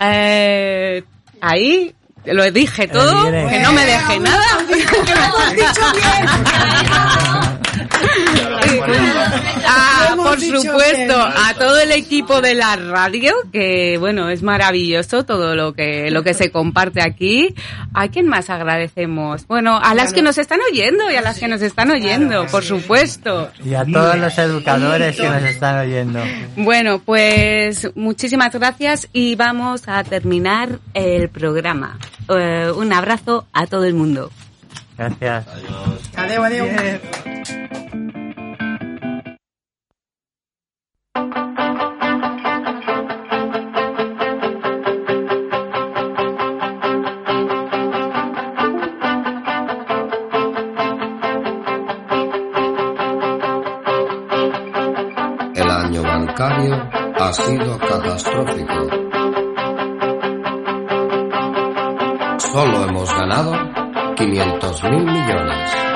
Eh, 0.00 1.02
ahí 1.40 1.96
lo 2.26 2.48
dije 2.52 2.86
todo, 2.86 3.24
que 3.24 3.58
no 3.58 3.72
me 3.72 3.84
deje 3.84 4.20
nada. 4.20 4.44
Ah, 9.70 10.14
por 10.16 10.40
supuesto, 10.40 11.14
a 11.14 11.54
todo 11.54 11.80
el 11.80 11.92
equipo 11.92 12.40
de 12.40 12.54
la 12.54 12.76
radio, 12.76 13.34
que 13.52 13.96
bueno, 13.98 14.28
es 14.30 14.42
maravilloso 14.42 15.24
todo 15.24 15.54
lo 15.54 15.74
que, 15.74 16.10
lo 16.10 16.22
que 16.22 16.34
se 16.34 16.50
comparte 16.50 17.02
aquí. 17.02 17.54
¿A 17.94 18.08
quién 18.08 18.26
más 18.26 18.50
agradecemos? 18.50 19.46
Bueno, 19.46 19.78
a 19.82 19.94
las 19.94 20.12
que 20.12 20.22
nos 20.22 20.38
están 20.38 20.60
oyendo 20.70 21.10
y 21.10 21.16
a 21.16 21.20
las 21.20 21.38
que 21.38 21.48
nos 21.48 21.62
están 21.62 21.90
oyendo, 21.90 22.46
por 22.46 22.64
supuesto. 22.64 23.50
Y 23.64 23.74
a 23.74 23.84
todos 23.84 24.18
los 24.18 24.38
educadores 24.38 25.16
que 25.16 25.28
nos 25.28 25.42
están 25.42 25.86
oyendo. 25.86 26.20
Bueno, 26.56 27.00
pues 27.00 27.90
muchísimas 27.94 28.54
gracias 28.54 29.08
y 29.12 29.36
vamos 29.36 29.82
a 29.86 30.04
terminar 30.04 30.78
el 30.94 31.28
programa. 31.28 31.98
Eh, 32.28 32.70
un 32.74 32.92
abrazo 32.92 33.46
a 33.52 33.66
todo 33.66 33.84
el 33.84 33.94
mundo. 33.94 34.30
Gracias. 34.98 35.46
Adeu. 36.16 36.44
El 55.54 55.70
año 55.70 56.02
bancario 56.02 56.74
ha 57.20 57.32
sido 57.32 57.78
catastrófico. 57.78 58.88
Solo 62.38 62.84
hemos 62.88 63.14
ganado 63.14 63.77
500 64.18 64.82
mil 64.90 65.04
millones. 65.04 65.87